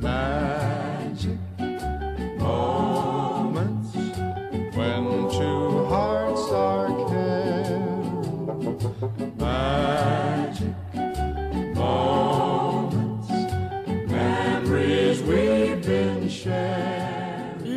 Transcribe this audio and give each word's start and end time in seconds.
Magic. 0.00 1.38
Oh. 2.40 3.13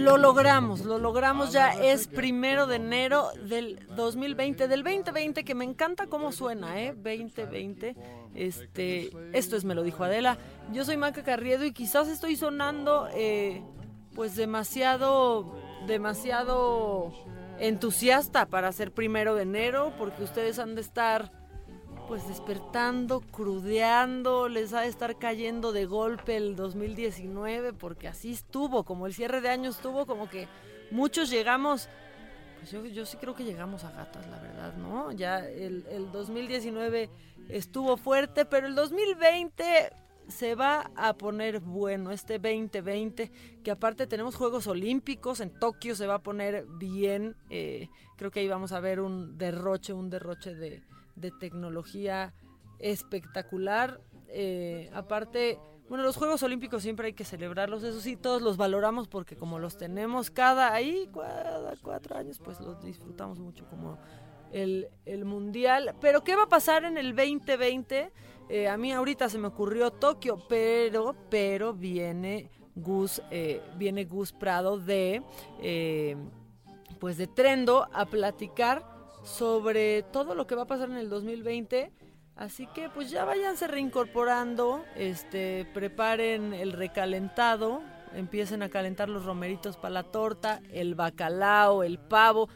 Lo 0.08 0.16
logramos, 0.16 0.86
lo 0.86 1.00
logramos 1.00 1.52
ya 1.52 1.74
es 1.74 2.08
primero 2.08 2.66
de 2.66 2.78
enero 2.78 3.28
del 3.44 3.86
2020, 3.98 4.70
del 4.70 4.82
2020 4.82 5.44
que 5.44 5.54
me 5.54 5.66
encanta 5.66 6.08
cómo 6.08 6.32
suena, 6.32 6.80
¿eh? 6.82 6.94
2020. 6.94 7.94
Este, 8.34 9.10
esto 9.34 9.58
es 9.58 9.66
me 9.66 9.76
lo 9.76 9.84
dijo 9.84 10.06
Adela. 10.06 10.38
Yo 10.72 10.86
soy 10.86 10.96
Maca 10.96 11.24
Carriedo 11.24 11.66
y 11.66 11.74
quizás 11.74 12.08
estoy 12.08 12.38
sonando 12.38 13.10
eh, 13.14 13.62
pues 14.16 14.38
demasiado, 14.38 15.54
demasiado 15.88 17.12
entusiasta 17.60 18.46
para 18.46 18.72
ser 18.72 18.94
primero 18.94 19.36
de 19.36 19.42
enero 19.42 19.92
porque 19.98 20.24
ustedes 20.24 20.58
han 20.58 20.76
de 20.76 20.82
estar 20.82 21.34
pues 22.08 22.28
despertando, 22.28 23.20
crudeando, 23.20 24.48
les 24.48 24.74
ha 24.74 24.82
de 24.82 24.88
estar 24.88 25.18
cayendo 25.18 25.74
de 25.74 25.86
golpe 25.86 26.38
el 26.38 26.56
2019, 26.56 27.74
porque 27.74 28.08
así 28.08 28.32
estuvo, 28.32 28.86
como 28.86 29.08
el 29.08 29.14
cierre 29.14 29.42
de 29.42 29.50
año 29.50 29.70
estuvo, 29.70 30.06
como 30.06 30.30
que 30.30 30.48
muchos 30.90 31.30
llegamos, 31.30 31.90
pues 32.60 32.72
yo, 32.94 33.06
sí 33.06 33.18
creo 33.18 33.36
que 33.36 33.44
llegamos 33.44 33.84
a 33.84 33.92
gatas, 33.92 34.26
la 34.28 34.40
verdad, 34.40 34.74
¿no? 34.78 35.12
Ya 35.12 35.40
el, 35.40 35.86
el 35.90 36.12
2019 36.12 37.10
estuvo 37.50 37.98
fuerte, 37.98 38.46
pero 38.46 38.68
el 38.68 38.76
2020 38.76 39.92
se 40.30 40.56
va 40.56 40.92
a 40.96 41.14
poner 41.14 41.60
bueno 41.60 42.12
este 42.12 42.40
2020, 42.40 43.32
que 43.64 43.72
aparte 43.72 44.08
tenemos 44.08 44.36
Juegos 44.36 44.68
Olímpicos, 44.68 45.42
en 45.42 45.50
Tokio 45.50 45.96
se 45.96 46.08
va 46.08 46.16
a 46.16 46.24
poner 46.24 46.66
bien, 46.66 47.36
eh, 47.50 47.90
creo 48.16 48.32
que 48.32 48.40
ahí 48.40 48.48
vamos 48.48 48.72
a 48.72 48.80
ver 48.80 49.00
un 49.00 49.38
derroche, 49.38 49.94
un 49.94 50.10
derroche 50.10 50.56
de, 50.56 50.84
de 51.18 51.32
tecnología 51.32 52.34
espectacular. 52.80 54.00
Eh, 54.30 54.90
aparte, 54.94 55.60
bueno, 55.90 56.04
los 56.04 56.18
Juegos 56.18 56.44
Olímpicos 56.44 56.84
siempre 56.84 57.08
hay 57.08 57.14
que 57.14 57.26
celebrarlos, 57.26 57.84
eso 57.84 58.00
sí, 58.00 58.16
todos 58.16 58.42
los 58.42 58.58
valoramos 58.58 59.08
porque 59.08 59.36
como 59.36 59.60
los 59.60 59.78
tenemos 59.78 60.32
cada 60.32 60.74
ahí, 60.74 61.10
cada 61.14 61.76
cuatro 61.82 62.18
años, 62.18 62.40
pues 62.44 62.60
los 62.60 62.84
disfrutamos 62.84 63.40
mucho 63.40 63.66
como 63.70 63.98
el, 64.52 64.90
el 65.06 65.26
Mundial. 65.26 65.96
Pero 66.02 66.24
¿qué 66.24 66.36
va 66.36 66.44
a 66.44 66.50
pasar 66.50 66.86
en 66.86 66.98
el 66.98 67.16
2020? 67.16 68.12
Eh, 68.50 68.68
a 68.68 68.78
mí 68.78 68.92
ahorita 68.92 69.30
se 69.30 69.38
me 69.38 69.48
ocurrió 69.48 69.92
Tokio, 69.92 70.46
pero, 70.48 71.16
pero 71.30 71.74
viene 71.74 72.50
Gus, 72.76 73.22
eh, 73.32 73.62
viene 73.78 74.06
Gus 74.06 74.32
Prado 74.32 74.78
de, 74.78 75.22
eh, 75.62 76.16
pues 77.00 77.18
de 77.18 77.28
Trendo 77.28 77.88
a 77.92 78.06
platicar 78.06 78.97
sobre 79.28 80.04
todo 80.04 80.36
lo 80.36 80.48
que 80.48 80.56
va 80.56 80.64
a 80.64 80.68
pasar 80.68 80.90
en 80.90 80.98
el 80.98 81.10
2020. 81.10 81.92
Así 82.36 82.68
que 82.68 82.90
pues 82.90 83.10
ya 83.10 83.26
váyanse 83.26 83.68
reincorporando, 83.68 84.84
este, 84.96 85.68
preparen 85.74 86.54
el 86.54 86.72
recalentado, 86.72 87.82
empiecen 88.14 88.62
a 88.62 88.70
calentar 88.70 89.10
los 89.10 89.26
romeritos 89.26 89.76
para 89.76 89.94
la 89.94 90.04
torta, 90.04 90.62
el 90.72 90.94
bacalao, 90.94 91.84
el 91.84 91.98
pavo, 91.98 92.48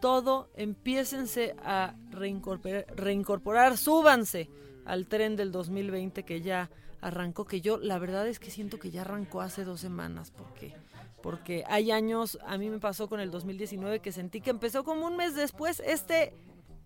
todo, 0.00 0.50
empiécense 0.54 1.56
a 1.64 1.94
reincorporar, 2.10 2.86
reincorporar, 2.94 3.78
súbanse 3.78 4.50
al 4.84 5.06
tren 5.06 5.34
del 5.36 5.50
2020 5.50 6.24
que 6.24 6.42
ya 6.42 6.68
arrancó, 7.00 7.46
que 7.46 7.62
yo 7.62 7.78
la 7.78 7.98
verdad 7.98 8.28
es 8.28 8.38
que 8.38 8.50
siento 8.50 8.78
que 8.78 8.90
ya 8.90 9.00
arrancó 9.00 9.40
hace 9.40 9.64
dos 9.64 9.80
semanas, 9.80 10.30
porque 10.30 10.74
porque 11.22 11.64
hay 11.68 11.90
años, 11.90 12.38
a 12.46 12.58
mí 12.58 12.68
me 12.68 12.78
pasó 12.78 13.08
con 13.08 13.20
el 13.20 13.30
2019 13.30 14.00
que 14.00 14.12
sentí 14.12 14.40
que 14.40 14.50
empezó 14.50 14.84
como 14.84 15.06
un 15.06 15.16
mes 15.16 15.34
después, 15.34 15.80
este 15.86 16.34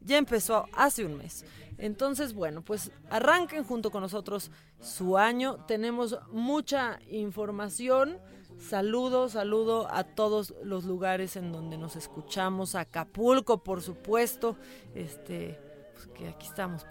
ya 0.01 0.19
empezó 0.19 0.67
hace 0.73 1.05
un 1.05 1.17
mes. 1.17 1.45
Entonces, 1.79 2.33
bueno, 2.33 2.63
pues 2.63 2.91
arranquen 3.11 3.65
junto 3.65 3.91
con 3.91 4.03
nosotros 4.03 4.51
su 4.81 5.19
año, 5.19 5.57
tenemos 5.67 6.19
mucha 6.31 7.01
información. 7.11 8.19
Saludo, 8.59 9.29
saludo 9.29 9.89
a 9.93 10.05
todos 10.05 10.55
los 10.63 10.85
lugares 10.85 11.37
en 11.37 11.53
donde 11.53 11.77
nos 11.77 11.97
escuchamos, 11.97 12.75
Acapulco, 12.75 13.63
por 13.63 13.83
supuesto, 13.83 14.57
este, 14.95 15.61
pues 15.93 16.07
que 16.07 16.29
aquí 16.29 16.47
estamos 16.47 16.87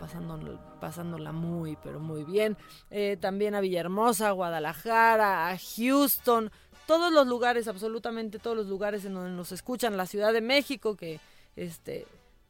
pasándola 0.79 1.31
muy, 1.31 1.75
pero 1.83 1.99
muy 1.99 2.23
bien. 2.23 2.55
Eh, 2.91 3.17
también 3.19 3.55
a 3.55 3.61
Villahermosa, 3.61 4.29
Guadalajara, 4.31 5.49
a 5.49 5.57
Houston, 5.57 6.51
todos 6.87 7.11
los 7.11 7.27
lugares, 7.27 7.67
absolutamente 7.67 8.39
todos 8.39 8.57
los 8.57 8.67
lugares 8.67 9.05
en 9.05 9.13
donde 9.13 9.31
nos 9.31 9.51
escuchan, 9.51 9.97
la 9.97 10.05
Ciudad 10.05 10.33
de 10.33 10.41
México, 10.41 10.95
que 10.95 11.19
este, 11.55 12.05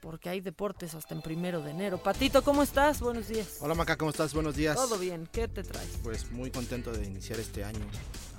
porque 0.01 0.31
hay 0.31 0.41
deportes 0.41 0.95
hasta 0.95 1.15
en 1.15 1.21
primero 1.21 1.61
de 1.61 1.71
enero. 1.71 2.03
Patito, 2.03 2.43
¿cómo 2.43 2.63
estás? 2.63 3.01
Buenos 3.01 3.29
días. 3.29 3.59
Hola 3.61 3.75
Maca, 3.75 3.99
¿cómo 3.99 4.11
estás? 4.11 4.33
Buenos 4.33 4.57
días. 4.57 4.75
Todo 4.75 4.99
bien, 4.99 5.29
¿qué 5.31 5.49
te 5.49 5.65
traes? 5.65 5.91
Pues 6.03 6.33
muy 6.33 6.51
contento 6.51 6.91
de 6.91 7.05
iniciar 7.05 7.39
este 7.41 7.63
año 7.63 7.85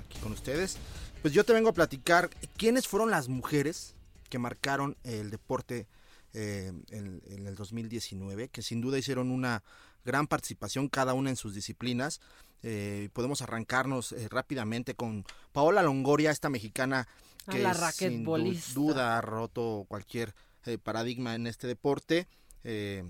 aquí 0.03 0.17
con 0.17 0.31
ustedes. 0.31 0.77
Pues 1.21 1.31
yo 1.31 1.43
te 1.43 1.53
vengo 1.53 1.69
a 1.69 1.73
platicar 1.73 2.31
quiénes 2.57 2.87
fueron 2.87 3.11
las 3.11 3.27
mujeres 3.27 3.93
que 4.31 4.39
marcaron 4.39 4.97
el 5.03 5.29
deporte 5.29 5.85
eh, 6.33 6.73
en, 6.89 7.21
en, 7.27 7.45
el 7.45 7.53
2019, 7.53 8.47
que 8.47 8.63
sin 8.63 8.81
duda 8.81 8.97
hicieron 8.97 9.29
una 9.29 9.61
gran 10.05 10.25
participación 10.25 10.89
cada 10.89 11.13
una 11.13 11.29
en 11.29 11.35
sus 11.35 11.53
disciplinas. 11.53 12.19
Eh, 12.63 13.09
podemos 13.13 13.43
arrancarnos 13.43 14.11
eh, 14.13 14.27
rápidamente 14.27 14.95
con 14.95 15.23
Paola 15.51 15.83
Longoria, 15.83 16.31
esta 16.31 16.49
mexicana 16.49 17.07
que 17.51 17.59
la 17.63 17.73
sin 18.09 18.23
du 18.23 18.31
duda 18.73 19.17
ha 19.17 19.21
roto 19.21 19.85
cualquier 19.87 20.33
eh, 20.65 20.77
paradigma 20.77 21.35
en 21.35 21.47
este 21.47 21.67
deporte. 21.67 22.27
Eh, 22.63 23.03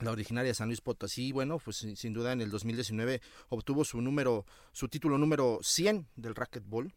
la 0.00 0.12
originaria 0.12 0.50
de 0.50 0.54
San 0.54 0.68
Luis 0.68 0.80
Potosí, 0.80 1.32
bueno, 1.32 1.58
pues 1.58 1.78
sin, 1.78 1.96
sin, 1.96 2.12
duda 2.12 2.32
en 2.32 2.40
el 2.40 2.50
2019 2.50 3.20
obtuvo 3.48 3.84
su 3.84 4.00
número, 4.00 4.46
su 4.72 4.88
título 4.88 5.18
número 5.18 5.58
100 5.62 6.06
del 6.16 6.34
racquetball. 6.34 6.94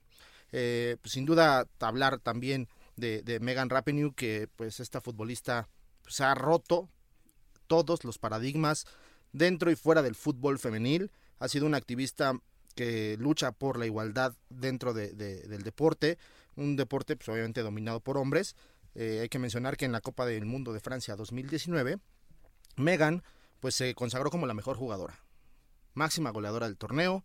Eh, 0.51 0.97
pues 1.01 1.13
sin 1.13 1.25
duda 1.25 1.65
hablar 1.79 2.19
también 2.19 2.67
de, 2.97 3.21
de 3.23 3.39
Megan 3.39 3.69
Rapinoe, 3.69 4.13
que 4.13 4.47
pues 4.55 4.79
esta 4.79 5.01
futbolista 5.01 5.67
pues, 6.03 6.21
ha 6.21 6.35
roto 6.35 6.89
todos 7.67 8.03
los 8.03 8.17
paradigmas 8.19 8.85
dentro 9.31 9.71
y 9.71 9.75
fuera 9.75 10.01
del 10.01 10.15
fútbol 10.15 10.59
femenil. 10.59 11.11
Ha 11.39 11.47
sido 11.47 11.65
una 11.65 11.77
activista 11.77 12.33
que 12.75 13.17
lucha 13.19 13.51
por 13.51 13.79
la 13.79 13.85
igualdad 13.85 14.33
dentro 14.49 14.93
de- 14.93 15.13
de- 15.13 15.41
del 15.47 15.63
deporte, 15.63 16.17
un 16.55 16.75
deporte 16.75 17.15
pues, 17.15 17.29
obviamente 17.29 17.61
dominado 17.61 17.99
por 17.99 18.17
hombres. 18.17 18.55
Eh, 18.95 19.19
hay 19.21 19.29
que 19.29 19.39
mencionar 19.39 19.77
que 19.77 19.85
en 19.85 19.91
la 19.91 20.01
Copa 20.01 20.25
del 20.25 20.45
Mundo 20.45 20.73
de 20.73 20.79
Francia 20.79 21.15
2019, 21.15 21.99
Megan 22.77 23.23
pues 23.59 23.75
se 23.75 23.93
consagró 23.93 24.31
como 24.31 24.47
la 24.47 24.53
mejor 24.53 24.75
jugadora, 24.75 25.19
máxima 25.93 26.31
goleadora 26.31 26.65
del 26.65 26.77
torneo, 26.77 27.23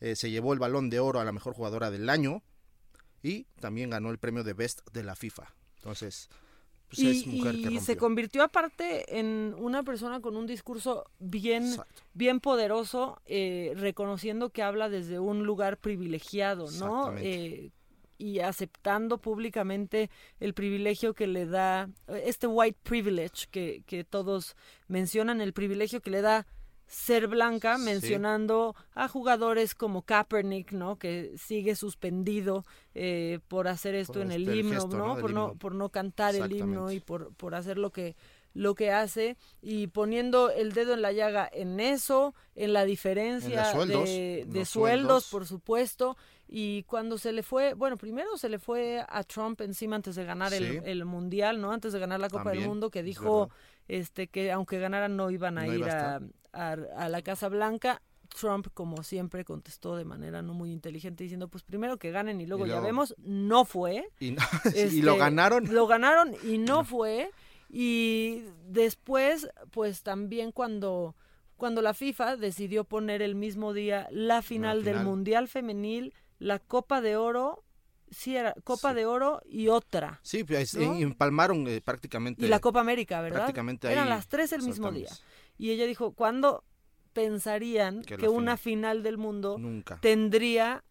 eh, 0.00 0.16
se 0.16 0.30
llevó 0.30 0.52
el 0.52 0.58
balón 0.58 0.90
de 0.90 1.00
oro 1.00 1.20
a 1.20 1.24
la 1.24 1.32
mejor 1.32 1.54
jugadora 1.54 1.90
del 1.90 2.10
año 2.10 2.42
y 3.22 3.44
también 3.60 3.90
ganó 3.90 4.10
el 4.10 4.18
premio 4.18 4.44
de 4.44 4.52
Best 4.52 4.80
de 4.92 5.04
la 5.04 5.14
FIFA. 5.14 5.54
Entonces, 5.76 6.28
pues 6.88 6.98
y 7.00 7.08
es 7.08 7.26
mujer 7.26 7.54
que 7.54 7.72
y 7.72 7.80
se 7.80 7.96
convirtió 7.96 8.42
aparte 8.42 9.18
en 9.18 9.54
una 9.58 9.82
persona 9.82 10.20
con 10.20 10.36
un 10.36 10.46
discurso 10.46 11.04
bien 11.18 11.64
Exacto. 11.64 12.02
bien 12.14 12.40
poderoso, 12.40 13.20
eh, 13.26 13.72
reconociendo 13.76 14.50
que 14.50 14.62
habla 14.62 14.88
desde 14.88 15.18
un 15.18 15.44
lugar 15.44 15.78
privilegiado, 15.78 16.70
¿no? 16.72 17.16
Eh, 17.16 17.72
y 18.18 18.40
aceptando 18.40 19.18
públicamente 19.18 20.10
el 20.40 20.54
privilegio 20.54 21.14
que 21.14 21.26
le 21.26 21.46
da, 21.46 21.88
este 22.24 22.46
white 22.46 22.78
privilege 22.82 23.46
que, 23.50 23.82
que 23.86 24.04
todos 24.04 24.56
mencionan, 24.88 25.40
el 25.40 25.52
privilegio 25.52 26.00
que 26.00 26.10
le 26.10 26.22
da 26.22 26.46
ser 26.88 27.26
blanca, 27.26 27.78
Sí. 27.78 27.84
mencionando 27.84 28.76
a 28.94 29.08
jugadores 29.08 29.74
como 29.74 30.02
Kaepernick, 30.02 30.70
¿no? 30.70 30.98
Que 30.98 31.32
sigue 31.36 31.74
suspendido 31.74 32.64
eh, 32.94 33.40
por 33.48 33.66
hacer 33.66 33.96
esto 33.96 34.14
Por 34.14 34.22
en 34.22 34.30
el 34.32 34.42
este, 34.42 34.52
el 34.52 34.58
himno, 34.60 34.80
gesto, 34.82 34.96
¿no? 34.96 35.16
Por 35.18 35.32
no 35.32 35.54
por 35.56 35.74
no 35.74 35.88
cantar 35.88 36.36
el 36.36 36.52
himno 36.52 36.92
y 36.92 37.00
por 37.00 37.34
por 37.34 37.56
hacer 37.56 37.76
lo 37.76 37.90
que 37.90 38.14
lo 38.54 38.74
que 38.74 38.90
hace 38.92 39.36
y 39.60 39.88
poniendo 39.88 40.48
el 40.50 40.72
dedo 40.72 40.94
en 40.94 41.02
la 41.02 41.10
llaga 41.12 41.46
en 41.52 41.78
eso, 41.80 42.34
en 42.54 42.72
la 42.72 42.84
diferencia 42.84 43.70
sueldos, 43.72 44.04
de, 44.08 44.44
de 44.46 44.64
sueldos. 44.64 45.28
por 45.28 45.44
supuesto, 45.44 46.16
y 46.48 46.84
cuando 46.84 47.18
se 47.18 47.32
le 47.32 47.42
fue, 47.42 47.74
bueno, 47.74 47.96
primero 47.96 48.36
se 48.36 48.48
le 48.48 48.58
fue 48.58 49.04
a 49.08 49.22
Trump 49.24 49.60
encima 49.62 49.96
antes 49.96 50.14
de 50.16 50.24
ganar 50.24 50.52
Sí. 50.52 50.62
el, 50.64 50.82
el 50.84 51.04
mundial, 51.04 51.60
¿no? 51.60 51.72
Antes 51.72 51.92
de 51.92 51.98
ganar 51.98 52.20
la 52.20 52.28
Copa 52.30 52.50
del 52.50 52.66
Mundo, 52.66 52.90
que 52.90 53.02
dijo 53.02 53.50
este 53.88 54.28
que 54.28 54.50
aunque 54.52 54.78
ganaran 54.78 55.16
no 55.16 55.30
iban 55.30 55.58
a 55.58 55.66
No 55.66 55.72
ir 55.72 55.80
iba 55.80 56.16
a 56.16 56.20
a, 56.52 57.08
la 57.08 57.22
Casa 57.22 57.48
Blanca. 57.48 58.00
Trump, 58.40 58.66
como 58.74 59.02
siempre, 59.04 59.44
contestó 59.44 59.94
de 59.96 60.04
manera 60.04 60.42
no 60.42 60.52
muy 60.52 60.72
inteligente 60.72 61.22
diciendo, 61.24 61.48
pues 61.48 61.62
primero 61.62 61.96
que 61.96 62.10
ganen 62.10 62.40
y 62.40 62.46
luego, 62.46 62.66
Y 62.66 62.70
ya 62.70 62.80
vemos, 62.80 63.14
no 63.18 63.64
fue. 63.64 64.08
Y, 64.18 64.32
no- 64.32 64.42
y 64.74 65.00
lo 65.02 65.12
Este, 65.12 65.18
ganaron. 65.18 65.72
Lo 65.72 65.86
ganaron 65.86 66.34
y 66.42 66.58
no 66.58 66.84
fue. 66.84 67.30
Y 67.70 68.42
después, 68.68 69.48
pues 69.70 70.02
también 70.02 70.50
cuando, 70.52 71.14
cuando 71.56 71.82
la 71.82 71.94
FIFA 71.94 72.36
decidió 72.36 72.84
poner 72.84 73.22
el 73.22 73.34
mismo 73.34 73.72
día 73.72 74.08
la 74.10 74.42
final, 74.42 74.82
del 74.84 74.94
final. 74.94 75.04
Mundial 75.06 75.48
Femenil, 75.48 76.12
la 76.38 76.58
Copa 76.58 77.00
de 77.00 77.16
Oro, 77.16 77.64
sí 78.10 78.36
era 78.36 78.54
Copa 78.64 78.90
Sí. 78.90 78.96
de 78.96 79.06
Oro 79.06 79.40
y 79.44 79.68
otra. 79.68 80.20
Sí, 80.22 80.44
pues 80.44 80.74
¿no? 80.74 80.94
empalmaron 80.94 81.66
eh, 81.68 81.80
prácticamente. 81.80 82.44
Y 82.44 82.48
la 82.48 82.60
Copa 82.60 82.80
América, 82.80 83.20
¿verdad? 83.20 83.38
prácticamente 83.40 83.90
Eran 83.90 84.04
ahí 84.04 84.10
las 84.10 84.28
tres 84.28 84.52
el 84.52 84.62
mismo 84.62 84.90
día. 84.92 85.10
Y 85.58 85.70
ella 85.70 85.86
dijo, 85.86 86.12
¿cuándo 86.12 86.64
pensarían 87.12 88.02
Que 88.02 88.28
una 88.28 88.56
final 88.58 89.02
del 89.02 89.16
mundo 89.16 89.56
Nunca. 89.58 89.98
tendría 90.02 90.84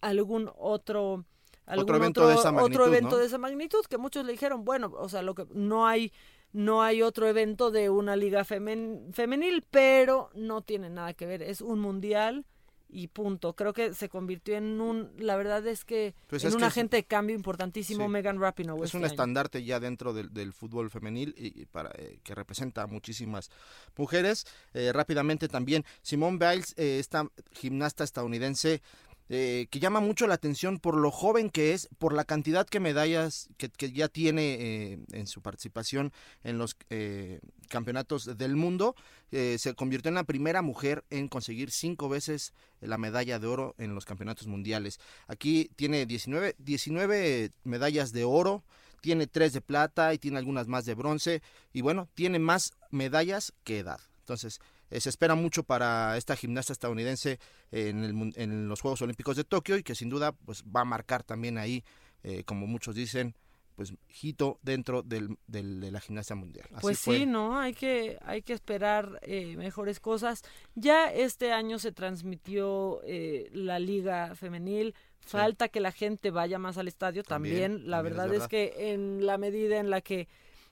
algún 0.00 0.50
otro 0.56 1.26
algún 1.66 1.94
evento 1.96 2.26
de 2.28 2.34
esa 2.34 2.48
otro 2.50 2.54
magnitud, 2.62 2.86
evento 2.86 3.10
¿no? 3.10 3.16
de 3.18 3.26
esa 3.26 3.38
magnitud 3.38 3.84
que 3.88 3.98
muchos 3.98 4.24
le 4.24 4.32
dijeron 4.32 4.64
bueno 4.64 4.90
o 4.96 5.08
sea 5.08 5.20
lo 5.22 5.34
que 5.34 5.46
no 5.52 5.86
hay 5.86 6.12
no 6.52 6.82
hay 6.82 7.02
otro 7.02 7.26
evento 7.26 7.70
de 7.70 7.90
una 7.90 8.14
liga 8.16 8.44
femen- 8.44 9.12
femenil 9.12 9.64
pero 9.70 10.30
no 10.34 10.62
tiene 10.62 10.88
nada 10.90 11.12
que 11.12 11.26
ver 11.26 11.42
es 11.42 11.60
un 11.60 11.80
mundial 11.80 12.46
y 12.88 13.08
punto 13.08 13.54
creo 13.56 13.72
que 13.72 13.94
se 13.94 14.08
convirtió 14.08 14.56
en 14.56 14.80
un 14.80 15.10
la 15.18 15.36
verdad 15.36 15.66
es 15.66 15.84
que 15.84 16.14
Pues 16.28 16.42
en 16.44 16.48
es 16.48 16.54
un 16.54 16.60
que 16.60 16.66
es- 16.66 16.72
agente 16.72 16.96
de 16.96 17.04
cambio 17.04 17.34
importantísimo 17.34 18.04
Sí. 18.04 18.08
Megan 18.10 18.40
Rapinoe 18.40 18.78
es 18.78 18.84
este 18.86 18.96
un 18.98 19.04
año. 19.04 19.12
estandarte 19.12 19.64
ya 19.64 19.80
dentro 19.80 20.12
del, 20.12 20.32
del 20.32 20.52
fútbol 20.52 20.88
femenil 20.90 21.34
y, 21.36 21.62
y 21.62 21.66
para 21.66 21.90
eh, 21.96 22.20
que 22.22 22.34
representa 22.34 22.82
a 22.82 22.86
muchísimas 22.86 23.50
mujeres. 23.96 24.46
Eh, 24.74 24.92
rápidamente 24.92 25.48
también 25.48 25.84
Simone 26.02 26.38
Biles, 26.38 26.74
eh, 26.76 26.98
esta 26.98 27.28
gimnasta 27.52 28.04
estadounidense 28.04 28.82
eh, 29.28 29.66
que 29.70 29.80
llama 29.80 30.00
mucho 30.00 30.26
la 30.26 30.34
atención 30.34 30.78
por 30.78 30.96
lo 30.96 31.10
joven 31.10 31.50
que 31.50 31.72
es, 31.72 31.88
por 31.98 32.12
la 32.12 32.24
cantidad 32.24 32.66
que 32.66 32.80
medallas 32.80 33.48
que, 33.56 33.70
ya 33.92 34.08
tiene 34.08 34.54
eh, 34.54 34.98
en 35.12 35.26
su 35.26 35.42
participación 35.42 36.12
en 36.44 36.58
los 36.58 36.76
eh, 36.90 37.40
campeonatos 37.68 38.36
del 38.36 38.56
mundo. 38.56 38.94
Eh, 39.32 39.56
se 39.58 39.74
convirtió 39.74 40.08
en 40.08 40.14
la 40.14 40.24
primera 40.24 40.62
mujer 40.62 41.04
en 41.10 41.28
conseguir 41.28 41.70
cinco 41.70 42.08
veces 42.08 42.52
la 42.80 42.98
medalla 42.98 43.38
de 43.38 43.46
oro 43.46 43.74
en 43.78 43.94
los 43.94 44.04
campeonatos 44.04 44.46
mundiales. 44.46 45.00
Aquí 45.26 45.70
tiene 45.76 46.06
19, 46.06 46.54
19 46.58 47.50
medallas 47.64 48.12
de 48.12 48.24
oro, 48.24 48.62
tiene 49.00 49.26
3 49.26 49.52
de 49.52 49.60
plata 49.60 50.14
y 50.14 50.18
tiene 50.18 50.38
algunas 50.38 50.68
más 50.68 50.84
de 50.84 50.94
bronce. 50.94 51.42
Y 51.72 51.80
bueno, 51.80 52.08
tiene 52.14 52.38
más 52.38 52.72
medallas 52.90 53.52
que 53.64 53.78
edad. 53.78 54.00
Entonces, 54.20 54.60
eh, 54.90 55.00
se 55.00 55.08
espera 55.08 55.34
mucho 55.34 55.62
para 55.64 56.16
esta 56.16 56.36
gimnasta 56.36 56.72
estadounidense 56.72 57.38
en, 57.70 58.04
el 58.04 58.32
en 58.36 58.68
los 58.68 58.80
Juegos 58.80 59.02
Olímpicos 59.02 59.36
de 59.36 59.44
Tokio 59.44 59.76
y 59.76 59.82
que 59.82 59.94
sin 59.94 60.08
duda 60.08 60.32
pues, 60.32 60.62
va 60.64 60.82
a 60.82 60.84
marcar 60.84 61.22
también 61.22 61.58
ahí, 61.58 61.84
eh, 62.22 62.42
como 62.44 62.66
muchos 62.66 62.94
dicen, 62.94 63.34
pues 63.74 63.92
hito 64.22 64.58
dentro 64.62 65.02
del, 65.02 65.36
del- 65.46 65.80
de 65.80 65.90
la 65.90 66.00
gimnasia 66.00 66.34
mundial. 66.34 66.66
Así 66.72 66.80
Pues 66.80 66.98
fue. 66.98 67.18
sí, 67.18 67.26
¿no? 67.26 67.60
Hay 67.60 67.74
que, 67.74 68.18
hay 68.24 68.40
que 68.40 68.54
esperar 68.54 69.18
eh, 69.22 69.54
mejores 69.58 70.00
cosas. 70.00 70.42
Ya 70.74 71.12
este 71.12 71.52
año 71.52 71.78
se 71.78 71.92
transmitió 71.92 73.00
eh, 73.04 73.48
la 73.52 73.78
liga 73.78 74.34
femenil. 74.34 74.94
Falta 75.20 75.68
que 75.68 75.80
la 75.80 75.90
gente 75.92 76.30
vaya 76.30 76.58
más 76.58 76.78
al 76.78 76.86
estadio 76.88 77.22
también. 77.24 77.72
También, 77.72 77.90
La 77.90 77.96
también 77.98 78.12
es 78.12 78.16
verdad 78.30 78.42
es, 78.44 78.48
que 78.48 78.92
en 78.92 79.26
la 79.26 79.36
medida 79.38 79.78
en 79.78 79.90
la 79.90 80.00
que 80.00 80.28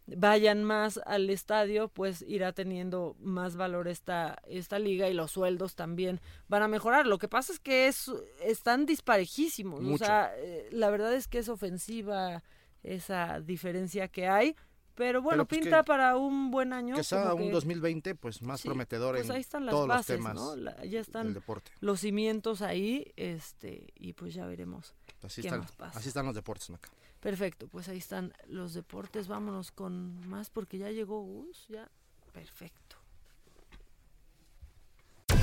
vayan 0.07 0.65
más 0.65 1.01
al 1.07 1.31
estadio, 1.31 1.89
pues 1.89 2.23
irá 2.29 2.53
teniendo 2.53 3.17
más 3.21 3.57
valor 3.57 3.89
esta, 3.89 4.39
esta 4.47 4.79
liga 4.79 5.09
y 5.09 5.15
los 5.15 5.31
sueldos 5.33 5.75
también 5.75 6.21
van 6.49 6.63
a 6.63 6.69
mejorar. 6.69 7.07
Lo 7.07 7.19
que 7.19 7.29
pasa 7.29 7.53
es 7.53 7.59
que 7.61 7.89
es, 7.89 8.11
están 8.43 8.85
disparejísimos. 8.87 9.81
Mucho. 9.81 9.95
O 10.05 10.07
sea, 10.07 10.33
eh, 10.37 10.69
la 10.73 10.91
verdad 10.91 11.15
es 11.15 11.27
que 11.29 11.39
es 11.39 11.49
ofensiva 11.49 12.43
esa 12.83 13.41
diferencia 13.41 14.09
que 14.09 14.29
hay. 14.29 14.55
Pero 14.97 15.23
bueno, 15.23 15.45
pues, 15.45 15.61
pinta 15.61 15.79
que- 15.79 15.85
para 15.89 16.17
un 16.17 16.53
buen 16.53 16.73
año. 16.73 16.95
que 16.95 17.03
sea 17.03 17.35
un 17.35 17.43
que- 17.47 17.51
2020 17.51 18.15
pues 18.15 18.41
más 18.43 18.61
sí, 18.61 18.69
prometedor 18.69 19.17
pues 19.17 19.29
en 19.29 19.35
ahí 19.35 19.41
están 19.41 19.67
las 19.67 19.73
todos 19.73 19.89
bases, 19.89 20.09
los 20.11 20.17
temas 20.19 20.35
¿no? 20.37 20.55
La- 20.55 20.77
ya 20.77 20.83
del 20.83 20.95
están 20.95 21.35
deporte. 21.35 21.73
los 21.81 21.99
cimientos 21.99 22.63
ahí, 22.63 23.13
este, 23.17 23.89
y 23.97 24.13
pues 24.13 24.35
ya 24.35 24.47
veremos. 24.47 24.95
Así 25.23 25.43
¿qué 25.43 25.49
están, 25.49 25.61
más 25.63 25.73
pasa? 25.73 25.99
así 25.99 26.07
están 26.11 26.27
los 26.27 26.35
deportes, 26.37 26.71
Maca. 26.71 26.91
Perfecto, 27.25 27.69
pues 27.69 27.89
ahí 27.89 27.97
están 27.97 28.35
los 28.49 28.75
deportes. 28.75 29.29
Vámonos 29.29 29.73
con 29.73 30.29
más 30.29 30.51
porque 30.51 30.77
ya 30.77 30.91
llegó 30.91 31.23
Gus, 31.23 31.67
ya. 31.69 31.89
Perfecto. 32.35 32.97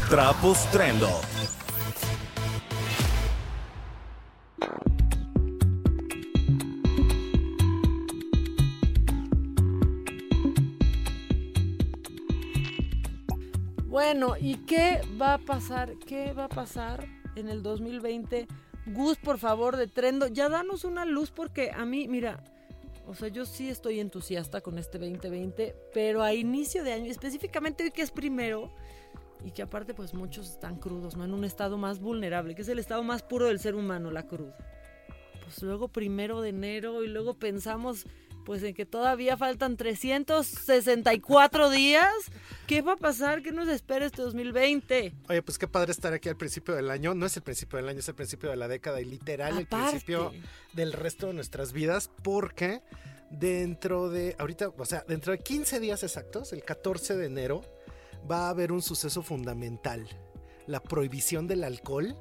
Trapos 0.08 0.70
Trendo. 0.70 1.10
Bueno, 13.88 14.36
¿y 14.40 14.58
qué 14.68 15.02
va 15.20 15.34
a 15.34 15.38
pasar? 15.40 15.96
¿Qué 16.06 16.32
va 16.34 16.44
a 16.44 16.50
pasar 16.50 17.08
en 17.36 17.50
el 17.50 17.64
2020? 17.64 18.48
Gus, 18.88 19.18
por 19.18 19.38
favor, 19.38 19.78
de 19.78 19.88
Trendo, 19.88 20.28
ya 20.28 20.50
danos 20.50 20.84
una 20.84 21.06
luz 21.06 21.32
porque 21.32 21.72
a 21.72 21.86
mí, 21.86 22.08
mira, 22.08 22.44
o 23.08 23.14
sea, 23.14 23.28
yo 23.28 23.46
sí 23.46 23.70
estoy 23.70 24.00
entusiasta 24.00 24.62
con 24.62 24.78
este 24.78 24.98
2020, 24.98 25.76
pero 25.94 26.24
a 26.24 26.34
inicio 26.34 26.84
de 26.84 26.94
año, 26.94 27.12
específicamente 27.12 27.84
hoy 27.84 27.92
que 27.92 28.02
es 28.02 28.12
primero, 28.12 28.72
y 29.44 29.52
que 29.52 29.62
aparte 29.62 29.94
pues 29.94 30.14
muchos 30.14 30.50
están 30.50 30.78
crudos, 30.78 31.16
¿no? 31.16 31.26
En 31.26 31.34
un 31.34 31.44
estado 31.44 31.78
más 31.78 32.00
vulnerable, 32.00 32.56
que 32.56 32.62
es 32.62 32.70
el 32.70 32.80
estado 32.80 33.04
más 33.04 33.24
puro 33.24 33.48
del 33.48 33.60
ser 33.60 33.76
humano, 33.76 34.12
la 34.12 34.28
cruda. 34.28 34.56
Pues 35.44 35.62
luego 35.64 35.88
primero 35.88 36.42
de 36.42 36.50
enero 36.50 37.04
y 37.04 37.08
luego 37.08 37.34
pensamos 37.34 38.06
pues 38.46 38.64
en 38.64 38.74
que 38.74 38.86
todavía 38.86 39.38
faltan 39.38 39.78
364 39.78 41.70
días. 41.70 42.12
¿Qué 42.68 42.82
va 42.82 42.94
a 42.94 42.98
pasar? 42.98 43.42
¿Qué 43.42 43.52
nos 43.52 43.68
espera 43.68 44.06
este 44.06 44.22
2020? 44.22 45.14
Oye, 45.30 45.42
pues 45.42 45.58
qué 45.58 45.68
padre 45.68 45.92
estar 45.92 46.14
aquí 46.14 46.30
al 46.30 46.38
principio 46.38 46.76
del 46.76 46.90
año. 46.90 47.14
No 47.14 47.26
es 47.26 47.36
el 47.38 47.44
principio 47.44 47.78
del 47.78 47.90
año, 47.90 48.00
es 48.00 48.08
el 48.08 48.16
principio 48.16 48.50
de 48.50 48.56
la 48.56 48.68
década 48.68 49.02
y 49.02 49.06
literal 49.06 49.58
el 49.58 49.68
principio 49.68 50.32
del 50.74 50.94
resto 50.94 51.28
de 51.28 51.34
nuestras 51.34 51.74
vidas 51.74 52.10
porque 52.24 52.82
dentro 53.32 54.10
de, 54.10 54.36
ahorita, 54.38 54.70
o 54.70 54.86
sea, 54.86 55.04
dentro 55.08 55.32
de 55.32 55.40
15 55.40 55.80
días 55.80 56.04
exactos, 56.04 56.54
el 56.54 56.64
14 56.64 57.16
de 57.16 57.26
enero, 57.26 57.62
va 58.30 58.48
a 58.48 58.50
haber 58.50 58.72
un 58.72 58.82
suceso 58.82 59.24
fundamental, 59.24 60.08
la 60.68 60.82
prohibición 60.82 61.48
del 61.48 61.64
alcohol, 61.64 62.16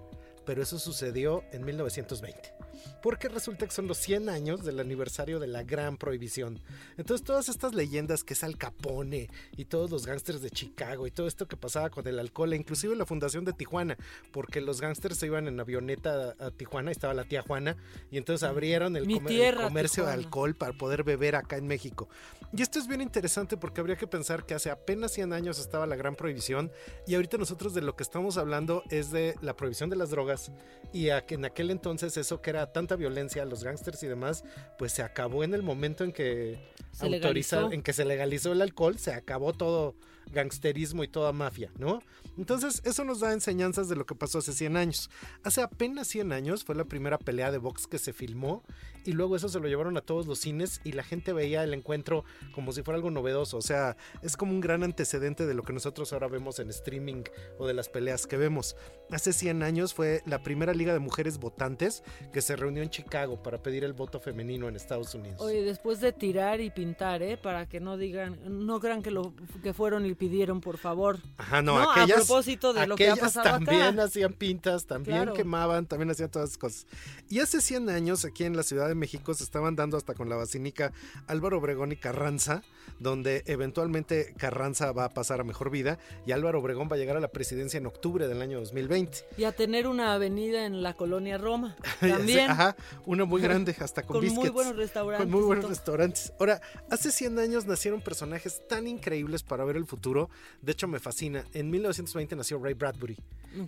pero 0.47 0.63
eso 0.63 0.79
sucedió 0.79 1.45
en 1.53 1.65
1920. 1.65 2.55
Porque 3.03 3.29
resulta 3.29 3.67
que 3.67 3.73
son 3.73 3.87
los 3.87 3.99
100 3.99 4.29
años 4.29 4.65
del 4.65 4.81
aniversario 4.81 5.39
de 5.39 5.47
la 5.47 5.63
Gran 5.63 5.97
Prohibición. 5.97 6.61
Entonces 6.97 7.25
todas 7.25 7.49
estas 7.49 7.75
leyendas 7.75 8.25
que 8.25 8.35
es 8.35 8.45
Al 8.45 8.57
Capone 8.57 9.29
y 9.57 9.65
todos 9.65 9.91
los 9.91 10.07
gángsters 10.07 10.43
de 10.43 10.51
Chicago 10.51 11.07
y 11.07 11.11
todo 11.11 11.27
esto 11.27 11.49
que 11.49 11.57
pasaba 11.57 11.91
con 11.91 12.07
el 12.07 12.19
alcohol, 12.19 12.53
e 12.53 12.57
inclusive 12.57 12.97
la 12.97 13.07
fundación 13.07 13.45
de 13.45 13.53
Tijuana, 13.53 13.97
porque 14.33 14.61
los 14.61 14.81
gángsters 14.81 15.17
se 15.17 15.27
iban 15.27 15.49
en 15.49 15.59
avioneta 15.61 16.35
a, 16.39 16.47
a 16.47 16.51
Tijuana, 16.51 16.91
y 16.91 16.93
estaba 16.93 17.15
la 17.15 17.25
tía 17.25 17.43
Juana, 17.43 17.77
y 18.11 18.19
entonces 18.19 18.49
abrieron 18.49 18.97
el, 18.97 19.07
comercio 19.07 20.07
de 20.07 20.13
alcohol 20.13 20.55
para 20.55 20.73
poder 20.73 21.05
beber 21.05 21.37
acá 21.37 21.57
en 21.57 21.67
México. 21.67 22.09
Y 22.53 22.63
esto 22.63 22.79
es 22.79 22.89
bien 22.89 23.01
interesante 23.01 23.57
porque 23.57 23.81
habría 23.81 23.97
que 23.97 24.09
pensar 24.09 24.45
que 24.45 24.55
hace 24.55 24.71
apenas 24.71 25.13
100 25.13 25.33
años 25.33 25.61
estaba 25.61 25.87
la 25.87 25.95
gran 25.95 26.17
prohibición 26.17 26.73
y 27.07 27.15
ahorita 27.15 27.39
nosotros 27.39 27.75
de 27.75 27.81
lo 27.81 27.95
que 27.95 28.03
estamos 28.03 28.39
hablando 28.39 28.83
es 28.91 29.13
de 29.13 29.37
la 29.41 29.55
prohibición 29.55 29.89
de 29.89 29.97
las 29.97 30.11
drogas 30.11 30.51
y 30.93 31.11
en 31.11 31.45
aquel 31.45 31.71
entonces 31.71 32.17
eso 32.17 32.41
que 32.41 32.51
era 32.51 32.73
tanta 32.91 32.97
violencia, 32.97 33.45
los 33.45 33.63
gángsters 33.63 34.03
y 34.03 34.09
demás, 34.09 34.45
pues 34.79 34.93
se 34.93 35.03
acabó 35.03 35.45
en 35.45 35.55
el 35.55 35.63
momento 35.63 36.03
en 36.05 36.13
que 36.13 36.59
Se 36.93 37.07
autoriza- 37.07 37.11
legalizó. 37.11 37.73
en 37.73 37.83
que 37.83 37.93
se 37.93 38.05
legalizó 38.05 38.53
el 38.53 38.63
alcohol, 38.63 38.99
se 38.99 39.13
acabó 39.13 39.53
todo 39.53 39.95
gangsterismo 40.33 41.03
y 41.05 41.09
toda 41.09 41.33
mafia, 41.33 41.71
¿no? 41.79 42.03
Entonces, 42.39 42.83
eso 42.85 43.05
nos 43.05 43.21
da 43.21 43.33
enseñanzas 43.33 43.89
de 43.89 43.97
lo 43.97 44.07
que 44.07 44.15
pasó 44.15 44.39
hace 44.39 44.53
100 44.53 44.77
años. 44.77 45.11
Hace 45.43 45.61
apenas 45.61 46.07
100 46.09 46.33
años 46.33 46.65
fue 46.65 46.75
la 46.75 46.85
primera 46.85 47.19
pelea 47.19 47.51
de 47.51 47.59
box 47.59 47.87
que 47.87 47.99
se 47.99 48.13
filmó 48.13 48.63
y 49.05 49.13
luego 49.13 49.37
eso 49.37 49.49
se 49.49 49.61
lo 49.61 49.69
llevaron 49.69 49.97
a 49.97 50.01
todos 50.01 50.27
los 50.27 50.39
cines 50.41 50.81
y 50.85 50.93
la 50.93 51.03
gente 51.03 51.33
veía 51.33 51.63
el 51.65 51.75
encuentro 51.75 52.25
como 52.53 52.73
si 52.73 52.83
fuera 52.83 52.97
algo 52.97 53.11
novedoso. 53.11 53.57
O 53.57 53.63
sea, 53.63 53.97
es 54.23 54.37
como 54.37 54.53
un 54.53 54.61
gran 54.61 54.83
antecedente 54.83 55.47
de 55.47 55.55
lo 55.55 55.63
que 55.63 55.73
nosotros 55.73 56.13
ahora 56.13 56.29
vemos 56.29 56.59
en 56.59 56.69
streaming 56.71 57.23
o 57.59 57.67
de 57.67 57.75
las 57.75 57.89
peleas 57.89 58.27
que 58.27 58.37
vemos. 58.37 58.77
Hace 59.11 59.33
100 59.33 59.63
años 59.63 59.95
fue 59.95 60.23
la 60.27 60.43
primera 60.43 60.73
liga 60.75 60.93
de 60.93 60.99
mujeres 60.99 61.39
votantes 61.39 62.03
que 62.33 62.43
se 62.43 62.57
reunió 62.57 62.83
en 62.83 62.91
Chicago 62.91 63.43
para 63.43 63.63
pedir 63.63 63.85
el 63.85 63.93
voto 63.93 64.21
femenino 64.21 64.69
en 64.69 64.77
Estados 64.77 65.15
Unidos. 65.15 65.41
Oye, 65.41 65.63
después 65.63 66.01
de 66.01 66.13
tirar 66.13 66.61
y 66.61 66.71
pintar, 66.71 67.23
¿eh? 67.23 67.37
Para 67.37 67.67
que 67.69 67.81
no 67.81 67.97
digan, 67.97 68.39
no 68.67 68.79
crean 68.81 69.03
que 69.03 69.11
lo 69.11 69.35
que 69.63 69.73
fueron 69.75 70.07
y 70.07 70.15
pidieron, 70.15 70.61
por 70.61 70.79
favor. 70.79 71.19
Ajá, 71.39 71.63
no, 71.63 71.79
No, 71.79 71.91
a 71.91 71.95
aquellas, 72.03 72.27
propósito 72.27 72.73
de 72.73 72.87
lo 72.87 72.97
que 72.97 73.09
ha 73.11 73.17
pasado 73.17 73.49
también 73.51 73.83
acá. 73.83 74.05
hacían 74.05 74.33
pintas, 74.35 74.87
también 74.87 75.17
Claro. 75.17 75.35
quemaban, 75.35 75.87
también 75.87 76.11
hacían 76.11 76.31
todas 76.31 76.51
esas 76.51 76.59
cosas. 76.59 76.87
Y 77.29 77.41
hace 77.41 77.61
100 77.61 77.89
años 77.91 78.25
aquí 78.25 78.45
en 78.45 78.57
la 78.57 78.63
Ciudad 78.63 78.90
de 78.91 78.95
México 78.95 79.35
se 79.35 79.45
estaban 79.45 79.77
dando 79.77 79.97
hasta 79.97 80.15
con 80.15 80.29
la 80.29 80.37
basílica 80.37 80.93
Álvaro 81.27 81.59
Obregón 81.59 81.93
y 81.93 81.97
Carranza, 81.97 82.63
donde 82.99 83.43
eventualmente 83.47 84.35
Carranza 84.37 84.93
va 84.93 85.07
a 85.07 85.09
pasar 85.11 85.41
a 85.41 85.45
mejor 85.45 85.71
vida 85.71 85.99
y 86.27 86.33
Álvaro 86.33 86.61
Obregón 86.61 86.89
va 86.91 86.97
a 86.97 86.99
llegar 86.99 87.17
a 87.17 87.21
la 87.21 87.29
presidencia 87.29 87.79
en 87.79 87.87
octubre 87.87 88.29
del 88.29 88.43
año 88.43 88.61
2020. 88.61 89.19
Y 89.39 89.45
a 89.45 89.53
tener 89.53 89.87
una 89.87 90.15
avenida 90.15 90.67
en 90.67 90.83
la 90.83 90.95
colonia 90.95 91.39
Roma. 91.39 91.77
También. 92.01 92.51
Ajá, 92.51 92.77
una 93.07 93.25
muy 93.25 93.41
grande, 93.43 93.75
hasta 93.81 94.03
con, 94.03 94.21
con 94.21 94.35
muy 94.35 94.51
buenos 94.51 94.77
restaurantes. 94.77 95.25
Con 95.25 95.33
muy 95.33 95.47
buenos 95.47 95.69
restaurantes. 95.69 96.33
Ahora, 96.39 96.61
hace 96.91 97.11
100 97.11 97.39
años 97.39 97.67
nacieron 97.67 98.01
personajes 98.01 98.63
tan 98.69 98.87
increíbles 98.87 99.43
para 99.43 99.65
ver 99.65 99.77
el 99.77 99.87
futuro. 99.87 100.29
De 100.63 100.73
hecho, 100.73 100.89
me 100.89 100.99
fascina. 100.99 101.45
En 101.53 101.71
1920 101.71 102.37
nació 102.37 102.59
Ray 102.63 102.75
Bradbury. 102.75 103.17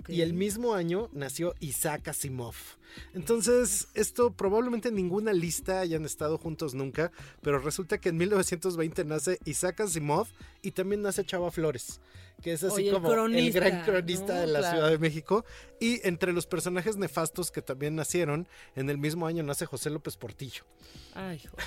Y 0.09 0.21
el 0.21 0.33
mismo 0.33 0.75
año 0.75 1.09
nació 1.13 1.55
Isaac 1.61 2.09
Asimov. 2.09 2.55
Entonces, 3.15 3.89
esto 3.95 4.33
probablemente 4.33 4.89
en 4.89 4.99
ninguna 5.13 5.35
lista 5.35 5.81
hayan 5.81 6.07
estado 6.07 6.39
juntos 6.39 6.73
nunca, 6.73 7.13
pero 7.43 7.59
resulta 7.59 8.01
que 8.01 8.09
en 8.09 8.17
1920 8.17 9.05
nace 9.05 9.39
Isaac 9.45 9.81
Asimov 9.81 10.27
y 10.63 10.71
también 10.71 11.03
nace 11.03 11.23
Chava 11.23 11.51
Flores, 11.51 12.01
que 12.43 12.53
es 12.53 12.63
así 12.65 12.75
Oye, 12.75 12.89
el 12.89 12.95
como 12.95 13.13
el 13.13 13.53
gran 13.53 13.83
cronista 13.85 14.35
¿no? 14.35 14.41
de 14.41 14.47
la 14.49 14.59
Claro. 14.59 14.77
Ciudad 14.77 14.91
de 14.91 14.99
México. 14.99 15.45
Y 15.81 16.07
entre 16.07 16.33
los 16.33 16.47
personajes 16.47 16.97
nefastos 16.97 17.51
que 17.51 17.63
también 17.63 17.97
nacieron, 17.97 18.47
en 18.77 18.91
el 18.91 18.99
mismo 18.99 19.27
año 19.27 19.43
nace 19.43 19.65
José 19.67 19.91
López 19.91 20.17
Portillo. 20.17 20.65
Ay, 21.15 21.41
hijo. 21.45 21.57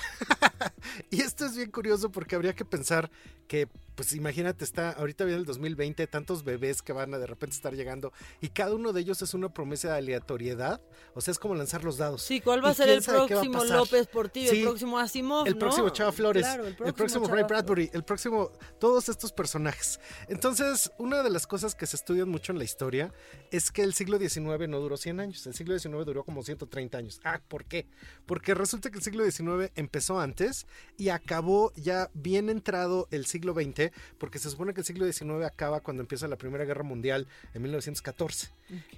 Y 1.10 1.20
esto 1.20 1.46
es 1.46 1.56
bien 1.56 1.70
curioso 1.70 2.10
porque 2.10 2.36
habría 2.36 2.54
que 2.54 2.64
pensar 2.64 3.10
que, 3.48 3.68
pues 3.94 4.12
imagínate, 4.12 4.64
está 4.64 4.90
ahorita 4.92 5.24
viene 5.24 5.40
el 5.40 5.44
2020, 5.46 6.06
tantos 6.06 6.42
bebés 6.44 6.80
que 6.82 6.92
van 6.92 7.12
a 7.14 7.18
de 7.18 7.26
repente 7.26 7.54
estar 7.54 7.74
llegando 7.74 8.12
y 8.40 8.48
cada 8.48 8.74
uno 8.74 8.92
de 8.92 9.00
ellos 9.02 9.20
es 9.22 9.34
una 9.34 9.52
promesa 9.52 9.88
de 9.92 9.98
aleatoriedad, 9.98 10.80
o 11.14 11.20
sea, 11.20 11.32
es 11.32 11.38
como 11.38 11.54
lanzar 11.54 11.84
los 11.84 11.96
dados. 11.98 12.22
Sí, 12.22 12.40
¿cuál 12.40 12.64
va 12.64 12.68
¿Y 12.68 12.72
a 12.72 12.74
ser 12.74 12.88
el 12.88 13.02
próximo? 13.02 13.64
López 13.64 14.06
Portillo? 14.08 14.50
Sí. 14.50 14.58
El 14.58 14.64
próximo 14.64 14.98
Asimov, 14.98 15.46
El 15.46 15.52
¿no? 15.54 15.58
próximo 15.58 15.88
Chava 15.90 16.12
Flores, 16.12 16.42
Claro, 16.44 16.66
el 16.66 16.74
próximo, 16.94 17.24
Chava 17.26 17.34
Ray 17.36 17.44
Bradbury, 17.44 17.90
el 17.92 18.04
próximo, 18.04 18.50
todos 18.80 19.08
estos 19.08 19.32
personajes. 19.32 20.00
Entonces, 20.28 20.65
una 20.98 21.22
de 21.22 21.30
las 21.30 21.46
cosas 21.46 21.74
que 21.74 21.86
se 21.86 21.96
estudian 21.96 22.28
mucho 22.28 22.52
en 22.52 22.58
la 22.58 22.64
historia 22.64 23.12
es 23.50 23.70
que 23.70 23.82
el 23.82 23.94
siglo 23.94 24.18
XIX 24.18 24.68
no 24.68 24.80
duró 24.80 24.96
100 24.96 25.20
años, 25.20 25.46
el 25.46 25.54
siglo 25.54 25.78
XIX 25.78 26.04
duró 26.04 26.24
como 26.24 26.42
130 26.42 26.98
años. 26.98 27.20
Ah, 27.24 27.40
¿por 27.46 27.64
qué? 27.64 27.86
Porque 28.26 28.54
resulta 28.54 28.90
que 28.90 28.98
el 28.98 29.04
siglo 29.04 29.24
XIX 29.30 29.70
empezó 29.74 30.20
antes 30.20 30.66
y 30.96 31.10
acabó 31.10 31.72
ya 31.74 32.10
bien 32.14 32.48
entrado 32.48 33.08
el 33.10 33.26
siglo 33.26 33.54
XX, 33.54 33.90
porque 34.18 34.38
se 34.38 34.50
supone 34.50 34.74
que 34.74 34.80
el 34.80 34.86
siglo 34.86 35.10
XIX 35.10 35.44
acaba 35.44 35.80
cuando 35.80 36.02
empieza 36.02 36.28
la 36.28 36.36
Primera 36.36 36.64
Guerra 36.64 36.82
Mundial 36.82 37.26
en 37.54 37.62
1914. 37.62 38.52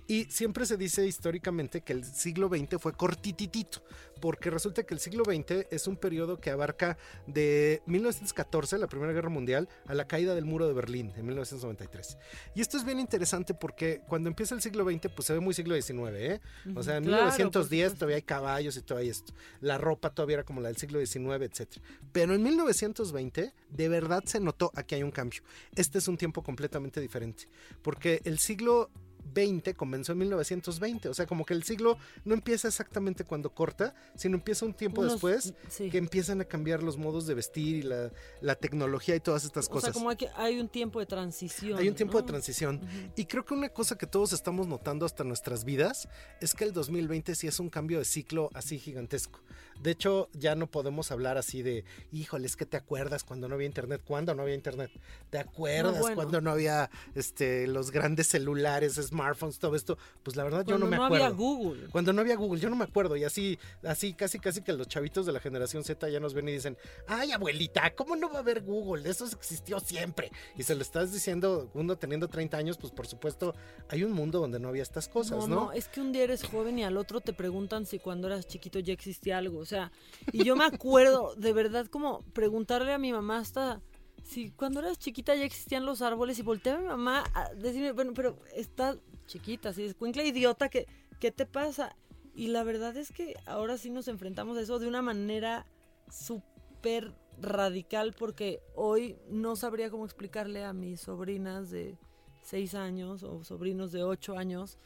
Y 0.07 0.25
siempre 0.25 0.65
se 0.67 0.77
dice 0.77 1.07
históricamente 1.07 1.83
que 1.83 1.93
el 1.93 2.05
siglo 2.05 2.49
XX 2.49 2.81
fue 2.81 2.93
cortititito, 2.95 3.83
porque 4.21 4.51
resulta 4.51 4.83
que 4.85 4.95
el 4.95 5.01
siglo 5.01 5.25
XX 5.25 5.67
es 5.71 5.87
un 5.87 5.97
periodo 5.97 6.41
que 6.41 6.51
abarca 6.51 6.97
de 7.27 7.83
1914, 7.87 8.79
la 8.79 8.87
Primera 8.87 9.13
Guerra 9.13 9.29
Mundial, 9.29 9.69
a 9.87 9.95
la 9.95 10.07
caída 10.07 10.35
del 10.35 10.45
muro 10.45 10.67
de 10.67 10.75
Berlín 10.75 11.13
en 11.17 11.27
1993. 11.27 12.17
Y 12.55 12.61
esto 12.61 12.77
es 12.77 12.85
bien 12.85 12.99
interesante 12.99 13.55
porque 13.55 14.01
cuando 14.09 14.29
empieza 14.29 14.55
el 14.55 14.63
siglo 14.63 14.85
XX, 14.85 15.09
pues 15.15 15.27
se 15.27 15.35
ve 15.35 15.41
muy 15.41 15.55
siglo 15.55 15.81
XIX, 15.81 15.99
¿eh? 16.15 16.41
O 16.75 16.83
sea, 16.83 16.97
en 16.97 17.05
Claro, 17.05 17.25
por 17.25 17.33
1910 17.33 17.69
supuesto. 17.69 17.99
todavía 17.99 18.17
hay 18.17 18.23
caballos 18.23 18.77
y 18.77 18.83
todo 18.83 18.99
esto. 18.99 19.33
La 19.61 19.79
ropa 19.79 20.11
todavía 20.11 20.35
era 20.35 20.45
como 20.45 20.61
la 20.61 20.69
del 20.69 20.77
siglo 20.77 21.05
XIX, 21.05 21.43
etc. 21.43 21.77
Pero 22.13 22.35
en 22.35 22.43
1920, 22.43 23.53
de 23.71 23.89
verdad 23.89 24.25
se 24.25 24.41
notó 24.41 24.73
aquí 24.75 24.95
hay 24.95 25.03
un 25.03 25.11
cambio. 25.11 25.43
Este 25.75 25.99
es 25.99 26.09
un 26.09 26.17
tiempo 26.17 26.43
completamente 26.43 27.01
diferente. 27.01 27.49
Porque 27.83 28.21
el 28.25 28.39
siglo 28.39 28.91
20 29.33 29.75
comenzó 29.75 30.13
en 30.13 30.19
1920, 30.19 31.09
o 31.09 31.15
sea, 31.15 31.27
como 31.27 31.45
que 31.45 31.55
el 31.55 31.63
siglo 31.63 31.99
no 32.25 32.35
empieza 32.35 32.69
exactamente 32.69 33.25
cuando 33.25 33.51
corta, 33.55 33.95
sino 34.15 34.37
empieza 34.37 34.65
un 34.67 34.75
tiempo 34.75 35.01
Unos- 35.01 35.13
después 35.15 35.55
sí. 35.69 35.91
que 35.91 35.99
empiezan 35.99 36.41
a 36.41 36.45
cambiar 36.45 36.83
los 36.83 36.97
modos 36.97 37.27
de 37.27 37.35
vestir 37.35 37.77
y 37.77 37.83
la, 37.83 38.11
la 38.41 38.55
tecnología 38.55 39.15
y 39.17 39.21
todas 39.21 39.45
estas 39.45 39.67
O 39.67 39.71
cosas. 39.71 39.85
sea, 39.89 39.93
como 39.93 40.11
hay, 40.11 40.17
que- 40.17 40.31
hay 40.37 40.59
un 40.61 40.69
tiempo 40.69 41.01
de 41.01 41.07
transición. 41.07 41.79
Hay 41.79 41.89
un 41.89 41.95
tiempo 41.95 42.15
¿no? 42.19 42.23
de 42.23 42.27
transición. 42.27 42.81
Y 43.17 43.25
creo 43.27 43.45
que 43.45 43.55
una 43.55 43.69
cosa 43.69 43.97
que 43.99 44.07
todos 44.07 44.33
estamos 44.33 44.67
notando 44.67 45.07
hasta 45.07 45.25
nuestras 45.25 45.65
vidas 45.65 46.09
es 46.41 46.55
que 46.55 46.65
el 46.65 46.73
2020 46.73 47.35
sí 47.35 47.47
es 47.47 47.61
un 47.61 47.71
cambio 47.71 47.99
de 47.99 48.05
ciclo 48.05 48.51
así 48.55 48.79
gigantesco. 48.79 49.41
De 49.81 49.93
hecho, 49.93 50.29
ya 50.33 50.57
no 50.57 50.67
podemos 50.69 51.13
hablar 51.13 51.39
así 51.39 51.63
de, 51.63 51.85
híjole, 52.11 52.47
es 52.47 52.57
que 52.57 52.67
te 52.67 52.77
acuerdas 52.77 53.23
cuando 53.23 53.49
no 53.49 53.55
había 53.55 53.67
internet. 53.67 54.03
¿Cuándo 54.05 54.35
no 54.35 54.43
había 54.43 54.57
internet? 54.57 54.91
¿Te 55.31 55.39
acuerdas 55.39 56.01
bueno. 56.01 56.17
cuando 56.17 56.41
no 56.41 56.51
había 56.51 56.91
este, 57.15 57.67
los 57.69 57.93
grandes 57.93 58.27
celulares, 58.27 58.99
smartphones, 59.19 59.59
todo 59.59 59.75
esto? 59.75 59.99
Pues 60.23 60.37
la 60.37 60.45
verdad 60.45 60.61
yo 60.61 60.77
Cuando 60.79 60.87
no 60.87 60.91
me 60.91 60.97
no 60.97 61.05
acuerdo. 61.07 61.25
había 61.27 61.37
Google. 61.37 61.89
Cuando 61.91 62.13
no 62.13 62.21
había 62.21 62.37
Google, 62.37 62.61
yo 62.61 62.71
no 62.71 62.77
me 62.77 62.85
acuerdo. 62.85 63.17
Y 63.17 63.25
así, 63.25 63.59
así, 63.85 64.15
casi, 64.15 64.39
casi 64.39 64.63
que 64.63 64.73
los 64.73 64.87
chavitos 64.89 65.27
de 65.27 65.33
la 65.33 65.41
generación 65.41 65.83
Z 65.85 66.09
ya 66.09 66.21
nos 66.21 66.35
ven 66.35 66.49
y 66.49 66.53
dicen, 66.53 66.77
ay, 67.07 67.33
abuelita, 67.33 67.95
¿cómo 67.95 68.17
no 68.17 68.29
va 68.31 68.37
a 68.37 68.39
haber 68.41 68.63
Google? 68.63 69.09
Eso 69.09 69.25
existió 69.27 69.81
siempre. 69.81 70.31
Y 70.57 70.63
se 70.63 70.75
lo 70.75 70.83
estás 70.83 71.13
diciendo, 71.13 71.71
uno 71.75 71.97
teniendo 71.97 72.29
30 72.29 72.57
años, 72.57 72.79
pues 72.79 72.93
por 72.93 73.07
supuesto, 73.07 73.55
hay 73.89 74.05
un 74.05 74.13
mundo 74.13 74.39
donde 74.41 74.59
no 74.61 74.69
había 74.69 74.83
estas 74.83 75.09
cosas, 75.09 75.39
No, 75.41 75.47
¿no? 75.49 75.55
no, 75.67 75.73
es 75.73 75.89
que 75.89 76.01
un 76.01 76.13
día 76.13 76.25
eres 76.25 76.45
joven 76.45 76.79
y 76.79 76.85
al 76.85 76.97
otro 76.97 77.21
te 77.21 77.33
preguntan 77.33 77.87
si 77.87 77.99
cuando 77.99 78.29
eras 78.29 78.47
chiquito 78.47 78.79
ya 78.79 78.93
existía 78.93 79.39
algo. 79.39 79.59
O 79.59 79.67
sea, 79.67 79.91
y 80.33 80.45
yo 80.45 80.55
me 80.57 80.65
acuerdo 80.65 81.35
de 81.37 81.53
verdad 81.53 81.87
como 81.87 82.23
preguntarle 82.33 82.93
a 82.93 82.99
mi 82.99 83.13
mamá 83.13 83.39
hasta 83.39 83.81
si 84.29 84.51
cuando 84.51 84.81
eras 84.81 84.99
chiquita 84.99 85.35
ya 85.35 85.45
existían 85.45 85.87
los 85.87 86.03
árboles 86.03 86.39
y 86.39 86.43
volteaba 86.43 86.81
mi 86.81 86.87
mamá 86.87 87.25
a 87.35 87.55
decirme, 87.55 87.93
bueno, 87.93 88.13
pero 88.15 88.39
está 88.55 88.99
chiquita, 89.27 89.71
así 89.71 89.85
es 89.85 89.95
cuincla 89.95 90.23
idiota, 90.23 90.69
que 90.69 90.87
¿qué 91.19 91.33
te 91.33 91.47
pasa? 91.47 91.97
Y 92.35 92.49
la 92.49 92.63
verdad 92.63 92.97
es 92.97 93.11
que 93.11 93.35
ahora 93.47 93.79
sí 93.79 93.91
nos 93.91 94.07
enfrentamos 94.07 94.59
a 94.59 94.61
eso 94.61 94.79
de 94.79 94.87
una 94.87 95.01
manera 95.01 95.67
súper 96.11 97.15
radical 97.41 98.15
porque 98.19 98.61
hoy 98.75 99.17
no 99.31 99.57
sabría 99.57 99.91
cómo 99.91 100.05
explicarle 100.05 100.63
a 100.65 100.75
mis 100.75 101.01
sobrinas 101.01 101.71
de 101.71 101.97
seis 102.43 102.75
años 102.75 103.23
o 103.23 103.43
sobrinos 103.45 103.93
de 103.93 104.03
ocho 104.03 104.37
años 104.37 104.79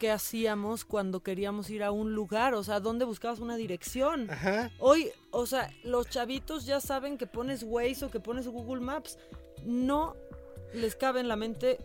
qué 0.00 0.10
hacíamos 0.10 0.86
cuando 0.86 1.22
queríamos 1.22 1.68
ir 1.68 1.84
a 1.84 1.92
un 1.92 2.14
lugar, 2.14 2.54
o 2.54 2.64
sea, 2.64 2.80
dónde 2.80 3.04
buscabas 3.04 3.38
una 3.38 3.56
dirección. 3.56 4.30
Ajá. 4.30 4.70
Hoy, 4.78 5.10
o 5.30 5.44
sea, 5.44 5.70
los 5.84 6.08
chavitos 6.08 6.64
ya 6.64 6.80
saben 6.80 7.18
que 7.18 7.26
pones 7.26 7.62
Waze 7.62 8.06
o 8.06 8.10
que 8.10 8.18
pones 8.18 8.48
Google 8.48 8.80
Maps. 8.80 9.18
No 9.64 10.16
les 10.72 10.96
cabe 10.96 11.20
en 11.20 11.28
la 11.28 11.36
mente 11.36 11.78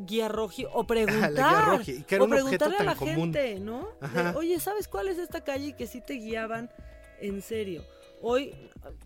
guía 0.00 0.26
roji 0.28 0.66
o 0.72 0.84
preguntar. 0.86 1.32
guía 1.32 1.60
roji, 1.60 1.92
y 1.92 2.02
que 2.02 2.16
era 2.16 2.24
o 2.24 2.26
un 2.26 2.32
preguntarle 2.32 2.76
a 2.76 2.84
la 2.84 2.96
común. 2.96 3.32
gente, 3.32 3.60
¿no? 3.60 3.88
De. 4.12 4.36
Oye, 4.36 4.58
¿sabes 4.58 4.88
cuál 4.88 5.06
es 5.06 5.18
esta 5.18 5.44
calle? 5.44 5.68
Y 5.68 5.72
que 5.74 5.86
sí 5.86 6.00
te 6.00 6.14
guiaban 6.14 6.70
en 7.20 7.40
serio. 7.40 7.84
Hoy 8.28 8.52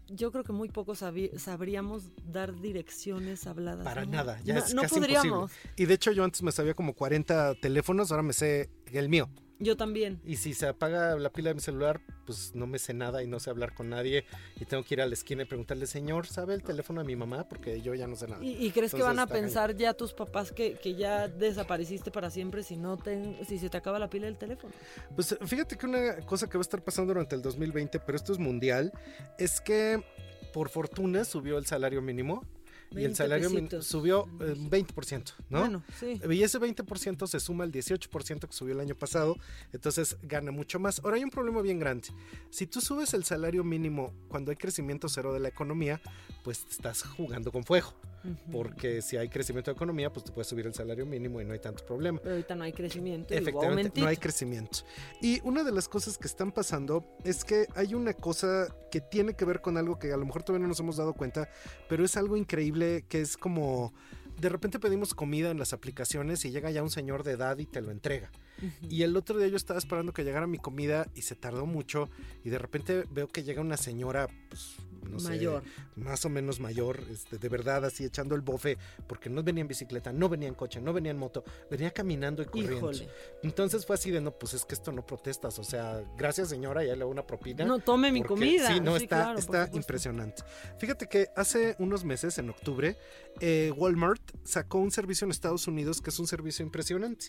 yo 0.09 0.33
creo 0.33 0.45
que 0.45 0.53
muy 0.53 0.71
pocos 0.71 1.05
sabríamos 1.37 2.11
dar 2.25 2.59
direcciones 2.59 3.47
habladas. 3.47 3.85
Para 3.85 4.07
¿no? 4.07 4.13
nada, 4.13 4.41
ya 4.45 4.55
no, 4.55 4.61
es 4.61 4.75
no 4.75 4.81
casi 4.81 4.95
podríamos. 4.95 5.27
imposible. 5.27 5.73
Y 5.77 5.85
de 5.85 5.95
hecho 5.95 6.13
yo 6.13 6.25
antes 6.25 6.43
me 6.43 6.53
sabía 6.53 6.73
como 6.73 6.95
40 6.95 7.57
teléfonos, 7.57 8.11
ahora 8.13 8.23
me 8.23 8.33
sé 8.33 8.71
el 8.87 9.11
mío. 9.11 9.29
Yo 9.61 9.77
también. 9.77 10.21
Y 10.25 10.37
si 10.37 10.55
se 10.55 10.67
apaga 10.67 11.15
la 11.17 11.31
pila 11.31 11.51
de 11.51 11.55
mi 11.55 11.61
celular, 11.61 12.01
pues 12.25 12.55
no 12.55 12.67
me 12.67 12.79
sé 12.79 12.95
nada 12.95 13.23
y 13.23 13.27
no 13.27 13.39
sé 13.39 13.51
hablar 13.51 13.75
con 13.75 13.91
nadie. 13.91 14.25
Y 14.59 14.65
tengo 14.65 14.83
que 14.83 14.95
ir 14.95 15.03
a 15.03 15.07
la 15.07 15.13
esquina 15.13 15.43
y 15.43 15.45
preguntarle, 15.45 15.87
señor, 15.87 16.27
¿sabe 16.27 16.55
el 16.55 16.63
teléfono 16.63 17.03
de 17.03 17.07
mi 17.07 17.15
mamá? 17.15 17.47
Porque 17.47 17.83
yo 17.83 17.95
ya 17.95 18.07
no 18.07 18.17
sé 18.17 18.27
nada. 18.27 18.43
¿Y, 18.43 18.57
y 18.67 18.71
crees 18.71 18.95
que 18.95 19.03
van 19.03 19.19
a 19.19 19.27
pensar 19.27 19.77
ya 19.77 19.93
tus 19.93 20.15
papás 20.15 20.51
que, 20.51 20.75
que 20.75 20.95
ya 20.95 21.29
desapareciste 21.29 22.11
para 22.11 22.31
siempre 22.31 22.63
si 22.63 22.79
no 22.79 22.97
te, 22.97 23.45
si 23.45 23.59
se 23.59 23.69
te 23.69 23.77
acaba 23.77 23.99
la 23.99 24.09
pila 24.09 24.27
del 24.27 24.39
teléfono? 24.39 24.73
Pues 25.15 25.37
fíjate 25.45 25.77
que 25.77 25.87
una 25.87 26.17
cosa 26.23 26.49
que 26.49 26.57
va 26.57 26.63
a 26.63 26.63
estar 26.63 26.83
pasando 26.83 27.13
durante 27.13 27.37
el 27.37 27.43
2020, 27.43 28.01
pero 28.01 28.17
esto 28.17 28.33
es 28.33 28.39
mundial, 28.39 28.93
es 29.39 29.61
que 29.61 30.03
por 30.55 30.71
fortuna 30.71 31.25
subió 31.25 31.59
el 31.59 31.67
salario 31.67 32.01
mínimo. 32.01 32.47
Y 32.93 32.97
el 32.97 33.03
20 33.03 33.15
salario 33.17 33.51
min- 33.51 33.59
pesitos. 33.65 33.87
subió 33.87 34.27
eh, 34.41 34.55
20%, 34.57 35.33
¿no? 35.49 35.61
Bueno, 35.61 35.83
sí. 35.99 36.21
Y 36.29 36.43
ese 36.43 36.59
20% 36.59 37.27
se 37.27 37.39
suma 37.41 37.65
al 37.65 37.71
18% 37.73 38.41
que 38.49 38.53
subió 38.53 38.75
el 38.75 38.81
año 38.81 38.95
pasado, 38.97 39.37
entonces 39.73 40.17
gana 40.23 40.51
mucho 40.51 40.79
más. 40.81 41.01
Ahora 41.05 41.17
hay 41.17 41.25
un 41.25 41.31
problema 41.31 41.63
bien 41.63 41.79
grande. 41.79 42.09
Si 42.51 42.67
tú 42.67 42.81
subes 42.81 43.15
el 43.15 43.25
salario 43.25 43.63
mínimo 43.65 44.13
cuando 44.29 44.51
hay 44.51 44.57
crecimiento 44.57 45.09
cero 45.09 45.33
de 45.33 45.41
la 45.41 45.49
economía, 45.49 46.01
pues 46.43 46.67
estás 46.71 47.03
jugando 47.05 47.53
con 47.53 47.65
fuego. 47.65 47.95
Porque 48.53 49.03
si 49.03 49.17
hay 49.17 49.29
crecimiento 49.29 49.71
de 49.71 49.77
economía, 49.77 50.13
pues 50.13 50.25
tú 50.25 50.33
puedes 50.33 50.49
subir 50.49 50.67
el 50.67 50.75
salario 50.75 51.07
mínimo 51.07 51.41
y 51.41 51.45
no 51.45 51.53
hay 51.53 51.59
tanto 51.59 51.85
problema. 51.85 52.19
Pero 52.21 52.35
ahorita 52.35 52.55
no 52.55 52.65
hay 52.65 52.73
crecimiento. 52.73 53.33
Efectivamente, 53.33 54.01
no 54.01 54.07
hay 54.07 54.17
crecimiento. 54.17 54.81
Y 55.21 55.41
una 55.43 55.65
de 55.65 55.73
las 55.73 55.89
cosas 55.89 56.19
que 56.19 56.27
están 56.27 56.53
pasando 56.53 57.05
es 57.25 57.45
que 57.45 57.67
hay 57.75 57.95
una 57.95 58.13
cosa 58.13 58.75
que 58.91 59.01
tiene 59.01 59.35
que 59.35 59.45
ver 59.45 59.61
con 59.61 59.77
algo 59.77 59.99
que 59.99 60.13
a 60.13 60.17
lo 60.17 60.27
mejor 60.27 60.43
todavía 60.43 60.63
no 60.63 60.69
nos 60.69 60.81
hemos 60.81 60.97
dado 60.97 61.15
cuenta, 61.15 61.49
pero 61.89 62.05
es 62.05 62.17
algo 62.17 62.37
increíble 62.37 63.05
que 63.09 63.21
es 63.21 63.37
como... 63.37 63.93
De 64.39 64.49
repente 64.49 64.79
pedimos 64.79 65.13
comida 65.13 65.51
en 65.51 65.59
las 65.59 65.75
aplicaciones 65.75 66.47
y 66.47 66.51
llega 66.51 66.71
ya 66.71 66.83
un 66.83 66.89
señor 66.89 67.25
de 67.25 67.33
edad 67.33 67.59
y 67.59 67.67
te 67.67 67.83
lo 67.83 67.91
entrega. 67.91 68.31
Y 68.89 69.03
el 69.03 69.17
otro 69.17 69.39
día 69.39 69.49
yo 69.49 69.57
estaba 69.57 69.79
esperando 69.79 70.13
que 70.13 70.25
llegara 70.25 70.47
mi 70.47 70.59
comida 70.59 71.09
y 71.15 71.23
se 71.23 71.35
tardó 71.35 71.67
mucho 71.67 72.09
y 72.45 72.51
de 72.51 72.59
repente 72.59 73.05
veo 73.11 73.29
que 73.29 73.43
llega 73.43 73.61
una 73.61 73.77
señora, 73.77 74.29
pues, 74.49 74.77
no 75.09 75.19
sé, 75.21 75.29
Mayor. 75.31 75.63
más 75.97 76.25
o 76.25 76.29
menos 76.29 76.61
mayor, 76.61 77.01
este, 77.11 77.39
de 77.39 77.49
verdad, 77.49 77.85
así 77.85 78.05
echando 78.05 78.35
el 78.35 78.41
bofe, 78.41 78.79
porque 79.07 79.29
no 79.31 79.43
venía 79.43 79.63
en 79.63 79.69
bicicleta, 79.69 80.13
no 80.13 80.29
venía 80.29 80.49
en 80.49 80.55
coche, 80.55 80.81
no 80.81 80.93
venía 80.93 81.11
en 81.11 81.19
moto, 81.19 81.45
venía 81.71 81.91
caminando 81.91 82.43
y 82.43 82.47
corriendo. 82.47 82.77
Híjole. 82.93 83.09
Entonces 83.43 83.87
fue 83.87 83.95
así 83.95 84.11
de, 84.11 84.21
no, 84.21 84.33
pues 84.33 84.55
es 84.55 84.65
que 84.65 84.75
esto 84.75 84.93
no 84.93 85.05
protestas, 85.07 85.59
o 85.59 85.65
sea, 85.65 86.03
gracias 86.17 86.49
señora, 86.49 86.85
ya 86.85 86.95
le 86.97 87.03
hago 87.03 87.11
una 87.11 87.27
propina. 87.27 87.65
No 87.65 87.79
tome 87.79 88.13
mi 88.13 88.21
porque- 88.21 88.35
comida. 88.35 88.73
Sí, 88.73 88.81
no, 88.81 88.97
Sí, 88.99 89.05
está, 89.05 89.17
claro, 89.23 89.39
está 89.39 89.71
impresionante. 89.73 90.43
Fíjate 90.79 91.07
que 91.09 91.29
hace 91.37 91.77
unos 91.79 92.05
meses, 92.05 92.39
en 92.39 92.51
octubre, 92.51 92.97
eh, 93.41 93.73
Walmart 93.77 94.21
sacó 94.45 94.79
un 94.79 94.91
servicio 94.91 95.25
en 95.25 95.31
Estados 95.31 95.67
Unidos 95.67 96.01
que 96.01 96.11
es 96.11 96.19
un 96.19 96.27
servicio 96.27 96.65
impresionante. 96.65 97.27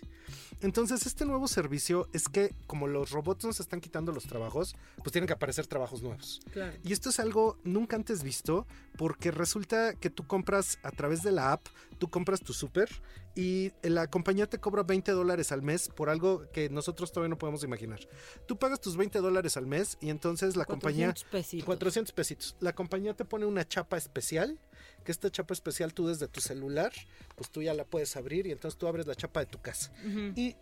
Entonces, 0.62 1.06
este 1.06 1.26
nuevo 1.26 1.48
servicio 1.48 2.08
es 2.14 2.28
que 2.28 2.54
como 2.68 2.88
los 2.88 3.12
robots 3.12 3.46
nos 3.46 3.60
están 3.60 3.82
quitando 3.82 4.12
los 4.12 4.26
trabajos, 4.26 4.76
pues 4.98 5.12
tienen 5.12 5.28
que 5.28 5.34
aparecer 5.34 5.68
trabajos 5.68 6.02
nuevos. 6.02 6.42
Claro. 6.52 6.74
Y 6.84 6.94
esto 6.94 7.10
es 7.10 7.20
algo 7.20 7.58
nunca 7.64 7.96
antes 7.96 8.24
visto 8.24 8.68
porque 8.98 9.32
resulta 9.32 9.96
que 9.96 10.10
tú 10.10 10.26
compras 10.28 10.78
a 10.84 10.92
través 10.92 11.24
de 11.24 11.32
la 11.32 11.54
app, 11.54 11.68
tú 11.98 12.10
compras 12.10 12.42
tu 12.42 12.54
súper 12.54 12.90
y 13.36 13.72
la 13.84 14.08
compañía 14.08 14.48
te 14.48 14.60
cobra 14.60 14.84
20 14.84 15.12
dólares 15.12 15.52
al 15.52 15.62
mes 15.62 15.90
por 15.90 16.10
algo 16.10 16.50
que 16.52 16.70
nosotros 16.70 17.12
todavía 17.12 17.30
no 17.30 17.38
podemos 17.38 17.64
imaginar. 17.64 18.00
Tú 18.48 18.58
pagas 18.58 18.82
tus 18.82 18.98
20 18.98 19.20
dólares 19.20 19.56
al 19.58 19.68
mes 19.68 19.98
y 20.02 20.10
entonces 20.10 20.56
la 20.56 20.66
compañía... 20.66 21.08
400 21.08 21.32
pesitos. 21.32 21.66
400 21.66 22.14
pesitos. 22.14 22.56
La 22.60 22.74
compañía 22.74 23.14
te 23.14 23.26
pone 23.26 23.46
una 23.46 23.68
chapa 23.68 23.98
especial, 23.98 24.60
que 25.04 25.12
esta 25.12 25.32
chapa 25.32 25.54
especial 25.54 25.94
tú 25.94 26.08
desde 26.08 26.28
tu 26.28 26.42
celular, 26.42 26.92
pues 27.36 27.50
tú 27.50 27.62
ya 27.62 27.74
la 27.74 27.86
puedes 27.86 28.16
abrir 28.18 28.48
y 28.48 28.52
entonces 28.52 28.78
tú 28.78 28.88
abres 28.88 29.08
la 29.08 29.16
chapa 29.16 29.40
de 29.40 29.46
tu 29.46 29.62
casa. 29.62 29.92
Y 30.36 30.56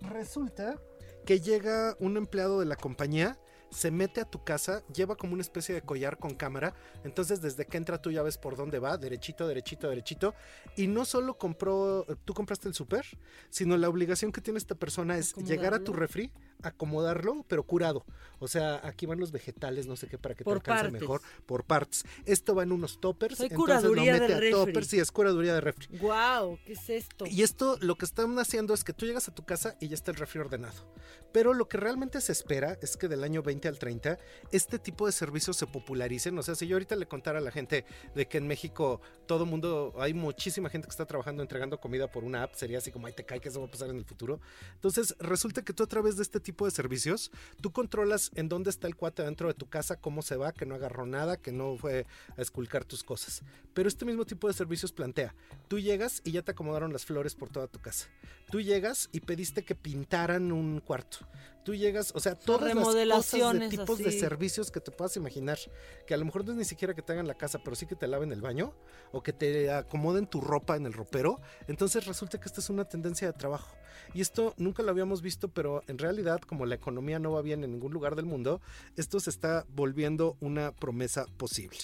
resulta 0.00 0.78
que 1.24 1.40
llega 1.40 1.96
un 2.00 2.16
empleado 2.16 2.60
de 2.60 2.66
la 2.66 2.76
compañía, 2.76 3.38
se 3.70 3.90
mete 3.90 4.20
a 4.20 4.24
tu 4.24 4.44
casa, 4.44 4.82
lleva 4.94 5.16
como 5.16 5.32
una 5.32 5.42
especie 5.42 5.74
de 5.74 5.82
collar 5.82 6.18
con 6.18 6.34
cámara, 6.34 6.74
entonces 7.04 7.40
desde 7.40 7.66
que 7.66 7.76
entra 7.76 8.00
tú 8.00 8.10
ya 8.10 8.22
ves 8.22 8.38
por 8.38 8.56
dónde 8.56 8.78
va, 8.78 8.96
derechito, 8.96 9.46
derechito, 9.46 9.88
derechito, 9.88 10.34
y 10.76 10.86
no 10.86 11.04
solo 11.04 11.38
compró, 11.38 12.04
tú 12.24 12.34
compraste 12.34 12.68
el 12.68 12.74
súper, 12.74 13.06
sino 13.48 13.76
la 13.76 13.88
obligación 13.88 14.32
que 14.32 14.40
tiene 14.40 14.58
esta 14.58 14.74
persona 14.74 15.16
es 15.16 15.34
llegar 15.36 15.74
a 15.74 15.80
tu 15.80 15.92
refri, 15.92 16.32
acomodarlo, 16.62 17.44
pero 17.48 17.62
curado. 17.62 18.04
O 18.38 18.48
sea, 18.48 18.80
aquí 18.86 19.06
van 19.06 19.20
los 19.20 19.32
vegetales, 19.32 19.86
no 19.86 19.96
sé 19.96 20.06
qué, 20.06 20.16
para 20.18 20.34
que 20.34 20.44
Por 20.44 20.60
te 20.60 20.70
alcance 20.70 20.84
partes. 20.84 21.00
mejor, 21.00 21.20
por 21.46 21.64
partes. 21.64 22.04
Esto 22.24 22.54
va 22.54 22.62
en 22.62 22.72
unos 22.72 23.00
toppers, 23.00 23.36
Soy 23.36 23.48
entonces 23.50 23.82
lo 23.82 23.90
curaduría 23.90 24.14
de 24.14 24.20
mete 24.20 24.34
a 24.34 24.40
refri. 24.40 24.50
toppers, 24.52 24.86
sí, 24.86 24.98
es 24.98 25.12
curaduría 25.12 25.54
de 25.54 25.60
refri. 25.60 25.98
Guau, 25.98 26.58
¿qué 26.64 26.72
es 26.72 26.88
esto? 26.90 27.26
Y 27.26 27.42
esto 27.42 27.76
lo 27.80 27.96
que 27.96 28.04
están 28.04 28.38
haciendo 28.38 28.72
es 28.72 28.82
que 28.84 28.92
tú 28.92 29.06
llegas 29.06 29.28
a 29.28 29.34
tu 29.34 29.44
casa 29.44 29.76
y 29.80 29.88
ya 29.88 29.94
está 29.94 30.10
el 30.10 30.16
refri 30.16 30.40
ordenado. 30.40 30.90
Pero 31.32 31.54
lo 31.54 31.68
que 31.68 31.76
realmente 31.76 32.20
se 32.20 32.32
espera 32.32 32.76
es 32.82 32.96
que 32.96 33.08
del 33.08 33.22
año 33.24 33.42
20 33.42 33.68
al 33.68 33.78
30 33.78 34.18
este 34.52 34.78
tipo 34.78 35.06
de 35.06 35.12
servicios 35.12 35.56
se 35.56 35.66
popularicen. 35.66 36.36
O 36.38 36.42
sea, 36.42 36.54
si 36.54 36.66
yo 36.66 36.76
ahorita 36.76 36.96
le 36.96 37.06
contara 37.06 37.38
a 37.38 37.42
la 37.42 37.50
gente 37.50 37.84
de 38.14 38.26
que 38.26 38.38
en 38.38 38.46
México 38.46 39.00
todo 39.26 39.46
mundo, 39.46 39.94
hay 39.98 40.14
muchísima 40.14 40.68
gente 40.70 40.86
que 40.86 40.90
está 40.92 41.06
trabajando 41.06 41.42
entregando 41.42 41.78
comida 41.78 42.10
por 42.10 42.24
una 42.24 42.42
app, 42.42 42.54
sería 42.54 42.78
así 42.78 42.90
como, 42.90 43.06
ay, 43.06 43.12
te 43.12 43.24
cae 43.24 43.40
que 43.40 43.48
eso 43.48 43.60
va 43.60 43.66
a 43.66 43.70
pasar 43.70 43.90
en 43.90 43.96
el 43.96 44.04
futuro. 44.04 44.40
Entonces, 44.74 45.14
resulta 45.20 45.62
que 45.62 45.72
tú 45.72 45.82
a 45.82 45.86
través 45.86 46.16
de 46.16 46.22
este 46.22 46.40
tipo 46.40 46.49
de 46.64 46.70
servicios, 46.70 47.30
tú 47.60 47.72
controlas 47.72 48.30
en 48.34 48.48
dónde 48.48 48.70
está 48.70 48.86
el 48.86 48.96
cuate 48.96 49.22
dentro 49.22 49.48
de 49.48 49.54
tu 49.54 49.68
casa, 49.68 49.96
cómo 49.96 50.22
se 50.22 50.36
va, 50.36 50.52
que 50.52 50.66
no 50.66 50.74
agarró 50.74 51.06
nada, 51.06 51.36
que 51.36 51.52
no 51.52 51.76
fue 51.76 52.06
a 52.36 52.42
esculcar 52.42 52.84
tus 52.84 53.02
cosas. 53.02 53.42
Pero 53.74 53.88
este 53.88 54.04
mismo 54.04 54.24
tipo 54.24 54.48
de 54.48 54.54
servicios 54.54 54.92
plantea, 54.92 55.34
tú 55.68 55.78
llegas 55.78 56.20
y 56.24 56.32
ya 56.32 56.42
te 56.42 56.52
acomodaron 56.52 56.92
las 56.92 57.04
flores 57.04 57.34
por 57.34 57.50
toda 57.50 57.66
tu 57.66 57.80
casa. 57.80 58.08
Tú 58.50 58.60
llegas 58.60 59.08
y 59.12 59.20
pediste 59.20 59.64
que 59.64 59.74
pintaran 59.74 60.52
un 60.52 60.80
cuarto. 60.80 61.18
Tú 61.64 61.74
llegas, 61.74 62.12
o 62.14 62.20
sea, 62.20 62.34
todas 62.34 62.74
las 62.74 62.84
cosas 62.84 63.58
de 63.58 63.68
tipos 63.68 63.98
de 63.98 64.12
servicios 64.12 64.70
que 64.70 64.80
te 64.80 64.90
puedas 64.90 65.16
imaginar, 65.16 65.58
que 66.06 66.14
a 66.14 66.16
lo 66.16 66.24
mejor 66.24 66.44
no 66.44 66.52
es 66.52 66.58
ni 66.58 66.64
siquiera 66.64 66.94
que 66.94 67.02
te 67.02 67.12
hagan 67.12 67.26
la 67.26 67.34
casa, 67.34 67.60
pero 67.62 67.76
sí 67.76 67.86
que 67.86 67.96
te 67.96 68.06
laven 68.06 68.32
el 68.32 68.40
baño 68.40 68.74
o 69.12 69.22
que 69.22 69.32
te 69.32 69.70
acomoden 69.70 70.26
tu 70.26 70.40
ropa 70.40 70.76
en 70.76 70.86
el 70.86 70.92
ropero. 70.92 71.40
Entonces 71.68 72.06
resulta 72.06 72.40
que 72.40 72.46
esta 72.46 72.60
es 72.60 72.70
una 72.70 72.86
tendencia 72.86 73.26
de 73.26 73.34
trabajo. 73.34 73.76
Y 74.14 74.22
esto 74.22 74.54
nunca 74.56 74.82
lo 74.82 74.90
habíamos 74.90 75.22
visto, 75.22 75.48
pero 75.48 75.82
en 75.86 75.98
realidad, 75.98 76.40
como 76.40 76.66
la 76.66 76.74
economía 76.74 77.18
no 77.18 77.32
va 77.32 77.42
bien 77.42 77.62
en 77.62 77.72
ningún 77.72 77.92
lugar 77.92 78.16
del 78.16 78.24
mundo, 78.24 78.60
esto 78.96 79.20
se 79.20 79.30
está 79.30 79.66
volviendo 79.68 80.36
una 80.40 80.72
promesa 80.72 81.26
posible. 81.36 81.78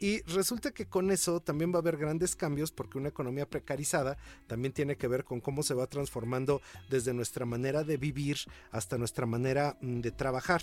Y 0.00 0.22
resulta 0.22 0.72
que 0.72 0.86
con 0.86 1.10
eso 1.10 1.40
también 1.40 1.72
va 1.72 1.76
a 1.76 1.80
haber 1.80 1.96
grandes 1.96 2.34
cambios 2.36 2.72
porque 2.72 2.98
una 2.98 3.10
economía 3.10 3.48
precarizada 3.48 4.18
también 4.46 4.74
tiene 4.74 4.96
que 4.96 5.08
ver 5.08 5.24
con 5.24 5.40
cómo 5.40 5.62
se 5.62 5.74
va 5.74 5.86
transformando 5.86 6.60
desde 6.90 7.14
nuestra 7.14 7.46
manera 7.46 7.84
de 7.84 7.96
vivir 7.96 8.38
hasta 8.70 8.98
nuestra 8.98 9.03
manera 9.26 9.76
mm, 9.80 10.00
de 10.00 10.10
trabajar. 10.10 10.62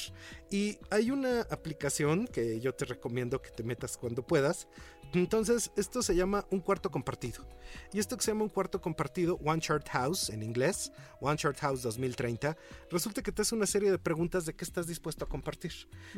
Y 0.50 0.78
hay 0.90 1.12
una 1.12 1.42
aplicación 1.42 2.28
que 2.28 2.60
yo 2.60 2.74
te 2.74 2.86
recomiendo 2.86 3.42
que 3.42 3.52
te 3.52 3.64
metas 3.64 3.98
cuando 3.98 4.26
puedas. 4.26 4.68
Entonces, 5.14 5.72
esto 5.76 6.02
se 6.02 6.16
llama 6.16 6.46
un 6.52 6.62
cuarto 6.62 6.90
compartido. 6.90 7.46
Y 7.92 8.00
esto 8.00 8.16
que 8.16 8.24
se 8.24 8.32
llama 8.32 8.44
un 8.44 8.50
cuarto 8.50 8.80
compartido, 8.80 9.40
One 9.44 9.62
Chart 9.62 9.88
House 9.90 10.30
en 10.30 10.42
inglés, 10.42 10.92
One 11.20 11.38
Chart 11.38 11.58
House 11.60 11.82
2030, 11.82 12.58
resulta 12.90 13.22
que 13.22 13.32
te 13.32 13.42
hace 13.42 13.56
una 13.56 13.66
serie 13.66 13.92
de 13.92 14.00
preguntas 14.00 14.46
de 14.46 14.54
qué 14.54 14.64
estás 14.64 14.88
dispuesto 14.88 15.26
a 15.26 15.30
compartir. 15.30 15.74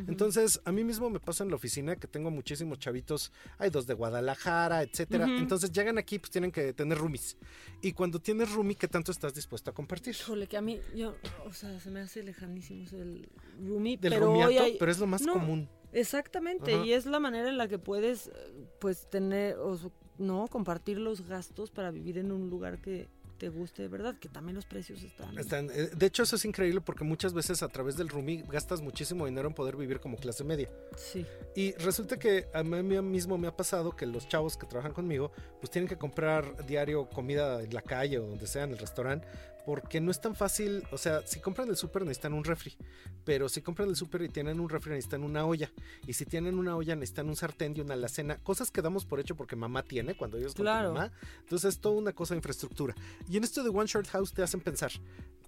Entonces, 0.07 0.61
a 0.65 0.71
mí 0.71 0.83
mismo 0.83 1.09
me 1.09 1.19
pasa 1.19 1.43
en 1.43 1.49
la 1.49 1.55
oficina 1.55 1.95
que 1.95 2.07
tengo 2.07 2.29
muchísimos 2.29 2.77
chavitos, 2.79 3.31
hay 3.57 3.69
dos 3.69 3.87
de 3.87 3.95
Guadalajara, 3.95 4.83
etcétera. 4.83 5.25
Ujú. 5.25 5.37
Entonces, 5.37 5.71
llegan 5.71 5.97
aquí, 5.97 6.19
pues 6.19 6.29
tienen 6.29 6.51
que 6.51 6.73
tener 6.73 6.97
roomies. 6.97 7.37
Y 7.81 7.93
cuando 7.93 8.19
tienes 8.19 8.51
roomie, 8.51 8.75
¿qué 8.75 8.87
tanto 8.87 9.11
estás 9.11 9.33
dispuesto 9.33 9.71
a 9.71 9.73
compartir? 9.73 10.15
Híjole, 10.15 10.47
que 10.47 10.57
a 10.57 10.61
mí, 10.61 10.79
yo, 10.95 11.15
o 11.45 11.53
sea, 11.53 11.79
se 11.79 11.89
me 11.89 12.01
hace 12.01 12.12
lejanísimo 12.21 12.83
eso 12.83 12.97
del 12.97 13.27
roomie, 13.65 13.97
Del 13.97 14.13
pero 14.13 14.31
hoy 14.31 14.41
roomiato, 14.41 14.63
hay- 14.65 14.77
pero 14.77 14.91
es 14.91 14.99
lo 14.99 15.07
más 15.07 15.21
No, 15.23 15.33
común. 15.33 15.67
Exactamente, 15.93 16.73
Ajá. 16.75 16.85
y 16.85 16.93
es 16.93 17.05
la 17.05 17.19
manera 17.19 17.49
en 17.49 17.57
la 17.57 17.67
que 17.67 17.79
puedes, 17.79 18.27
eh, 18.27 18.31
pues, 18.79 19.09
tener, 19.09 19.55
o 19.57 19.77
no, 20.17 20.47
compartir 20.47 20.97
los 20.99 21.27
gastos 21.27 21.71
para 21.71 21.89
vivir 21.91 22.17
en 22.17 22.31
un 22.31 22.49
lugar 22.49 22.79
que 22.81 23.07
te 23.37 23.49
guste 23.49 23.81
de 23.81 23.87
verdad, 23.89 24.15
que 24.19 24.29
también 24.29 24.55
los 24.55 24.65
precios 24.65 25.03
están... 25.03 25.37
Están- 25.37 25.69
eh, 25.73 25.89
de 25.95 26.05
hecho, 26.05 26.23
eso 26.23 26.35
es 26.37 26.45
increíble 26.45 26.79
porque 26.81 27.03
muchas 27.03 27.33
veces 27.33 27.61
a 27.61 27.67
través 27.67 27.97
del 27.97 28.07
roomie 28.07 28.43
gastas 28.49 28.79
muchísimo 28.81 29.25
dinero 29.25 29.47
en 29.49 29.53
poder 29.53 29.75
vivir 29.75 29.99
como 29.99 30.17
clase 30.17 30.43
media. 30.43 30.69
Sí, 30.95 31.25
Y 31.55 31.73
resulta 31.73 32.17
que 32.17 32.47
a 32.53 32.63
mí 32.63 33.01
mismo 33.01 33.37
me 33.37 33.47
ha 33.47 33.55
pasado 33.55 33.95
que 33.95 34.05
los 34.05 34.27
chavos 34.29 34.55
que 34.55 34.65
trabajan 34.65 34.93
conmigo, 34.93 35.31
pues 35.59 35.71
tienen 35.71 35.89
que 35.89 35.97
comprar 35.97 36.65
diario 36.65 37.09
comida 37.09 37.61
en 37.61 37.73
la 37.73 37.81
calle 37.81 38.17
o 38.19 38.27
donde 38.27 38.47
sea, 38.47 38.63
en 38.63 38.71
el 38.71 38.77
restaurante, 38.77 39.27
porque 39.65 40.01
no 40.01 40.11
es 40.11 40.19
tan 40.19 40.35
fácil, 40.35 40.83
o 40.91 40.97
sea, 40.97 41.25
si 41.25 41.39
compran 41.39 41.69
el 41.69 41.77
súper 41.77 42.03
necesitan 42.03 42.33
un 42.33 42.43
refri, 42.43 42.75
pero 43.23 43.47
si 43.47 43.61
compran 43.61 43.89
el 43.89 43.95
súper 43.95 44.23
y 44.23 44.29
tienen 44.29 44.59
un 44.59 44.67
refri 44.69 44.91
necesitan 44.91 45.23
una 45.23 45.45
olla, 45.45 45.71
y 46.05 46.13
si 46.13 46.25
tienen 46.25 46.57
una 46.59 46.75
olla 46.75 46.95
necesitan 46.95 47.29
un 47.29 47.35
sartén 47.35 47.73
y 47.77 47.81
una 47.81 47.93
alacena, 47.93 48.37
cosas 48.37 48.71
que 48.71 48.81
damos 48.81 49.05
por 49.05 49.19
hecho 49.19 49.35
porque 49.35 49.55
mamá 49.55 49.83
tiene 49.83 50.15
cuando 50.15 50.37
ellos 50.37 50.53
con 50.53 50.57
tu 50.57 50.61
Claro. 50.63 50.93
mamá, 50.93 51.11
entonces 51.39 51.75
es 51.75 51.79
toda 51.79 51.95
una 51.95 52.11
cosa 52.13 52.33
de 52.33 52.39
infraestructura. 52.39 52.93
Y 53.29 53.37
en 53.37 53.43
esto 53.43 53.63
de 53.63 53.69
One 53.69 53.87
Short 53.87 54.07
House 54.09 54.33
te 54.33 54.43
hacen 54.43 54.59
pensar 54.59 54.91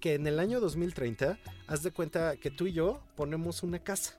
que 0.00 0.14
en 0.14 0.26
el 0.26 0.38
año 0.38 0.60
2030, 0.60 1.38
haz 1.66 1.82
de 1.82 1.90
cuenta 1.90 2.36
que 2.36 2.50
tú 2.50 2.66
y 2.66 2.72
yo 2.72 3.02
ponemos 3.16 3.62
una 3.62 3.78
casa. 3.78 4.14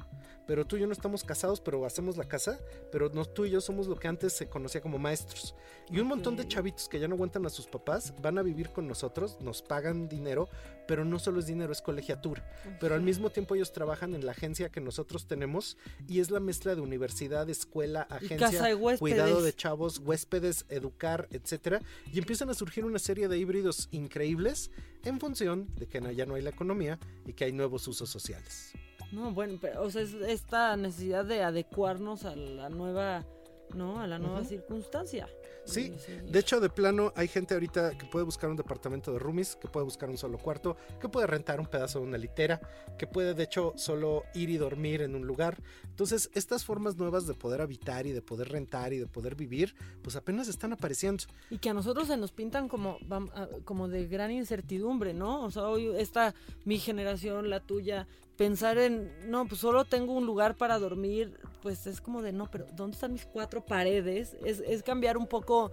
Pero 0.47 0.65
tú 0.65 0.77
y 0.77 0.79
yo 0.79 0.88
no 0.88 0.93
estamos 0.93 1.23
casados, 1.23 1.60
pero 1.60 1.86
hacemos 1.86 2.17
la 2.17 2.27
casa, 2.27 2.60
pero 2.91 3.10
no, 3.10 3.25
tú 3.25 3.45
y 3.45 3.51
yo 3.51 3.62
somos 3.62 3.88
lo 3.88 3.97
que 3.97 4.07
antes 4.07 4.33
se 4.33 4.47
conocía 4.47 4.81
como 4.81 4.97
maestros. 4.97 5.53
Y 5.91 5.99
un 5.99 6.07
montón 6.07 6.38
de 6.38 6.47
chavitos 6.47 6.88
que 6.88 6.99
ya 6.99 7.07
no 7.07 7.15
aguantan 7.15 7.45
a 7.45 7.49
sus 7.49 7.67
papás 7.67 8.13
van 8.21 8.38
a 8.38 8.41
vivir 8.41 8.69
con 8.69 8.88
nosotros, 8.88 9.38
nos 9.41 9.62
pagan 9.62 10.07
dinero, 10.07 10.49
pero 10.88 11.03
no 11.03 11.19
solo 11.19 11.39
es 11.39 11.45
dinero, 11.45 11.73
es 11.73 11.81
colegiatura. 11.81 12.49
Pero 12.79 12.95
al 12.95 13.01
mismo 13.01 13.29
tiempo 13.29 13.55
ellos 13.55 13.73
trabajan 13.73 14.15
en 14.15 14.25
la 14.25 14.31
agencia 14.31 14.69
que 14.69 14.79
nosotros 14.79 15.27
tenemos 15.27 15.77
y 16.07 16.21
es 16.21 16.31
la 16.31 16.39
mezcla 16.39 16.75
de 16.75 16.81
universidad, 16.81 17.49
escuela, 17.49 18.03
agencia, 18.10 18.38
casa 18.38 18.67
de 18.67 18.75
huéspedes. 18.75 18.99
cuidado 18.99 19.41
de 19.41 19.53
chavos, 19.53 19.99
huéspedes, 19.99 20.65
educar, 20.69 21.27
etcétera, 21.31 21.81
y 22.12 22.19
empiezan 22.19 22.49
a 22.49 22.53
surgir 22.53 22.86
una 22.86 22.99
serie 22.99 23.27
de 23.27 23.38
híbridos 23.38 23.89
increíbles 23.91 24.71
en 25.03 25.19
función 25.19 25.67
de 25.75 25.88
que 25.88 26.01
ya 26.15 26.25
no 26.25 26.36
hay 26.36 26.41
la 26.41 26.51
economía 26.51 26.99
y 27.25 27.33
que 27.33 27.43
hay 27.43 27.51
nuevos 27.51 27.88
usos 27.88 28.10
sociales. 28.10 28.73
No, 29.11 29.31
bueno, 29.31 29.57
pero, 29.61 29.83
o 29.83 29.89
sea, 29.89 30.01
es 30.01 30.13
esta 30.13 30.75
necesidad 30.75 31.25
de 31.25 31.43
adecuarnos 31.43 32.25
a 32.25 32.35
la 32.35 32.69
nueva, 32.69 33.25
¿no? 33.73 33.99
A 33.99 34.07
la 34.07 34.19
nueva 34.19 34.43
circunstancia. 34.43 35.27
Sí, 35.67 35.93
De 36.23 36.39
hecho, 36.39 36.61
de 36.61 36.69
plano, 36.69 37.11
hay 37.15 37.27
gente 37.27 37.53
ahorita 37.53 37.97
que 37.97 38.05
puede 38.05 38.23
buscar 38.23 38.49
un 38.49 38.55
departamento 38.55 39.11
de 39.11 39.19
roomies, 39.19 39.57
que 39.57 39.67
puede 39.67 39.83
buscar 39.83 40.09
un 40.09 40.17
solo 40.17 40.37
cuarto, 40.37 40.77
que 40.99 41.09
puede 41.09 41.27
rentar 41.27 41.59
un 41.59 41.65
pedazo 41.65 41.99
de 41.99 42.05
una 42.05 42.17
litera, 42.17 42.61
que 42.97 43.05
puede, 43.05 43.33
de 43.33 43.43
hecho, 43.43 43.73
solo 43.75 44.23
ir 44.33 44.49
y 44.49 44.57
dormir 44.57 45.01
en 45.01 45.13
un 45.13 45.27
lugar. 45.27 45.61
Entonces, 45.83 46.29
estas 46.33 46.63
formas 46.63 46.95
nuevas 46.95 47.27
de 47.27 47.33
poder 47.33 47.59
habitar 47.59 48.07
y 48.07 48.13
de 48.13 48.21
poder 48.21 48.49
rentar 48.49 48.93
y 48.93 48.97
de 48.97 49.07
poder 49.07 49.35
vivir, 49.35 49.75
pues 50.01 50.15
apenas 50.15 50.47
están 50.47 50.71
apareciendo. 50.71 51.25
Y 51.49 51.57
que 51.57 51.69
a 51.69 51.73
nosotros 51.73 52.07
se 52.07 52.15
nos 52.15 52.31
pintan 52.31 52.69
como, 52.69 52.97
ah, 53.09 53.47
como 53.65 53.89
de 53.89 54.07
gran 54.07 54.31
incertidumbre, 54.31 55.13
¿no? 55.13 55.43
O 55.43 55.51
sea, 55.51 55.67
hoy 55.67 55.91
esta, 55.97 56.33
mi 56.63 56.79
generación, 56.79 57.49
la 57.49 57.59
tuya, 57.59 58.07
pensar 58.38 58.78
en, 58.78 59.12
no, 59.30 59.47
pues 59.47 59.62
solo 59.62 59.86
tengo 59.86 60.13
un 60.13 60.26
lugar 60.26 60.56
para 60.56 60.80
dormir, 60.80 61.39
pues 61.62 61.88
es 61.88 62.00
como 62.00 62.21
de, 62.21 62.32
no, 62.32 62.50
pero 62.50 62.65
¿dónde 62.73 62.95
están 62.95 63.13
mis 63.13 63.26
cuatro 63.26 63.65
paredes? 63.65 64.38
Es, 64.45 64.62
es 64.65 64.84
cambiar 64.84 65.17
un 65.17 65.28
poco 65.28 65.71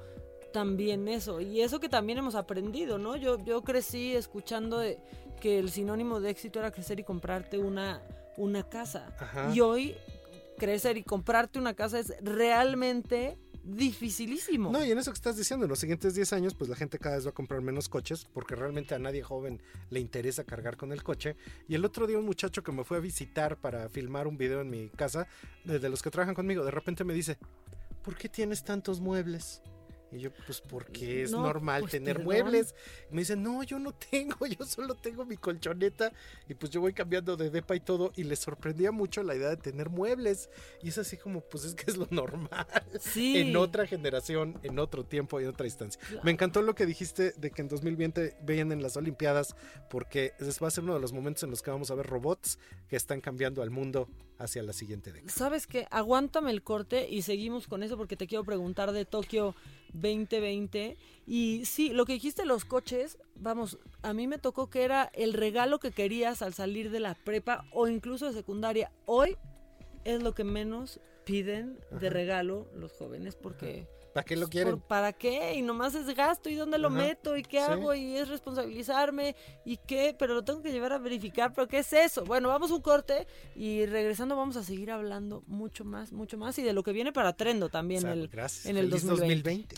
también 0.52 1.08
eso. 1.08 1.40
Y 1.40 1.60
eso 1.60 1.80
que 1.80 1.88
también 1.88 2.18
hemos 2.18 2.34
aprendido, 2.34 2.98
¿no? 2.98 3.16
Yo, 3.16 3.38
yo 3.44 3.62
crecí 3.62 4.14
escuchando 4.14 4.78
de 4.78 4.98
que 5.40 5.58
el 5.58 5.70
sinónimo 5.70 6.20
de 6.20 6.30
éxito 6.30 6.58
era 6.58 6.70
crecer 6.70 7.00
y 7.00 7.04
comprarte 7.04 7.58
una, 7.58 8.02
una 8.36 8.62
casa. 8.62 9.14
Ajá. 9.18 9.50
Y 9.52 9.60
hoy 9.60 9.96
crecer 10.56 10.96
y 10.96 11.02
comprarte 11.02 11.58
una 11.58 11.74
casa 11.74 11.98
es 11.98 12.14
realmente 12.22 13.36
dificilísimo. 13.64 14.70
No, 14.70 14.84
y 14.84 14.90
en 14.90 14.98
eso 14.98 15.10
que 15.10 15.16
estás 15.16 15.36
diciendo, 15.36 15.64
en 15.64 15.70
los 15.70 15.78
siguientes 15.78 16.14
10 16.14 16.32
años, 16.34 16.54
pues 16.54 16.68
la 16.68 16.76
gente 16.76 16.98
cada 16.98 17.16
vez 17.16 17.26
va 17.26 17.30
a 17.30 17.34
comprar 17.34 17.60
menos 17.62 17.88
coches 17.88 18.26
porque 18.32 18.54
realmente 18.54 18.94
a 18.94 18.98
nadie 18.98 19.22
joven 19.22 19.60
le 19.90 20.00
interesa 20.00 20.44
cargar 20.44 20.76
con 20.76 20.92
el 20.92 21.02
coche. 21.02 21.36
Y 21.68 21.74
el 21.74 21.84
otro 21.84 22.06
día 22.06 22.18
un 22.18 22.26
muchacho 22.26 22.62
que 22.62 22.72
me 22.72 22.84
fue 22.84 22.98
a 22.98 23.00
visitar 23.00 23.56
para 23.56 23.88
filmar 23.88 24.26
un 24.26 24.36
video 24.36 24.60
en 24.60 24.70
mi 24.70 24.88
casa, 24.90 25.26
de, 25.64 25.88
los 25.88 26.02
que 26.02 26.10
trabajan 26.10 26.34
conmigo, 26.34 26.64
de 26.64 26.70
repente 26.70 27.04
me 27.04 27.14
dice, 27.14 27.38
¿por 28.02 28.16
qué 28.16 28.28
tienes 28.28 28.62
tantos 28.64 29.00
muebles? 29.00 29.62
Y 30.14 30.20
yo, 30.20 30.30
pues 30.46 30.60
porque 30.60 31.22
es 31.22 31.30
No, 31.32 31.42
normal 31.42 31.80
pues, 31.82 31.92
tener 31.92 32.16
perdón. 32.16 32.24
muebles. 32.24 32.74
Y 33.10 33.14
me 33.14 33.20
dice, 33.22 33.36
no, 33.36 33.62
yo 33.62 33.78
no 33.78 33.92
tengo, 33.92 34.46
yo 34.46 34.64
solo 34.64 34.94
tengo 34.94 35.24
mi 35.24 35.36
colchoneta. 35.36 36.12
Y 36.48 36.54
pues 36.54 36.70
yo 36.72 36.80
voy 36.80 36.92
cambiando 36.92 37.36
de 37.36 37.50
depa 37.50 37.74
y 37.76 37.80
todo. 37.80 38.12
Y 38.16 38.24
le 38.24 38.36
sorprendía 38.36 38.92
mucho 38.92 39.22
la 39.22 39.34
idea 39.34 39.48
de 39.50 39.56
tener 39.56 39.90
muebles. 39.90 40.48
Y 40.82 40.88
es 40.88 40.98
así 40.98 41.16
como, 41.16 41.40
pues 41.40 41.64
es 41.64 41.74
que 41.74 41.90
es 41.90 41.96
lo 41.96 42.06
normal 42.10 42.66
Sí. 43.00 43.38
en 43.38 43.56
otra 43.56 43.86
generación, 43.86 44.58
en 44.62 44.78
otro 44.78 45.04
tiempo 45.04 45.40
y 45.40 45.44
en 45.44 45.50
otra 45.50 45.66
instancia. 45.66 46.00
Me 46.22 46.30
encantó 46.30 46.62
lo 46.62 46.74
que 46.74 46.86
dijiste 46.86 47.32
de 47.32 47.50
que 47.50 47.62
en 47.62 47.68
2020 47.68 48.36
veían 48.42 48.72
en 48.72 48.82
las 48.82 48.96
Olimpiadas, 48.96 49.54
porque 49.90 50.32
va 50.62 50.68
a 50.68 50.70
ser 50.70 50.84
uno 50.84 50.94
de 50.94 51.00
los 51.00 51.12
momentos 51.12 51.42
en 51.42 51.50
los 51.50 51.62
que 51.62 51.70
vamos 51.70 51.90
a 51.90 51.94
ver 51.94 52.06
robots 52.06 52.58
que 52.88 52.96
están 52.96 53.20
cambiando 53.20 53.62
al 53.62 53.70
mundo 53.70 54.08
hacia 54.38 54.62
la 54.62 54.72
siguiente 54.72 55.12
década. 55.12 55.32
¿Sabes 55.32 55.66
qué? 55.66 55.86
Aguántame 55.90 56.50
el 56.50 56.62
corte 56.62 57.08
y 57.08 57.22
seguimos 57.22 57.66
con 57.66 57.82
eso 57.82 57.96
porque 57.96 58.16
te 58.16 58.26
quiero 58.26 58.44
preguntar 58.44 58.92
de 58.92 59.04
Tokio 59.04 59.54
2020. 59.94 60.96
Y 61.26 61.64
sí, 61.64 61.90
lo 61.90 62.04
que 62.04 62.12
dijiste, 62.14 62.44
los 62.44 62.64
coches, 62.64 63.18
vamos, 63.36 63.78
a 64.02 64.12
mí 64.12 64.26
me 64.26 64.38
tocó 64.38 64.68
que 64.68 64.82
era 64.82 65.10
el 65.14 65.32
regalo 65.32 65.78
que 65.78 65.92
querías 65.92 66.42
al 66.42 66.54
salir 66.54 66.90
de 66.90 67.00
la 67.00 67.14
prepa 67.14 67.64
o 67.72 67.88
incluso 67.88 68.26
de 68.26 68.34
secundaria. 68.34 68.92
Hoy 69.06 69.36
es 70.04 70.22
lo 70.22 70.34
que 70.34 70.44
menos 70.44 71.00
piden 71.24 71.78
de 71.90 72.10
regalo 72.10 72.68
los 72.74 72.92
jóvenes 72.92 73.36
porque... 73.36 73.86
¿Para 74.14 74.24
qué 74.24 74.36
lo 74.36 74.42
pues, 74.42 74.50
quieren? 74.50 74.78
¿por- 74.78 74.86
¿Para 74.88 75.12
qué? 75.12 75.54
Y 75.54 75.62
nomás 75.62 75.94
es 75.94 76.06
gasto 76.14 76.48
y 76.48 76.54
dónde 76.54 76.78
lo 76.78 76.88
Ajá, 76.88 76.96
meto 76.96 77.36
y 77.36 77.42
qué 77.42 77.58
sí. 77.58 77.64
hago 77.72 77.92
y 77.94 78.16
es 78.16 78.28
responsabilizarme 78.28 79.34
y 79.64 79.76
qué, 79.76 80.14
pero 80.18 80.34
lo 80.34 80.44
tengo 80.44 80.62
que 80.62 80.72
llevar 80.72 80.92
a 80.92 80.98
verificar, 80.98 81.52
pero 81.52 81.66
¿qué 81.68 81.78
es 81.78 81.92
eso? 81.92 82.24
Bueno, 82.24 82.48
vamos 82.48 82.70
a 82.70 82.74
un 82.74 82.80
corte 82.80 83.26
y 83.56 83.84
regresando 83.86 84.36
vamos 84.36 84.56
a 84.56 84.62
seguir 84.62 84.90
hablando 84.92 85.42
mucho 85.46 85.84
más, 85.84 86.12
mucho 86.12 86.38
más 86.38 86.56
y 86.58 86.62
de 86.62 86.72
lo 86.72 86.82
que 86.82 86.92
viene 86.92 87.12
para 87.12 87.32
Trendo 87.34 87.68
también 87.68 87.98
O 87.98 88.02
sea, 88.02 88.12
el, 88.12 88.28
gracias. 88.28 88.66
en 88.66 88.76
el 88.76 88.86
Feliz 88.88 89.04
2020. 89.04 89.74
2020. 89.74 89.76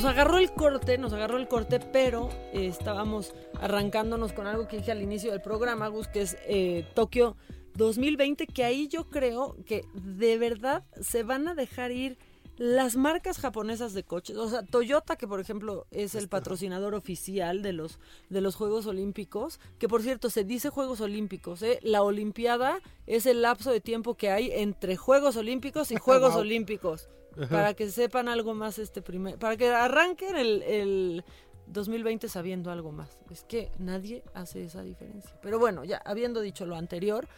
Nos 0.00 0.10
agarró 0.10 0.38
el 0.38 0.50
corte, 0.50 0.96
nos 0.96 1.12
agarró 1.12 1.36
el 1.36 1.46
corte, 1.46 1.78
pero 1.78 2.30
eh, 2.54 2.66
estábamos 2.68 3.34
arrancándonos 3.60 4.32
con 4.32 4.46
algo 4.46 4.66
que 4.66 4.78
dije 4.78 4.92
al 4.92 5.02
inicio 5.02 5.30
del 5.30 5.42
programa, 5.42 5.88
Gus, 5.88 6.08
que 6.08 6.22
es 6.22 6.38
eh, 6.46 6.86
Tokio 6.94 7.36
2020, 7.74 8.46
que 8.46 8.64
ahí 8.64 8.88
yo 8.88 9.10
creo 9.10 9.56
que 9.66 9.84
de 9.92 10.38
verdad 10.38 10.84
se 11.02 11.22
van 11.22 11.48
a 11.48 11.54
dejar 11.54 11.90
ir 11.90 12.16
las 12.56 12.96
marcas 12.96 13.38
japonesas 13.38 13.92
de 13.92 14.02
coches. 14.02 14.38
O 14.38 14.48
sea, 14.48 14.62
Toyota, 14.62 15.16
que 15.16 15.28
por 15.28 15.38
ejemplo 15.38 15.86
es 15.90 16.14
el 16.14 16.30
patrocinador 16.30 16.94
oficial 16.94 17.60
de 17.60 17.74
los, 17.74 17.98
de 18.30 18.40
los 18.40 18.54
Juegos 18.54 18.86
Olímpicos, 18.86 19.60
que 19.78 19.86
por 19.86 20.00
cierto 20.00 20.30
se 20.30 20.44
dice 20.44 20.70
Juegos 20.70 21.02
Olímpicos, 21.02 21.60
¿eh? 21.60 21.78
la 21.82 22.02
Olimpiada 22.02 22.80
es 23.06 23.26
el 23.26 23.42
lapso 23.42 23.70
de 23.70 23.82
tiempo 23.82 24.14
que 24.14 24.30
hay 24.30 24.50
entre 24.50 24.96
Juegos 24.96 25.36
Olímpicos 25.36 25.90
y 25.90 25.96
Juegos 25.98 26.32
Wow. 26.32 26.40
Olímpicos 26.40 27.10
para 27.48 27.74
que 27.74 27.90
sepan 27.90 28.28
algo 28.28 28.54
más 28.54 28.78
este 28.78 29.02
primer, 29.02 29.38
para 29.38 29.56
que 29.56 29.68
arranquen 29.68 30.36
el, 30.36 30.62
el 30.62 31.24
2020 31.66 32.28
sabiendo 32.28 32.70
algo 32.70 32.92
más. 32.92 33.18
Es 33.30 33.44
que 33.44 33.70
nadie 33.78 34.22
hace 34.34 34.64
esa 34.64 34.82
diferencia. 34.82 35.38
Pero 35.42 35.58
bueno, 35.58 35.84
ya 35.84 35.98
habiendo 36.04 36.40
dicho 36.40 36.66
lo 36.66 36.76
anterior, 36.76 37.28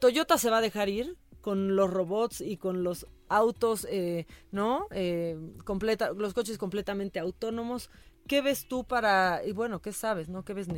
Toyota 0.00 0.38
se 0.38 0.50
va 0.50 0.58
a 0.58 0.62
dejar 0.62 0.88
ir 0.88 1.16
con 1.40 1.76
los 1.76 1.90
robots 1.90 2.40
y 2.40 2.56
con 2.56 2.84
los 2.84 3.06
autos, 3.28 3.86
eh, 3.90 4.26
¿no? 4.52 4.86
Eh, 4.92 5.36
completa, 5.64 6.12
los 6.12 6.34
coches 6.34 6.56
completamente 6.56 7.18
autónomos. 7.18 7.90
¿Qué 8.26 8.40
ves 8.40 8.66
tú 8.66 8.84
para, 8.84 9.42
y 9.44 9.52
bueno, 9.52 9.80
qué 9.80 9.92
sabes, 9.92 10.28
no? 10.28 10.44
¿Qué 10.44 10.54
ves? 10.54 10.68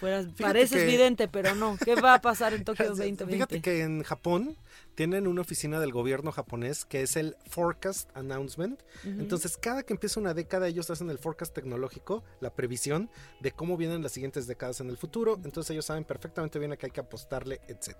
Fueras, 0.00 0.26
pareces 0.38 0.80
que- 0.82 0.86
vidente, 0.86 1.28
pero 1.28 1.54
no. 1.54 1.76
¿Qué 1.84 1.94
va 1.94 2.14
a 2.14 2.20
pasar 2.20 2.54
en 2.54 2.64
Tokio 2.64 2.86
2020? 2.88 3.26
Fíjate 3.26 3.60
que 3.60 3.82
en 3.82 4.02
Japón 4.02 4.56
tienen 4.94 5.26
una 5.26 5.40
oficina 5.40 5.80
del 5.80 5.90
gobierno 5.90 6.32
japonés 6.32 6.84
que 6.84 7.02
es 7.02 7.16
el 7.16 7.36
Forecast 7.46 8.14
Announcement. 8.16 8.80
Entonces, 9.04 9.56
cada 9.56 9.82
que 9.82 9.92
empieza 9.94 10.20
una 10.20 10.34
década, 10.34 10.68
ellos 10.68 10.90
hacen 10.90 11.10
el 11.10 11.18
forecast 11.18 11.54
tecnológico, 11.54 12.22
la 12.40 12.54
previsión 12.54 13.10
de 13.40 13.52
cómo 13.52 13.76
vienen 13.76 14.02
las 14.02 14.12
siguientes 14.12 14.46
décadas 14.46 14.80
en 14.80 14.88
el 14.90 14.96
futuro. 14.96 15.40
Entonces, 15.44 15.70
ellos 15.70 15.86
saben 15.86 16.04
perfectamente 16.04 16.58
bien 16.58 16.72
a 16.72 16.76
qué 16.76 16.86
hay 16.86 16.92
que 16.92 17.00
apostarle, 17.00 17.60
etc. 17.68 17.96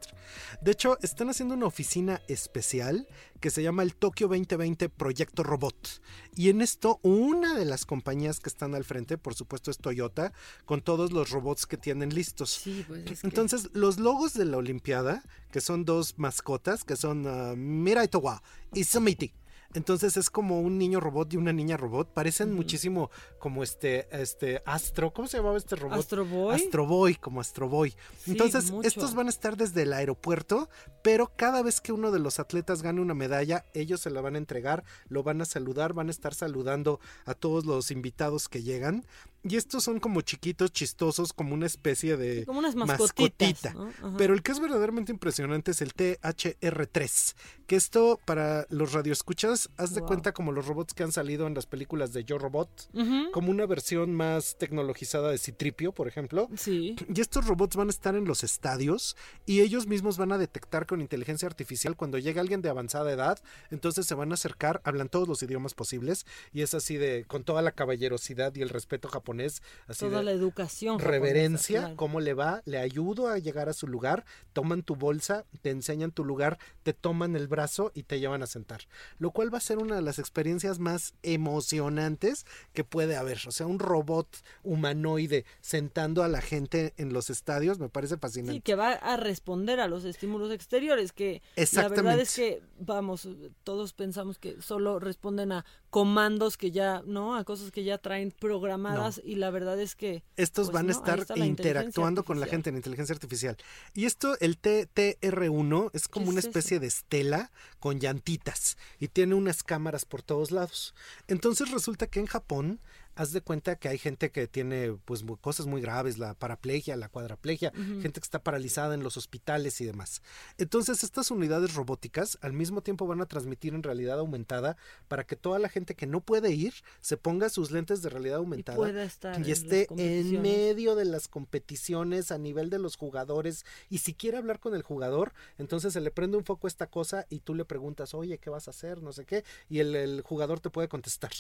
De 0.60 0.70
hecho, 0.72 0.98
están 1.02 1.28
haciendo 1.30 1.54
una 1.54 1.66
oficina 1.66 2.20
especial 2.28 3.08
que 3.40 3.50
se 3.50 3.62
llama 3.62 3.82
el 3.82 3.94
Tokio 3.96 4.28
2020 4.28 4.88
Proyecto 4.90 5.42
Robot. 5.42 6.00
Y 6.36 6.50
en 6.50 6.60
esto, 6.62 7.00
una 7.02 7.54
de 7.54 7.64
las 7.64 7.84
compañías 7.86 8.38
que 8.40 8.48
están 8.48 8.74
al 8.74 8.84
frente, 8.84 8.91
por 9.18 9.34
supuesto, 9.34 9.70
es 9.70 9.78
Toyota, 9.78 10.32
con 10.64 10.80
todos 10.82 11.12
los 11.12 11.30
robots 11.30 11.66
que 11.66 11.76
tienen 11.76 12.14
listos. 12.14 12.50
Sí, 12.50 12.84
pues 12.86 13.10
es 13.10 13.20
que- 13.20 13.26
Entonces, 13.26 13.70
los 13.72 13.98
logos 13.98 14.34
de 14.34 14.44
la 14.44 14.56
Olimpiada, 14.58 15.22
que 15.50 15.60
son 15.60 15.84
dos 15.84 16.18
mascotas, 16.18 16.84
que 16.84 16.96
son 16.96 17.26
uh, 17.26 17.56
Mirai 17.56 18.08
Towa 18.08 18.42
y 18.74 18.84
Sumiti, 18.84 19.32
Entonces 19.74 20.16
es 20.16 20.30
como 20.30 20.60
un 20.60 20.78
niño 20.78 21.00
robot 21.00 21.32
y 21.32 21.36
una 21.36 21.52
niña 21.52 21.76
robot. 21.76 22.08
Parecen 22.12 22.52
muchísimo 22.54 23.10
como 23.38 23.62
este, 23.62 24.08
este 24.10 24.62
Astro. 24.66 25.12
¿Cómo 25.12 25.28
se 25.28 25.38
llamaba 25.38 25.56
este 25.56 25.76
robot? 25.76 25.98
Astro 25.98 26.24
Boy. 26.24 26.54
Astro 26.56 26.86
Boy, 26.86 27.14
como 27.14 27.40
Astro 27.40 27.68
Boy. 27.68 27.90
Sí, 28.18 28.32
Entonces, 28.32 28.70
mucho. 28.70 28.86
estos 28.86 29.14
van 29.14 29.26
a 29.26 29.30
estar 29.30 29.56
desde 29.56 29.82
el 29.82 29.92
aeropuerto, 29.92 30.68
pero 31.02 31.32
cada 31.36 31.62
vez 31.62 31.80
que 31.80 31.92
uno 31.92 32.10
de 32.10 32.18
los 32.18 32.38
atletas 32.38 32.82
gane 32.82 33.00
una 33.00 33.14
medalla, 33.14 33.64
ellos 33.74 34.00
se 34.00 34.10
la 34.10 34.20
van 34.20 34.34
a 34.34 34.38
entregar, 34.38 34.84
lo 35.08 35.22
van 35.22 35.40
a 35.40 35.44
saludar, 35.44 35.92
van 35.92 36.08
a 36.08 36.10
estar 36.10 36.34
saludando 36.34 37.00
a 37.24 37.34
todos 37.34 37.64
los 37.64 37.90
invitados 37.90 38.48
que 38.48 38.62
llegan. 38.62 39.04
Y 39.44 39.56
estos 39.56 39.82
son 39.84 39.98
como 39.98 40.20
chiquitos, 40.20 40.72
chistosos, 40.72 41.32
como 41.32 41.54
una 41.54 41.66
especie 41.66 42.16
de 42.16 42.44
Como 42.46 42.60
unas 42.60 42.76
mascotitas. 42.76 43.74
mascotita. 43.74 44.16
Pero 44.16 44.34
el 44.34 44.42
que 44.42 44.52
es 44.52 44.60
verdaderamente 44.60 45.10
impresionante 45.10 45.72
es 45.72 45.80
el 45.82 45.92
THR3, 45.94 47.34
que 47.66 47.76
esto 47.76 48.20
para 48.24 48.66
los 48.70 48.92
radioescuchas, 48.92 49.70
haz 49.76 49.94
de 49.94 50.02
cuenta 50.02 50.32
como 50.32 50.52
los 50.52 50.66
robots 50.66 50.94
que 50.94 51.02
han 51.02 51.12
salido 51.12 51.46
en 51.46 51.54
las 51.54 51.66
películas 51.66 52.12
de 52.12 52.24
Yo 52.24 52.38
Robot, 52.38 52.90
como 53.32 53.50
una 53.50 53.66
versión 53.66 54.14
más 54.14 54.56
tecnologizada 54.58 55.30
de 55.30 55.38
Citripio, 55.38 55.92
por 55.92 56.08
ejemplo. 56.08 56.48
Sí. 56.56 56.96
Y 57.12 57.20
estos 57.20 57.46
robots 57.46 57.76
van 57.76 57.88
a 57.88 57.90
estar 57.90 58.14
en 58.14 58.24
los 58.24 58.44
estadios 58.44 59.16
y 59.46 59.60
ellos 59.60 59.86
mismos 59.86 60.18
van 60.18 60.32
a 60.32 60.38
detectar 60.38 60.86
con 60.86 61.00
inteligencia 61.00 61.46
artificial 61.48 61.96
cuando 61.96 62.18
llega 62.18 62.40
alguien 62.40 62.62
de 62.62 62.68
avanzada 62.68 63.10
edad, 63.12 63.42
entonces 63.70 64.06
se 64.06 64.14
van 64.14 64.30
a 64.30 64.34
acercar, 64.34 64.80
hablan 64.84 65.08
todos 65.08 65.26
los 65.28 65.42
idiomas 65.42 65.74
posibles 65.74 66.26
y 66.52 66.62
es 66.62 66.74
así 66.74 66.96
de 66.96 67.24
con 67.26 67.44
toda 67.44 67.62
la 67.62 67.72
caballerosidad 67.72 68.54
y 68.54 68.62
el 68.62 68.68
respeto 68.68 69.08
japonés, 69.08 69.31
así 69.40 70.00
Toda 70.00 70.18
de 70.18 70.24
la 70.24 70.32
educación. 70.32 70.98
japonesa, 70.98 71.10
reverencia, 71.10 71.80
claro. 71.80 71.96
cómo 71.96 72.20
le 72.20 72.34
va, 72.34 72.62
le 72.64 72.78
ayudo 72.78 73.28
a 73.28 73.38
llegar 73.38 73.68
a 73.68 73.72
su 73.72 73.86
lugar, 73.86 74.24
toman 74.52 74.82
tu 74.82 74.96
bolsa, 74.96 75.44
te 75.60 75.70
enseñan 75.70 76.10
tu 76.12 76.24
lugar, 76.24 76.58
te 76.82 76.92
toman 76.92 77.36
el 77.36 77.48
brazo 77.48 77.92
y 77.94 78.04
te 78.04 78.20
llevan 78.20 78.42
a 78.42 78.46
sentar. 78.46 78.82
Lo 79.18 79.30
cual 79.30 79.52
va 79.52 79.58
a 79.58 79.62
ser 79.62 79.78
una 79.78 79.96
de 79.96 80.02
las 80.02 80.18
experiencias 80.18 80.78
más 80.78 81.14
emocionantes 81.22 82.46
que 82.72 82.84
puede 82.84 83.16
haber. 83.16 83.40
O 83.46 83.52
sea, 83.52 83.66
un 83.66 83.78
robot 83.78 84.28
humanoide 84.62 85.44
sentando 85.60 86.22
a 86.22 86.28
la 86.28 86.40
gente 86.40 86.94
en 86.96 87.12
los 87.12 87.30
estadios 87.30 87.78
me 87.78 87.88
parece 87.88 88.16
fascinante. 88.16 88.54
Sí, 88.54 88.60
que 88.60 88.74
va 88.74 88.92
a 88.92 89.16
responder 89.16 89.80
a 89.80 89.88
los 89.88 90.04
estímulos 90.04 90.50
exteriores, 90.52 91.12
que 91.12 91.42
la 91.72 91.88
verdad 91.88 92.20
es 92.20 92.34
que, 92.34 92.62
vamos, 92.78 93.28
todos 93.64 93.92
pensamos 93.92 94.38
que 94.38 94.60
solo 94.60 94.98
responden 94.98 95.52
a 95.52 95.64
comandos 95.92 96.56
que 96.56 96.70
ya, 96.70 97.02
¿no? 97.04 97.36
A 97.36 97.44
cosas 97.44 97.70
que 97.70 97.84
ya 97.84 97.98
traen 97.98 98.30
programadas 98.30 99.20
y 99.22 99.34
la 99.34 99.50
verdad 99.50 99.78
es 99.78 99.94
que... 99.94 100.24
Estos 100.38 100.70
pues 100.70 100.74
van 100.74 100.88
a 100.88 100.92
estar 100.92 101.36
interactuando 101.36 102.24
con 102.24 102.40
la 102.40 102.46
gente 102.46 102.70
en 102.70 102.76
inteligencia 102.76 103.12
artificial. 103.12 103.58
Y 103.92 104.06
esto, 104.06 104.38
el 104.40 104.58
TTR1, 104.58 105.90
es 105.92 106.08
como 106.08 106.24
¿Qué 106.24 106.30
una 106.30 106.38
es 106.38 106.46
eso? 106.46 106.48
especie 106.48 106.80
de 106.80 106.86
estela 106.86 107.52
con 107.78 108.00
llantitas 108.00 108.78
y 109.00 109.08
tiene 109.08 109.34
unas 109.34 109.62
cámaras 109.62 110.06
por 110.06 110.22
todos 110.22 110.50
lados. 110.50 110.94
Entonces 111.28 111.70
resulta 111.70 112.06
que 112.06 112.20
en 112.20 112.26
Japón, 112.26 112.80
haz 113.14 113.32
de 113.32 113.40
cuenta 113.40 113.76
que 113.76 113.88
hay 113.88 113.98
gente 113.98 114.30
que 114.30 114.46
tiene 114.48 114.96
pues 115.04 115.24
cosas 115.40 115.66
muy 115.66 115.80
graves, 115.80 116.18
la 116.18 116.34
paraplegia, 116.34 116.96
la 116.96 117.08
cuadraplegia, 117.08 117.70
gente 117.72 118.20
que 118.20 118.24
está 118.24 118.42
paralizada 118.42 118.94
en 118.94 119.02
los 119.02 119.16
hospitales 119.16 119.80
y 119.80 119.84
demás. 119.84 120.22
Entonces 120.58 121.02
estas 121.04 121.30
unidades 121.30 121.74
robóticas 121.74 122.38
al 122.40 122.52
mismo 122.52 122.82
tiempo 122.82 123.06
van 123.06 123.20
a 123.20 123.26
transmitir 123.26 123.74
en 123.74 123.82
realidad 123.82 124.18
aumentada 124.18 124.76
para 125.08 125.24
que 125.24 125.36
toda 125.36 125.58
la 125.58 125.68
gente 125.68 125.94
que 125.94 126.06
no 126.06 126.20
puede 126.20 126.52
ir 126.52 126.74
se 127.00 127.16
ponga 127.16 127.48
sus 127.50 127.70
lentes 127.70 128.02
de 128.02 128.08
realidad 128.08 128.36
Y 128.36 128.38
aumentada 128.38 128.76
pueda 128.76 129.04
estar 129.04 129.46
y 129.46 129.50
esté 129.52 129.86
en 130.00 130.42
medio 130.42 130.94
de 130.94 131.04
las 131.04 131.28
competiciones 131.28 132.32
a 132.32 132.38
nivel 132.38 132.70
de 132.70 132.78
los 132.78 132.96
jugadores 132.96 133.64
y 133.90 133.98
si 133.98 134.14
quiere 134.14 134.38
hablar 134.38 134.58
con 134.58 134.74
el 134.74 134.82
jugador, 134.82 135.32
entonces 135.58 135.92
se 135.92 136.00
le 136.00 136.10
prende 136.10 136.36
un 136.38 136.44
foco 136.44 136.66
a 136.66 136.68
esta 136.68 136.86
cosa 136.86 137.26
y 137.28 137.40
tú 137.40 137.54
le 137.54 137.64
preguntas, 137.64 138.14
oye, 138.14 138.38
¿qué 138.38 138.48
vas 138.50 138.68
a 138.68 138.70
hacer? 138.70 139.02
No 139.02 139.12
sé 139.12 139.24
qué, 139.26 139.44
y 139.68 139.80
el, 139.80 139.94
el 139.94 140.22
jugador 140.22 140.60
te 140.60 140.70
puede 140.70 140.88
contestar. 140.88 141.30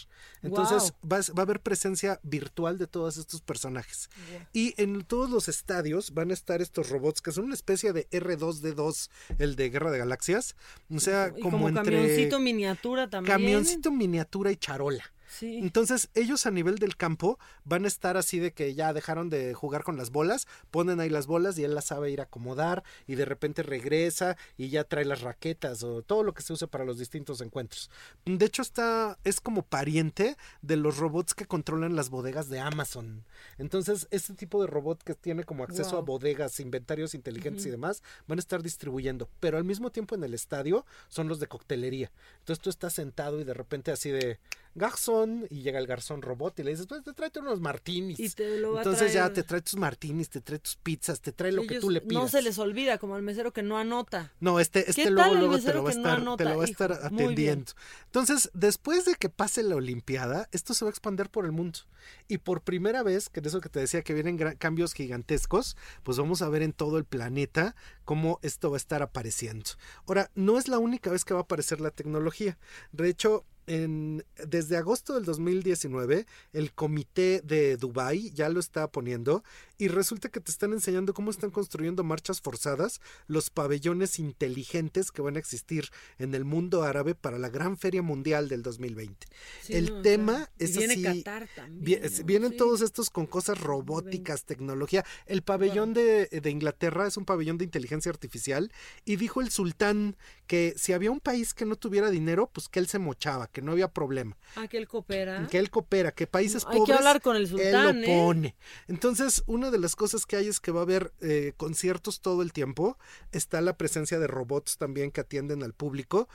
Entonces 0.42 0.92
vas- 1.02 1.30
va 1.32 1.40
a 1.40 1.42
haber 1.42 1.60
presencia 1.62 2.20
virtual 2.22 2.78
de 2.78 2.86
todos 2.86 3.16
estos 3.16 3.40
personajes. 3.40 4.10
Y 4.52 4.74
en 4.80 5.02
todos 5.04 5.30
los 5.30 5.48
estadios 5.48 6.12
van 6.14 6.30
a 6.30 6.34
estar 6.34 6.60
estos 6.60 6.90
robots 6.90 7.20
que 7.22 7.32
son 7.32 7.44
una 7.46 7.54
especie 7.54 7.92
de 7.92 8.08
R2D2, 8.10 9.10
el 9.38 9.56
de 9.56 9.70
Guerra 9.70 9.90
de 9.90 9.98
Galaxias, 9.98 10.56
o 10.94 11.00
sea, 11.00 11.32
Y 11.36 11.40
como, 11.40 11.58
como 11.58 11.68
entre 11.68 11.84
camioncito 11.84 12.38
miniatura 12.38 13.08
también. 13.08 13.36
camioncito 13.36 13.90
miniatura 13.90 14.52
y 14.52 14.56
charola. 14.56 15.04
Sí. 15.38 15.58
Entonces, 15.58 16.10
ellos 16.14 16.44
a 16.46 16.50
nivel 16.50 16.76
del 16.76 16.96
campo 16.96 17.38
van 17.64 17.84
a 17.84 17.88
estar 17.88 18.16
así 18.16 18.38
de 18.38 18.52
que 18.52 18.74
ya 18.74 18.92
dejaron 18.92 19.30
de 19.30 19.54
jugar 19.54 19.82
con 19.82 19.96
las 19.96 20.10
bolas, 20.10 20.46
ponen 20.70 21.00
ahí 21.00 21.08
las 21.08 21.26
bolas 21.26 21.58
y 21.58 21.64
él 21.64 21.74
las 21.74 21.86
sabe 21.86 22.10
ir 22.10 22.20
a 22.20 22.24
acomodar 22.24 22.84
y 23.06 23.14
de 23.14 23.24
repente 23.24 23.62
regresa 23.62 24.36
y 24.56 24.68
ya 24.68 24.84
trae 24.84 25.04
las 25.04 25.22
raquetas 25.22 25.82
o 25.82 26.02
todo 26.02 26.22
lo 26.22 26.34
que 26.34 26.42
se 26.42 26.52
usa 26.52 26.68
para 26.68 26.84
los 26.84 26.98
distintos 26.98 27.40
encuentros. 27.40 27.90
De 28.24 28.44
hecho, 28.44 28.62
está 28.62 29.18
es 29.24 29.40
como 29.40 29.62
pariente 29.62 30.36
de 30.60 30.76
los 30.76 30.98
robots 30.98 31.34
que 31.34 31.46
controlan 31.46 31.96
las 31.96 32.10
bodegas 32.10 32.48
de 32.48 32.60
Amazon. 32.60 33.24
Entonces, 33.58 34.08
este 34.10 34.34
tipo 34.34 34.60
de 34.60 34.66
robot 34.66 35.02
que 35.02 35.14
tiene 35.14 35.44
como 35.44 35.64
acceso 35.64 35.96
a 35.96 36.00
bodegas, 36.00 36.60
inventarios 36.60 37.14
inteligentes 37.14 37.66
y 37.66 37.70
demás, 37.70 38.02
van 38.26 38.38
a 38.38 38.40
estar 38.40 38.62
distribuyendo, 38.62 39.28
pero 39.40 39.56
al 39.56 39.64
mismo 39.64 39.90
tiempo 39.90 40.14
en 40.14 40.24
el 40.24 40.34
estadio 40.34 40.84
son 41.08 41.28
los 41.28 41.40
de 41.40 41.46
coctelería. 41.46 42.10
Entonces 42.40 42.62
tú 42.62 42.70
estás 42.70 42.92
sentado 42.92 43.40
y 43.40 43.44
de 43.44 43.54
repente 43.54 43.90
así 43.92 44.10
de 44.10 44.38
garzón 44.74 45.46
y 45.50 45.62
llega 45.62 45.78
el 45.78 45.86
garzón 45.86 46.22
robot 46.22 46.58
y 46.58 46.62
le 46.62 46.70
dices, 46.72 46.86
pues 46.86 47.02
te 47.02 47.12
tráete 47.12 47.40
unos 47.40 47.60
martinis. 47.60 48.18
Y 48.18 48.30
te 48.30 48.58
lo 48.58 48.72
va 48.72 48.80
a 48.80 48.82
Entonces 48.82 49.12
ya 49.12 49.20
traer. 49.22 49.34
te 49.34 49.42
trae 49.42 49.60
tus 49.60 49.76
martinis, 49.76 50.30
te 50.30 50.40
trae 50.40 50.58
tus 50.58 50.76
pizzas, 50.76 51.20
te 51.20 51.32
trae 51.32 51.52
lo 51.52 51.66
que 51.66 51.80
tú 51.80 51.90
le 51.90 52.00
pidas. 52.00 52.22
No 52.22 52.28
se 52.28 52.42
les 52.42 52.58
olvida, 52.58 52.98
como 52.98 53.14
al 53.14 53.22
mesero 53.22 53.52
que 53.52 53.62
no 53.62 53.78
anota. 53.78 54.32
No, 54.40 54.60
este, 54.60 54.88
este 54.88 55.04
¿Qué 55.04 55.10
luego, 55.10 55.34
luego 55.34 55.58
te 55.58 55.74
lo 55.74 55.82
va 55.82 55.90
a 55.90 55.94
no 55.94 55.98
estar, 55.98 56.36
te 56.36 56.44
lo 56.44 56.56
va 56.56 56.62
a 56.62 56.66
estar 56.66 56.92
atendiendo. 56.92 57.72
Entonces, 58.06 58.50
después 58.54 59.04
de 59.04 59.14
que 59.14 59.28
pase 59.28 59.62
la 59.62 59.76
Olimpiada, 59.76 60.48
esto 60.52 60.74
se 60.74 60.84
va 60.84 60.88
a 60.88 60.92
expandir 60.92 61.28
por 61.28 61.44
el 61.44 61.52
mundo. 61.52 61.80
Y 62.28 62.38
por 62.38 62.62
primera 62.62 63.02
vez, 63.02 63.28
que 63.28 63.40
de 63.40 63.48
eso 63.48 63.60
que 63.60 63.68
te 63.68 63.80
decía 63.80 64.02
que 64.02 64.14
vienen 64.14 64.36
cambios 64.56 64.92
gigantescos, 64.92 65.76
pues 66.02 66.18
vamos 66.18 66.42
a 66.42 66.48
ver 66.48 66.62
en 66.62 66.72
todo 66.72 66.98
el 66.98 67.04
planeta 67.04 67.76
cómo 68.04 68.38
esto 68.42 68.70
va 68.70 68.76
a 68.76 68.78
estar 68.78 69.02
apareciendo. 69.02 69.70
Ahora, 70.06 70.30
no 70.34 70.58
es 70.58 70.68
la 70.68 70.78
única 70.78 71.10
vez 71.10 71.24
que 71.24 71.34
va 71.34 71.40
a 71.40 71.42
aparecer 71.44 71.80
la 71.80 71.90
tecnología. 71.90 72.58
De 72.90 73.08
hecho, 73.08 73.44
en, 73.66 74.24
desde 74.46 74.76
agosto 74.76 75.14
del 75.14 75.24
2019, 75.24 76.26
el 76.52 76.72
comité 76.72 77.40
de 77.44 77.76
Dubai 77.76 78.30
ya 78.32 78.48
lo 78.48 78.60
está 78.60 78.90
poniendo 78.90 79.44
y 79.78 79.88
resulta 79.88 80.28
que 80.28 80.40
te 80.40 80.50
están 80.50 80.72
enseñando 80.72 81.14
cómo 81.14 81.30
están 81.30 81.50
construyendo 81.50 82.04
marchas 82.04 82.40
forzadas 82.40 83.00
los 83.26 83.50
pabellones 83.50 84.18
inteligentes 84.18 85.10
que 85.10 85.22
van 85.22 85.36
a 85.36 85.38
existir 85.38 85.88
en 86.18 86.34
el 86.34 86.44
mundo 86.44 86.82
árabe 86.84 87.14
para 87.14 87.38
la 87.38 87.48
gran 87.48 87.76
feria 87.76 88.02
mundial 88.02 88.48
del 88.48 88.62
2020. 88.62 89.26
Sí, 89.62 89.74
el 89.74 89.86
no, 89.90 89.98
o 89.98 90.02
tema 90.02 90.36
sea, 90.36 90.50
es 90.58 90.76
viene 90.76 90.94
así. 90.94 91.22
Qatar 91.22 91.48
también. 91.54 92.02
Vienen 92.24 92.52
Sí. 92.52 92.56
todos 92.56 92.80
estos 92.80 93.10
con 93.10 93.26
cosas 93.26 93.60
robóticas, 93.60 94.44
tecnología. 94.44 95.04
El 95.26 95.42
pabellón 95.42 95.94
de, 95.94 96.26
de 96.26 96.50
Inglaterra 96.50 97.06
es 97.06 97.16
un 97.16 97.24
pabellón 97.24 97.58
de 97.58 97.64
inteligencia 97.64 98.10
artificial 98.10 98.70
y 99.04 99.16
dijo 99.16 99.40
el 99.40 99.50
sultán 99.50 100.16
que 100.46 100.74
si 100.76 100.92
había 100.92 101.10
un 101.10 101.20
país 101.20 101.54
que 101.54 101.64
no 101.64 101.76
tuviera 101.76 102.10
dinero, 102.10 102.50
pues 102.52 102.68
que 102.68 102.78
él 102.78 102.86
se 102.86 102.98
mochaba, 102.98 103.46
que 103.52 103.62
no 103.62 103.72
había 103.72 103.88
problema, 103.88 104.36
Ah, 104.56 104.66
que 104.66 104.78
él 104.78 104.88
coopera. 104.88 105.46
que 105.48 105.58
él 105.58 105.70
coopera, 105.70 106.12
que 106.12 106.26
países 106.26 106.64
Hay 106.66 106.72
que 106.72 106.78
pobres 106.78 106.96
hablar 106.98 107.20
con 107.20 107.36
el 107.36 107.42
él 107.42 107.48
sultán, 107.48 108.00
lo 108.00 108.06
¿eh? 108.06 108.18
pone. 108.24 108.56
Entonces, 108.88 109.44
una 109.46 109.70
de 109.70 109.78
las 109.78 109.94
cosas 109.94 110.26
que 110.26 110.36
hay 110.36 110.48
es 110.48 110.58
que 110.58 110.72
va 110.72 110.80
a 110.80 110.82
haber 110.84 111.12
eh, 111.20 111.52
conciertos 111.56 112.20
todo 112.20 112.42
el 112.42 112.52
tiempo. 112.52 112.98
Está 113.30 113.60
la 113.60 113.76
presencia 113.76 114.18
de 114.18 114.26
robots 114.26 114.78
también 114.78 115.10
que 115.10 115.20
atienden 115.20 115.62
al 115.62 115.74
público. 115.74 116.28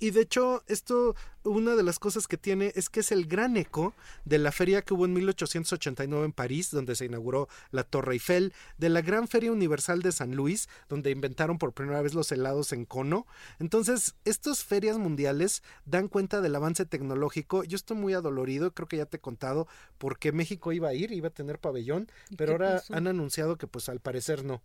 Y 0.00 0.10
de 0.10 0.20
hecho, 0.20 0.64
esto, 0.66 1.14
una 1.46 1.74
de 1.76 1.82
las 1.82 1.98
cosas 1.98 2.26
que 2.26 2.36
tiene 2.36 2.72
es 2.74 2.90
que 2.90 3.00
es 3.00 3.12
el 3.12 3.26
gran 3.26 3.56
eco 3.56 3.94
de 4.24 4.38
la 4.38 4.52
feria 4.52 4.82
que 4.82 4.94
hubo 4.94 5.04
en 5.06 5.12
1889 5.14 6.24
en 6.26 6.32
París, 6.32 6.70
donde 6.70 6.94
se 6.96 7.06
inauguró 7.06 7.48
la 7.70 7.84
Torre 7.84 8.14
Eiffel, 8.14 8.52
de 8.78 8.88
la 8.88 9.00
Gran 9.00 9.28
Feria 9.28 9.52
Universal 9.52 10.02
de 10.02 10.12
San 10.12 10.34
Luis, 10.34 10.68
donde 10.88 11.10
inventaron 11.10 11.58
por 11.58 11.72
primera 11.72 12.02
vez 12.02 12.14
los 12.14 12.30
helados 12.32 12.72
en 12.72 12.84
cono. 12.84 13.26
Entonces, 13.58 14.14
estas 14.24 14.64
ferias 14.64 14.98
mundiales 14.98 15.62
dan 15.84 16.08
cuenta 16.08 16.40
del 16.40 16.54
avance 16.54 16.84
tecnológico. 16.84 17.64
Yo 17.64 17.76
estoy 17.76 17.96
muy 17.96 18.14
adolorido, 18.14 18.74
creo 18.74 18.88
que 18.88 18.96
ya 18.98 19.06
te 19.06 19.18
he 19.18 19.20
contado 19.20 19.66
porque 19.98 20.32
México 20.32 20.72
iba 20.72 20.88
a 20.88 20.94
ir, 20.94 21.12
iba 21.12 21.28
a 21.28 21.32
tener 21.32 21.58
pabellón, 21.58 22.10
¿Y 22.30 22.36
pero 22.36 22.56
qué 22.58 22.64
ahora 22.64 22.76
pasó? 22.80 22.94
han 22.94 23.06
anunciado 23.06 23.56
que 23.56 23.66
pues 23.66 23.88
al 23.88 24.00
parecer 24.00 24.44
no. 24.44 24.62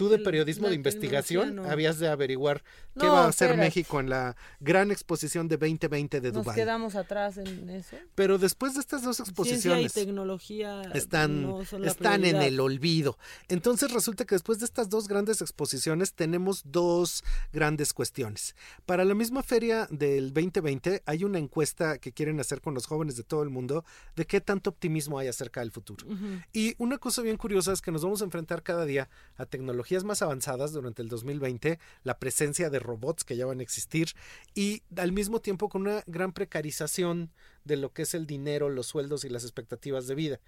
Tú 0.00 0.08
de 0.08 0.18
periodismo 0.18 0.62
la 0.62 0.70
de 0.70 0.76
investigación 0.76 1.48
tecnología 1.48 1.68
no. 1.68 1.70
habías 1.70 1.98
de 1.98 2.08
averiguar 2.08 2.64
qué 2.98 3.04
No, 3.04 3.12
va 3.12 3.24
a 3.26 3.28
hacer. 3.28 3.54
México 3.54 4.00
en 4.00 4.08
la 4.08 4.34
gran 4.58 4.90
exposición 4.90 5.46
de 5.46 5.58
2020 5.58 6.22
de 6.22 6.32
Nos 6.32 6.44
Dubái. 6.44 6.56
quedamos 6.56 6.94
atrás 6.94 7.36
en 7.36 7.68
eso. 7.68 7.96
Pero 8.14 8.38
después 8.38 8.72
de 8.72 8.80
estas 8.80 9.02
dos 9.02 9.16
Ciencia 9.16 9.28
y 9.28 9.84
exposiciones 9.84 9.92
tecnología 9.92 10.80
están, 10.94 11.42
no 11.42 11.60
están 11.60 12.24
en 12.24 12.36
el 12.36 12.60
olvido. 12.60 13.18
Entonces 13.48 13.92
resulta 13.92 14.24
que 14.24 14.36
después 14.36 14.58
de 14.58 14.64
estas 14.64 14.88
dos 14.88 15.06
grandes 15.06 15.42
exposiciones 15.42 16.14
tenemos 16.14 16.62
dos 16.64 17.22
grandes 17.52 17.92
cuestiones. 17.92 18.56
Para 18.86 19.04
la 19.04 19.14
misma 19.14 19.42
feria 19.42 19.86
del 19.90 20.32
2020 20.32 21.02
hay 21.04 21.24
una 21.24 21.38
encuesta 21.38 21.98
que 21.98 22.12
quieren 22.12 22.40
hacer 22.40 22.62
con 22.62 22.72
los 22.72 22.86
jóvenes 22.86 23.18
de 23.18 23.22
todo 23.22 23.42
el 23.42 23.50
mundo 23.50 23.84
de 24.16 24.24
qué 24.24 24.40
tanto 24.40 24.70
optimismo 24.70 25.18
hay 25.18 25.28
acerca 25.28 25.60
del 25.60 25.72
futuro. 25.72 26.06
Y 26.54 26.74
una 26.78 26.96
cosa 26.96 27.20
bien 27.20 27.36
curiosa 27.36 27.74
es 27.74 27.82
que 27.82 27.92
nos 27.92 28.02
vamos 28.02 28.22
a 28.22 28.24
enfrentar 28.24 28.62
cada 28.62 28.86
día 28.86 29.10
a 29.36 29.44
más 30.04 30.22
avanzadas 30.22 30.72
durante 30.72 31.02
el 31.02 31.08
2020, 31.08 31.78
la 32.04 32.18
presencia 32.18 32.70
de 32.70 32.78
robots 32.78 33.24
que 33.24 33.36
ya 33.36 33.46
van 33.46 33.60
a 33.60 33.62
existir 33.62 34.10
y 34.54 34.82
al 34.96 35.12
mismo 35.12 35.40
tiempo 35.40 35.68
con 35.68 35.82
una 35.82 36.02
gran 36.06 36.32
precarización 36.32 37.30
de 37.64 37.76
lo 37.76 37.92
que 37.92 38.02
es 38.02 38.14
el 38.14 38.26
dinero, 38.26 38.68
los 38.68 38.86
sueldos 38.86 39.24
y 39.24 39.28
las 39.28 39.42
expectativas 39.42 40.06
de 40.06 40.14
vida. 40.14 40.40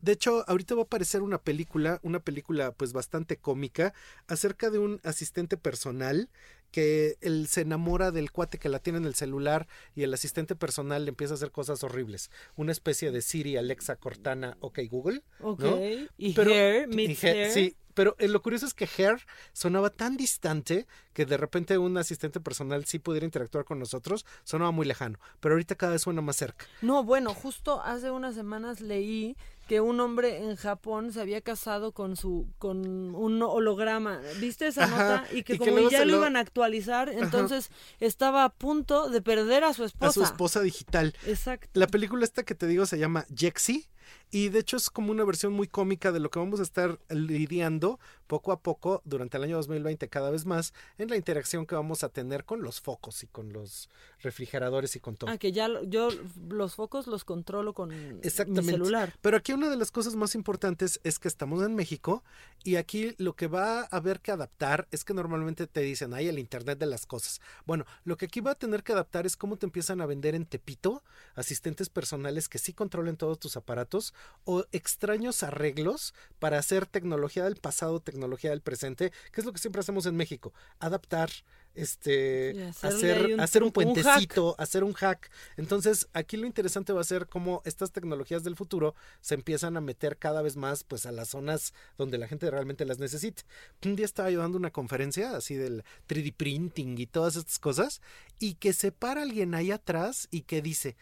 De 0.00 0.12
hecho, 0.12 0.44
ahorita 0.48 0.74
va 0.74 0.82
a 0.82 0.84
aparecer 0.84 1.22
una 1.22 1.38
película, 1.38 1.98
una 2.02 2.20
película 2.20 2.72
pues 2.72 2.92
bastante 2.92 3.36
cómica, 3.36 3.92
acerca 4.28 4.70
de 4.70 4.78
un 4.78 5.00
asistente 5.02 5.56
personal 5.56 6.28
que 6.70 7.16
él 7.20 7.46
se 7.48 7.62
enamora 7.62 8.10
del 8.10 8.30
cuate 8.30 8.58
que 8.58 8.68
la 8.68 8.78
tiene 8.78 8.98
en 8.98 9.04
el 9.04 9.14
celular 9.14 9.66
y 9.94 10.02
el 10.02 10.14
asistente 10.14 10.54
personal 10.56 11.04
le 11.04 11.10
empieza 11.10 11.34
a 11.34 11.36
hacer 11.36 11.50
cosas 11.50 11.82
horribles. 11.84 12.30
Una 12.56 12.72
especie 12.72 13.10
de 13.10 13.22
Siri, 13.22 13.56
Alexa, 13.56 13.96
Cortana, 13.96 14.56
OK 14.60 14.78
Google. 14.90 15.22
Ok. 15.40 15.60
¿no? 15.60 15.78
Y 16.16 16.32
Pero- 16.34 16.50
Hair, 16.52 16.88
y 16.98 17.16
Hair. 17.26 17.50
Sí, 17.52 17.76
pero 17.94 18.14
eh, 18.18 18.28
lo 18.28 18.40
curioso 18.40 18.66
es 18.66 18.72
que 18.74 18.88
Hair 18.96 19.26
sonaba 19.52 19.90
tan 19.90 20.16
distante 20.16 20.86
que 21.12 21.26
de 21.26 21.36
repente 21.36 21.76
un 21.76 21.96
asistente 21.98 22.38
personal 22.40 22.84
sí 22.84 22.98
pudiera 23.00 23.26
interactuar 23.26 23.64
con 23.64 23.78
nosotros, 23.80 24.24
sonaba 24.44 24.70
muy 24.70 24.86
lejano, 24.86 25.18
pero 25.40 25.54
ahorita 25.54 25.74
cada 25.74 25.92
vez 25.92 26.02
suena 26.02 26.20
más 26.22 26.36
cerca. 26.36 26.66
No, 26.82 27.02
bueno, 27.02 27.34
justo 27.34 27.82
hace 27.82 28.10
unas 28.10 28.34
semanas 28.36 28.80
leí 28.80 29.36
que 29.70 29.80
un 29.80 30.00
hombre 30.00 30.38
en 30.38 30.56
Japón 30.56 31.12
se 31.12 31.20
había 31.20 31.42
casado 31.42 31.92
con 31.92 32.16
su 32.16 32.48
con 32.58 33.14
un 33.14 33.40
holograma. 33.40 34.20
¿Viste 34.40 34.66
esa 34.66 34.82
Ajá, 34.82 34.90
nota? 35.22 35.24
Y 35.32 35.44
que 35.44 35.54
y 35.54 35.58
como 35.58 35.88
ya 35.88 36.04
lo- 36.04 36.16
iban 36.16 36.34
a 36.34 36.40
actualizar, 36.40 37.08
entonces 37.08 37.70
estaba 38.00 38.42
a 38.42 38.48
punto 38.48 39.08
de 39.10 39.22
perder 39.22 39.62
a 39.62 39.72
su 39.72 39.84
esposa. 39.84 40.10
A 40.10 40.12
su 40.12 40.22
esposa 40.24 40.60
digital. 40.60 41.14
Exacto. 41.24 41.68
La 41.74 41.86
película 41.86 42.24
esta 42.24 42.42
que 42.42 42.56
te 42.56 42.66
digo 42.66 42.84
se 42.84 42.98
llama 42.98 43.26
Jexy 43.32 43.86
y 44.30 44.48
de 44.48 44.60
hecho 44.60 44.76
es 44.76 44.90
como 44.90 45.10
una 45.10 45.24
versión 45.24 45.52
muy 45.52 45.66
cómica 45.66 46.12
de 46.12 46.20
lo 46.20 46.30
que 46.30 46.38
vamos 46.38 46.60
a 46.60 46.62
estar 46.62 46.98
lidiando 47.08 47.98
poco 48.26 48.52
a 48.52 48.60
poco 48.60 49.02
durante 49.04 49.36
el 49.38 49.42
año 49.42 49.56
2020 49.56 50.08
cada 50.08 50.30
vez 50.30 50.46
más 50.46 50.72
en 50.98 51.10
la 51.10 51.16
interacción 51.16 51.66
que 51.66 51.74
vamos 51.74 52.04
a 52.04 52.10
tener 52.10 52.44
con 52.44 52.62
los 52.62 52.80
focos 52.80 53.24
y 53.24 53.26
con 53.26 53.52
los 53.52 53.88
refrigeradores 54.20 54.94
y 54.94 55.00
con 55.00 55.16
todo. 55.16 55.30
Ah, 55.30 55.36
que 55.36 55.50
ya 55.50 55.68
yo 55.82 56.10
los 56.48 56.76
focos 56.76 57.08
los 57.08 57.24
controlo 57.24 57.74
con 57.74 57.88
mi 57.88 58.30
celular. 58.30 59.14
Pero 59.20 59.36
aquí 59.36 59.52
una 59.52 59.68
de 59.68 59.76
las 59.76 59.90
cosas 59.90 60.14
más 60.14 60.36
importantes 60.36 61.00
es 61.02 61.18
que 61.18 61.26
estamos 61.26 61.64
en 61.64 61.74
México 61.74 62.22
y 62.62 62.76
aquí 62.76 63.14
lo 63.18 63.34
que 63.34 63.48
va 63.48 63.80
a 63.80 63.84
haber 63.86 64.20
que 64.20 64.30
adaptar 64.30 64.86
es 64.92 65.02
que 65.04 65.12
normalmente 65.12 65.66
te 65.66 65.80
dicen, 65.80 66.14
hay 66.14 66.28
el 66.28 66.38
Internet 66.38 66.78
de 66.78 66.86
las 66.86 67.06
cosas. 67.06 67.40
Bueno, 67.66 67.84
lo 68.04 68.16
que 68.16 68.26
aquí 68.26 68.40
va 68.40 68.52
a 68.52 68.54
tener 68.54 68.84
que 68.84 68.92
adaptar 68.92 69.26
es 69.26 69.36
cómo 69.36 69.56
te 69.56 69.66
empiezan 69.66 70.00
a 70.00 70.06
vender 70.06 70.36
en 70.36 70.46
Tepito 70.46 71.02
asistentes 71.34 71.88
personales 71.88 72.48
que 72.48 72.58
sí 72.58 72.72
controlen 72.72 73.16
todos 73.16 73.40
tus 73.40 73.56
aparatos 73.56 73.99
o 74.44 74.64
extraños 74.72 75.42
arreglos 75.42 76.14
para 76.38 76.58
hacer 76.58 76.86
tecnología 76.86 77.44
del 77.44 77.56
pasado, 77.56 78.00
tecnología 78.00 78.50
del 78.50 78.62
presente, 78.62 79.12
que 79.32 79.40
es 79.40 79.44
lo 79.44 79.52
que 79.52 79.58
siempre 79.58 79.80
hacemos 79.80 80.06
en 80.06 80.16
México, 80.16 80.52
adaptar 80.78 81.30
este 81.74 82.72
hacer 82.82 83.34
un 83.34 83.40
hacer 83.40 83.62
un 83.62 83.70
puentecito 83.70 84.56
hacer 84.58 84.82
un 84.82 84.92
hack. 84.92 85.30
Entonces, 85.56 86.08
aquí 86.12 86.36
lo 86.36 86.46
interesante 86.46 86.92
va 86.92 87.00
a 87.00 87.04
ser 87.04 87.28
cómo 87.28 87.62
estas 87.64 87.92
tecnologías 87.92 88.42
del 88.42 88.56
futuro 88.56 88.94
se 89.20 89.34
empiezan 89.34 89.76
a 89.76 89.80
meter 89.80 90.16
cada 90.16 90.42
vez 90.42 90.56
más 90.56 90.82
pues 90.82 91.06
a 91.06 91.12
las 91.12 91.28
zonas 91.28 91.72
donde 91.96 92.18
la 92.18 92.26
gente 92.26 92.50
realmente 92.50 92.84
las 92.84 92.98
necesite. 92.98 93.44
Un 93.84 93.96
día 93.96 94.04
estaba 94.04 94.30
yo 94.30 94.40
dando 94.40 94.58
una 94.58 94.70
conferencia 94.70 95.36
así 95.36 95.54
del 95.54 95.84
3D 96.08 96.34
printing 96.36 96.98
y 96.98 97.06
todas 97.06 97.36
estas 97.36 97.58
cosas 97.58 98.00
y 98.38 98.54
que 98.54 98.72
se 98.72 98.90
para 98.90 99.22
alguien 99.22 99.54
ahí 99.54 99.70
atrás 99.70 100.26
y 100.30 100.42
que 100.42 100.62
dice, 100.62 100.96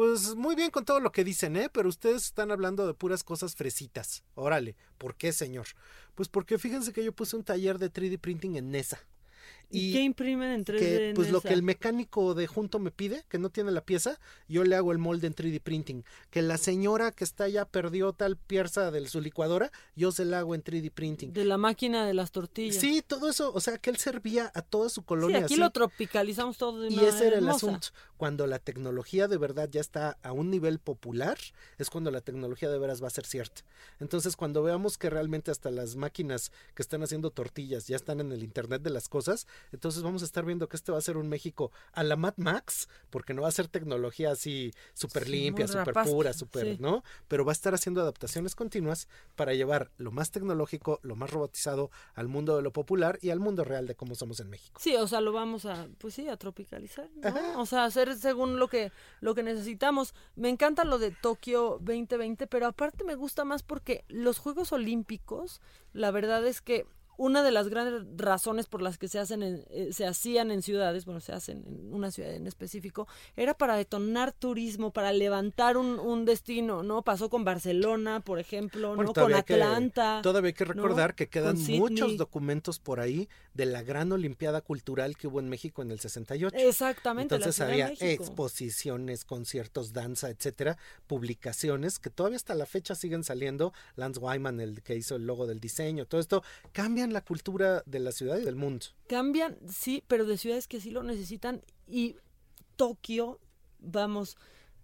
pues 0.00 0.34
muy 0.34 0.54
bien 0.54 0.70
con 0.70 0.86
todo 0.86 0.98
lo 0.98 1.12
que 1.12 1.24
dicen, 1.24 1.58
¿eh? 1.58 1.68
Pero 1.70 1.86
ustedes 1.86 2.24
están 2.24 2.50
hablando 2.50 2.86
de 2.86 2.94
puras 2.94 3.22
cosas 3.22 3.54
fresitas. 3.54 4.24
Órale, 4.34 4.74
¿por 4.96 5.14
qué, 5.14 5.30
señor? 5.30 5.66
Pues 6.14 6.26
porque 6.26 6.56
fíjense 6.56 6.94
que 6.94 7.04
yo 7.04 7.12
puse 7.12 7.36
un 7.36 7.44
taller 7.44 7.78
de 7.78 7.92
3D 7.92 8.18
printing 8.18 8.56
en 8.56 8.70
NESA. 8.70 8.98
¿Y, 9.72 9.92
qué 9.92 10.00
imprimen 10.02 10.50
en 10.50 10.64
3D 10.64 10.78
que 10.78 11.08
en 11.10 11.14
pues 11.14 11.30
lo 11.30 11.40
que 11.40 11.52
el 11.52 11.62
mecánico 11.62 12.34
de 12.34 12.46
junto 12.46 12.78
me 12.78 12.90
pide, 12.90 13.24
que 13.28 13.38
no 13.38 13.50
tiene 13.50 13.70
la 13.70 13.80
pieza, 13.84 14.18
yo 14.48 14.64
le 14.64 14.74
hago 14.76 14.90
el 14.92 14.98
molde 14.98 15.26
en 15.28 15.34
3D 15.34 15.60
printing. 15.60 16.04
Que 16.30 16.42
la 16.42 16.58
señora 16.58 17.12
que 17.12 17.24
está 17.24 17.44
allá 17.44 17.64
perdió 17.64 18.12
tal 18.12 18.36
pieza 18.36 18.90
de 18.90 19.06
su 19.08 19.20
licuadora, 19.20 19.70
yo 19.94 20.10
se 20.12 20.24
la 20.24 20.40
hago 20.40 20.54
en 20.54 20.62
3D 20.64 20.90
printing. 20.90 21.32
de 21.32 21.44
la 21.44 21.56
máquina 21.56 22.04
de 22.06 22.14
las 22.14 22.32
tortillas. 22.32 22.76
Sí, 22.80 23.02
todo 23.06 23.30
eso, 23.30 23.52
o 23.54 23.60
sea, 23.60 23.78
que 23.78 23.90
él 23.90 23.96
servía 23.96 24.50
a 24.54 24.62
toda 24.62 24.88
su 24.88 25.00
Sí, 25.02 25.06
colonia. 25.06 25.38
aquí 25.38 25.54
así. 25.54 25.56
lo 25.60 25.70
tropicalizamos 25.70 26.58
todo 26.58 26.80
de 26.80 26.88
una 26.88 27.02
Y 27.02 27.04
ese 27.06 27.26
era 27.28 27.38
el 27.38 27.44
hermosa. 27.44 27.66
asunto. 27.68 27.88
Cuando 28.16 28.46
la 28.46 28.58
tecnología 28.58 29.28
de 29.28 29.38
verdad 29.38 29.68
ya 29.70 29.80
está 29.80 30.18
a 30.22 30.32
un 30.32 30.50
nivel 30.50 30.78
popular, 30.78 31.38
es 31.78 31.90
cuando 31.90 32.10
la 32.10 32.20
tecnología 32.20 32.68
de 32.68 32.78
veras 32.78 33.02
va 33.02 33.06
a 33.06 33.10
ser 33.10 33.24
cierta. 33.24 33.62
Entonces, 33.98 34.36
cuando 34.36 34.62
veamos 34.62 34.98
que 34.98 35.10
realmente 35.10 35.50
hasta 35.50 35.70
las 35.70 35.96
máquinas 35.96 36.52
que 36.74 36.82
están 36.82 37.02
haciendo 37.02 37.30
tortillas 37.30 37.86
ya 37.86 37.96
están 37.96 38.20
en 38.20 38.32
el 38.32 38.42
Internet 38.42 38.82
de 38.82 38.90
las 38.90 39.08
cosas, 39.08 39.46
entonces 39.72 40.02
vamos 40.02 40.22
a 40.22 40.24
estar 40.24 40.44
viendo 40.44 40.68
que 40.68 40.76
este 40.76 40.92
va 40.92 40.98
a 40.98 41.02
ser 41.02 41.16
un 41.16 41.28
México 41.28 41.70
a 41.92 42.02
la 42.02 42.16
Mad 42.16 42.34
Max, 42.36 42.88
porque 43.10 43.34
no 43.34 43.42
va 43.42 43.48
a 43.48 43.52
ser 43.52 43.68
tecnología 43.68 44.30
así 44.32 44.72
súper 44.94 45.24
Sí, 45.24 45.32
limpia, 45.32 45.68
súper 45.68 45.94
pura, 46.04 46.32
súper, 46.32 46.76
sí. 46.76 46.76
¿no? 46.80 47.02
Pero 47.28 47.44
va 47.44 47.52
a 47.52 47.54
estar 47.54 47.74
haciendo 47.74 48.00
adaptaciones 48.00 48.54
continuas 48.54 49.08
para 49.36 49.54
llevar 49.54 49.90
lo 49.96 50.10
más 50.10 50.30
tecnológico, 50.30 51.00
lo 51.02 51.16
más 51.16 51.30
robotizado 51.30 51.90
al 52.14 52.28
mundo 52.28 52.56
de 52.56 52.62
lo 52.62 52.72
popular 52.72 53.18
y 53.22 53.30
al 53.30 53.40
mundo 53.40 53.64
real 53.64 53.86
de 53.86 53.94
cómo 53.94 54.14
somos 54.14 54.40
en 54.40 54.50
México. 54.50 54.80
Sí, 54.82 54.96
o 54.96 55.06
sea, 55.06 55.20
lo 55.20 55.32
vamos 55.32 55.66
a, 55.66 55.88
pues 55.98 56.14
sí, 56.14 56.28
a 56.28 56.36
tropicalizar, 56.36 57.08
¿no? 57.16 57.60
O 57.60 57.66
sea, 57.66 57.84
hacer 57.84 58.16
según 58.16 58.58
lo 58.58 58.68
que, 58.68 58.92
lo 59.20 59.34
que 59.34 59.42
necesitamos. 59.42 60.14
Me 60.36 60.48
encanta 60.48 60.84
lo 60.84 60.98
de 60.98 61.10
Tokio 61.10 61.78
2020, 61.80 62.46
pero 62.46 62.66
aparte 62.66 63.04
me 63.04 63.14
gusta 63.14 63.44
más 63.44 63.62
porque 63.62 64.04
los 64.08 64.38
Juegos 64.38 64.72
Olímpicos, 64.72 65.60
la 65.92 66.10
verdad 66.10 66.46
es 66.46 66.60
que 66.60 66.86
una 67.22 67.42
de 67.42 67.50
las 67.50 67.68
grandes 67.68 68.02
razones 68.16 68.64
por 68.66 68.80
las 68.80 68.96
que 68.96 69.06
se 69.06 69.18
hacen 69.18 69.42
en- 69.42 69.64
eh, 69.68 69.90
se 69.92 70.06
hacían 70.06 70.50
en 70.50 70.62
ciudades, 70.62 71.04
bueno, 71.04 71.20
se 71.20 71.32
hacen 71.32 71.62
en 71.66 71.92
una 71.92 72.10
ciudad 72.10 72.32
en 72.32 72.46
específico, 72.46 73.06
era 73.36 73.52
para 73.52 73.76
detonar 73.76 74.32
turismo, 74.32 74.90
para 74.90 75.12
levantar 75.12 75.76
un, 75.76 75.98
un 75.98 76.24
destino, 76.24 76.82
¿no? 76.82 77.02
Pasó 77.02 77.28
con 77.28 77.44
Barcelona, 77.44 78.20
por 78.20 78.38
ejemplo, 78.38 78.94
Bueno, 78.96 79.02
¿no? 79.02 79.12
Con 79.12 79.28
que- 79.44 79.52
Atlanta. 79.52 80.20
todavía 80.22 80.48
hay 80.48 80.54
que 80.54 80.64
¿no? 80.64 80.72
recordar 80.72 81.14
que 81.14 81.28
quedan 81.28 81.58
muchos 81.76 82.16
documentos 82.16 82.78
por 82.78 83.00
ahí 83.00 83.28
de 83.52 83.66
la 83.66 83.82
gran 83.82 84.10
Olimpiada 84.12 84.62
Cultural 84.62 85.16
que 85.18 85.26
hubo 85.26 85.40
en 85.40 85.50
México 85.50 85.82
en 85.82 85.90
el 85.90 86.00
68. 86.00 86.56
Exactamente. 86.56 87.34
Entonces 87.34 87.60
había 87.60 87.92
exposiciones, 88.00 89.26
conciertos, 89.26 89.92
danza, 89.92 90.30
etcétera, 90.30 90.78
publicaciones 91.06 91.98
que 91.98 92.08
todavía 92.08 92.36
hasta 92.36 92.54
la 92.54 92.64
fecha 92.64 92.94
siguen 92.94 93.24
saliendo. 93.24 93.72
Lance 93.96 94.18
Wyman, 94.20 94.60
el 94.60 94.82
que 94.82 94.96
hizo 94.96 95.16
el 95.16 95.26
logo 95.26 95.46
del 95.46 95.60
diseño, 95.60 96.06
todo 96.06 96.20
esto 96.20 96.42
cambian 96.72 97.09
la 97.12 97.22
cultura 97.22 97.82
de 97.86 98.00
la 98.00 98.12
ciudad 98.12 98.38
y 98.38 98.44
del 98.44 98.56
mundo. 98.56 98.86
Cambian, 99.08 99.56
sí, 99.68 100.02
pero 100.06 100.24
de 100.24 100.36
ciudades 100.36 100.66
que 100.68 100.80
sí 100.80 100.90
lo 100.90 101.02
necesitan. 101.02 101.62
Y 101.86 102.16
Tokio, 102.76 103.40
vamos, 103.78 104.36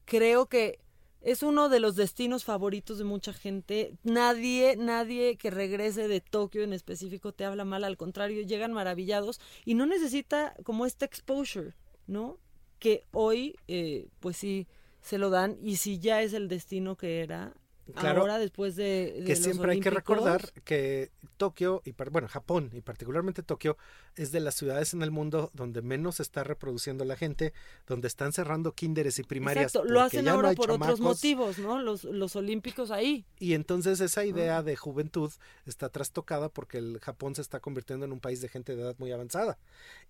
creo 0.04 0.46
que 0.46 0.80
es 1.26 1.42
uno 1.42 1.68
de 1.68 1.80
los 1.80 1.96
destinos 1.96 2.44
favoritos 2.44 2.98
de 2.98 3.04
mucha 3.04 3.32
gente. 3.32 3.94
Nadie, 4.04 4.76
nadie 4.76 5.36
que 5.36 5.50
regrese 5.50 6.06
de 6.06 6.20
Tokio 6.20 6.62
en 6.62 6.72
específico 6.72 7.32
te 7.32 7.44
habla 7.44 7.64
mal, 7.64 7.82
al 7.82 7.96
contrario, 7.96 8.42
llegan 8.42 8.72
maravillados 8.72 9.40
y 9.64 9.74
no 9.74 9.86
necesita 9.86 10.54
como 10.62 10.86
este 10.86 11.04
exposure, 11.04 11.74
¿no? 12.06 12.38
Que 12.78 13.04
hoy, 13.10 13.56
eh, 13.66 14.08
pues 14.20 14.36
sí, 14.36 14.68
se 15.00 15.18
lo 15.18 15.30
dan 15.30 15.58
y 15.62 15.76
si 15.76 15.98
ya 15.98 16.22
es 16.22 16.32
el 16.32 16.48
destino 16.48 16.96
que 16.96 17.20
era. 17.20 17.54
Claro, 17.94 18.22
ahora 18.22 18.38
después 18.38 18.74
de, 18.74 19.14
de 19.18 19.24
que 19.24 19.34
los 19.34 19.38
siempre 19.38 19.72
hay 19.72 19.80
que 19.80 19.90
recordar 19.90 20.52
que 20.64 21.10
Tokio, 21.36 21.82
y 21.84 21.92
bueno, 22.10 22.26
Japón 22.28 22.70
y 22.72 22.80
particularmente 22.80 23.42
Tokio, 23.42 23.76
es 24.16 24.32
de 24.32 24.40
las 24.40 24.54
ciudades 24.54 24.92
en 24.94 25.02
el 25.02 25.10
mundo 25.10 25.50
donde 25.54 25.82
menos 25.82 26.16
se 26.16 26.22
está 26.22 26.42
reproduciendo 26.42 27.04
la 27.04 27.16
gente, 27.16 27.52
donde 27.86 28.08
están 28.08 28.32
cerrando 28.32 28.72
kinderes 28.72 29.18
y 29.18 29.22
primarias. 29.22 29.66
Exacto, 29.66 29.88
lo 29.88 30.00
hacen 30.00 30.24
no 30.24 30.32
ahora 30.32 30.52
por 30.54 30.70
otros 30.70 31.00
motivos, 31.00 31.58
¿no? 31.58 31.80
Los, 31.80 32.04
los 32.04 32.34
olímpicos 32.34 32.90
ahí. 32.90 33.24
Y 33.38 33.54
entonces 33.54 34.00
esa 34.00 34.24
idea 34.24 34.62
de 34.62 34.76
juventud 34.76 35.32
está 35.64 35.88
trastocada 35.88 36.48
porque 36.48 36.78
el 36.78 36.98
Japón 37.00 37.34
se 37.34 37.42
está 37.42 37.60
convirtiendo 37.60 38.06
en 38.06 38.12
un 38.12 38.20
país 38.20 38.40
de 38.40 38.48
gente 38.48 38.74
de 38.74 38.82
edad 38.82 38.96
muy 38.98 39.12
avanzada. 39.12 39.58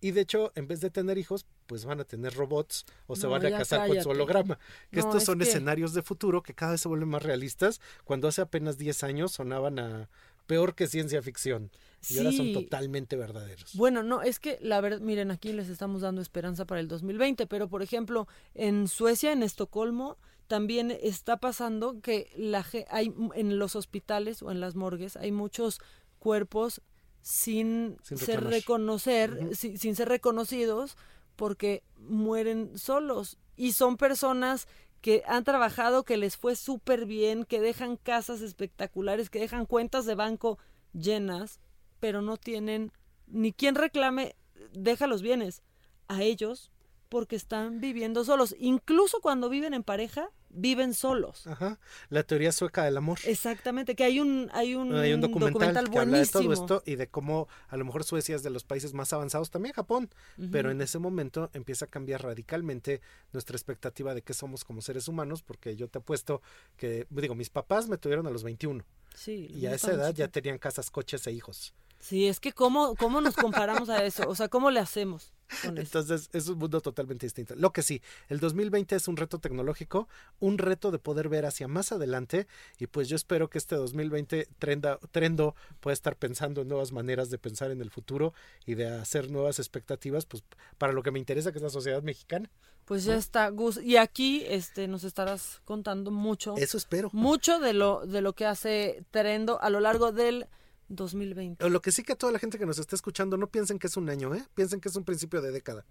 Y 0.00 0.12
de 0.12 0.22
hecho, 0.22 0.52
en 0.54 0.68
vez 0.68 0.80
de 0.80 0.90
tener 0.90 1.18
hijos, 1.18 1.46
pues 1.66 1.84
van 1.84 2.00
a 2.00 2.04
tener 2.04 2.34
robots 2.34 2.84
o 3.06 3.16
se 3.16 3.26
van 3.26 3.44
a 3.44 3.50
casar 3.50 3.88
con 3.88 4.02
su 4.02 4.08
holograma. 4.10 4.58
Que 4.90 5.00
No, 5.00 5.06
estos 5.06 5.22
es 5.22 5.26
son 5.26 5.38
que- 5.38 5.44
escenarios 5.44 5.92
de 5.94 6.02
futuro 6.02 6.42
que 6.42 6.54
cada 6.54 6.72
vez 6.72 6.80
se 6.80 6.88
vuelven 6.88 7.08
más 7.08 7.22
realistas, 7.22 7.80
cuando 8.04 8.28
hace 8.28 8.40
apenas 8.40 8.78
10 8.78 9.02
años 9.02 9.32
sonaban 9.32 9.78
a 9.78 10.08
peor 10.46 10.74
que 10.74 10.86
ciencia 10.86 11.20
ficción. 11.22 11.70
Y 12.08 12.18
ahora 12.18 12.30
son 12.30 12.52
totalmente 12.52 13.16
verdaderos. 13.16 13.74
Bueno, 13.74 14.04
no, 14.04 14.22
es 14.22 14.38
que 14.38 14.58
la 14.62 14.80
verdad, 14.80 15.00
miren, 15.00 15.32
aquí 15.32 15.52
les 15.52 15.68
estamos 15.68 16.02
dando 16.02 16.20
esperanza 16.22 16.64
para 16.66 16.80
el 16.80 16.86
2020, 16.86 17.48
pero 17.48 17.68
por 17.68 17.82
ejemplo, 17.82 18.28
en 18.54 18.86
Suecia, 18.86 19.32
en 19.32 19.42
Estocolmo, 19.42 20.16
también 20.46 20.92
está 20.92 21.38
pasando 21.38 22.00
que 22.00 22.30
la 22.36 22.64
hay 22.90 23.12
en 23.34 23.58
los 23.58 23.74
hospitales 23.74 24.40
o 24.42 24.52
en 24.52 24.60
las 24.60 24.76
morgues 24.76 25.16
hay 25.16 25.32
muchos 25.32 25.80
cuerpos 26.20 26.80
sin, 27.22 27.96
Sin 28.04 28.18
ser 28.18 28.44
reconocer, 28.44 29.50
si- 29.56 29.76
sin 29.76 29.96
ser 29.96 30.08
reconocidos 30.08 30.96
porque 31.36 31.82
mueren 31.96 32.76
solos 32.78 33.38
y 33.56 33.72
son 33.72 33.96
personas 33.96 34.68
que 35.00 35.22
han 35.26 35.44
trabajado, 35.44 36.02
que 36.02 36.16
les 36.16 36.36
fue 36.36 36.56
súper 36.56 37.06
bien, 37.06 37.44
que 37.44 37.60
dejan 37.60 37.96
casas 37.96 38.40
espectaculares, 38.40 39.30
que 39.30 39.38
dejan 39.38 39.66
cuentas 39.66 40.04
de 40.04 40.14
banco 40.14 40.58
llenas, 40.92 41.60
pero 42.00 42.22
no 42.22 42.36
tienen 42.36 42.92
ni 43.26 43.52
quien 43.52 43.74
reclame, 43.74 44.34
deja 44.72 45.06
los 45.06 45.22
bienes. 45.22 45.62
A 46.08 46.22
ellos 46.22 46.70
porque 47.08 47.36
están 47.36 47.80
viviendo 47.80 48.24
solos. 48.24 48.54
Incluso 48.58 49.20
cuando 49.20 49.48
viven 49.48 49.74
en 49.74 49.82
pareja, 49.82 50.30
viven 50.56 50.94
solos. 50.94 51.46
Ajá. 51.46 51.78
La 52.08 52.22
teoría 52.22 52.52
sueca 52.52 52.84
del 52.84 52.96
amor. 52.96 53.18
Exactamente, 53.24 53.94
que 53.94 54.04
hay 54.04 54.20
un, 54.20 54.50
hay 54.52 54.74
un, 54.74 54.94
Hay 54.94 55.12
un 55.12 55.20
documental, 55.20 55.90
que 55.90 55.98
habla 55.98 56.18
de 56.18 56.26
todo 56.26 56.52
esto 56.52 56.82
y 56.86 56.96
de 56.96 57.08
cómo 57.08 57.48
a 57.68 57.76
lo 57.76 57.84
mejor 57.84 58.04
Suecia 58.04 58.34
es 58.34 58.42
de 58.42 58.50
los 58.50 58.64
países 58.64 58.94
más 58.94 59.12
avanzados, 59.12 59.50
también 59.50 59.74
Japón, 59.74 60.10
pero 60.50 60.70
en 60.70 60.80
ese 60.80 60.98
momento 60.98 61.50
empieza 61.52 61.84
a 61.84 61.88
cambiar 61.88 62.22
radicalmente 62.22 63.00
nuestra 63.32 63.56
expectativa 63.56 64.14
de 64.14 64.22
qué 64.22 64.34
somos 64.34 64.64
como 64.64 64.82
seres 64.82 65.08
humanos, 65.08 65.42
porque 65.42 65.76
yo 65.76 65.88
te 65.88 65.98
apuesto 65.98 66.42
que, 66.76 67.06
digo, 67.10 67.34
mis 67.34 67.50
papás 67.50 67.88
me 67.88 67.98
tuvieron 67.98 68.26
a 68.26 68.30
los 68.30 68.42
21 68.42 68.84
Sí, 69.14 69.48
y 69.50 69.64
a 69.66 69.74
esa 69.74 69.92
edad 69.92 70.14
ya 70.14 70.28
tenían 70.28 70.58
casas, 70.58 70.90
coches 70.90 71.26
e 71.26 71.32
hijos. 71.32 71.72
Sí, 72.06 72.28
es 72.28 72.38
que 72.38 72.52
cómo, 72.52 72.94
cómo 72.94 73.20
nos 73.20 73.34
comparamos 73.34 73.88
a 73.88 74.04
eso, 74.04 74.28
o 74.28 74.36
sea, 74.36 74.46
cómo 74.46 74.70
le 74.70 74.78
hacemos 74.78 75.32
con 75.64 75.76
eso. 75.76 75.98
Entonces 75.98 76.30
es 76.32 76.46
un 76.48 76.56
mundo 76.56 76.80
totalmente 76.80 77.26
distinto. 77.26 77.56
Lo 77.56 77.72
que 77.72 77.82
sí, 77.82 78.00
el 78.28 78.38
2020 78.38 78.94
es 78.94 79.08
un 79.08 79.16
reto 79.16 79.40
tecnológico, 79.40 80.06
un 80.38 80.58
reto 80.58 80.92
de 80.92 81.00
poder 81.00 81.28
ver 81.28 81.46
hacia 81.46 81.66
más 81.66 81.90
adelante 81.90 82.46
y 82.78 82.86
pues 82.86 83.08
yo 83.08 83.16
espero 83.16 83.50
que 83.50 83.58
este 83.58 83.74
2020 83.74 84.46
trenda, 84.60 85.00
Trendo 85.10 85.56
pueda 85.80 85.94
estar 85.94 86.14
pensando 86.14 86.60
en 86.60 86.68
nuevas 86.68 86.92
maneras 86.92 87.28
de 87.28 87.38
pensar 87.38 87.72
en 87.72 87.80
el 87.80 87.90
futuro 87.90 88.34
y 88.66 88.76
de 88.76 88.86
hacer 88.86 89.28
nuevas 89.28 89.58
expectativas 89.58 90.26
pues 90.26 90.44
para 90.78 90.92
lo 90.92 91.02
que 91.02 91.10
me 91.10 91.18
interesa 91.18 91.50
que 91.50 91.58
es 91.58 91.62
la 91.64 91.70
sociedad 91.70 92.04
mexicana. 92.04 92.48
Pues 92.84 93.02
ya 93.02 93.16
está, 93.16 93.48
Gus. 93.48 93.80
Y 93.82 93.96
aquí 93.96 94.44
este, 94.46 94.86
nos 94.86 95.02
estarás 95.02 95.60
contando 95.64 96.12
mucho, 96.12 96.54
Eso 96.56 96.76
espero. 96.76 97.10
mucho 97.12 97.58
de 97.58 97.72
lo, 97.72 98.06
de 98.06 98.20
lo 98.20 98.32
que 98.34 98.46
hace 98.46 99.04
Trendo 99.10 99.60
a 99.60 99.70
lo 99.70 99.80
largo 99.80 100.12
del 100.12 100.46
2020. 100.88 101.68
Lo 101.68 101.82
que 101.82 101.92
sí 101.92 102.02
que 102.02 102.12
a 102.12 102.16
toda 102.16 102.32
la 102.32 102.38
gente 102.38 102.58
que 102.58 102.66
nos 102.66 102.78
está 102.78 102.96
escuchando 102.96 103.36
no 103.36 103.48
piensen 103.48 103.78
que 103.78 103.86
es 103.86 103.96
un 103.96 104.08
año, 104.08 104.34
¿eh? 104.34 104.44
Piensen 104.54 104.80
que 104.80 104.88
es 104.88 104.96
un 104.96 105.04
principio 105.04 105.40
de 105.42 105.52
década. 105.52 105.84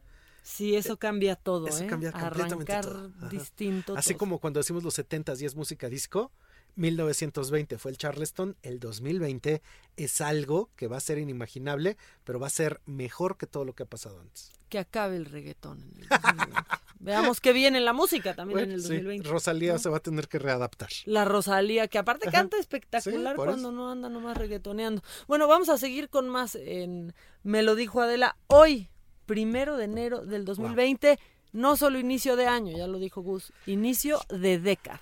Sí, 0.43 0.75
eso 0.75 0.97
cambia 0.97 1.35
todo, 1.35 1.67
eso 1.67 1.83
¿eh? 1.83 1.87
cambia 1.87 2.11
completamente 2.11 2.71
Arrancar 2.71 3.11
todo. 3.19 3.29
Distinto. 3.29 3.95
Así 3.97 4.11
todo. 4.11 4.19
como 4.19 4.39
cuando 4.39 4.59
decimos 4.59 4.83
los 4.83 4.97
70s 4.97 5.41
y 5.41 5.45
es 5.45 5.55
música 5.55 5.89
disco, 5.89 6.31
1920 6.75 7.77
fue 7.77 7.91
el 7.91 7.97
Charleston, 7.97 8.55
el 8.61 8.79
2020 8.79 9.61
es 9.97 10.21
algo 10.21 10.69
que 10.75 10.87
va 10.87 10.97
a 10.97 10.99
ser 10.99 11.17
inimaginable, 11.17 11.97
pero 12.23 12.39
va 12.39 12.47
a 12.47 12.51
ser 12.51 12.81
mejor 12.85 13.37
que 13.37 13.47
todo 13.47 13.65
lo 13.65 13.73
que 13.73 13.83
ha 13.83 13.87
pasado 13.87 14.19
antes. 14.19 14.51
Que 14.69 14.77
acabe 14.79 15.15
el 15.15 15.25
reggaetón 15.25 15.81
en 15.81 16.01
el 16.01 16.07
2020. 16.09 16.61
Veamos 17.05 17.39
qué 17.39 17.53
viene 17.53 17.79
la 17.79 17.93
música 17.93 18.33
también 18.35 18.59
en 18.61 18.71
el 18.71 18.81
sí, 18.81 18.87
2020. 18.89 19.29
Rosalía 19.29 19.73
¿no? 19.73 19.79
se 19.79 19.89
va 19.89 19.97
a 19.97 19.99
tener 20.01 20.27
que 20.27 20.39
readaptar. 20.39 20.89
La 21.05 21.23
Rosalía, 21.25 21.87
que 21.87 21.97
aparte 21.97 22.27
Ajá. 22.27 22.39
canta 22.39 22.57
espectacular 22.57 23.33
Sí, 23.33 23.37
cuando 23.37 23.55
eso. 23.55 23.71
no 23.71 23.91
anda 23.91 24.09
nomás 24.09 24.37
reggaetoneando. 24.37 25.01
Bueno, 25.27 25.47
vamos 25.47 25.69
a 25.69 25.77
seguir 25.77 26.09
con 26.09 26.27
más 26.29 26.55
en 26.55 27.13
Me 27.43 27.63
lo 27.63 27.75
dijo 27.75 28.01
Adela. 28.01 28.35
Hoy, 28.47 28.89
primero 29.25 29.77
de 29.77 29.85
enero 29.85 30.25
del 30.25 30.45
2020, 30.45 31.19
no 31.53 31.77
solo 31.77 31.99
inicio 31.99 32.35
de 32.35 32.47
año, 32.47 32.75
ya 32.77 32.87
lo 32.87 32.99
dijo 32.99 33.21
Gus, 33.21 33.53
inicio 33.65 34.19
de 34.29 34.59
década. 34.59 34.99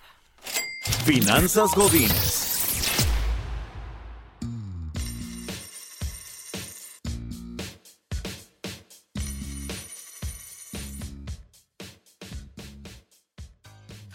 Finanzas 1.06 1.72
Godines. 1.76 2.53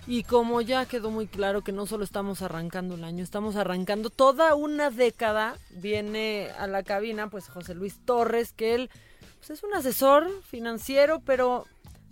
Y 0.09 0.23
como 0.23 0.63
ya 0.63 0.87
quedó 0.87 1.11
muy 1.11 1.27
claro 1.27 1.63
que 1.63 1.71
no 1.71 1.85
solo 1.85 2.03
estamos 2.03 2.41
arrancando 2.41 2.95
el 2.95 3.05
año, 3.05 3.23
estamos 3.23 3.57
arrancando 3.57 4.09
toda 4.09 4.55
una 4.55 4.91
década, 4.91 5.59
viene 5.71 6.49
a 6.59 6.67
la 6.67 6.83
cabina 6.83 7.29
pues 7.29 7.49
José 7.51 7.75
Luis 7.75 7.99
Torres, 8.07 8.55
que 8.55 8.75
él 8.75 8.91
pues, 9.39 9.51
es 9.51 9.63
un 9.63 9.75
asesor 9.75 10.27
financiero, 10.45 11.21
pero 11.21 11.67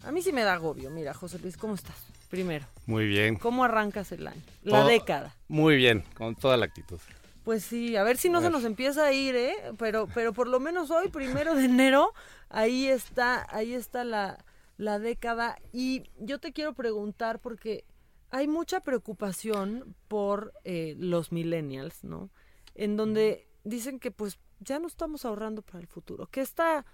a 0.05 0.13
mí 0.13 0.21
sí 0.21 0.31
me 0.31 0.43
da 0.43 0.53
agobio. 0.53 0.91
Mira, 0.91 1.15
José 1.15 1.39
Luis, 1.39 1.57
¿cómo 1.57 1.75
estás? 1.75 1.97
Primero, 2.29 2.67
Muy 2.85 3.07
bien. 3.07 3.37
¿cómo 3.37 3.65
arrancas 3.65 4.13
el 4.13 4.27
año? 4.27 4.43
La 4.63 4.81
Todo- 4.81 4.89
década. 4.89 5.35
Muy 5.49 5.77
bien, 5.77 6.05
con 6.19 6.35
toda 6.35 6.59
la 6.59 6.67
actitud. 6.67 6.99
Pues 7.45 7.65
sí, 7.65 7.97
a 7.97 8.03
ver 8.03 8.19
si 8.19 8.29
no 8.29 8.43
se 8.43 8.51
nos 8.51 8.65
empieza 8.65 9.07
a 9.07 9.13
ir, 9.13 9.37
¿eh? 9.37 9.55
Pero, 9.79 10.07
pero 10.13 10.33
por 10.35 10.49
lo 10.49 10.61
menos 10.61 10.91
hoy, 10.91 11.09
primero 11.09 11.55
de 11.55 11.65
enero, 11.65 12.13
ahí 12.51 12.89
está, 12.89 13.47
ahí 13.49 13.73
está 13.73 14.03
la, 14.05 14.37
la 14.77 14.99
década. 14.99 15.59
Y 15.73 16.05
yo 16.19 16.39
te 16.39 16.53
quiero 16.53 16.75
preguntar, 16.75 17.41
porque 17.41 17.85
hay 18.31 18.49
mucha 18.49 18.81
preocupación 18.81 19.95
por 20.09 20.53
eh, 20.65 20.95
los 20.99 21.33
millennials, 21.33 22.05
¿no? 22.05 22.31
En 22.75 22.97
donde 22.97 23.47
dicen 23.65 23.99
que 23.99 24.11
pues 24.11 24.39
ya 24.61 24.79
no 24.79 24.87
estamos 24.87 25.25
ahorrando 25.25 25.63
para 25.63 25.81
el 25.81 25.87
futuro, 25.87 26.27
que 26.27 26.41
esta, 26.41 26.85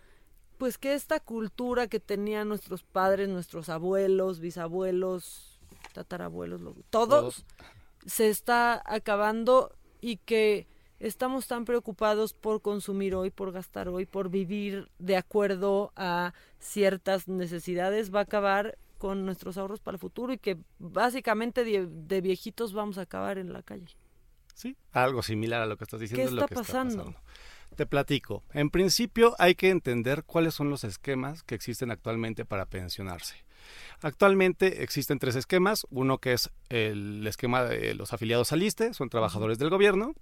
pues 0.59 0.79
que 0.79 0.95
esta 0.95 1.21
cultura 1.21 1.87
que 1.89 2.01
tenían 2.01 2.49
nuestros 2.49 2.83
padres, 2.83 3.29
nuestros 3.29 3.69
abuelos, 3.69 4.41
bisabuelos, 4.41 5.61
tatarabuelos, 5.93 6.61
lo- 6.61 6.75
todos 6.91 7.45
se 8.07 8.29
está 8.29 8.83
acabando 8.85 9.75
y 10.01 10.17
que 10.19 10.67
estamos 11.03 11.49
tan 11.49 11.65
preocupados 11.65 12.33
por 12.33 12.63
consumir 12.63 13.15
hoy, 13.15 13.31
por 13.31 13.53
gastar 13.53 13.89
hoy, 13.89 14.07
por 14.07 14.31
vivir 14.31 14.89
de 14.99 15.17
acuerdo 15.17 15.93
a 15.97 16.33
ciertas 16.61 17.29
necesidades, 17.29 18.15
va 18.15 18.21
a 18.21 18.23
acabar 18.23 18.79
con 18.99 19.27
nuestros 19.27 19.59
ahorros 19.59 19.81
para 19.81 19.97
el 19.97 19.99
futuro 19.99 20.33
y 20.33 20.39
que 20.39 20.57
básicamente 20.79 21.65
de, 21.65 21.89
de 21.91 22.21
viejitos 22.21 22.73
vamos 22.73 22.99
a 22.99 23.03
acabar 23.03 23.37
en 23.37 23.53
la 23.53 23.63
calle. 23.63 23.97
Sí, 24.55 24.77
algo 24.93 25.23
similar 25.23 25.61
a 25.61 25.67
lo 25.67 25.77
que 25.77 25.85
estás 25.85 25.99
diciendo. 25.99 26.23
¿Qué 26.23 26.27
es 26.27 26.33
lo 26.33 26.43
está 26.43 26.49
que 26.49 26.55
pasando? 26.55 26.95
Está 26.95 27.05
pasando. 27.05 27.21
Te 27.77 27.87
platico. 27.87 28.45
En 28.53 28.71
principio 28.71 29.35
hay 29.39 29.57
que 29.57 29.71
entender 29.71 30.23
cuáles 30.25 30.55
son 30.55 30.71
los 30.71 30.85
esquemas 30.85 31.43
que 31.43 31.55
existen 31.55 31.91
actualmente 31.91 32.45
para 32.45 32.67
pensionarse. 32.67 33.35
Actualmente 34.03 34.83
existen 34.83 35.19
tres 35.19 35.37
esquemas. 35.37 35.87
Uno 35.91 36.19
que 36.19 36.35
es 36.35 36.51
el 36.69 37.27
esquema 37.27 37.65
de 37.65 37.95
los 37.95 38.13
afiliados 38.13 38.53
al 38.53 38.63
ISTE, 38.63 38.95
son 38.95 39.09
trabajadores 39.09 39.59
del 39.59 39.71
gobierno. 39.71 40.15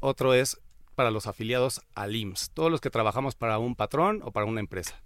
Otro 0.00 0.34
es 0.34 0.60
para 0.94 1.10
los 1.10 1.26
afiliados 1.26 1.80
al 1.94 2.16
IMSS, 2.16 2.50
todos 2.50 2.70
los 2.70 2.80
que 2.80 2.90
trabajamos 2.90 3.34
para 3.36 3.58
un 3.58 3.76
patrón 3.76 4.20
o 4.24 4.32
para 4.32 4.46
una 4.46 4.60
empresa. 4.60 5.00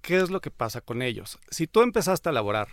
¿Qué 0.00 0.16
es 0.16 0.30
lo 0.30 0.40
que 0.40 0.50
pasa 0.50 0.80
con 0.80 1.02
ellos? 1.02 1.38
Si 1.50 1.66
tú 1.66 1.82
empezaste 1.82 2.28
a 2.28 2.32
laborar 2.32 2.68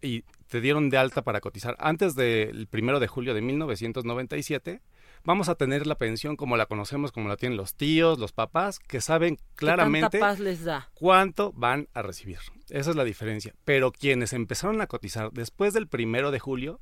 y 0.00 0.22
te 0.48 0.60
dieron 0.60 0.90
de 0.90 0.98
alta 0.98 1.22
para 1.22 1.40
cotizar 1.40 1.76
antes 1.78 2.14
del 2.14 2.66
primero 2.66 2.98
de 2.98 3.08
julio 3.08 3.34
de 3.34 3.42
1997, 3.42 4.80
vamos 5.24 5.48
a 5.48 5.54
tener 5.56 5.86
la 5.86 5.96
pensión 5.96 6.36
como 6.36 6.56
la 6.56 6.66
conocemos, 6.66 7.12
como 7.12 7.28
la 7.28 7.36
tienen 7.36 7.56
los 7.56 7.74
tíos, 7.74 8.18
los 8.18 8.32
papás, 8.32 8.78
que 8.78 9.00
saben 9.00 9.36
¿Qué 9.36 9.42
claramente 9.54 10.18
paz 10.18 10.38
les 10.40 10.64
da? 10.64 10.88
cuánto 10.94 11.52
van 11.52 11.88
a 11.94 12.02
recibir. 12.02 12.38
Esa 12.70 12.90
es 12.90 12.96
la 12.96 13.04
diferencia. 13.04 13.54
Pero 13.64 13.92
quienes 13.92 14.32
empezaron 14.32 14.80
a 14.80 14.86
cotizar 14.86 15.30
después 15.32 15.74
del 15.74 15.88
primero 15.88 16.30
de 16.30 16.38
julio, 16.38 16.80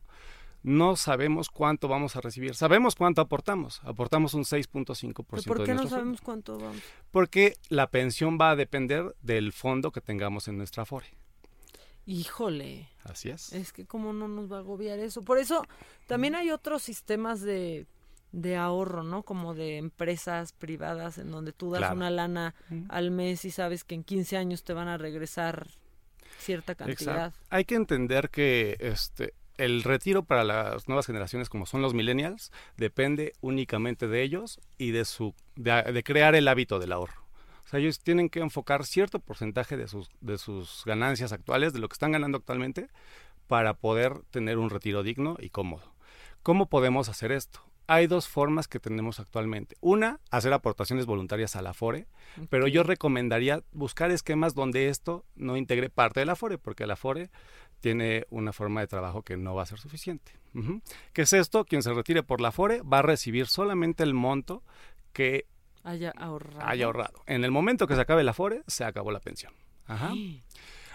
no 0.64 0.96
sabemos 0.96 1.50
cuánto 1.50 1.88
vamos 1.88 2.16
a 2.16 2.22
recibir. 2.22 2.54
Sabemos 2.54 2.96
cuánto 2.96 3.20
aportamos. 3.20 3.80
Aportamos 3.84 4.32
un 4.32 4.44
6.5% 4.44 5.24
¿Pero 5.28 5.42
¿Por 5.44 5.58
de 5.58 5.64
qué 5.64 5.74
no 5.74 5.86
sabemos 5.86 6.22
cuánto 6.22 6.58
vamos? 6.58 6.82
Porque 7.10 7.54
la 7.68 7.90
pensión 7.90 8.38
va 8.40 8.50
a 8.50 8.56
depender 8.56 9.14
del 9.20 9.52
fondo 9.52 9.92
que 9.92 10.00
tengamos 10.00 10.48
en 10.48 10.56
nuestra 10.56 10.84
Afore. 10.84 11.06
Híjole. 12.06 12.88
Así 13.04 13.28
es. 13.28 13.52
Es 13.52 13.72
que 13.74 13.84
cómo 13.86 14.14
no 14.14 14.26
nos 14.26 14.50
va 14.50 14.56
a 14.56 14.60
agobiar 14.60 14.98
eso. 14.98 15.22
Por 15.22 15.38
eso 15.38 15.66
también 16.06 16.34
hay 16.34 16.50
otros 16.50 16.82
sistemas 16.82 17.42
de, 17.42 17.86
de 18.32 18.56
ahorro, 18.56 19.02
¿no? 19.02 19.22
Como 19.22 19.54
de 19.54 19.76
empresas 19.76 20.54
privadas 20.54 21.18
en 21.18 21.30
donde 21.30 21.52
tú 21.52 21.70
das 21.72 21.80
Claro. 21.80 21.96
una 21.96 22.08
lana 22.10 22.54
al 22.88 23.10
mes 23.10 23.44
y 23.44 23.50
sabes 23.50 23.84
que 23.84 23.94
en 23.94 24.02
15 24.02 24.38
años 24.38 24.64
te 24.64 24.72
van 24.72 24.88
a 24.88 24.96
regresar 24.96 25.66
cierta 26.38 26.74
cantidad. 26.74 27.26
Exacto. 27.26 27.46
Hay 27.50 27.64
que 27.66 27.74
entender 27.74 28.30
que 28.30 28.76
este 28.80 29.34
el 29.56 29.82
retiro 29.82 30.24
para 30.24 30.44
las 30.44 30.88
nuevas 30.88 31.06
generaciones 31.06 31.48
como 31.48 31.66
son 31.66 31.82
los 31.82 31.94
millennials 31.94 32.52
depende 32.76 33.32
únicamente 33.40 34.08
de 34.08 34.22
ellos 34.22 34.60
y 34.78 34.90
de 34.90 35.04
su 35.04 35.34
de, 35.56 35.82
de 35.82 36.02
crear 36.02 36.34
el 36.34 36.48
hábito 36.48 36.78
del 36.78 36.92
ahorro. 36.92 37.24
O 37.64 37.68
sea, 37.68 37.80
ellos 37.80 38.00
tienen 38.00 38.28
que 38.28 38.40
enfocar 38.40 38.84
cierto 38.84 39.18
porcentaje 39.18 39.76
de 39.76 39.88
sus 39.88 40.10
de 40.20 40.38
sus 40.38 40.82
ganancias 40.84 41.32
actuales, 41.32 41.72
de 41.72 41.78
lo 41.78 41.88
que 41.88 41.94
están 41.94 42.12
ganando 42.12 42.38
actualmente 42.38 42.88
para 43.46 43.74
poder 43.74 44.20
tener 44.30 44.58
un 44.58 44.70
retiro 44.70 45.02
digno 45.02 45.36
y 45.38 45.50
cómodo. 45.50 45.94
¿Cómo 46.42 46.68
podemos 46.68 47.08
hacer 47.08 47.32
esto? 47.32 47.60
Hay 47.86 48.06
dos 48.06 48.28
formas 48.28 48.66
que 48.66 48.80
tenemos 48.80 49.20
actualmente. 49.20 49.76
Una, 49.80 50.18
hacer 50.30 50.54
aportaciones 50.54 51.04
voluntarias 51.04 51.54
a 51.54 51.60
la 51.60 51.74
FORE, 51.74 52.06
pero 52.48 52.66
yo 52.66 52.82
recomendaría 52.82 53.62
buscar 53.72 54.10
esquemas 54.10 54.54
donde 54.54 54.88
esto 54.88 55.26
no 55.36 55.58
integre 55.58 55.90
parte 55.90 56.20
de 56.20 56.26
la 56.26 56.36
FORE, 56.36 56.56
porque 56.56 56.86
la 56.86 56.96
FORE 56.96 57.30
tiene 57.84 58.24
una 58.30 58.54
forma 58.54 58.80
de 58.80 58.86
trabajo 58.86 59.20
que 59.20 59.36
no 59.36 59.54
va 59.54 59.64
a 59.64 59.66
ser 59.66 59.78
suficiente. 59.78 60.32
¿Qué 61.12 61.20
es 61.20 61.34
esto? 61.34 61.66
Quien 61.66 61.82
se 61.82 61.92
retire 61.92 62.22
por 62.22 62.40
la 62.40 62.50
FORE 62.50 62.80
va 62.80 63.00
a 63.00 63.02
recibir 63.02 63.46
solamente 63.46 64.02
el 64.04 64.14
monto 64.14 64.62
que 65.12 65.44
Haya 65.82 66.10
ahorrado. 66.16 66.66
haya 66.66 66.86
ahorrado. 66.86 67.22
En 67.26 67.44
el 67.44 67.50
momento 67.50 67.86
que 67.86 67.94
se 67.94 68.00
acabe 68.00 68.24
la 68.24 68.32
FORE, 68.32 68.62
se 68.66 68.84
acabó 68.84 69.10
la 69.12 69.20
pensión. 69.20 69.52
Ajá. 69.86 70.14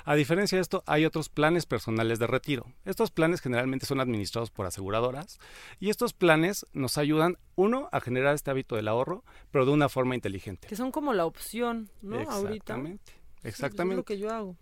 A 0.04 0.16
diferencia 0.16 0.56
de 0.58 0.64
esto, 0.64 0.82
hay 0.88 1.06
otros 1.06 1.30
planes 1.30 1.68
personales 1.68 2.18
de 2.18 2.26
retiro. 2.26 2.66
Estos 2.86 3.12
planes 3.12 3.40
generalmente 3.40 3.86
son 3.86 4.00
administrados 4.00 4.50
por 4.50 4.66
aseguradoras 4.66 5.38
y 5.80 5.92
estos 5.92 6.14
planes 6.14 6.66
nos 6.74 6.98
ayudan, 6.98 7.38
uno, 7.54 7.88
a 7.92 8.00
generar 8.00 8.34
este 8.34 8.50
hábito 8.50 8.78
del 8.78 8.88
ahorro, 8.88 9.24
pero 9.52 9.68
de 9.68 9.74
una 9.74 9.90
forma 9.90 10.16
inteligente. 10.16 10.68
Que 10.68 10.76
son 10.76 10.90
como 10.90 11.14
la 11.14 11.28
opción, 11.28 11.92
¿no? 12.02 12.16
Ahorita. 12.22 12.74
Exactamente. 12.74 13.12
Sí, 13.12 13.20
pues 13.42 13.46
es 13.46 13.60
Exactamente. 13.60 13.96
lo 13.98 14.04
que 14.06 14.18
yo 14.18 14.32
hago. 14.34 14.58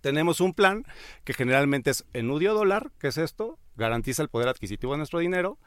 Tenemos 0.00 0.40
un 0.40 0.54
plan 0.54 0.84
que 1.24 1.34
generalmente 1.34 1.90
es 1.90 2.04
enudio 2.12 2.54
dólar, 2.54 2.90
que 2.98 3.08
es 3.08 3.18
esto, 3.18 3.58
garantiza 3.76 4.22
el 4.22 4.28
poder 4.28 4.48
adquisitivo 4.48 4.92
de 4.92 4.98
nuestro 4.98 5.18
dinero, 5.18 5.58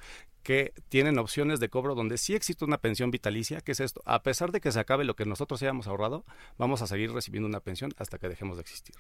que 0.44 0.74
tienen 0.90 1.18
opciones 1.18 1.60
de 1.60 1.70
cobro 1.70 1.96
donde 1.96 2.18
sí 2.18 2.36
existe 2.36 2.66
una 2.66 2.78
pensión 2.78 3.12
vitalicia, 3.12 3.62
que 3.62 3.72
es 3.72 3.80
esto, 3.80 4.02
a 4.06 4.24
pesar 4.24 4.52
de 4.52 4.60
que 4.60 4.72
se 4.72 4.80
acabe 4.80 5.06
lo 5.06 5.16
que 5.16 5.26
nosotros 5.26 5.62
hayamos 5.62 5.88
ahorrado, 5.88 6.26
vamos 6.58 6.82
a 6.82 6.88
seguir 6.88 7.12
recibiendo 7.12 7.48
una 7.48 7.62
pensión 7.62 7.92
hasta 7.98 8.18
que 8.18 8.28
dejemos 8.28 8.58
de 8.58 8.62
existir. 8.62 8.96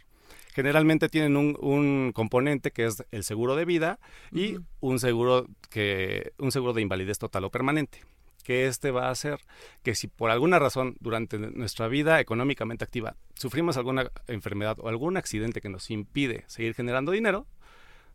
Generalmente 0.54 1.10
tienen 1.10 1.36
un, 1.36 1.58
un 1.60 2.12
componente 2.14 2.72
que 2.72 2.86
es 2.86 3.04
el 3.12 3.24
seguro 3.24 3.56
de 3.56 3.66
vida 3.66 4.00
y 4.32 4.58
un 4.80 5.00
seguro 5.00 5.48
que 5.70 6.34
un 6.38 6.52
seguro 6.52 6.74
de 6.74 6.82
invalidez 6.82 7.18
total 7.18 7.44
o 7.46 7.52
permanente 7.52 8.02
que 8.44 8.68
este 8.68 8.92
va 8.92 9.08
a 9.08 9.12
hacer 9.12 9.40
que 9.82 9.96
si 9.96 10.08
por 10.08 10.30
alguna 10.30 10.60
razón 10.60 10.96
durante 11.00 11.40
nuestra 11.40 11.88
vida 11.88 12.20
económicamente 12.20 12.84
activa 12.84 13.16
sufrimos 13.36 13.78
alguna 13.78 14.12
enfermedad 14.28 14.78
o 14.80 14.90
algún 14.90 15.18
accidente 15.18 15.62
que 15.62 15.70
nos 15.70 15.90
impide 15.90 16.44
seguir 16.48 16.76
generando 16.76 17.12
dinero, 17.12 17.48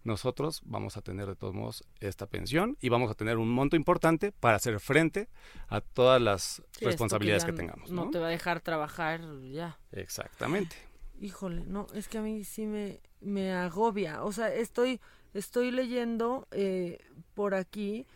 nosotros 0.05 0.63
vamos 0.65 0.97
a 0.97 1.03
tener 1.03 1.27
de 1.27 1.37
todos 1.37 1.55
modos 1.55 1.85
esta 2.01 2.27
pensión 2.27 2.77
y 2.81 2.89
vamos 2.89 3.11
a 3.11 3.15
tener 3.15 3.37
un 3.37 3.51
monto 3.51 3.77
importante 3.77 4.33
para 4.33 4.57
hacer 4.57 4.81
frente 4.81 5.29
a 5.69 5.81
todas 5.81 6.21
las 6.21 6.63
Sí, 6.71 6.85
responsabilidades 6.85 7.45
que, 7.45 7.53
tengamos. 7.53 7.91
No 7.91 8.07
¿no? 8.07 8.11
te 8.11 8.19
va 8.19 8.29
a 8.29 8.31
dejar 8.31 8.61
trabajar 8.61 9.21
ya. 9.51 9.79
Exactamente. 9.93 10.77
Híjole, 11.21 11.65
no, 11.67 11.89
es 11.95 12.09
que 12.09 12.19
a 12.19 12.23
mí 12.23 12.45
sí 12.45 12.67
me, 12.67 13.01
me 13.21 13.53
agobia. 13.53 14.23
O 14.23 14.33
sea, 14.33 14.55
estoy, 14.55 15.01
estoy 15.35 15.73
leyendo 15.73 16.47
eh, 16.53 16.99
por 17.35 17.55
aquí 17.55 18.07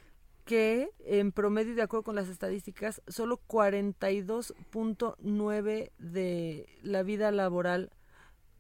que 0.45 0.91
en 1.05 1.33
promedio, 1.33 1.75
de 1.75 1.83
acuerdo 1.83 2.05
con 2.05 2.17
las 2.17 2.29
estadísticas, 2.29 3.03
solo 3.07 3.41
42.9 3.47 5.91
de 5.99 6.67
la 6.83 7.03
vida 7.03 7.31
laboral 7.31 7.91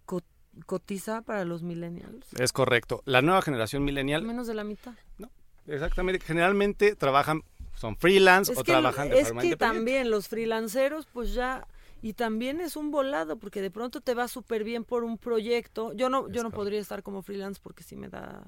co- 0.04 0.22
cotiza 0.66 1.22
para 1.22 1.44
los 1.44 1.62
millennials. 1.62 2.26
Es 2.38 2.52
correcto. 2.52 3.02
La 3.04 3.22
nueva 3.22 3.42
generación 3.42 3.84
millennial, 3.84 4.22
Menos 4.22 4.46
de 4.46 4.54
la 4.54 4.64
mitad. 4.64 4.94
exactamente, 5.66 6.24
generalmente 6.24 6.94
trabajan, 6.96 7.42
son 7.74 7.96
freelance 7.96 8.52
Es 8.52 8.58
o 8.58 8.64
que, 8.64 8.72
trabajan 8.72 9.08
de 9.08 9.20
es 9.20 9.28
forma 9.28 9.42
que 9.42 9.56
también 9.56 10.10
los 10.10 10.28
freelanceros, 10.28 11.06
pues 11.12 11.34
ya, 11.34 11.66
y 12.00 12.14
también 12.14 12.60
es 12.60 12.76
un 12.76 12.90
volado, 12.90 13.38
porque 13.38 13.60
de 13.62 13.70
pronto 13.70 14.00
te 14.00 14.14
va 14.14 14.28
súper 14.28 14.64
bien 14.64 14.84
por 14.84 15.04
un 15.04 15.18
proyecto. 15.18 15.92
Yo 15.94 16.08
no, 16.08 16.28
yo 16.28 16.42
no 16.42 16.50
correcto. 16.50 16.56
podría 16.56 16.80
estar 16.80 17.02
como 17.02 17.22
freelance 17.22 17.60
porque 17.62 17.82
sí 17.84 17.96
me 17.96 18.08
da, 18.08 18.42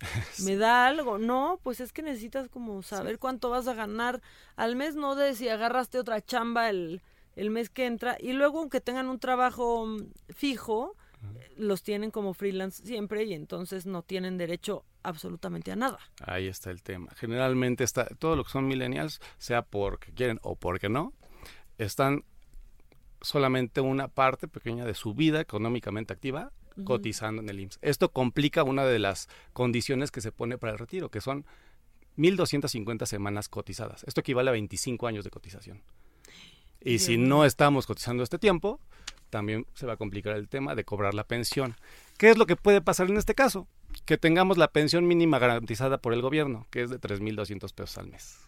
me 0.44 0.56
da 0.56 0.86
algo. 0.86 1.18
No, 1.18 1.60
pues 1.62 1.80
es 1.80 1.92
que 1.92 2.02
necesitas 2.02 2.48
como 2.48 2.82
saber 2.82 3.18
cuánto 3.18 3.50
vas 3.50 3.66
a 3.68 3.74
ganar 3.74 4.20
al 4.56 4.76
mes, 4.76 4.94
no 4.94 5.14
de 5.14 5.34
si 5.34 5.48
agarraste 5.48 5.98
otra 5.98 6.24
chamba 6.24 6.70
el, 6.70 7.02
el 7.34 7.50
mes 7.50 7.70
que 7.70 7.86
entra, 7.86 8.16
y 8.20 8.32
luego 8.32 8.60
aunque 8.60 8.80
tengan 8.80 9.08
un 9.08 9.18
trabajo 9.18 9.86
mm, 9.86 10.08
fijo, 10.34 10.96
eh, 11.22 11.52
los 11.56 11.82
tienen 11.82 12.10
como 12.10 12.34
freelance 12.34 12.84
siempre 12.84 13.24
y 13.24 13.34
entonces 13.34 13.86
no 13.86 14.02
tienen 14.02 14.36
derecho 14.38 14.84
absolutamente 15.02 15.72
a 15.72 15.76
nada. 15.76 15.98
Ahí 16.20 16.48
está 16.48 16.70
el 16.70 16.82
tema. 16.82 17.12
Generalmente 17.16 17.84
está, 17.84 18.06
todo 18.18 18.36
lo 18.36 18.44
que 18.44 18.50
son 18.50 18.66
millennials, 18.66 19.20
sea 19.38 19.62
porque 19.62 20.12
quieren 20.12 20.38
o 20.42 20.56
porque 20.56 20.88
no, 20.88 21.12
están 21.78 22.24
solamente 23.20 23.80
una 23.80 24.08
parte 24.08 24.48
pequeña 24.48 24.84
de 24.84 24.94
su 24.94 25.14
vida 25.14 25.40
económicamente 25.40 26.12
activa 26.12 26.52
cotizando 26.84 27.42
en 27.42 27.48
el 27.48 27.60
IMSS. 27.60 27.78
Esto 27.82 28.10
complica 28.10 28.62
una 28.62 28.84
de 28.84 28.98
las 28.98 29.28
condiciones 29.52 30.10
que 30.10 30.20
se 30.20 30.32
pone 30.32 30.58
para 30.58 30.72
el 30.72 30.78
retiro, 30.78 31.10
que 31.10 31.20
son 31.20 31.46
1.250 32.16 33.06
semanas 33.06 33.48
cotizadas. 33.48 34.04
Esto 34.04 34.20
equivale 34.20 34.50
a 34.50 34.52
25 34.52 35.06
años 35.06 35.24
de 35.24 35.30
cotización. 35.30 35.82
Y 36.80 37.00
si 37.00 37.18
no 37.18 37.44
estamos 37.44 37.86
cotizando 37.86 38.22
este 38.22 38.38
tiempo, 38.38 38.80
también 39.30 39.66
se 39.74 39.86
va 39.86 39.94
a 39.94 39.96
complicar 39.96 40.36
el 40.36 40.48
tema 40.48 40.74
de 40.74 40.84
cobrar 40.84 41.14
la 41.14 41.24
pensión. 41.24 41.76
¿Qué 42.16 42.30
es 42.30 42.38
lo 42.38 42.46
que 42.46 42.56
puede 42.56 42.80
pasar 42.80 43.10
en 43.10 43.16
este 43.16 43.34
caso? 43.34 43.66
Que 44.04 44.18
tengamos 44.18 44.56
la 44.56 44.68
pensión 44.68 45.06
mínima 45.06 45.38
garantizada 45.38 45.98
por 45.98 46.12
el 46.12 46.22
gobierno, 46.22 46.66
que 46.70 46.82
es 46.82 46.90
de 46.90 47.00
3.200 47.00 47.72
pesos 47.74 47.98
al 47.98 48.08
mes. 48.08 48.38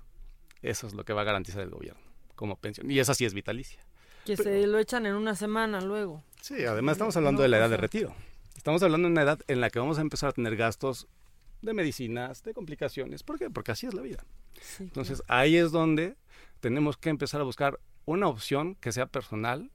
Eso 0.63 0.87
es 0.87 0.95
lo 0.95 1.05
que 1.05 1.13
va 1.13 1.23
a 1.23 1.25
garantizar 1.25 1.63
el 1.63 1.71
gobierno 1.71 2.03
como 2.37 2.57
pensión. 2.57 2.91
Y 2.91 3.01
esa 3.01 3.15
sí 3.15 3.25
es 3.25 3.35
vitalicia. 3.35 3.81
Que 4.37 4.43
se 4.43 4.67
lo 4.67 4.79
echan 4.79 5.07
en 5.07 5.15
una 5.15 5.35
semana 5.35 5.81
luego. 5.81 6.23
Sí, 6.41 6.65
además 6.65 6.93
estamos 6.93 7.17
hablando 7.17 7.39
No, 7.41 7.43
de 7.43 7.49
la 7.49 7.57
o 7.57 7.61
edad 7.61 7.71
de 7.71 7.77
retiro. 7.77 8.15
Estamos 8.57 8.83
hablando 8.83 9.09
de 9.09 9.13
una 9.13 9.23
edad 9.23 9.41
en 9.49 9.61
la 9.61 9.71
que 9.71 9.79
vamos 9.79 9.99
a 9.99 10.01
empezar 10.03 10.31
a 10.31 10.33
tener 10.33 10.57
gastos 10.57 11.07
de 11.63 11.75
medicinas, 11.75 12.43
de 12.43 12.55
complicaciones. 12.55 13.23
¿Por 13.23 13.39
qué? 13.39 13.51
Porque 13.51 13.73
así 13.73 13.87
es 13.87 13.95
la 13.95 14.03
vida. 14.03 14.25
Sí, 14.61 14.85
Entonces 14.85 15.23
ahí 15.29 15.57
es 15.57 15.71
donde 15.73 16.17
tenemos 16.61 16.97
que 16.97 17.11
empezar 17.11 17.41
a 17.41 17.45
buscar 17.45 17.79
una 18.05 18.29
opción 18.29 18.75
que 18.77 18.93
sea 18.93 19.07
personal 19.07 19.71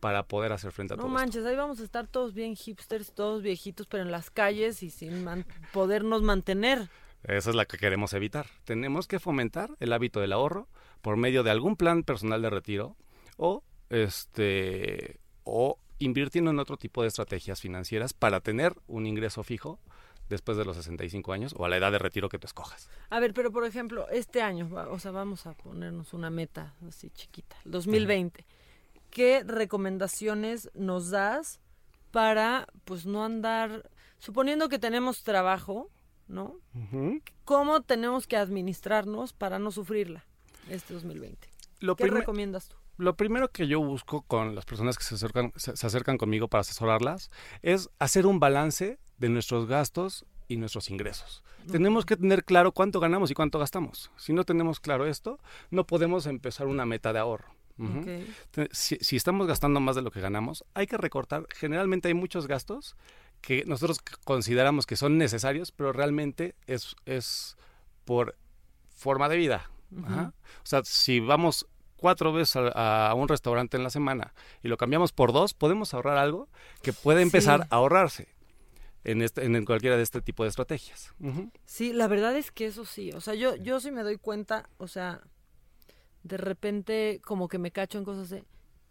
para 0.00 0.24
poder 0.26 0.52
hacer 0.52 0.70
frente 0.72 0.94
a 0.94 0.96
No 0.96 1.04
todo 1.04 1.12
manches, 1.12 1.44
ahí 1.46 1.56
vamos 1.56 1.80
a 1.80 1.84
estar 1.84 2.06
todos 2.06 2.34
bien 2.34 2.54
hipsters, 2.56 3.12
todos 3.12 3.42
viejitos, 3.42 3.86
pero 3.86 4.02
en 4.02 4.10
las 4.10 4.30
calles 4.30 4.82
y 4.82 4.90
sin 4.90 5.24
man- 5.24 5.46
podernos 5.72 6.22
mantener. 6.22 6.88
Esa 7.24 7.50
es 7.50 7.56
la 7.56 7.64
que 7.64 7.78
queremos 7.78 8.12
evitar. 8.12 8.46
Tenemos 8.64 9.08
que 9.08 9.18
fomentar 9.18 9.70
el 9.80 9.92
hábito 9.92 10.20
del 10.20 10.32
ahorro 10.32 10.68
por 11.02 11.16
medio 11.16 11.42
de 11.42 11.50
algún 11.50 11.74
plan 11.76 12.02
personal 12.02 12.42
de 12.42 12.50
retiro 12.50 12.96
o 13.36 13.64
este 13.90 15.18
o 15.44 15.78
invirtiendo 15.98 16.50
en 16.50 16.58
otro 16.58 16.76
tipo 16.76 17.02
de 17.02 17.08
estrategias 17.08 17.60
financieras 17.60 18.12
para 18.12 18.40
tener 18.40 18.74
un 18.86 19.06
ingreso 19.06 19.42
fijo 19.42 19.78
después 20.28 20.58
de 20.58 20.64
los 20.64 20.76
65 20.76 21.32
años 21.32 21.54
o 21.56 21.64
a 21.64 21.68
la 21.68 21.76
edad 21.76 21.90
de 21.92 21.98
retiro 21.98 22.28
que 22.28 22.38
tú 22.38 22.46
escojas. 22.46 22.88
A 23.10 23.20
ver, 23.20 23.34
pero 23.34 23.50
por 23.50 23.64
ejemplo, 23.64 24.08
este 24.10 24.42
año, 24.42 24.68
o 24.90 24.98
sea, 24.98 25.10
vamos 25.10 25.46
a 25.46 25.54
ponernos 25.54 26.12
una 26.12 26.30
meta 26.30 26.74
así 26.86 27.10
chiquita, 27.10 27.56
el 27.64 27.70
2020. 27.72 28.44
¿Qué 29.10 29.42
recomendaciones 29.44 30.70
nos 30.74 31.10
das 31.10 31.60
para, 32.10 32.66
pues, 32.84 33.06
no 33.06 33.24
andar, 33.24 33.90
suponiendo 34.18 34.68
que 34.68 34.78
tenemos 34.78 35.22
trabajo, 35.22 35.90
¿no? 36.26 36.56
¿Cómo 37.44 37.82
tenemos 37.82 38.26
que 38.26 38.36
administrarnos 38.36 39.32
para 39.32 39.58
no 39.58 39.70
sufrirla 39.70 40.26
este 40.68 40.92
2020? 40.92 41.48
Lo, 41.80 41.96
¿Qué 41.96 42.06
recomiendas 42.08 42.68
tú? 42.68 42.76
Lo 42.98 43.16
primero 43.16 43.48
que 43.50 43.66
yo 43.66 43.80
busco 43.80 44.22
con 44.22 44.54
las 44.54 44.64
personas 44.66 44.98
que 44.98 45.04
se 45.04 45.14
acercan, 45.14 45.52
se, 45.56 45.76
se 45.76 45.86
acercan 45.86 46.18
conmigo 46.18 46.48
para 46.48 46.60
asesorarlas 46.60 47.30
es 47.62 47.88
hacer 47.98 48.26
un 48.26 48.38
balance 48.40 48.98
de 49.18 49.28
nuestros 49.28 49.66
gastos 49.66 50.26
y 50.48 50.56
nuestros 50.56 50.90
ingresos. 50.90 51.42
Tenemos 51.70 52.06
que 52.06 52.16
tener 52.16 52.44
claro 52.44 52.72
cuánto 52.72 52.98
ganamos 53.00 53.30
y 53.30 53.34
cuánto 53.34 53.58
gastamos. 53.58 54.10
Si 54.16 54.32
no 54.32 54.44
tenemos 54.44 54.80
claro 54.80 55.06
esto, 55.06 55.38
no 55.70 55.86
podemos 55.86 56.26
empezar 56.26 56.66
una 56.66 56.86
meta 56.86 57.12
de 57.12 57.18
ahorro. 57.18 57.54
Ujú. 57.78 57.98
Ok. 58.00 58.06
Te- 58.52 58.68
Si, 58.72 58.96
si 59.00 59.16
estamos 59.16 59.46
gastando 59.46 59.78
más 59.80 59.94
de 59.96 60.02
lo 60.02 60.10
que 60.10 60.20
ganamos, 60.20 60.64
hay 60.74 60.86
que 60.86 60.96
recortar. 60.96 61.46
Generalmente 61.54 62.08
hay 62.08 62.14
muchos 62.14 62.46
gastos 62.46 62.96
que 63.42 63.64
nosotros 63.66 63.98
consideramos 64.24 64.86
que 64.86 64.96
son 64.96 65.18
necesarios, 65.18 65.70
pero 65.70 65.92
realmente 65.92 66.54
es, 66.66 66.96
es 67.04 67.56
por 68.04 68.36
forma 68.94 69.28
de 69.28 69.36
vida. 69.36 69.70
Ajá. 70.04 70.32
O 70.62 70.66
sea, 70.66 70.80
si 70.84 71.20
vamos 71.20 71.66
cuatro 71.98 72.32
veces 72.32 72.56
a, 72.56 73.08
a 73.10 73.14
un 73.14 73.28
restaurante 73.28 73.76
en 73.76 73.82
la 73.82 73.90
semana 73.90 74.32
y 74.62 74.68
lo 74.68 74.76
cambiamos 74.78 75.12
por 75.12 75.32
dos, 75.32 75.52
podemos 75.52 75.92
ahorrar 75.92 76.16
algo 76.16 76.48
que 76.82 76.92
puede 76.94 77.20
empezar 77.22 77.60
Sí. 77.62 77.66
a 77.70 77.76
ahorrarse 77.76 78.28
en, 79.04 79.22
este, 79.22 79.44
en 79.44 79.64
cualquiera 79.64 79.96
de 79.96 80.02
este 80.02 80.20
tipo 80.22 80.42
de 80.44 80.48
estrategias. 80.50 81.14
Sí, 81.66 81.92
la 81.92 82.08
verdad 82.08 82.36
es 82.36 82.50
que 82.50 82.66
eso 82.66 82.84
sí. 82.84 83.10
O 83.12 83.20
sea, 83.20 83.34
yo, 83.34 83.54
yo 83.56 83.80
sí 83.80 83.90
me 83.90 84.02
doy 84.02 84.16
cuenta, 84.18 84.68
o 84.78 84.86
sea, 84.88 85.20
de 86.22 86.36
repente 86.36 87.20
como 87.24 87.48
que 87.48 87.58
me 87.58 87.70
cacho 87.70 87.98
en 87.98 88.04
cosas 88.04 88.28
de, 88.28 88.44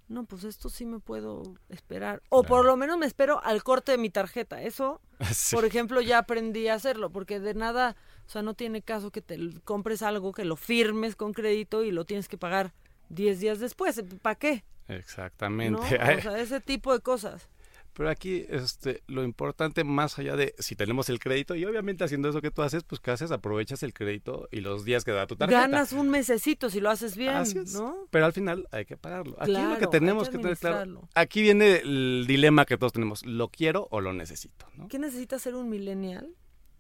no, 0.08 0.24
pues 0.24 0.44
esto 0.46 0.70
sí 0.70 0.86
me 0.86 1.00
puedo 1.00 1.44
esperar. 1.70 2.24
O 2.30 2.44
por 2.44 2.66
lo 2.66 2.78
menos 2.78 2.98
me 2.98 3.06
espero 3.06 3.44
al 3.44 3.62
corte 3.64 3.92
de 3.92 3.98
mi 3.98 4.10
tarjeta. 4.10 4.62
Eso, 4.64 5.02
Sí. 5.34 5.56
por 5.56 5.66
ejemplo, 5.66 6.02
ya 6.02 6.20
aprendí 6.20 6.68
a 6.70 6.76
hacerlo, 6.76 7.10
porque 7.12 7.40
de 7.40 7.54
nada, 7.54 7.96
o 8.26 8.30
sea, 8.30 8.42
no 8.42 8.54
tiene 8.54 8.82
caso 8.82 9.12
que 9.12 9.22
te 9.22 9.38
compres 9.66 10.02
algo, 10.02 10.32
que 10.32 10.46
lo 10.46 10.56
firmes 10.56 11.16
con 11.16 11.34
crédito 11.34 11.84
y 11.84 11.92
lo 11.92 12.06
tienes 12.06 12.28
que 12.30 12.38
pagar 12.38 12.74
10 13.10 13.40
días 13.40 13.60
después. 13.60 14.02
¿Para 14.22 14.36
qué? 14.36 14.64
Exactamente. 14.88 15.80
¿No? 15.80 15.80
O 15.80 15.88
sea, 15.88 16.40
ese 16.40 16.62
tipo 16.62 16.94
de 16.94 17.00
cosas. 17.02 17.50
Pero 17.98 18.12
aquí 18.12 18.46
este, 18.50 19.02
lo 19.08 19.24
importante, 19.24 19.84
más 19.84 20.20
allá 20.20 20.36
de 20.36 20.54
si 20.60 20.76
tenemos 20.76 21.10
el 21.10 21.20
crédito, 21.20 21.56
y 21.56 21.66
obviamente 21.66 22.04
haciendo 22.04 22.30
eso 22.30 22.44
que 22.44 22.52
tú 22.52 22.62
haces, 22.62 22.84
pues 22.84 23.02
¿qué 23.02 23.10
haces? 23.10 23.32
Aprovechas 23.32 23.82
el 23.82 23.92
crédito 23.92 24.48
y 24.52 24.62
los 24.62 24.86
días 24.86 25.04
que 25.04 25.12
da 25.12 25.26
tu 25.26 25.36
tarjeta. 25.36 25.62
Ganas 25.62 25.94
un 25.94 26.08
mesecito 26.10 26.70
si 26.70 26.80
lo 26.80 26.92
haces 26.92 27.18
bien, 27.18 27.34
Así 27.34 27.58
es. 27.58 27.74
¿no? 27.74 28.06
Pero 28.12 28.28
al 28.28 28.34
final 28.34 28.68
hay 28.72 28.86
que 28.86 28.98
pagarlo. 28.98 29.36
Aquí 29.40 29.50
Claro, 29.50 29.72
lo 29.72 29.80
que 29.80 29.88
tenemos 29.88 30.30
que, 30.30 30.38
tener 30.38 30.58
claro. 30.58 31.10
Aquí 31.16 31.42
viene 31.42 31.78
el 31.78 32.26
dilema 32.28 32.66
que 32.66 32.78
todos 32.78 32.94
tenemos. 32.94 33.26
¿Lo 33.26 33.48
quiero 33.50 33.88
o 33.90 34.00
lo 34.00 34.14
necesito? 34.14 34.68
¿no? 34.76 34.88
¿Qué 34.90 35.00
necesita 35.00 35.40
ser 35.40 35.56
un 35.56 35.68
millennial 35.68 36.36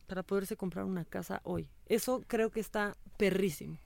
para 0.05 0.21
poderse 0.21 0.55
comprar 0.55 0.86
una 0.86 1.03
casa 1.03 1.41
hoy? 1.43 1.67
Eso 1.88 2.23
creo 2.28 2.51
que 2.51 2.59
está 2.59 2.95
perrísimo. 3.17 3.80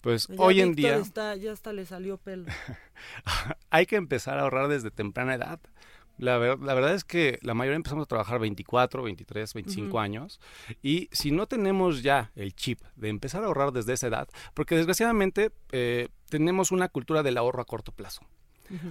Pues 0.00 0.28
Ya 0.28 0.34
hoy 0.38 0.60
en 0.60 0.74
Víctor 0.74 0.94
día 0.94 1.02
está- 1.02 1.36
ya 1.36 1.52
hasta 1.52 1.72
le 1.72 1.84
salió 1.86 2.16
pelo. 2.18 2.46
hay 3.70 3.86
que 3.86 3.96
empezar 3.96 4.38
a 4.38 4.42
ahorrar 4.42 4.68
desde 4.68 4.90
temprana 4.90 5.34
edad. 5.34 5.60
La, 6.18 6.36
ver- 6.36 6.58
la 6.60 6.74
verdad 6.74 6.94
es 6.94 7.04
que 7.04 7.38
la 7.40 7.54
mayoría 7.54 7.76
empezamos 7.76 8.04
a 8.04 8.06
trabajar 8.06 8.38
24, 8.40 9.02
23, 9.02 9.54
25 9.54 10.00
años 10.00 10.38
y 10.82 11.08
si 11.12 11.30
no 11.30 11.46
tenemos 11.46 12.02
ya 12.02 12.30
el 12.34 12.54
chip 12.54 12.80
de 12.96 13.08
empezar 13.08 13.42
a 13.42 13.46
ahorrar 13.46 13.72
desde 13.72 13.94
esa 13.94 14.08
edad, 14.08 14.28
porque 14.52 14.76
desgraciadamente 14.76 15.50
eh, 15.72 16.08
tenemos 16.28 16.72
una 16.72 16.88
cultura 16.90 17.22
del 17.22 17.38
ahorro 17.38 17.62
a 17.62 17.64
corto 17.64 17.92
plazo. 17.92 18.20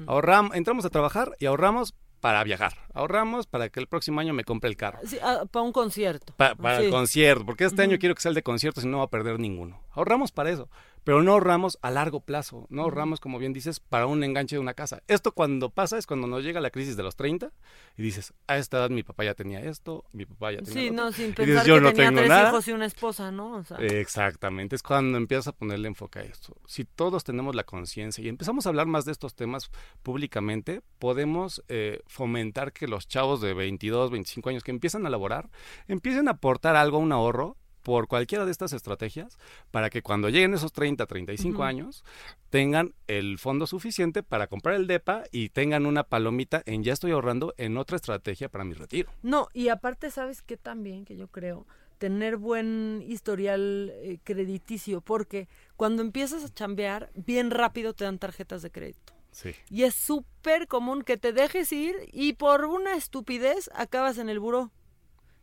Ahorramos, 0.07 0.55
entramos 0.55 0.83
a 0.85 0.89
trabajar 0.89 1.35
y 1.39 1.45
ahorramos 1.45 1.93
para 2.19 2.43
viajar, 2.43 2.73
ahorramos 2.93 3.45
para 3.47 3.69
que 3.69 3.79
el 3.79 3.87
próximo 3.87 4.19
año 4.19 4.33
me 4.33 4.43
compre 4.43 4.69
el 4.69 4.75
carro. 4.75 4.99
Sí, 5.05 5.17
ah, 5.23 5.45
para 5.49 5.63
un 5.63 5.71
concierto. 5.71 6.33
Pa- 6.35 6.55
para 6.55 6.79
Sí. 6.79 6.85
el 6.85 6.91
concierto, 6.91 7.45
porque 7.45 7.63
este 7.63 7.81
año 7.83 7.97
quiero 7.99 8.13
que 8.15 8.21
sea 8.21 8.29
el 8.29 8.35
de 8.35 8.43
conciertos 8.43 8.83
y 8.83 8.87
no 8.87 8.97
va 8.97 9.03
a 9.05 9.09
perder 9.09 9.39
ninguno. 9.39 9.81
Ahorramos 9.91 10.31
para 10.33 10.49
eso, 10.49 10.67
pero 11.03 11.23
no 11.23 11.31
ahorramos 11.33 11.77
a 11.81 11.91
largo 11.91 12.19
plazo, 12.21 12.65
no 12.69 12.83
ahorramos, 12.83 13.19
como 13.19 13.39
bien 13.39 13.53
dices, 13.53 13.79
para 13.79 14.05
un 14.07 14.23
enganche 14.23 14.55
de 14.55 14.59
una 14.59 14.73
casa. 14.73 15.01
Esto 15.07 15.31
cuando 15.33 15.69
pasa 15.69 15.97
es 15.97 16.05
cuando 16.07 16.27
nos 16.27 16.43
llega 16.43 16.59
la 16.61 16.69
crisis 16.71 16.95
de 16.97 17.03
los 17.03 17.15
30 17.15 17.51
y 17.97 18.01
dices, 18.03 18.33
a 18.47 18.57
esta 18.57 18.77
edad 18.77 18.89
mi 18.89 19.03
papá 19.03 19.23
ya 19.23 19.33
tenía 19.33 19.59
esto, 19.61 20.05
mi 20.13 20.25
papá 20.25 20.51
ya 20.51 20.59
tenía 20.61 20.73
Sí, 20.73 20.87
lo 20.89 20.93
otro". 20.93 21.05
no, 21.05 21.11
sin 21.11 21.33
pensar 21.33 21.45
dices, 21.45 21.65
yo 21.67 21.75
que 21.75 21.81
no 21.81 21.89
tenía 21.93 22.05
tengo 22.09 22.19
tres 22.19 22.29
nada. 22.29 22.49
hijos 22.49 22.67
y 22.67 22.71
una 22.71 22.85
esposa, 22.85 23.31
¿no? 23.31 23.53
O 23.57 23.63
sea, 23.63 23.77
Exactamente, 23.77 24.75
es 24.75 24.83
cuando 24.83 25.17
empiezas 25.17 25.47
a 25.47 25.51
ponerle 25.53 25.87
enfoque 25.87 26.19
a 26.19 26.21
esto. 26.23 26.55
Si 26.67 26.85
todos 26.85 27.23
tenemos 27.23 27.55
la 27.55 27.63
conciencia 27.63 28.23
y 28.23 28.27
empezamos 28.29 28.65
a 28.65 28.69
hablar 28.69 28.87
más 28.87 29.05
de 29.05 29.11
estos 29.11 29.35
temas 29.35 29.69
públicamente, 30.03 30.81
podemos 30.99 31.63
eh, 31.67 32.01
fomentar 32.07 32.73
que 32.73 32.87
los 32.87 33.07
chavos 33.07 33.41
de 33.41 33.53
22, 33.53 34.11
25 34.11 34.49
años 34.49 34.63
que 34.63 34.71
empiezan 34.71 35.05
a 35.05 35.09
laborar, 35.09 35.49
empiecen 35.87 36.27
a 36.27 36.31
aportar 36.31 36.75
algo 36.75 36.97
a 36.97 36.99
un 37.01 37.11
ahorro 37.11 37.57
por 37.83 38.07
cualquiera 38.07 38.45
de 38.45 38.51
estas 38.51 38.73
estrategias 38.73 39.37
para 39.71 39.89
que 39.89 40.01
cuando 40.01 40.29
lleguen 40.29 40.53
esos 40.53 40.73
30, 40.73 41.05
35 41.05 41.53
Ujú. 41.53 41.63
años 41.63 42.03
tengan 42.49 42.93
el 43.07 43.37
fondo 43.37 43.67
suficiente 43.67 44.23
para 44.23 44.47
comprar 44.47 44.75
el 44.75 44.87
DEPA 44.87 45.23
y 45.31 45.49
tengan 45.49 45.85
una 45.85 46.03
palomita 46.03 46.61
en 46.65 46.83
ya 46.83 46.93
estoy 46.93 47.11
ahorrando 47.11 47.53
en 47.57 47.77
otra 47.77 47.95
estrategia 47.95 48.49
para 48.49 48.63
mi 48.63 48.73
retiro. 48.73 49.11
No, 49.21 49.47
y 49.53 49.69
aparte, 49.69 50.11
¿sabes 50.11 50.41
qué 50.41 50.57
también? 50.57 51.05
Que 51.05 51.15
yo 51.15 51.27
creo, 51.27 51.65
tener 51.99 52.37
buen 52.37 53.03
historial 53.07 53.91
eh, 53.93 54.19
crediticio, 54.23 55.01
porque 55.01 55.47
cuando 55.75 56.01
empiezas 56.01 56.43
a 56.43 56.53
chambear, 56.53 57.11
bien 57.13 57.51
rápido 57.51 57.93
te 57.93 58.05
dan 58.05 58.17
tarjetas 58.17 58.61
de 58.61 58.71
crédito. 58.71 59.13
Sí. 59.31 59.51
Y 59.69 59.83
es 59.83 59.93
súper 59.93 60.67
común 60.67 61.03
que 61.03 61.17
te 61.17 61.33
dejes 61.33 61.71
ir 61.71 61.95
y 62.11 62.33
por 62.33 62.65
una 62.65 62.95
estupidez 62.95 63.69
acabas 63.75 64.17
en 64.17 64.29
el 64.29 64.39
buró. 64.39 64.71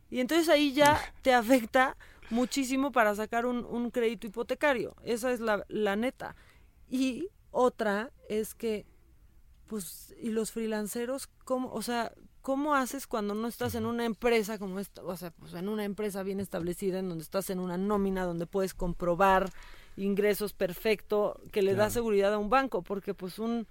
Y 0.09 0.19
entonces 0.19 0.49
ahí 0.49 0.73
ya 0.73 0.99
te 1.21 1.33
afecta 1.33 1.95
muchísimo 2.29 2.91
para 2.91 3.15
sacar 3.15 3.45
un, 3.45 3.65
un 3.65 3.91
crédito 3.91 4.27
hipotecario. 4.27 4.95
Esa 5.03 5.31
es 5.31 5.39
la, 5.39 5.65
la 5.67 5.95
neta. 5.95 6.35
Y 6.89 7.29
otra 7.51 8.11
es 8.29 8.55
que, 8.55 8.85
pues, 9.67 10.15
y 10.21 10.29
los 10.29 10.51
freelanceros, 10.51 11.27
¿cómo, 11.43 11.71
o 11.71 11.81
sea, 11.81 12.13
¿cómo 12.41 12.75
haces 12.75 13.07
cuando 13.07 13.33
no 13.33 13.47
estás 13.47 13.75
en 13.75 13.85
una 13.85 14.05
empresa 14.05 14.57
como 14.57 14.79
esta? 14.79 15.03
O 15.03 15.17
sea, 15.17 15.31
pues 15.31 15.53
en 15.53 15.67
una 15.67 15.83
empresa 15.83 16.23
bien 16.23 16.39
establecida, 16.39 16.99
en 16.99 17.09
donde 17.09 17.23
estás 17.23 17.49
en 17.49 17.59
una 17.59 17.77
nómina, 17.77 18.23
donde 18.23 18.45
puedes 18.45 18.73
comprobar 18.73 19.49
ingresos 19.97 20.53
perfecto, 20.53 21.41
que 21.51 21.61
le 21.61 21.73
da 21.73 21.89
seguridad 21.89 22.33
a 22.33 22.37
un 22.37 22.49
banco, 22.49 22.83
porque 22.83 23.13
pues 23.13 23.39
un 23.39 23.67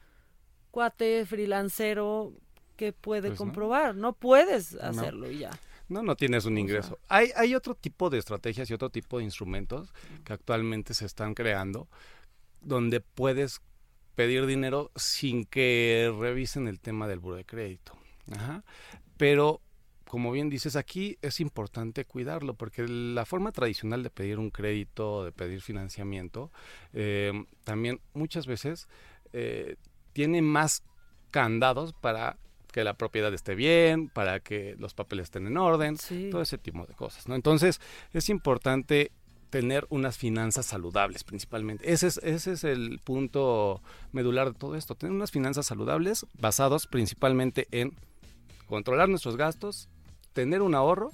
cuate 0.73 1.25
freelancero 1.25 2.33
que 2.77 2.93
puede 2.93 3.29
Pues 3.29 3.39
comprobar, 3.39 3.95
no, 3.95 4.13
puedes 4.13 4.75
hacerlo 4.75 5.31
y 5.31 5.39
ya. 5.39 5.51
No, 5.89 6.03
no 6.03 6.17
tienes 6.17 6.45
un 6.45 6.57
O 6.57 6.59
ingreso. 6.59 6.99
Hay, 7.09 7.31
hay 7.37 7.55
otro 7.55 7.75
tipo 7.75 8.11
de 8.11 8.19
estrategias 8.19 8.69
y 8.71 8.75
otro 8.75 8.91
tipo 8.91 9.19
de 9.19 9.25
instrumentos 9.25 9.93
que 10.25 10.33
actualmente 10.33 10.95
se 10.95 11.07
están 11.07 11.35
creando 11.35 11.89
donde 12.61 13.01
puedes 13.01 13.61
pedir 14.15 14.47
dinero 14.47 14.91
sin 14.97 15.45
que 15.45 16.13
revisen 16.19 16.67
el 16.67 16.81
tema 16.81 17.07
del 17.07 17.21
buro 17.21 17.37
de 17.37 17.45
crédito. 17.45 17.93
Ajá. 18.33 18.65
Pero, 19.17 19.61
como 20.09 20.33
bien 20.33 20.51
dices, 20.51 20.75
aquí 20.75 21.19
es 21.23 21.39
importante 21.39 22.05
cuidarlo 22.05 22.55
porque 22.55 22.89
la 22.89 23.25
forma 23.25 23.53
tradicional 23.53 24.03
de 24.03 24.11
pedir 24.11 24.39
un 24.39 24.51
crédito, 24.51 25.25
de 25.25 25.33
pedir 25.33 25.61
financiamiento, 25.61 26.51
eh, 26.93 27.33
también 27.65 28.01
muchas 28.15 28.47
veces 28.47 28.89
eh, 29.33 29.77
tiene 30.13 30.43
más 30.43 30.83
candados 31.31 31.93
para 31.93 32.39
que 32.77 32.85
la 32.85 32.93
propiedad 32.93 33.33
esté 33.33 33.55
bien, 33.55 34.11
para 34.11 34.41
que 34.41 34.77
los 34.79 34.93
papeles 34.93 35.25
estén 35.25 35.47
en 35.47 35.57
orden, 35.57 35.97
Sí. 35.97 36.29
todo 36.31 36.43
ese 36.43 36.59
tipo 36.59 36.85
de 36.85 36.93
cosas, 36.93 37.27
¿no? 37.27 37.35
Entonces, 37.35 37.81
es 38.13 38.29
importante 38.29 39.13
tener 39.49 39.87
unas 39.89 40.19
finanzas 40.19 40.67
saludables 40.67 41.25
principalmente. 41.25 41.91
Ese 41.91 42.09
es, 42.09 42.19
ese 42.19 42.53
es 42.53 42.65
el 42.65 42.99
punto 43.03 43.81
medular 44.13 44.53
de 44.53 44.59
todo 44.59 44.77
esto, 44.77 44.95
tener 44.95 45.15
unas 45.17 45.31
finanzas 45.31 45.65
saludables 45.65 46.27
basados 46.35 46.87
principalmente 46.87 47.67
en 47.71 47.95
controlar 48.67 49.09
nuestros 49.09 49.39
gastos, 49.39 49.89
tener 50.35 50.61
un 50.61 50.75
ahorro 50.75 51.13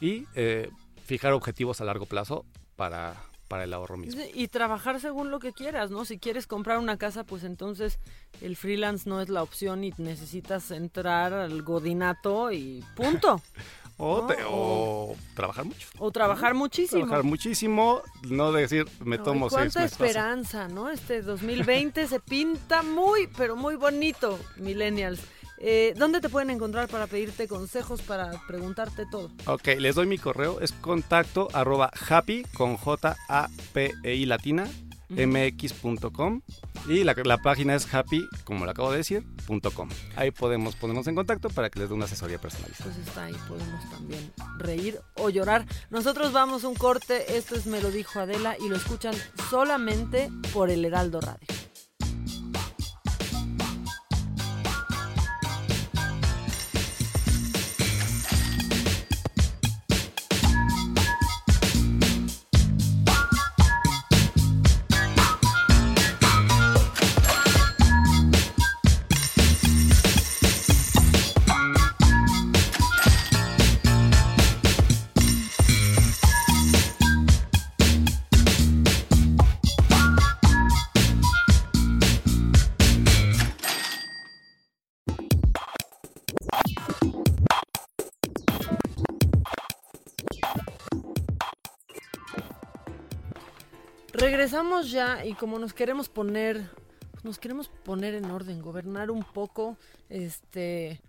y 0.00 0.26
eh, 0.36 0.70
fijar 1.04 1.32
objetivos 1.32 1.80
a 1.80 1.84
largo 1.84 2.06
plazo 2.06 2.44
para, 2.76 3.16
para 3.52 3.64
el 3.64 3.74
ahorro 3.74 3.98
mismo. 3.98 4.22
Y 4.32 4.48
trabajar 4.48 4.98
según 4.98 5.30
lo 5.30 5.38
que 5.38 5.52
quieras, 5.52 5.90
¿no? 5.90 6.06
Si 6.06 6.18
quieres 6.18 6.46
comprar 6.46 6.78
una 6.78 6.96
casa, 6.96 7.22
pues 7.22 7.44
entonces 7.44 7.98
el 8.40 8.56
freelance 8.56 9.06
no 9.06 9.20
es 9.20 9.28
la 9.28 9.42
opción 9.42 9.84
y 9.84 9.92
necesitas 9.98 10.70
entrar 10.70 11.34
al 11.34 11.60
godinato 11.62 12.50
y 12.50 12.82
punto. 12.96 13.42
O, 13.98 14.22
No, 14.22 14.26
te- 14.26 14.38
o 14.48 15.14
trabajar 15.36 15.66
mucho. 15.66 15.86
O 15.98 16.10
trabajar 16.10 16.54
muchísimo. 16.54 17.02
Trabajar 17.02 17.24
muchísimo, 17.24 18.00
no 18.30 18.50
decir 18.50 18.86
me 19.04 19.18
tomo 19.18 19.50
seis 19.50 19.58
cuánta 19.74 19.80
meses. 19.82 19.92
esperanza, 20.00 20.66
¿no? 20.66 20.88
Este 20.90 21.20
2020 21.20 22.08
se 22.08 22.18
pinta 22.18 22.82
muy, 22.82 23.28
pero 23.36 23.54
muy 23.54 23.76
bonito, 23.76 24.40
millennials. 24.56 25.20
Eh, 25.64 25.94
¿Dónde 25.96 26.20
te 26.20 26.28
pueden 26.28 26.50
encontrar 26.50 26.88
para 26.88 27.06
pedirte 27.06 27.46
consejos, 27.46 28.02
para 28.02 28.32
preguntarte 28.48 29.04
todo? 29.10 29.30
Ok, 29.46 29.68
les 29.78 29.94
doy 29.94 30.06
mi 30.06 30.18
correo, 30.18 30.60
es 30.60 30.72
contacto 30.72 31.48
arroba 31.52 31.90
happy 32.08 32.42
con 32.52 32.76
J 32.76 33.16
A 33.28 33.48
P 33.72 33.92
E 34.02 34.14
I 34.16 34.26
latina 34.26 34.68
mx.com 35.08 36.40
y 36.88 37.04
la, 37.04 37.14
la 37.24 37.38
página 37.38 37.74
es 37.74 37.92
happy, 37.94 38.26
como 38.44 38.64
lo 38.64 38.70
acabo 38.70 38.90
de 38.90 38.96
decir, 38.96 39.24
punto 39.46 39.70
.com. 39.70 39.88
Ahí 40.16 40.30
podemos 40.30 40.74
ponernos 40.74 41.06
en 41.06 41.14
contacto 41.14 41.48
para 41.50 41.70
que 41.70 41.80
les 41.80 41.88
dé 41.88 41.94
una 41.94 42.06
asesoría 42.06 42.40
personalizada. 42.40 42.90
Pues 42.90 43.06
está 43.06 43.24
ahí, 43.26 43.36
podemos 43.46 43.90
también 43.90 44.32
reír 44.58 45.00
o 45.16 45.28
llorar. 45.28 45.66
Nosotros 45.90 46.32
vamos 46.32 46.64
un 46.64 46.74
corte, 46.74 47.36
esto 47.36 47.54
es 47.54 47.66
Me 47.66 47.80
lo 47.80 47.90
dijo 47.90 48.18
Adela 48.20 48.56
y 48.58 48.68
lo 48.68 48.76
escuchan 48.76 49.14
solamente 49.50 50.30
por 50.52 50.70
el 50.70 50.84
Heraldo 50.84 51.20
Radio. 51.20 51.46
Regresamos 94.52 94.90
ya 94.90 95.24
y 95.24 95.32
como 95.32 95.58
nos 95.58 95.72
queremos 95.72 96.10
poner, 96.10 96.68
nos 97.22 97.38
queremos 97.38 97.68
poner 97.68 98.12
en 98.12 98.30
orden, 98.30 98.60
gobernar 98.60 99.10
un 99.10 99.24
poco, 99.24 99.78
este, 100.10 101.00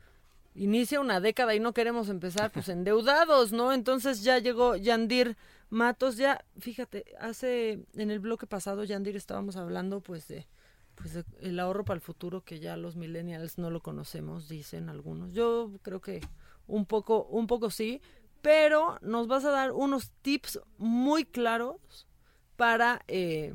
inicia 0.56 1.02
una 1.02 1.20
década 1.20 1.54
y 1.54 1.60
no 1.60 1.74
queremos 1.74 2.08
empezar 2.08 2.54
pues 2.54 2.70
endeudados, 2.70 3.52
¿no? 3.52 3.74
Entonces 3.74 4.24
ya 4.24 4.40
llegó 4.40 4.78
Yandir 4.78 5.36
Matos, 5.70 6.16
ya, 6.16 6.46
fíjate, 6.58 7.04
hace, 7.20 7.84
en 7.96 8.12
el 8.12 8.22
bloque 8.22 8.48
pasado, 8.48 8.86
Yandir, 8.86 9.18
estábamos 9.18 9.58
hablando 9.58 10.00
pues 10.00 10.26
de, 10.30 10.48
pues 10.96 11.14
de 11.14 11.26
el 11.42 11.60
ahorro 11.60 11.84
para 11.84 11.96
el 11.96 12.02
futuro 12.02 12.46
que 12.46 12.62
ya 12.62 12.78
los 12.78 12.96
millennials 12.96 13.58
no 13.58 13.70
lo 13.72 13.82
conocemos, 13.82 14.48
dicen 14.48 14.88
algunos. 14.88 15.34
Yo 15.34 15.70
creo 15.82 16.00
que 16.00 16.22
un 16.66 16.86
poco, 16.86 17.26
un 17.26 17.48
poco 17.48 17.70
sí, 17.72 18.02
pero 18.42 19.00
nos 19.02 19.28
vas 19.28 19.44
a 19.44 19.52
dar 19.52 19.74
unos 19.74 20.12
tips 20.22 20.62
muy 20.78 21.26
claros 21.26 22.08
para 22.56 23.02
eh, 23.08 23.54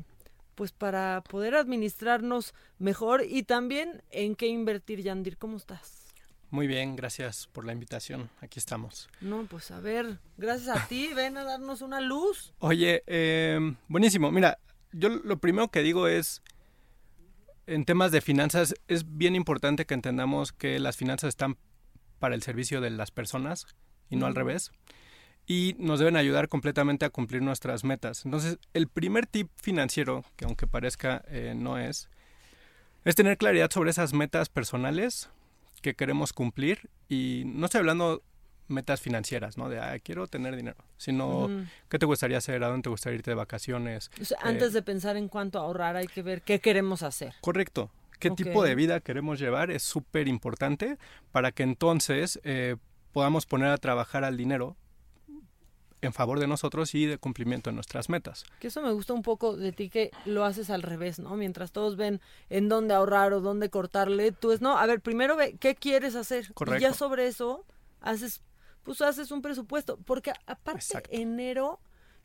pues 0.55 0.71
para 0.71 1.23
poder 1.29 1.55
administrarnos 1.55 2.53
mejor 2.79 3.23
y 3.27 3.43
también 3.43 4.03
en 4.11 4.35
qué 4.35 4.47
invertir 4.47 5.01
Yandir 5.01 5.37
cómo 5.37 5.57
estás 5.57 6.13
Muy 6.49 6.67
bien, 6.67 6.95
gracias 6.95 7.47
por 7.47 7.63
la 7.63 7.71
invitación. 7.71 8.29
Aquí 8.41 8.59
estamos. 8.59 9.09
no 9.21 9.45
pues 9.45 9.71
a 9.71 9.79
ver 9.79 10.19
gracias 10.37 10.77
a 10.77 10.87
ti 10.87 11.09
ven 11.15 11.37
a 11.37 11.43
darnos 11.43 11.81
una 11.81 12.01
luz 12.01 12.53
Oye, 12.59 13.03
eh, 13.07 13.59
buenísimo. 13.87 14.31
Mira, 14.31 14.59
yo 14.91 15.09
lo 15.09 15.37
primero 15.37 15.69
que 15.69 15.81
digo 15.81 16.07
es, 16.07 16.41
en 17.67 17.85
temas 17.85 18.11
de 18.11 18.21
finanzas, 18.21 18.73
es 18.87 19.17
bien 19.17 19.35
importante 19.35 19.85
que 19.85 19.93
entendamos 19.93 20.51
que 20.51 20.79
las 20.79 20.97
finanzas 20.97 21.29
están 21.29 21.57
para 22.17 22.35
el 22.35 22.41
servicio 22.41 22.81
de 22.81 22.89
las 22.89 23.11
personas 23.11 23.67
y 24.09 24.15
no 24.15 24.25
al 24.25 24.35
revés. 24.35 24.71
Y 25.51 25.75
nos 25.79 25.97
deben 25.97 26.15
ayudar 26.15 26.47
completamente 26.47 27.05
a 27.05 27.09
cumplir 27.09 27.41
nuestras 27.41 27.83
metas. 27.83 28.23
Entonces, 28.23 28.59
el 28.75 28.87
primer 28.87 29.25
tip 29.25 29.49
financiero, 29.55 30.23
que 30.35 30.45
aunque 30.45 30.67
parezca 30.67 31.23
eh, 31.27 31.55
no 31.57 31.79
es, 31.79 32.07
es 33.03 33.15
tener 33.15 33.35
claridad 33.39 33.71
sobre 33.71 33.89
esas 33.89 34.13
metas 34.13 34.47
personales 34.47 35.31
que 35.81 35.95
queremos 35.95 36.33
cumplir 36.33 36.91
y 37.07 37.45
no 37.47 37.65
estoy 37.65 37.79
hablando 37.79 38.21
metas 38.67 39.01
financieras, 39.01 39.57
¿no? 39.57 39.69
De, 39.69 39.79
ah, 39.79 39.97
quiero 39.97 40.27
tener 40.27 40.55
dinero, 40.55 40.77
sino, 40.97 41.45
Ujú. 41.45 41.63
¿qué 41.89 41.97
te 41.97 42.05
gustaría 42.05 42.37
hacer? 42.37 42.63
¿A 42.63 42.67
dónde 42.67 42.83
te 42.83 42.89
gustaría 42.89 43.15
irte 43.17 43.31
de 43.31 43.35
vacaciones? 43.35 44.11
O 44.21 44.25
sea, 44.25 44.37
Eh, 44.37 44.49
antes 44.49 44.71
de 44.73 44.83
pensar 44.83 45.17
en 45.17 45.29
cuánto 45.29 45.57
ahorrar, 45.57 45.95
hay 45.95 46.05
que 46.05 46.21
ver 46.21 46.43
qué 46.43 46.59
queremos 46.59 47.01
hacer. 47.01 47.33
Correcto. 47.41 47.89
¿Qué 48.19 48.29
Ok. 48.29 48.37
tipo 48.37 48.63
de 48.63 48.75
vida 48.75 48.99
queremos 48.99 49.39
llevar? 49.39 49.71
Es 49.71 49.81
súper 49.81 50.27
importante 50.27 50.99
para 51.31 51.51
que 51.51 51.63
entonces 51.63 52.39
eh, 52.43 52.75
podamos 53.13 53.47
poner 53.47 53.69
a 53.69 53.77
trabajar 53.79 54.23
al 54.23 54.37
dinero 54.37 54.75
en 56.01 56.13
favor 56.13 56.39
de 56.39 56.47
nosotros 56.47 56.95
y 56.95 57.05
de 57.05 57.17
cumplimiento 57.17 57.69
de 57.69 57.75
nuestras 57.75 58.09
metas. 58.09 58.45
Que 58.59 58.67
eso 58.67 58.81
me 58.81 58.91
gusta 58.91 59.13
un 59.13 59.21
poco 59.21 59.57
de 59.57 59.71
ti 59.71 59.89
que 59.89 60.11
lo 60.25 60.45
haces 60.45 60.69
al 60.69 60.81
revés, 60.81 61.19
¿no? 61.19 61.35
Mientras 61.35 61.71
todos 61.71 61.97
ven 61.97 62.21
en 62.49 62.69
dónde 62.69 62.93
ahorrar 62.93 63.33
o 63.33 63.41
dónde 63.41 63.69
cortarle, 63.69 64.31
tú 64.31 64.51
es, 64.51 64.61
no, 64.61 64.77
a 64.77 64.85
ver, 64.85 65.01
primero 65.01 65.35
ve 65.35 65.57
qué 65.59 65.75
quieres 65.75 66.15
hacer. 66.15 66.45
Y 66.45 66.47
ya 66.47 66.53
Correcto. 66.53 66.93
sobre 66.93 67.27
eso 67.27 67.65
haces, 68.01 68.41
pues 68.83 69.01
haces 69.01 69.31
un 69.31 69.41
presupuesto. 69.41 69.97
Porque 69.97 70.31
aparte, 70.47 70.79
Exacto. 70.79 71.09
enero, 71.11 71.79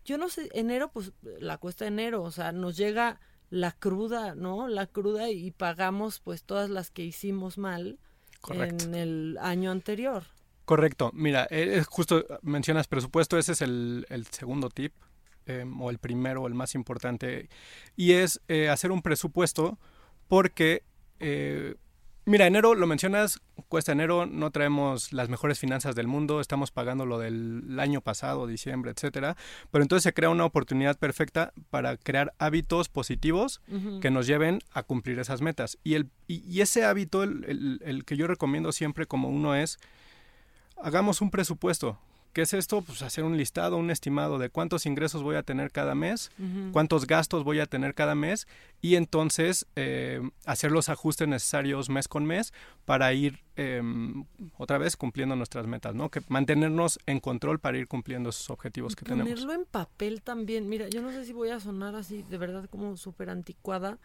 yo 0.05 0.19
no 0.19 0.29
sé, 0.29 0.49
enero, 0.53 0.91
pues 0.93 1.13
la 1.23 1.59
cuesta 1.59 1.85
de 1.85 1.89
enero, 1.89 2.23
o 2.23 2.31
sea, 2.31 2.53
nos 2.53 2.77
llega 2.77 3.21
la 3.51 3.73
cruda, 3.73 4.35
¿no? 4.35 4.69
La 4.69 4.87
cruda 4.87 5.31
y 5.31 5.51
pagamos 5.51 6.21
pues 6.21 6.43
todas 6.45 6.71
las 6.71 6.91
que 6.91 7.05
hicimos 7.05 7.59
mal 7.59 7.99
Correcto. 8.41 8.85
en 8.85 8.95
el 8.95 9.39
año 9.41 9.71
anterior. 9.71 10.25
Correcto. 10.65 11.11
Mira, 11.15 11.45
eh, 11.51 11.79
eh, 11.79 11.85
justo 11.87 12.25
mencionas 12.43 12.87
presupuesto, 12.87 13.39
ese 13.39 13.53
es 13.53 13.61
el, 13.63 14.07
el 14.09 14.27
segundo 14.27 14.71
tip, 14.71 14.93
eh, 15.47 15.65
o 15.79 15.91
el 15.91 15.99
primero, 15.99 16.43
o 16.43 16.47
el 16.47 16.55
más 16.55 16.75
importante, 16.75 17.49
y 17.97 18.13
es 18.13 18.41
eh, 18.49 18.71
hacer 18.71 18.91
un 18.93 19.03
presupuesto 19.03 19.79
porque, 20.27 20.83
eh, 21.21 21.75
mira, 22.25 22.47
enero, 22.47 22.75
lo 22.75 22.87
mencionas, 22.87 23.41
cuesta 23.69 23.93
enero, 23.93 24.25
no 24.25 24.51
traemos 24.53 25.13
las 25.13 25.29
mejores 25.29 25.59
finanzas 25.59 25.95
del 25.95 26.07
mundo, 26.07 26.41
estamos 26.41 26.71
pagando 26.71 27.05
lo 27.05 27.19
del 27.19 27.79
año 27.79 28.01
pasado, 28.01 28.47
diciembre, 28.47 28.91
etcétera, 28.93 29.37
pero 29.71 29.83
entonces 29.83 30.05
se 30.05 30.15
crea 30.15 30.31
una 30.31 30.47
oportunidad 30.47 30.97
perfecta 30.99 31.53
para 31.69 31.99
crear 31.99 32.33
hábitos 32.39 32.89
positivos 32.89 33.61
que 34.01 34.11
nos 34.11 34.27
lleven 34.27 34.61
a 34.73 34.83
cumplir 34.83 35.19
esas 35.19 35.43
metas. 35.43 35.77
Y, 35.85 35.93
el, 35.93 36.09
y, 36.27 36.37
y 36.51 36.63
ese 36.63 36.85
hábito, 36.87 37.23
el, 37.23 37.45
el- 37.45 37.81
el 37.85 38.05
que 38.07 38.17
yo 38.17 38.27
recomiendo 38.27 38.73
siempre 38.73 39.05
como 39.05 39.29
uno 39.29 39.55
es, 39.55 39.77
hagamos 40.77 41.21
un 41.21 41.31
presupuesto. 41.31 41.99
¿Qué 42.35 42.43
es 42.43 42.53
esto? 42.53 42.83
Pues 42.83 43.01
hacer 43.03 43.23
un 43.23 43.37
listado, 43.37 43.77
un 43.77 43.93
estimado 43.93 44.39
de 44.39 44.51
cuántos 44.51 44.87
ingresos 44.87 45.23
voy 45.23 45.37
a 45.37 45.45
tener 45.45 45.71
cada 45.71 45.95
mes, 45.95 46.33
cuántos 46.73 47.07
gastos 47.07 47.45
voy 47.45 47.61
a 47.61 47.67
tener 47.67 47.95
cada 47.95 48.17
mes 48.17 48.49
y 48.83 48.97
entonces 48.97 49.67
eh, 49.77 50.21
hacer 50.45 50.73
los 50.73 50.89
ajustes 50.89 51.29
necesarios 51.29 51.91
mes 51.91 52.09
con 52.09 52.25
mes 52.25 52.53
para 52.87 53.13
ir 53.13 53.45
eh, 53.55 53.81
otra 54.59 54.79
vez 54.79 54.97
cumpliendo 54.97 55.37
nuestras 55.37 55.69
metas, 55.69 55.95
¿no? 55.95 56.11
Que 56.11 56.23
mantenernos 56.27 56.99
en 57.07 57.21
control 57.21 57.61
para 57.61 57.79
ir 57.79 57.87
cumpliendo 57.87 58.31
esos 58.31 58.51
objetivos 58.51 58.97
que 58.97 59.05
tenemos. 59.05 59.31
Ponerlo 59.31 59.53
en 59.53 59.65
papel 59.65 60.21
también. 60.21 60.69
Mira, 60.69 60.89
yo 60.89 61.03
no 61.03 61.13
sé 61.13 61.25
si 61.25 61.33
voy 61.33 61.51
a 61.51 61.61
sonar 61.61 61.95
así, 61.95 62.25
de 62.25 62.37
verdad, 62.37 62.69
como 62.69 62.97
súper 62.97 63.31
anticuada, 63.31 64.01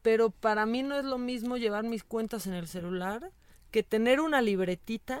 pero 0.00 0.30
para 0.30 0.64
mí 0.64 0.82
no 0.82 0.98
es 0.98 1.04
lo 1.04 1.18
mismo 1.18 1.58
llevar 1.58 1.84
mis 1.84 2.04
cuentas 2.04 2.46
en 2.46 2.54
el 2.54 2.68
celular 2.68 3.32
que 3.70 3.82
tener 3.82 4.20
una 4.20 4.40
libretita 4.40 5.20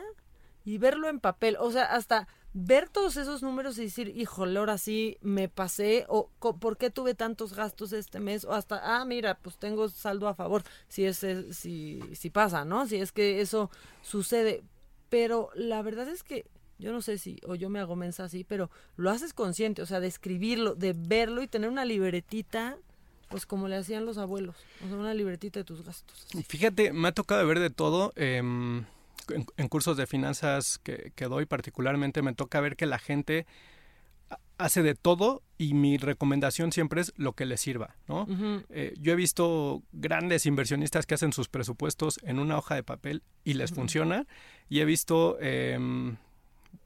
y 0.66 0.76
verlo 0.76 1.08
en 1.08 1.20
papel. 1.20 1.56
O 1.58 1.70
sea, 1.70 1.84
hasta 1.84 2.28
ver 2.52 2.88
todos 2.88 3.16
esos 3.16 3.42
números 3.42 3.78
y 3.78 3.84
decir, 3.84 4.08
híjole, 4.16 4.58
ahora 4.58 4.78
sí 4.78 5.16
me 5.22 5.48
pasé, 5.48 6.04
o 6.08 6.28
por 6.38 6.76
qué 6.76 6.90
tuve 6.90 7.14
tantos 7.14 7.54
gastos 7.54 7.92
este 7.92 8.18
mes, 8.18 8.44
o 8.44 8.52
hasta, 8.52 8.80
ah, 8.82 9.04
mira, 9.04 9.38
pues 9.38 9.56
tengo 9.58 9.88
saldo 9.88 10.26
a 10.26 10.34
favor, 10.34 10.64
si 10.88 11.04
es, 11.04 11.24
si, 11.52 12.00
si 12.14 12.30
pasa, 12.30 12.64
¿no? 12.64 12.86
Si 12.86 12.96
es 12.96 13.12
que 13.12 13.40
eso 13.40 13.70
sucede. 14.02 14.64
Pero 15.08 15.50
la 15.54 15.82
verdad 15.82 16.08
es 16.08 16.24
que 16.24 16.46
yo 16.78 16.92
no 16.92 17.00
sé 17.00 17.18
si, 17.18 17.38
o 17.46 17.54
yo 17.54 17.70
me 17.70 17.78
hago 17.78 17.96
así, 18.18 18.42
pero 18.42 18.68
lo 18.96 19.10
haces 19.10 19.32
consciente, 19.32 19.82
o 19.82 19.86
sea, 19.86 20.00
de 20.00 20.08
escribirlo, 20.08 20.74
de 20.74 20.94
verlo 20.94 21.42
y 21.42 21.46
tener 21.46 21.70
una 21.70 21.84
libretita, 21.84 22.76
pues 23.28 23.46
como 23.46 23.68
le 23.68 23.76
hacían 23.76 24.04
los 24.04 24.18
abuelos, 24.18 24.56
o 24.84 24.88
sea, 24.88 24.96
una 24.96 25.14
libretita 25.14 25.60
de 25.60 25.64
tus 25.64 25.84
gastos. 25.84 26.26
Fíjate, 26.48 26.92
me 26.92 27.08
ha 27.08 27.12
tocado 27.12 27.46
ver 27.46 27.60
de 27.60 27.70
todo. 27.70 28.12
em, 28.16 28.84
en, 29.28 29.46
en 29.56 29.68
cursos 29.68 29.96
de 29.96 30.06
finanzas 30.06 30.78
que, 30.78 31.12
que 31.14 31.24
doy 31.26 31.46
particularmente, 31.46 32.22
me 32.22 32.34
toca 32.34 32.60
ver 32.60 32.76
que 32.76 32.86
la 32.86 32.98
gente 32.98 33.46
ha- 34.30 34.38
hace 34.58 34.82
de 34.82 34.94
todo 34.94 35.42
y 35.58 35.74
mi 35.74 35.96
recomendación 35.96 36.72
siempre 36.72 37.00
es 37.00 37.12
lo 37.16 37.32
que 37.32 37.46
le 37.46 37.56
sirva, 37.56 37.96
¿no? 38.08 38.26
Eh, 38.70 38.94
yo 38.98 39.12
he 39.12 39.16
visto 39.16 39.82
grandes 39.92 40.44
inversionistas 40.46 41.06
que 41.06 41.14
hacen 41.14 41.32
sus 41.32 41.48
presupuestos 41.48 42.18
en 42.22 42.38
una 42.38 42.58
hoja 42.58 42.74
de 42.74 42.82
papel 42.82 43.22
y 43.44 43.54
les 43.54 43.72
funciona. 43.72 44.26
Y 44.68 44.80
he 44.80 44.84
visto, 44.84 45.38
em, 45.40 46.16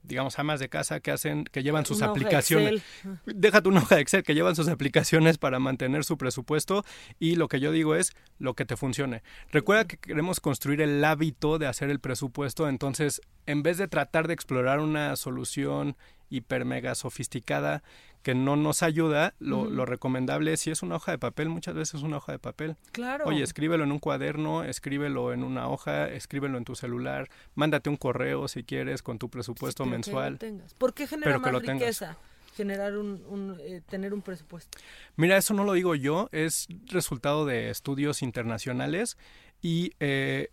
digamos, 0.02 0.38
amas 0.38 0.60
de 0.60 0.68
casa 0.68 1.00
que 1.00 1.10
hacen, 1.10 1.44
que 1.44 1.62
llevan 1.62 1.86
sus 1.86 1.98
Una 1.98 2.06
aplicaciones. 2.06 2.82
Excel. 2.82 3.18
Déjate 3.26 3.68
una 3.68 3.80
hoja 3.80 3.96
de 3.96 4.02
Excel 4.02 4.22
que 4.22 4.34
llevan 4.34 4.56
sus 4.56 4.68
aplicaciones 4.68 5.38
para 5.38 5.58
mantener 5.58 6.04
su 6.04 6.18
presupuesto 6.18 6.84
y 7.18 7.36
lo 7.36 7.48
que 7.48 7.60
yo 7.60 7.72
digo 7.72 7.94
es 7.94 8.12
lo 8.38 8.54
que 8.54 8.64
te 8.64 8.76
funcione. 8.76 9.22
Recuerda 9.50 9.86
que 9.86 9.96
queremos 9.96 10.40
construir 10.40 10.80
el 10.80 11.04
hábito 11.04 11.58
de 11.58 11.66
hacer 11.66 11.90
el 11.90 12.00
presupuesto, 12.00 12.68
entonces 12.68 13.20
en 13.46 13.62
vez 13.62 13.78
de 13.78 13.88
tratar 13.88 14.28
de 14.28 14.34
explorar 14.34 14.80
una 14.80 15.16
solución 15.16 15.96
hiper 16.30 16.64
mega 16.64 16.94
sofisticada 16.94 17.82
que 18.22 18.34
no 18.34 18.56
nos 18.56 18.82
ayuda, 18.82 19.34
lo, 19.38 19.70
lo 19.70 19.86
recomendable 19.86 20.52
es 20.52 20.60
si 20.60 20.70
es 20.70 20.82
una 20.82 20.96
hoja 20.96 21.12
de 21.12 21.18
papel, 21.18 21.48
muchas 21.48 21.74
veces 21.74 21.94
es 21.96 22.02
una 22.02 22.18
hoja 22.18 22.32
de 22.32 22.38
papel. 22.38 22.76
Claro. 22.92 23.24
Oye, 23.26 23.42
escríbelo 23.42 23.84
en 23.84 23.92
un 23.92 23.98
cuaderno, 23.98 24.62
escríbelo 24.62 25.32
en 25.32 25.42
una 25.42 25.68
hoja, 25.68 26.08
escríbelo 26.08 26.58
en 26.58 26.64
tu 26.64 26.74
celular, 26.74 27.28
mándate 27.54 27.88
un 27.88 27.96
correo 27.96 28.46
si 28.48 28.62
quieres 28.64 29.02
con 29.02 29.18
tu 29.18 29.30
presupuesto 29.30 29.84
Pero 29.84 29.90
que 29.90 29.90
lo 29.90 29.96
mensual. 29.96 30.38
tengas. 30.38 30.74
¿Por 30.74 30.92
qué 30.92 31.06
genera 31.06 31.30
Pero 31.30 31.42
que 31.42 31.52
más 31.52 31.62
tengas. 31.62 31.80
riqueza? 31.80 32.16
Generar 32.56 32.98
un, 32.98 33.24
un, 33.28 33.56
eh, 33.60 33.80
tener 33.88 34.12
un 34.12 34.20
presupuesto. 34.22 34.76
Mira, 35.16 35.36
eso 35.38 35.54
no 35.54 35.64
lo 35.64 35.72
digo 35.72 35.94
yo, 35.94 36.28
es 36.32 36.66
resultado 36.86 37.46
de 37.46 37.70
estudios 37.70 38.22
internacionales 38.22 39.16
y 39.62 39.92
eh, 40.00 40.50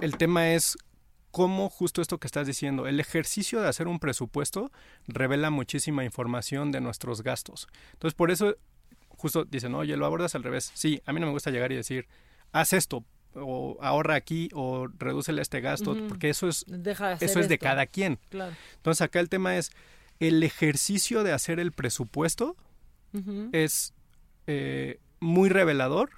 el 0.00 0.16
tema 0.16 0.50
es 0.52 0.76
cómo 1.34 1.68
justo 1.68 2.00
esto 2.00 2.18
que 2.18 2.28
estás 2.28 2.46
diciendo, 2.46 2.86
el 2.86 3.00
ejercicio 3.00 3.60
de 3.60 3.66
hacer 3.66 3.88
un 3.88 3.98
presupuesto 3.98 4.70
revela 5.08 5.50
muchísima 5.50 6.04
información 6.04 6.70
de 6.70 6.80
nuestros 6.80 7.24
gastos. 7.24 7.66
Entonces, 7.94 8.14
por 8.14 8.30
eso 8.30 8.54
justo 9.08 9.44
dicen, 9.44 9.74
oye, 9.74 9.96
lo 9.96 10.06
abordas 10.06 10.36
al 10.36 10.44
revés. 10.44 10.70
Sí, 10.74 11.02
a 11.04 11.12
mí 11.12 11.18
no 11.18 11.26
me 11.26 11.32
gusta 11.32 11.50
llegar 11.50 11.72
y 11.72 11.74
decir, 11.74 12.06
haz 12.52 12.72
esto 12.72 13.04
o 13.34 13.76
ahorra 13.80 14.14
aquí 14.14 14.48
o 14.52 14.86
redúcele 14.86 15.42
este 15.42 15.60
gasto, 15.60 15.96
porque 16.08 16.30
eso 16.30 16.46
es, 16.46 16.64
Deja 16.68 17.16
de 17.16 17.26
eso 17.26 17.40
es 17.40 17.48
de 17.48 17.54
esto. 17.54 17.64
cada 17.64 17.86
quien. 17.86 18.20
Claro. 18.28 18.54
Entonces, 18.76 19.02
acá 19.02 19.18
el 19.18 19.28
tema 19.28 19.56
es 19.56 19.72
el 20.20 20.40
ejercicio 20.44 21.24
de 21.24 21.32
hacer 21.32 21.58
el 21.58 21.72
presupuesto 21.72 22.54
es 23.50 23.92
eh, 24.46 25.00
muy 25.18 25.48
revelador 25.48 26.10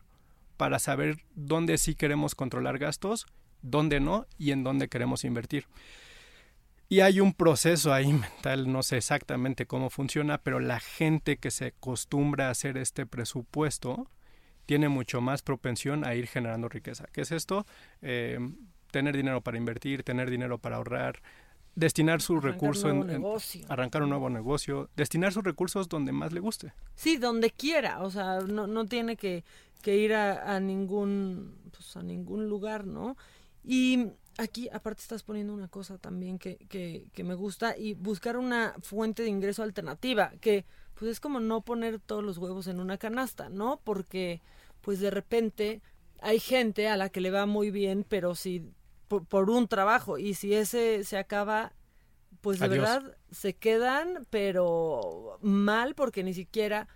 para 0.59 0.79
saber 0.79 1.25
dónde 1.35 1.79
sí 1.79 1.95
queremos 1.95 2.35
controlar 2.35 2.77
gastos, 2.79 3.27
dónde 3.71 4.01
no 4.01 4.27
y 4.39 4.53
en 4.53 4.65
dónde 4.65 4.89
queremos 4.89 5.25
invertir. 5.25 5.67
Y 6.89 7.01
hay 7.01 7.21
un 7.21 7.33
proceso 7.33 7.93
ahí 7.93 8.13
mental, 8.13 8.71
no 8.73 8.83
sé 8.83 8.97
exactamente 8.99 9.67
cómo 9.67 9.91
funciona, 9.91 10.39
pero 10.39 10.61
la 10.61 10.81
gente 10.81 11.37
que 11.39 11.51
se 11.51 11.67
acostumbra 11.67 12.49
a 12.49 12.51
hacer 12.51 12.77
este 12.77 13.07
presupuesto 13.07 14.09
tiene 14.67 14.89
mucho 14.89 15.21
más 15.21 15.43
propensión 15.43 16.05
a 16.05 16.15
ir 16.15 16.27
generando 16.27 16.69
riqueza. 16.69 17.07
¿Qué 17.13 17.21
es 17.23 17.33
esto? 17.33 17.67
Eh, 18.03 18.39
tener 18.91 19.17
dinero 19.17 19.41
para 19.41 19.59
invertir, 19.59 20.03
tener 20.03 20.31
dinero 20.31 20.59
para 20.59 20.77
ahorrar, 20.77 21.23
destinar 21.75 22.21
su 22.23 22.35
Arrancar 22.39 22.53
recurso 22.53 22.87
un 22.89 22.91
en, 22.93 22.97
nuevo 22.99 23.13
en- 23.15 23.23
negocio. 23.23 23.67
arrancar 23.69 24.03
un 24.03 24.09
nuevo 24.11 24.31
negocio, 24.31 24.89
destinar 24.97 25.33
sus 25.33 25.45
recursos 25.45 25.89
donde 25.89 26.13
más 26.13 26.33
le 26.33 26.41
guste. 26.41 26.73
Sí, 26.95 27.17
donde 27.17 27.51
quiera, 27.51 28.03
o 28.03 28.11
sea, 28.11 28.41
no, 28.41 28.67
no 28.67 28.87
tiene 28.87 29.17
que, 29.17 29.45
que 29.83 29.97
ir 29.99 30.15
a, 30.15 30.55
a 30.57 30.61
ningún 30.61 31.55
pues 31.73 31.97
a 31.97 32.03
ningún 32.03 32.49
lugar, 32.49 32.87
¿no? 32.87 33.17
Y 33.69 34.13
aquí 34.39 34.69
aparte 34.73 35.03
estás 35.03 35.25
poniendo 35.25 35.53
una 35.53 35.67
cosa 35.69 35.99
también 35.99 36.39
que, 36.39 36.57
que, 36.69 37.11
que 37.13 37.25
me 37.25 37.35
gusta 37.35 37.77
y 37.77 37.95
buscar 37.95 38.37
una 38.37 38.75
fuente 38.81 39.25
de 39.25 39.29
ingreso 39.29 39.65
alternativa, 39.65 40.31
que 40.41 40.65
pues 40.95 41.11
es 41.11 41.21
como 41.21 41.41
no 41.41 41.63
poner 41.63 41.99
todos 41.99 42.23
los 42.23 42.39
huevos 42.39 42.69
en 42.69 42.79
una 42.79 42.97
canasta, 42.97 43.49
¿no? 43.49 43.81
Porque 43.83 44.41
pues 44.83 45.01
de 45.01 45.11
repente 45.11 45.83
hay 46.21 46.39
gente 46.39 46.87
a 46.89 46.97
la 46.97 47.09
que 47.09 47.21
le 47.21 47.31
va 47.33 47.45
muy 47.45 47.71
bien, 47.73 48.07
pero 48.09 48.35
si 48.37 48.71
por, 49.09 49.27
por 49.27 49.51
un 49.51 49.67
trabajo 49.67 50.17
y 50.17 50.35
si 50.35 50.55
ese 50.55 51.03
se 51.03 51.19
acaba, 51.19 51.73
pues 52.41 52.61
de 52.61 52.67
Adiós. 52.67 52.79
verdad 52.79 53.17
se 53.33 53.55
quedan, 53.57 54.27
pero 54.31 55.39
mal 55.43 55.95
porque 55.97 56.23
ni 56.23 56.35
siquiera 56.35 56.87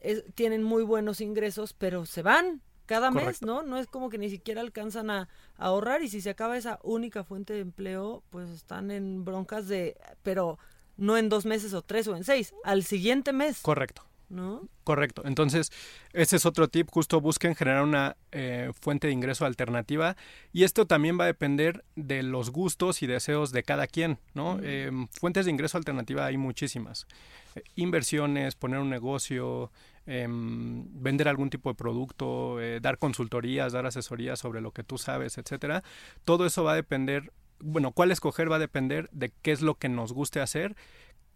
es- 0.00 0.24
tienen 0.34 0.62
muy 0.64 0.82
buenos 0.82 1.20
ingresos, 1.20 1.72
pero 1.72 2.04
se 2.04 2.22
van 2.22 2.62
cada 2.86 3.10
mes. 3.10 3.42
¿no? 3.42 3.62
No 3.62 3.78
es 3.78 3.86
como 3.86 4.08
que 4.08 4.18
ni 4.18 4.30
siquiera 4.30 4.60
alcanzan 4.60 5.10
a, 5.10 5.28
a 5.56 5.66
ahorrar 5.66 6.02
y 6.02 6.08
si 6.08 6.20
se 6.20 6.30
acaba 6.30 6.56
esa 6.56 6.78
única 6.82 7.24
fuente 7.24 7.52
de 7.52 7.60
empleo, 7.60 8.22
pues 8.30 8.48
están 8.50 8.90
en 8.90 9.24
broncas 9.24 9.68
de, 9.68 9.96
pero 10.22 10.58
no 10.96 11.16
en 11.16 11.28
dos 11.28 11.44
meses 11.46 11.74
o 11.74 11.82
tres 11.82 12.08
o 12.08 12.16
en 12.16 12.24
seis, 12.24 12.54
al 12.64 12.82
siguiente 12.82 13.32
mes. 13.32 13.60
Correcto, 13.60 14.02
¿no? 14.28 14.68
Correcto. 14.84 15.22
Entonces, 15.24 15.70
ese 16.12 16.36
es 16.36 16.46
otro 16.46 16.68
tip. 16.68 16.88
Justo 16.90 17.20
busquen 17.20 17.54
generar 17.54 17.82
una 17.82 18.16
eh, 18.32 18.70
fuente 18.80 19.08
de 19.08 19.12
ingreso 19.12 19.44
alternativa. 19.44 20.16
Y 20.52 20.64
esto 20.64 20.86
también 20.86 21.18
va 21.18 21.24
a 21.24 21.28
depender 21.28 21.84
de 21.96 22.22
los 22.22 22.50
gustos 22.50 23.02
y 23.02 23.06
deseos 23.06 23.52
de 23.52 23.62
cada 23.62 23.86
quien, 23.86 24.18
¿no? 24.34 24.58
Eh, 24.62 24.90
fuentes 25.18 25.44
de 25.44 25.50
ingreso 25.50 25.76
alternativa 25.76 26.24
hay 26.26 26.36
muchísimas. 26.36 27.06
Eh, 27.56 27.62
inversiones, 27.74 28.54
poner 28.54 28.78
un 28.78 28.90
negocio, 28.90 29.70
em, 30.06 30.84
vender 31.02 31.28
algún 31.28 31.50
tipo 31.50 31.68
de 31.70 31.74
producto, 31.74 32.60
eh, 32.60 32.80
dar 32.80 32.98
consultorías, 32.98 33.72
dar 33.72 33.86
asesorías 33.86 34.38
sobre 34.38 34.60
lo 34.60 34.70
que 34.72 34.82
tú 34.84 34.98
sabes, 34.98 35.38
etcétera. 35.38 35.82
Todo 36.24 36.46
eso 36.46 36.64
va 36.64 36.72
a 36.72 36.76
depender, 36.76 37.32
bueno, 37.58 37.92
cuál 37.92 38.10
escoger 38.12 38.50
va 38.50 38.56
a 38.56 38.60
depender 38.60 39.08
de 39.12 39.32
qué 39.42 39.52
es 39.52 39.62
lo 39.62 39.74
que 39.76 39.88
nos 39.88 40.12
guste 40.12 40.40
hacer 40.40 40.76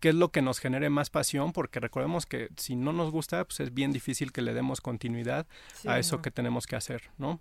qué 0.01 0.09
es 0.09 0.15
lo 0.15 0.31
que 0.31 0.41
nos 0.41 0.59
genere 0.59 0.89
más 0.89 1.11
pasión, 1.11 1.53
porque 1.53 1.79
recordemos 1.79 2.25
que 2.25 2.49
si 2.57 2.75
no 2.75 2.93
nos 2.93 3.11
gusta, 3.11 3.45
pues 3.45 3.61
es 3.61 3.75
bien 3.75 3.93
difícil 3.93 4.33
que 4.33 4.41
le 4.41 4.55
demos 4.55 4.81
continuidad 4.81 5.47
Sí, 5.75 5.89
a 5.89 5.99
eso 5.99 6.17
no. 6.17 6.23
que 6.23 6.31
tenemos 6.31 6.67
que 6.67 6.75
hacer, 6.75 7.11
¿no? 7.19 7.41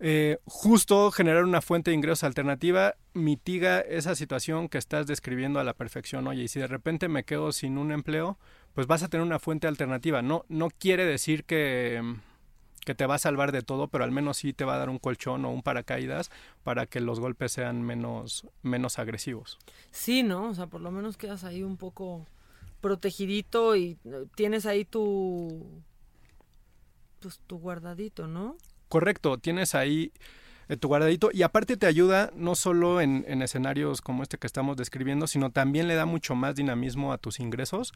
Eh, 0.00 0.38
justo 0.44 1.12
generar 1.12 1.44
una 1.44 1.62
fuente 1.62 1.92
de 1.92 1.94
ingresos 1.96 2.24
alternativa 2.24 2.96
mitiga 3.14 3.80
esa 3.80 4.16
situación 4.16 4.68
que 4.68 4.78
estás 4.78 5.06
describiendo 5.06 5.60
a 5.60 5.64
la 5.64 5.74
perfección. 5.74 6.26
Oye, 6.26 6.42
y 6.42 6.48
si 6.48 6.58
de 6.58 6.66
repente 6.66 7.08
me 7.08 7.22
quedo 7.22 7.52
sin 7.52 7.78
un 7.78 7.92
empleo, 7.92 8.36
pues 8.74 8.86
vas 8.86 9.02
a 9.02 9.08
tener 9.08 9.26
una 9.26 9.38
fuente 9.38 9.66
alternativa. 9.66 10.22
No, 10.22 10.44
no 10.48 10.70
quiere 10.70 11.04
decir 11.04 11.44
que, 11.44 12.02
que 12.84 12.94
te 12.94 13.06
va 13.06 13.16
a 13.16 13.18
salvar 13.18 13.52
de 13.52 13.62
todo, 13.62 13.88
pero 13.88 14.04
al 14.04 14.10
menos 14.10 14.38
sí 14.38 14.52
te 14.52 14.64
va 14.64 14.74
a 14.74 14.78
dar 14.78 14.90
un 14.90 14.98
colchón 14.98 15.44
o 15.44 15.50
un 15.50 15.62
paracaídas 15.62 16.30
para 16.62 16.86
que 16.86 17.00
los 17.00 17.20
golpes 17.20 17.52
sean 17.52 17.82
menos, 17.82 18.46
menos 18.62 18.98
agresivos. 18.98 19.58
Sí, 19.90 20.22
¿no? 20.22 20.48
O 20.48 20.54
sea, 20.54 20.66
por 20.66 20.80
lo 20.80 20.90
menos 20.90 21.16
quedas 21.16 21.44
ahí 21.44 21.62
un 21.62 21.76
poco 21.76 22.26
protegidito 22.80 23.76
y 23.76 23.98
eh, 24.04 24.26
tienes 24.34 24.66
ahí 24.66 24.84
tu 24.84 25.82
pues 27.20 27.38
tu 27.46 27.58
guardadito, 27.58 28.26
¿no? 28.26 28.56
Correcto, 28.88 29.36
tienes 29.36 29.74
ahí 29.74 30.10
eh, 30.68 30.76
tu 30.78 30.88
guardadito 30.88 31.28
y 31.32 31.42
aparte 31.42 31.76
te 31.76 31.86
ayuda 31.86 32.32
no 32.34 32.54
solo 32.54 33.02
en, 33.02 33.26
en 33.28 33.42
escenarios 33.42 34.00
como 34.00 34.22
este 34.22 34.38
que 34.38 34.46
estamos 34.46 34.78
describiendo, 34.78 35.26
sino 35.26 35.50
también 35.50 35.86
le 35.86 35.94
da 35.94 36.06
mucho 36.06 36.34
más 36.34 36.56
dinamismo 36.56 37.12
a 37.12 37.18
tus 37.18 37.38
ingresos 37.38 37.92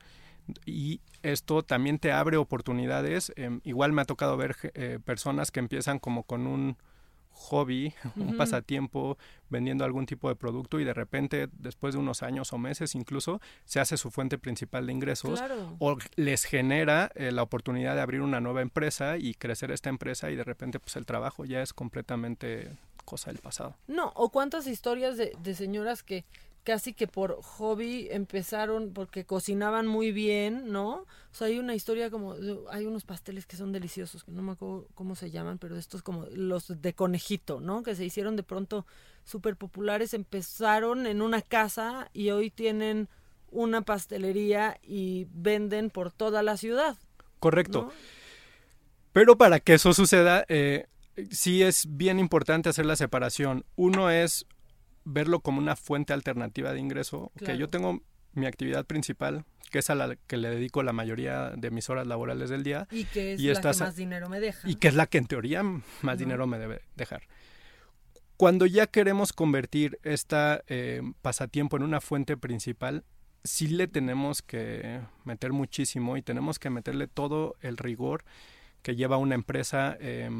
y 0.67 1.01
esto 1.23 1.63
también 1.63 1.99
te 1.99 2.13
abre 2.13 2.37
oportunidades. 2.37 3.33
Em, 3.37 3.61
igual 3.65 3.93
me 3.93 4.03
ha 4.03 4.05
tocado 4.05 4.37
ver 4.37 4.57
eh, 4.75 4.99
personas 5.05 5.51
que 5.51 5.61
empiezan 5.61 5.99
como 5.99 6.25
con 6.25 6.47
un 6.47 6.77
hobby, 7.37 7.93
un 8.15 8.37
pasatiempo, 8.37 9.19
vendiendo 9.51 9.85
algún 9.85 10.07
tipo 10.07 10.29
de 10.29 10.37
producto 10.37 10.79
y 10.79 10.85
de 10.85 10.95
repente, 10.95 11.49
después 11.59 11.95
de 11.95 12.01
unos 12.01 12.23
años 12.23 12.53
o 12.53 12.59
meses 12.59 12.95
incluso, 12.95 13.41
se 13.65 13.81
hace 13.81 13.97
su 13.97 14.13
fuente 14.13 14.39
principal 14.39 14.87
de 14.87 14.93
ingresos 14.93 15.41
Claro. 15.41 15.75
o 15.81 15.97
les 16.15 16.45
genera 16.45 17.11
eh, 17.17 17.33
la 17.33 17.43
oportunidad 17.43 17.97
de 17.97 18.03
abrir 18.03 18.21
una 18.21 18.41
nueva 18.41 18.63
empresa 18.63 19.17
y 19.19 19.35
crecer 19.35 19.73
esta 19.73 19.89
empresa 19.91 20.31
y 20.31 20.37
de 20.37 20.45
repente 20.45 20.79
pues 20.79 20.95
el 20.95 21.07
trabajo 21.07 21.45
ya 21.45 21.61
es 21.61 21.73
completamente 21.73 22.71
cosa 23.05 23.31
del 23.33 23.41
pasado. 23.41 23.77
No, 23.89 24.13
o 24.15 24.31
cuántas 24.31 24.67
historias 24.69 25.17
de, 25.17 25.33
de 25.43 25.55
señoras 25.55 26.03
que 26.05 26.25
casi 26.65 26.95
que 26.95 27.07
por 27.07 27.41
hobby 27.43 28.09
empezaron 28.11 28.93
porque 28.93 29.25
cocinaban 29.25 29.87
muy 29.87 30.11
bien, 30.13 30.73
¿no? 30.73 30.91
O 30.95 31.07
sea, 31.31 31.47
hay 31.47 31.59
una 31.59 31.75
historia 31.75 32.11
como, 32.11 32.35
hay 32.71 32.87
unos 32.87 33.05
pasteles 33.05 33.47
que 33.47 33.57
son 33.57 33.71
deliciosos, 33.71 34.25
que 34.25 34.33
no 34.33 34.43
me 34.43 34.53
acuerdo 34.53 34.89
cómo 34.95 35.15
se 35.15 35.31
llaman, 35.31 35.59
pero 35.59 35.77
estos 35.77 36.03
como 36.03 36.27
los 36.33 36.81
de 36.81 36.95
conejito, 36.95 37.61
¿no? 37.61 37.83
Que 37.83 37.95
se 37.95 38.05
hicieron 38.05 38.35
de 38.35 38.43
pronto 38.43 38.87
súper 39.25 39.57
populares, 39.57 40.15
empezaron 40.15 41.07
en 41.07 41.23
una 41.23 41.43
casa 41.43 42.11
y 42.13 42.31
hoy 42.31 42.51
tienen 42.51 43.09
una 43.51 43.83
pastelería 43.83 44.79
y 44.83 45.27
venden 45.33 45.91
por 45.91 46.11
toda 46.11 46.43
la 46.43 46.57
ciudad. 46.57 46.97
Correcto. 47.39 47.83
¿no? 47.83 47.93
Pero 49.13 49.37
para 49.37 49.61
que 49.61 49.75
eso 49.75 49.93
suceda, 49.93 50.45
eh, 50.49 50.87
sí 51.31 51.63
es 51.63 51.87
bien 51.89 52.19
importante 52.19 52.69
hacer 52.69 52.87
la 52.87 52.97
separación. 52.97 53.65
Uno 53.77 54.11
es 54.11 54.47
verlo 55.05 55.41
como 55.41 55.59
una 55.59 55.77
fuente 55.77 56.13
alternativa 56.13 56.73
de 56.73 56.81
ingreso. 56.81 57.31
Que 57.45 57.57
yo 57.59 57.69
tengo 57.69 58.01
mi 58.33 58.47
actividad 58.47 58.85
principal, 58.87 59.45
que 59.71 59.79
es 59.79 59.91
a 59.91 59.95
la 59.95 60.17
que 60.17 60.37
le 60.37 60.51
dedico 60.51 60.83
la 60.83 60.93
mayoría 60.93 61.51
de 61.51 61.71
mis 61.71 61.89
horas 61.91 62.07
laborales 62.07 62.51
del 62.51 62.63
día. 62.65 62.89
Y 62.91 63.05
que 63.05 63.35
es 63.35 63.41
Y 63.41 63.49
la 63.53 63.61
que 63.61 63.69
más 63.79 63.97
dinero 63.97 64.29
me 64.29 64.41
deja. 64.41 64.69
y 64.69 64.75
que 64.77 64.89
es 64.89 64.95
la 64.95 65.07
que 65.07 65.19
en 65.19 65.27
teoría 65.27 65.63
más 65.63 65.83
No. 66.03 66.17
dinero 66.17 66.47
me 66.47 66.59
debe 66.59 66.81
dejar. 66.97 67.23
Cuando 68.37 68.67
ya 68.67 68.87
queremos 68.89 69.33
convertir 69.33 69.99
esta 70.03 70.63
eh, 70.67 71.01
pasatiempo 71.23 71.77
en 71.77 71.85
una 71.85 72.01
fuente 72.01 72.37
principal, 72.37 73.05
sí 73.45 73.69
le 73.69 73.87
tenemos 73.87 74.43
que 74.43 75.01
meter 75.25 75.53
muchísimo 75.53 76.17
y 76.17 76.23
tenemos 76.23 76.59
que 76.59 76.71
meterle 76.71 77.07
todo 77.07 77.55
el 77.61 77.77
rigor 77.77 78.25
que 78.83 78.97
lleva 78.97 79.19
una 79.19 79.35
empresa, 79.37 79.97
eh, 80.01 80.31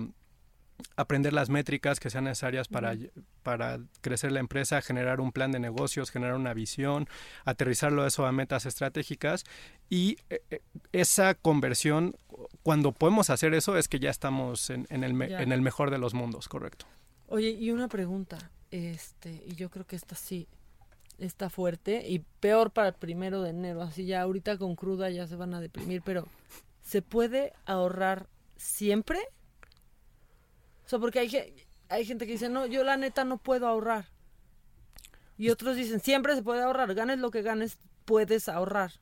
aprender 0.97 1.33
las 1.33 1.51
métricas 1.51 2.01
que 2.01 2.11
sean 2.11 2.25
necesarias 2.25 2.69
para, 2.69 2.97
para 3.43 3.79
crecer 4.01 4.33
la 4.33 4.41
empresa, 4.41 4.81
generar 4.83 5.21
un 5.21 5.33
plan 5.33 5.53
de 5.53 5.59
negocios, 5.61 6.11
generar 6.11 6.35
una 6.35 6.53
visión, 6.55 7.09
aterrizarlo 7.45 8.07
eso 8.07 8.27
a 8.27 8.33
metas 8.33 8.67
estratégicas 8.67 9.45
y 9.89 10.17
eh, 10.31 10.41
eh, 10.51 10.61
esa 10.93 11.35
conversión, 11.35 12.17
cuando 12.63 12.93
podemos 12.93 13.31
hacer 13.31 13.55
eso 13.55 13.77
es 13.77 13.89
que 13.89 13.99
ya 14.01 14.11
estamos 14.11 14.71
en, 14.71 14.87
en 14.91 15.05
el, 15.05 15.15
me- 15.15 15.27
en 15.43 15.53
el 15.53 15.63
mejor 15.63 15.91
de 15.91 15.99
los 15.99 16.15
mundos, 16.15 16.49
correcto. 16.49 16.87
Oye, 17.29 17.51
y 17.51 17.71
una 17.71 17.89
pregunta, 17.89 18.51
este, 18.71 19.43
y 19.47 19.55
yo 19.55 19.71
creo 19.71 19.87
que 19.87 19.97
esta 19.97 20.15
sí 20.15 20.49
está 21.19 21.49
fuerte 21.51 22.09
y 22.09 22.19
peor 22.41 22.73
para 22.73 22.89
el 22.89 22.95
primero 22.95 23.43
de 23.43 23.51
enero, 23.51 23.83
así 23.83 24.05
ya 24.05 24.23
ahorita 24.23 24.59
con 24.59 24.75
cruda 24.75 25.09
ya 25.11 25.27
se 25.29 25.37
van 25.37 25.55
a 25.55 25.61
deprimir, 25.61 26.03
pero 26.03 26.27
¿se 26.83 27.01
puede 27.03 27.53
ahorrar 27.67 28.27
siempre? 28.57 29.19
O 30.85 30.89
sea, 30.89 30.99
porque 30.99 31.21
hay, 31.21 31.55
hay 31.89 32.05
gente 32.05 32.27
que 32.27 32.33
dice, 32.33 32.49
no, 32.49 32.67
yo 32.67 32.85
la 32.85 32.97
neta 32.97 33.25
no 33.25 33.39
puedo 33.39 33.67
ahorrar. 33.67 34.07
Y 35.37 35.51
otros 35.51 35.77
dicen, 35.77 36.01
siempre 36.01 36.35
se 36.35 36.43
puede 36.43 36.63
ahorrar, 36.63 36.95
ganes 36.95 37.19
lo 37.19 37.31
que 37.31 37.43
ganes, 37.43 37.79
puedes 38.05 38.49
ahorrar. 38.49 38.93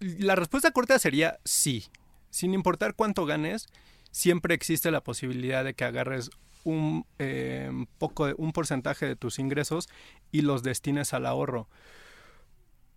La 0.00 0.36
respuesta 0.36 0.70
corta 0.70 0.98
sería 0.98 1.38
sí. 1.44 1.86
Sin 2.30 2.54
importar 2.54 2.94
cuánto 2.94 3.26
ganes, 3.26 3.66
siempre 4.10 4.54
existe 4.54 4.90
la 4.90 5.02
posibilidad 5.02 5.64
de 5.64 5.74
que 5.74 5.84
agarres 5.84 6.30
un 6.64 7.06
eh, 7.18 7.70
poco 7.98 8.26
de, 8.26 8.34
un 8.36 8.52
porcentaje 8.52 9.06
de 9.06 9.16
tus 9.16 9.38
ingresos 9.38 9.88
y 10.30 10.42
los 10.42 10.62
destines 10.62 11.14
al 11.14 11.26
ahorro. 11.26 11.68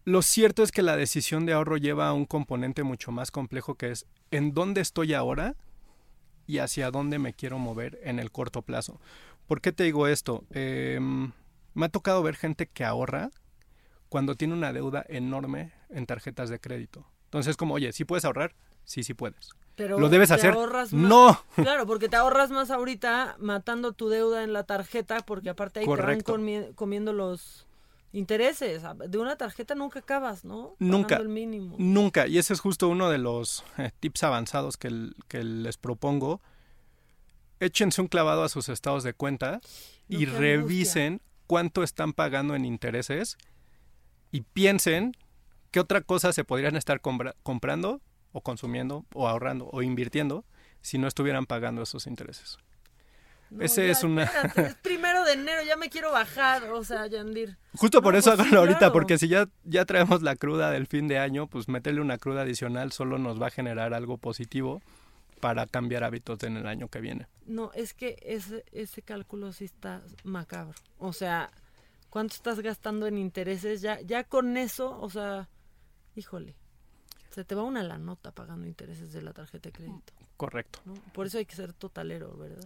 Lo 0.04 0.22
cierto 0.22 0.64
es 0.64 0.72
que 0.72 0.82
la 0.82 0.98
decisión 0.98 1.46
de 1.46 1.54
ahorro 1.54 1.78
lleva 1.78 2.08
a 2.08 2.14
un 2.14 2.26
componente 2.26 2.84
mucho 2.84 3.12
más 3.12 3.32
complejo 3.32 3.76
que 3.76 3.92
es 3.92 4.06
en 4.32 4.54
dónde 4.54 4.82
estoy 4.82 5.14
ahora 5.14 5.56
y 6.48 6.60
hacia 6.60 6.92
dónde 6.92 7.20
me 7.20 7.34
quiero 7.34 7.58
mover 7.60 8.00
en 8.04 8.20
el 8.20 8.32
corto 8.32 8.62
plazo. 8.62 9.00
¿Por 9.48 9.62
qué 9.62 9.72
te 9.72 9.84
digo 9.84 10.08
esto? 10.08 10.44
Em, 10.52 11.32
me 11.74 11.86
ha 11.86 11.90
tocado 11.90 12.24
ver 12.24 12.36
gente 12.36 12.68
que 12.68 12.84
ahorra 12.86 13.30
cuando 14.10 14.36
tiene 14.36 14.54
una 14.54 14.74
deuda 14.74 15.06
enorme 15.08 15.72
en 15.90 16.06
tarjetas 16.06 16.50
de 16.50 16.60
crédito. 16.60 17.06
Entonces, 17.26 17.56
como, 17.58 17.74
oye, 17.76 17.94
¿sí 17.94 18.04
puedes 18.06 18.26
ahorrar? 18.26 18.54
Sí, 18.84 19.04
sí 19.04 19.14
puedes. 19.14 19.50
Pero 19.76 19.98
¿Lo 20.00 20.10
debes 20.10 20.30
te 20.30 20.36
hacer? 20.36 20.54
ahorras 20.54 20.92
más- 20.92 21.10
No. 21.10 21.44
Claro, 21.56 21.86
porque 21.88 22.10
te 22.10 22.18
ahorras 22.18 22.50
más 22.52 22.72
ahorita 22.72 23.38
matando 23.40 23.94
tu 23.94 24.10
deuda 24.10 24.44
en 24.44 24.52
la 24.54 24.64
tarjeta, 24.64 25.20
porque 25.22 25.50
aparte 25.50 25.80
ahí 25.80 25.86
Correcto. 25.86 26.26
te 26.26 26.32
van 26.34 26.42
comie- 26.42 26.76
comiendo 26.76 27.14
los 27.14 27.66
intereses. 28.14 28.84
De 29.08 29.18
una 29.18 29.36
tarjeta 29.36 29.76
nunca 29.76 30.00
acabas, 30.00 30.44
¿no? 30.46 30.76
Nunca. 30.80 31.18
El 31.18 31.30
mínimo. 31.30 31.76
Nunca. 31.80 32.28
Y 32.28 32.38
ese 32.38 32.54
es 32.54 32.60
justo 32.60 32.88
uno 32.88 33.10
de 33.10 33.18
los 33.18 33.64
eh, 33.78 33.92
tips 34.00 34.24
avanzados 34.24 34.78
que, 34.78 34.90
les 35.44 35.78
propongo. 35.78 36.42
Échense 37.60 38.02
un 38.02 38.08
clavado 38.08 38.44
a 38.44 38.50
sus 38.50 38.70
estados 38.70 39.04
de 39.04 39.14
cuenta 39.14 39.62
No, 40.08 40.20
y 40.20 40.26
revisen 40.26 41.22
cuánto 41.48 41.84
están 41.84 42.14
pagando 42.14 42.56
en 42.56 42.66
intereses 42.66 43.38
y 44.32 44.42
piensen 44.42 45.14
qué 45.70 45.80
otra 45.80 46.02
cosa 46.02 46.34
se 46.34 46.44
podrían 46.44 46.76
estar 46.76 47.02
compra- 47.02 47.36
comprando 47.44 48.02
o 48.32 48.42
consumiendo 48.42 49.06
o 49.14 49.28
ahorrando 49.28 49.70
o 49.72 49.82
invirtiendo 49.84 50.44
si 50.82 50.98
no 50.98 51.08
estuvieran 51.08 51.46
pagando 51.46 51.84
esos 51.84 52.08
intereses. 52.08 52.58
No, 53.52 53.64
ese 53.64 53.86
ya, 53.86 53.92
es 53.92 54.04
una- 54.04 54.24
espérate, 54.24 54.66
es 54.68 54.76
de 55.36 55.42
enero, 55.42 55.64
ya 55.64 55.76
me 55.78 55.90
quiero 55.90 56.12
bajar, 56.12 56.64
o 56.72 56.84
sea, 56.84 57.08
Yandir. 57.08 57.58
Justo 57.76 58.02
por 58.02 58.14
No, 58.14 58.20
eso 58.20 58.30
pues 58.32 58.38
sí, 58.38 58.42
háganlo 58.44 58.60
ahorita, 58.60 58.78
claro. 58.80 58.94
porque 58.94 59.18
si 59.18 59.28
ya, 59.28 59.48
ya 59.64 59.86
traemos 59.86 60.22
la 60.22 60.36
cruda 60.36 60.72
del 60.72 60.88
fin 60.88 61.08
de 61.08 61.18
año, 61.20 61.48
pues 61.48 61.68
meterle 61.68 62.02
una 62.02 62.18
cruda 62.18 62.42
adicional 62.42 62.92
solo 62.92 63.18
nos 63.18 63.42
va 63.42 63.48
a 63.48 63.52
generar 63.52 63.94
algo 63.94 64.18
positivo 64.18 64.82
para 65.40 65.66
cambiar 65.66 66.04
hábitos 66.04 66.44
en 66.44 66.58
el 66.58 66.68
año 66.68 66.88
que 66.88 67.02
viene. 67.02 67.28
No, 67.46 67.72
es 67.74 67.94
que 67.94 68.18
ese, 68.22 68.64
ese 68.72 69.02
cálculo 69.02 69.52
sí 69.54 69.66
está 69.66 70.02
macabro. 70.24 70.78
O 71.00 71.14
sea, 71.14 71.50
¿cuánto 72.10 72.36
estás 72.36 72.60
gastando 72.60 73.08
en 73.08 73.18
intereses? 73.18 73.82
Ya, 73.82 74.00
ya 74.02 74.24
con 74.24 74.56
eso, 74.58 75.00
o 75.02 75.10
sea, 75.10 75.50
híjole, 76.16 76.56
se 77.32 77.44
te 77.44 77.56
va 77.56 77.64
una 77.64 77.82
la 77.82 77.98
nota 77.98 78.32
pagando 78.32 78.68
intereses 78.68 79.14
de 79.14 79.22
la 79.22 79.34
tarjeta 79.34 79.70
de 79.70 79.74
crédito. 79.74 80.14
Correcto. 80.38 80.80
¿no? 80.86 80.94
Por 81.14 81.28
eso 81.28 81.38
hay 81.38 81.46
que 81.46 81.56
ser 81.56 81.74
totalero, 81.74 82.36
¿verdad? 82.38 82.64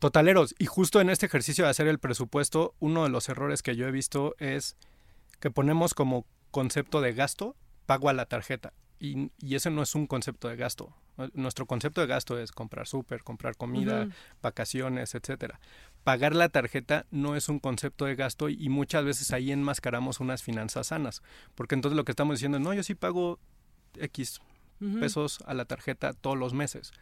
Totaleros, 0.00 0.54
y 0.58 0.64
justo 0.64 1.02
en 1.02 1.10
este 1.10 1.26
ejercicio 1.26 1.64
de 1.64 1.70
hacer 1.70 1.86
el 1.86 1.98
presupuesto, 1.98 2.74
uno 2.80 3.04
de 3.04 3.10
los 3.10 3.28
errores 3.28 3.62
que 3.62 3.76
yo 3.76 3.86
he 3.86 3.90
visto 3.90 4.34
es 4.38 4.76
que 5.40 5.50
ponemos 5.50 5.92
como 5.92 6.24
concepto 6.50 7.02
de 7.02 7.12
gasto 7.12 7.54
pago 7.84 8.08
a 8.08 8.14
la 8.14 8.24
tarjeta. 8.24 8.72
Y, 8.98 9.30
y 9.38 9.56
ese 9.56 9.70
no 9.70 9.82
es 9.82 9.94
un 9.94 10.06
concepto 10.06 10.48
de 10.48 10.56
gasto. 10.56 10.94
Nuestro 11.34 11.66
concepto 11.66 12.00
de 12.00 12.06
gasto 12.06 12.38
es 12.38 12.50
comprar 12.50 12.86
súper, 12.86 13.22
comprar 13.22 13.56
comida, 13.56 14.08
vacaciones, 14.40 15.14
etcétera. 15.14 15.60
Pagar 16.02 16.34
la 16.34 16.48
tarjeta 16.48 17.04
no 17.10 17.36
es 17.36 17.50
un 17.50 17.58
concepto 17.58 18.06
de 18.06 18.14
gasto 18.14 18.48
y 18.48 18.70
muchas 18.70 19.04
veces 19.04 19.32
ahí 19.32 19.52
enmascaramos 19.52 20.20
unas 20.20 20.42
finanzas 20.42 20.86
sanas. 20.88 21.22
Porque 21.54 21.74
entonces 21.74 21.96
lo 21.96 22.06
que 22.06 22.12
estamos 22.12 22.36
diciendo 22.36 22.56
es, 22.56 22.64
no, 22.64 22.72
yo 22.72 22.82
sí 22.82 22.94
pago 22.94 23.38
X 23.98 24.40
pesos 24.98 25.40
a 25.44 25.52
la 25.52 25.66
tarjeta 25.66 26.14
todos 26.14 26.38
los 26.38 26.54
meses. 26.54 26.92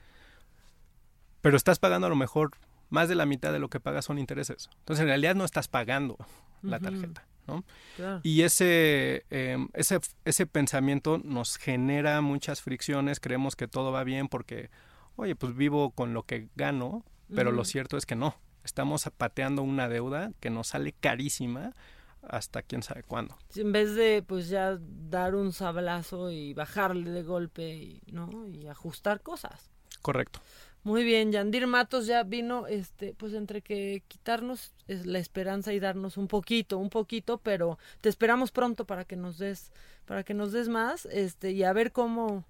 Pero 1.40 1.56
estás 1.56 1.78
pagando 1.78 2.08
a 2.08 2.10
lo 2.10 2.16
mejor 2.16 2.50
más 2.90 3.08
de 3.08 3.14
la 3.14 3.26
mitad 3.26 3.52
de 3.52 3.58
lo 3.58 3.68
que 3.68 3.80
pagas 3.80 4.06
son 4.06 4.18
intereses. 4.18 4.70
Entonces 4.80 5.02
en 5.02 5.08
realidad 5.08 5.34
no 5.34 5.44
estás 5.44 5.68
pagando 5.68 6.16
la 6.62 6.78
tarjeta. 6.78 7.26
¿no? 7.46 7.64
Claro. 7.96 8.20
Y 8.22 8.42
ese, 8.42 9.24
eh, 9.30 9.56
ese, 9.72 10.00
ese 10.24 10.46
pensamiento 10.46 11.18
nos 11.18 11.56
genera 11.56 12.20
muchas 12.20 12.60
fricciones, 12.60 13.20
creemos 13.20 13.56
que 13.56 13.68
todo 13.68 13.90
va 13.90 14.04
bien 14.04 14.28
porque, 14.28 14.70
oye, 15.16 15.34
pues 15.34 15.56
vivo 15.56 15.90
con 15.90 16.12
lo 16.12 16.24
que 16.24 16.48
gano, 16.56 17.04
pero 17.34 17.52
lo 17.52 17.64
cierto 17.64 17.96
es 17.96 18.06
que 18.06 18.16
no. 18.16 18.34
Estamos 18.64 19.08
pateando 19.16 19.62
una 19.62 19.88
deuda 19.88 20.32
que 20.40 20.50
nos 20.50 20.68
sale 20.68 20.92
carísima 20.92 21.74
hasta 22.22 22.62
quién 22.62 22.82
sabe 22.82 23.02
cuándo. 23.02 23.36
En 23.54 23.72
vez 23.72 23.94
de 23.94 24.22
pues 24.26 24.48
ya 24.48 24.78
dar 24.80 25.34
un 25.34 25.52
sablazo 25.52 26.30
y 26.30 26.54
bajarle 26.54 27.10
de 27.10 27.22
golpe 27.22 27.74
y, 27.74 28.02
¿no? 28.12 28.46
y 28.46 28.66
ajustar 28.66 29.22
cosas. 29.22 29.70
Correcto. 30.02 30.40
Muy 30.88 31.04
bien, 31.04 31.32
Yandir 31.32 31.66
Matos 31.66 32.06
ya 32.06 32.22
vino, 32.22 32.66
este, 32.66 33.12
pues 33.12 33.34
entre 33.34 33.60
que 33.60 34.02
quitarnos 34.08 34.72
es 34.86 35.04
la 35.04 35.18
esperanza 35.18 35.74
y 35.74 35.80
darnos 35.80 36.16
un 36.16 36.28
poquito, 36.28 36.78
un 36.78 36.88
poquito, 36.88 37.36
pero 37.36 37.78
te 38.00 38.08
esperamos 38.08 38.52
pronto 38.52 38.86
para 38.86 39.04
que 39.04 39.14
nos 39.14 39.36
des, 39.36 39.70
para 40.06 40.24
que 40.24 40.32
nos 40.32 40.50
des 40.50 40.70
más, 40.70 41.04
este, 41.04 41.50
y 41.50 41.62
a 41.62 41.74
ver 41.74 41.92
cómo, 41.92 42.42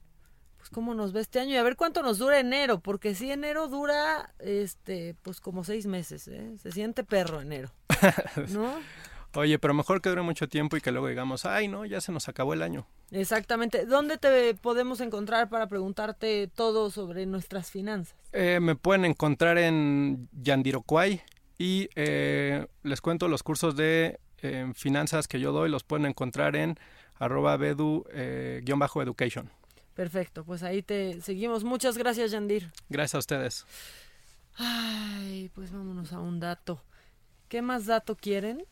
pues 0.57 0.70
cómo 0.70 0.95
nos 0.95 1.12
ve 1.12 1.20
este 1.20 1.41
año 1.41 1.55
y 1.55 1.57
a 1.57 1.64
ver 1.64 1.74
cuánto 1.74 2.01
nos 2.01 2.18
dura 2.18 2.39
enero, 2.39 2.78
porque 2.78 3.16
si 3.16 3.28
enero 3.32 3.66
dura, 3.66 4.32
este, 4.39 5.16
pues 5.22 5.41
como 5.41 5.64
seis 5.64 5.86
meses, 5.86 6.28
¿eh? 6.28 6.57
se 6.62 6.70
siente 6.70 7.03
perro 7.03 7.41
enero, 7.41 7.72
¿no? 8.51 8.72
Oye, 9.39 9.61
pero 9.61 9.72
mejor 9.72 10.03
que 10.03 10.09
dure 10.09 10.22
mucho 10.22 10.49
tiempo 10.49 10.76
y 10.76 10.80
que 10.80 10.91
luego 10.91 11.07
digamos, 11.07 11.47
ay, 11.47 11.68
no, 11.68 11.86
ya 11.86 12.01
se 12.01 12.11
nos 12.11 12.28
acabó 12.28 12.55
el 12.55 12.62
año. 12.62 12.89
Exactamente. 13.12 13.86
¿Dónde 13.86 14.18
te 14.18 14.53
podemos 14.55 15.01
encontrar 15.01 15.49
para 15.49 15.68
preguntarte 15.68 16.49
todo 16.49 16.91
sobre 16.91 17.24
nuestras 17.24 17.70
finanzas? 17.70 18.16
Eh, 18.32 18.59
me 18.61 18.74
pueden 18.74 19.05
encontrar 19.05 19.57
en 19.59 20.28
Yandiroquai 20.32 21.22
y 21.57 21.89
eh, 21.95 22.66
les 22.82 23.01
cuento 23.01 23.28
los 23.28 23.45
cursos 23.45 23.76
de 23.76 24.18
eh, 24.43 24.72
finanzas 24.74 25.28
que 25.28 25.39
yo 25.39 25.53
doy, 25.53 25.70
los 25.70 25.84
pueden 25.84 26.07
encontrar 26.07 26.57
en 26.57 26.76
arroba 27.20 27.57
bedu-education. 27.57 29.53
Perfecto, 29.95 30.43
pues 30.45 30.64
ahí 30.64 30.82
te 30.82 31.20
seguimos. 31.20 31.62
Muchas 31.62 31.97
gracias, 31.97 32.32
Yandir. 32.32 32.72
Gracias 32.89 33.14
a 33.14 33.18
ustedes. 33.18 33.66
Ay, 34.57 35.49
pues 35.55 35.70
vámonos 35.70 36.12
a 36.12 36.18
un 36.18 36.41
dato. 36.41 36.82
¿Qué 37.49 37.62
más 37.62 37.86
dato 37.86 38.16
quieren 38.16 38.64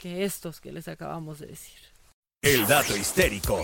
que 0.00 0.24
estos 0.24 0.60
que 0.60 0.72
les 0.72 0.88
acabamos 0.88 1.38
de 1.40 1.48
decir? 1.48 1.78
El 2.42 2.66
dato 2.66 2.96
histérico. 2.96 3.62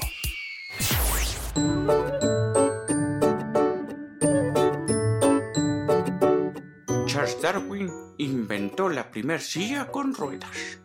Charles 7.07 7.41
Darwin 7.41 7.91
inventó 8.19 8.91
la 8.91 9.11
primer 9.11 9.41
silla 9.41 9.91
con 9.91 10.15
ruedas. 10.15 10.79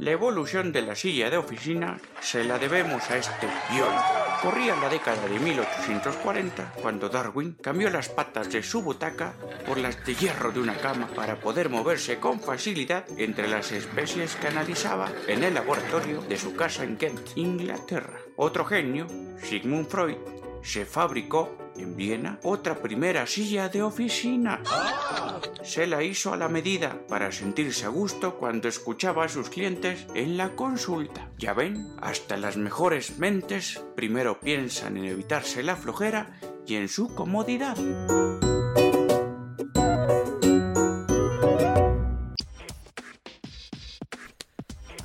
La 0.00 0.12
evolución 0.12 0.72
de 0.72 0.80
la 0.80 0.96
silla 0.96 1.28
de 1.28 1.36
oficina 1.36 2.00
se 2.22 2.42
la 2.42 2.58
debemos 2.58 3.10
a 3.10 3.18
este 3.18 3.46
biólogo. 3.70 4.00
Corría 4.40 4.74
la 4.76 4.88
década 4.88 5.28
de 5.28 5.38
1840 5.38 6.72
cuando 6.80 7.10
Darwin 7.10 7.58
cambió 7.60 7.90
las 7.90 8.08
patas 8.08 8.50
de 8.50 8.62
su 8.62 8.80
butaca 8.80 9.34
por 9.66 9.76
las 9.76 10.02
de 10.06 10.14
hierro 10.14 10.52
de 10.52 10.60
una 10.60 10.78
cama 10.78 11.06
para 11.14 11.38
poder 11.38 11.68
moverse 11.68 12.18
con 12.18 12.40
facilidad 12.40 13.04
entre 13.18 13.46
las 13.46 13.72
especies 13.72 14.36
que 14.36 14.46
analizaba 14.46 15.12
en 15.28 15.44
el 15.44 15.52
laboratorio 15.52 16.22
de 16.22 16.38
su 16.38 16.56
casa 16.56 16.82
en 16.82 16.96
Kent, 16.96 17.20
Inglaterra. 17.36 18.20
Otro 18.36 18.64
genio, 18.64 19.06
Sigmund 19.42 19.86
Freud, 19.86 20.16
se 20.62 20.84
fabricó 20.84 21.56
en 21.76 21.96
Viena 21.96 22.38
otra 22.42 22.76
primera 22.76 23.26
silla 23.26 23.68
de 23.68 23.82
oficina. 23.82 24.62
Se 25.62 25.86
la 25.86 26.02
hizo 26.02 26.32
a 26.32 26.36
la 26.36 26.48
medida 26.48 26.98
para 27.08 27.32
sentirse 27.32 27.86
a 27.86 27.88
gusto 27.88 28.36
cuando 28.36 28.68
escuchaba 28.68 29.24
a 29.24 29.28
sus 29.28 29.50
clientes 29.50 30.06
en 30.14 30.36
la 30.36 30.54
consulta. 30.56 31.30
Ya 31.38 31.52
ven, 31.52 31.94
hasta 32.00 32.36
las 32.36 32.56
mejores 32.56 33.18
mentes 33.18 33.82
primero 33.94 34.40
piensan 34.40 34.96
en 34.96 35.04
evitarse 35.04 35.62
la 35.62 35.76
flojera 35.76 36.38
y 36.66 36.76
en 36.76 36.88
su 36.88 37.14
comodidad. 37.14 37.76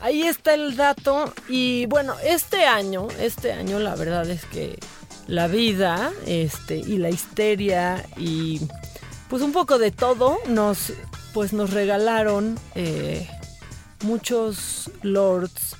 Ahí 0.06 0.22
está 0.22 0.54
el 0.54 0.76
dato 0.76 1.34
y 1.50 1.88
bueno, 1.88 2.14
este 2.24 2.66
año, 2.66 3.08
este 3.20 3.52
año 3.54 3.80
la 3.80 3.96
verdad 3.96 4.30
es 4.30 4.46
que 4.46 4.78
la 5.28 5.48
vida, 5.48 6.12
este 6.26 6.78
y 6.78 6.98
la 6.98 7.10
histeria 7.10 8.06
y 8.18 8.62
pues 9.30 9.42
un 9.42 9.52
poco 9.52 9.80
de 9.80 9.92
todo 9.92 10.38
nos 10.48 10.94
pues 11.34 11.52
nos 11.52 11.72
regalaron 11.72 12.58
eh, 12.76 13.28
muchos 14.04 14.90
lords 15.02 15.76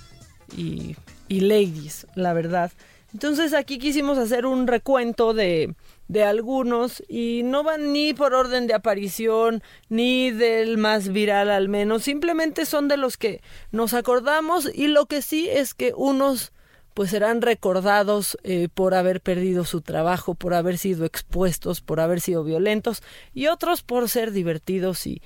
y, 0.56 0.96
y 1.28 1.40
ladies, 1.42 2.08
la 2.16 2.34
verdad. 2.34 2.72
Entonces 3.14 3.54
aquí 3.54 3.80
quisimos 3.80 4.18
hacer 4.18 4.46
un 4.46 4.68
recuento 4.68 5.34
de, 5.34 5.74
de 6.08 6.24
algunos 6.24 7.04
y 7.08 7.42
no 7.44 7.64
van 7.64 7.94
ni 7.94 8.14
por 8.14 8.34
orden 8.34 8.68
de 8.68 8.74
aparición 8.74 9.64
ni 9.90 10.32
del 10.32 10.78
más 10.78 11.10
viral 11.10 11.50
al 11.50 11.70
menos, 11.70 12.04
simplemente 12.04 12.66
son 12.66 12.88
de 12.88 12.98
los 12.98 13.18
que 13.18 13.42
nos 13.72 13.94
acordamos 13.94 14.70
y 14.74 14.88
lo 14.88 15.06
que 15.06 15.22
sí 15.22 15.50
es 15.50 15.74
que 15.74 15.94
unos 15.96 16.52
pues 16.96 17.10
serán 17.10 17.42
recordados 17.42 18.38
eh, 18.44 18.70
por 18.74 18.94
haber 18.94 19.20
perdido 19.20 19.66
su 19.66 19.82
trabajo, 19.82 20.34
por 20.34 20.54
haber 20.54 20.78
sido 20.78 21.04
expuestos, 21.04 21.82
por 21.82 22.00
haber 22.00 22.22
sido 22.22 22.46
violentos 22.46 23.04
y 23.34 23.48
otros 23.48 23.84
por 23.84 24.08
ser 24.08 24.32
divertidos 24.32 25.06
y, 25.06 25.22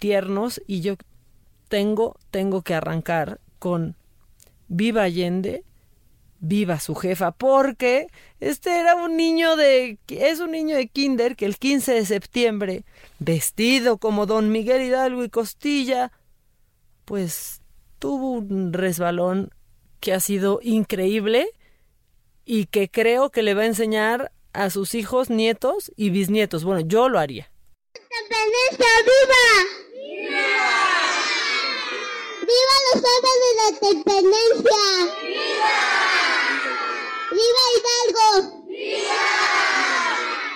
tiernos. 0.00 0.60
Y 0.66 0.80
yo 0.80 0.96
tengo, 1.68 2.16
tengo 2.32 2.62
que 2.62 2.74
arrancar 2.74 3.40
con 3.60 3.94
Viva 4.66 5.02
Allende, 5.02 5.62
viva 6.40 6.80
su 6.80 6.96
jefa, 6.96 7.30
porque 7.30 8.08
este 8.40 8.80
era 8.80 8.96
un 8.96 9.16
niño 9.16 9.54
de, 9.54 10.00
es 10.08 10.40
un 10.40 10.50
niño 10.50 10.74
de 10.74 10.88
kinder 10.88 11.36
que 11.36 11.46
el 11.46 11.56
15 11.56 11.94
de 11.94 12.04
septiembre, 12.04 12.84
vestido 13.20 13.98
como 13.98 14.26
don 14.26 14.50
Miguel 14.50 14.82
Hidalgo 14.82 15.22
y 15.22 15.30
Costilla, 15.30 16.10
pues 17.04 17.62
tuvo 18.00 18.32
un 18.32 18.72
resbalón 18.72 19.52
que 20.02 20.12
ha 20.12 20.20
sido 20.20 20.58
increíble 20.62 21.48
y 22.44 22.66
que 22.66 22.90
creo 22.90 23.30
que 23.30 23.42
le 23.42 23.54
va 23.54 23.62
a 23.62 23.66
enseñar 23.66 24.32
a 24.52 24.68
sus 24.68 24.94
hijos, 24.94 25.30
nietos 25.30 25.92
y 25.96 26.10
bisnietos. 26.10 26.64
Bueno, 26.64 26.80
yo 26.84 27.08
lo 27.08 27.20
haría. 27.20 27.50
¡Independencia 27.94 28.90
viva! 29.06 29.46
¡Viva 32.40 32.76
los 32.86 32.98
héroes 33.12 33.38
de 33.44 33.50
la 33.56 33.66
independencia! 33.92 34.82
¡Viva! 35.22 35.76
¡Viva 37.30 37.64
Hidalgo! 37.76 38.28
¡Viva! 38.66 39.22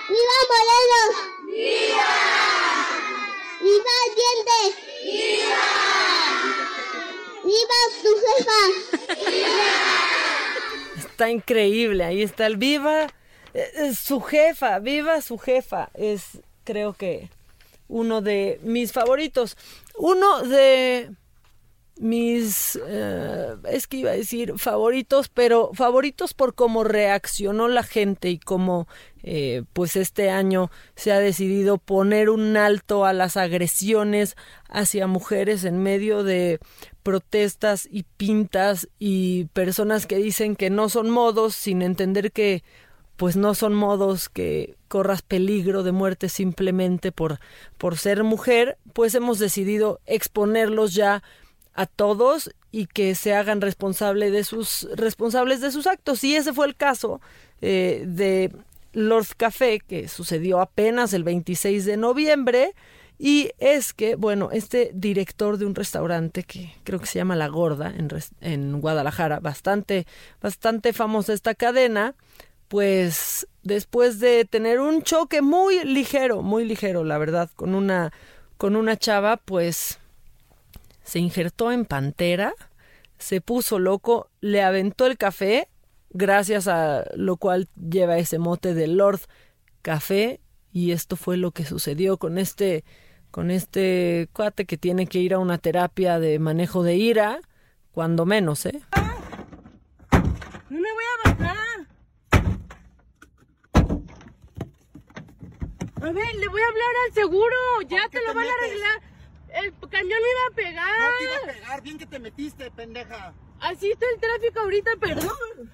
¡Viva 0.09 0.37
Morelos! 0.51 1.11
¡Viva! 1.47 2.11
¡Viva 3.61 3.93
Allende! 4.03 4.61
¡Viva! 5.05 6.16
¡Viva 7.47 7.79
su 8.01 8.11
jefa! 8.25 8.59
Está 10.99 11.29
increíble, 11.29 12.03
ahí 12.03 12.21
está 12.21 12.45
el 12.45 12.57
viva 12.57 13.03
eh, 13.53 13.71
eh, 13.75 13.93
su 13.95 14.19
jefa, 14.19 14.79
viva 14.79 15.21
su 15.21 15.37
jefa. 15.37 15.89
Es 15.93 16.39
creo 16.65 16.93
que 16.93 17.29
uno 17.87 18.21
de 18.21 18.59
mis 18.63 18.91
favoritos. 18.91 19.55
Uno 19.97 20.41
de 20.41 21.09
mis, 21.99 22.77
eh, 22.85 23.55
es 23.71 23.87
que 23.87 23.97
iba 23.97 24.11
a 24.11 24.15
decir 24.15 24.59
favoritos, 24.59 25.29
pero 25.29 25.71
favoritos 25.73 26.33
por 26.33 26.53
cómo 26.53 26.83
reaccionó 26.83 27.69
la 27.69 27.83
gente 27.83 28.29
y 28.29 28.39
cómo 28.39 28.89
pues 29.73 29.97
este 29.97 30.29
año 30.29 30.71
se 30.95 31.11
ha 31.11 31.19
decidido 31.19 31.79
poner 31.79 32.29
un 32.29 32.55
alto 32.55 33.03
a 33.03 33.11
las 33.11 33.35
agresiones 33.35 34.37
hacia 34.69 35.05
mujeres 35.05 35.65
en 35.65 35.83
medio 35.83 36.23
de 36.23 36.59
protestas 37.07 37.87
y 37.89 38.03
pintas 38.03 38.89
y 38.99 39.45
personas 39.53 40.05
que 40.07 40.17
dicen 40.17 40.57
que 40.57 40.69
no 40.69 40.89
son 40.89 41.09
modos 41.09 41.55
sin 41.55 41.81
entender 41.81 42.33
que 42.33 42.65
pues 43.15 43.37
no 43.37 43.55
son 43.55 43.73
modos 43.73 44.27
que 44.27 44.75
corras 44.89 45.21
peligro 45.21 45.83
de 45.83 45.93
muerte 45.93 46.27
simplemente 46.27 47.13
por, 47.13 47.39
por 47.77 47.97
ser 47.97 48.25
mujer, 48.25 48.77
pues 48.91 49.15
hemos 49.15 49.39
decidido 49.39 50.01
exponerlos 50.05 50.95
ya 50.95 51.23
a 51.73 51.85
todos 51.85 52.51
y 52.73 52.87
que 52.87 53.15
se 53.15 53.33
hagan 53.33 53.61
responsable 53.61 54.29
de 54.29 54.43
sus, 54.43 54.85
responsables 54.93 55.61
de 55.61 55.71
sus 55.71 55.87
actos. 55.87 56.25
Y 56.25 56.35
ese 56.35 56.51
fue 56.51 56.67
el 56.67 56.75
caso 56.75 57.21
eh, 57.61 58.03
de 58.05 58.51
Lord 58.91 59.27
Café, 59.37 59.79
que 59.79 60.09
sucedió 60.09 60.59
apenas 60.59 61.13
el 61.13 61.23
26 61.23 61.85
de 61.85 61.95
noviembre. 61.95 62.73
Y 63.19 63.51
es 63.57 63.93
que, 63.93 64.15
bueno, 64.15 64.49
este 64.51 64.91
director 64.93 65.57
de 65.57 65.65
un 65.65 65.73
restaurante 65.73 66.43
que 66.43 66.73
creo 66.83 66.99
que 66.99 67.07
se 67.07 67.17
llama 67.17 67.35
La 67.35 67.47
Gorda 67.47 67.89
en, 67.95 68.09
en 68.41 68.79
Guadalajara, 68.79 69.39
bastante, 69.39 70.05
bastante 70.39 70.93
famosa 70.93 71.33
esta 71.33 71.55
cadena, 71.55 72.13
pues 72.67 73.47
después 73.63 74.19
de 74.19 74.45
tener 74.45 74.79
un 74.79 75.01
choque 75.01 75.41
muy 75.41 75.83
ligero, 75.83 76.41
muy 76.41 76.65
ligero, 76.65 77.03
la 77.03 77.17
verdad, 77.17 77.49
con 77.55 77.73
una, 77.73 78.13
con 78.57 78.75
una 78.75 78.97
chava, 78.97 79.37
pues 79.37 79.99
se 81.03 81.19
injertó 81.19 81.71
en 81.71 81.85
pantera, 81.85 82.53
se 83.17 83.41
puso 83.41 83.79
loco, 83.79 84.29
le 84.41 84.61
aventó 84.61 85.07
el 85.07 85.17
café, 85.17 85.69
gracias 86.11 86.67
a 86.67 87.05
lo 87.15 87.37
cual 87.37 87.67
lleva 87.75 88.17
ese 88.17 88.37
mote 88.37 88.73
de 88.73 88.87
Lord 88.87 89.21
Café, 89.81 90.41
y 90.71 90.91
esto 90.91 91.15
fue 91.15 91.37
lo 91.37 91.51
que 91.51 91.65
sucedió 91.65 92.17
con 92.17 92.37
este, 92.37 92.83
con 93.37 93.51
este 93.51 94.29
cuate 94.33 94.65
que 94.65 94.77
tiene 94.77 95.05
que 95.05 95.19
ir 95.19 95.35
a 95.35 95.37
una 95.37 95.59
terapia 95.59 96.17
de 96.17 96.39
manejo 96.39 96.81
de 96.81 96.95
ira, 96.95 97.39
cuando 97.91 98.25
menos, 98.25 98.65
¿eh? 98.65 98.81
No 100.71 100.79
me 100.79 100.91
voy 100.91 101.03
a 101.03 101.29
bajar. 101.29 101.87
A 106.01 106.11
ver, 106.11 106.33
le 106.33 106.47
voy 106.47 106.61
a 106.63 106.67
hablar 106.67 106.95
al 107.05 107.13
seguro. 107.13 107.55
Ya 107.87 108.09
te 108.09 108.25
lo 108.25 108.33
van 108.33 108.47
a 108.47 108.49
arreglar. 108.57 109.01
El 109.49 109.71
cañón 109.87 110.09
me 110.09 110.31
iba 110.31 110.47
a 110.49 110.55
pegar. 110.55 110.99
No 110.99 111.05
te 111.19 111.23
iba 111.23 111.35
a 111.35 111.53
pegar, 111.53 111.81
bien 111.83 111.97
que 111.99 112.07
te 112.07 112.17
metiste, 112.17 112.71
pendeja. 112.71 113.35
Así 113.59 113.91
está 113.91 114.07
el 114.15 114.19
tráfico 114.19 114.61
ahorita, 114.61 114.91
perdón. 114.99 115.71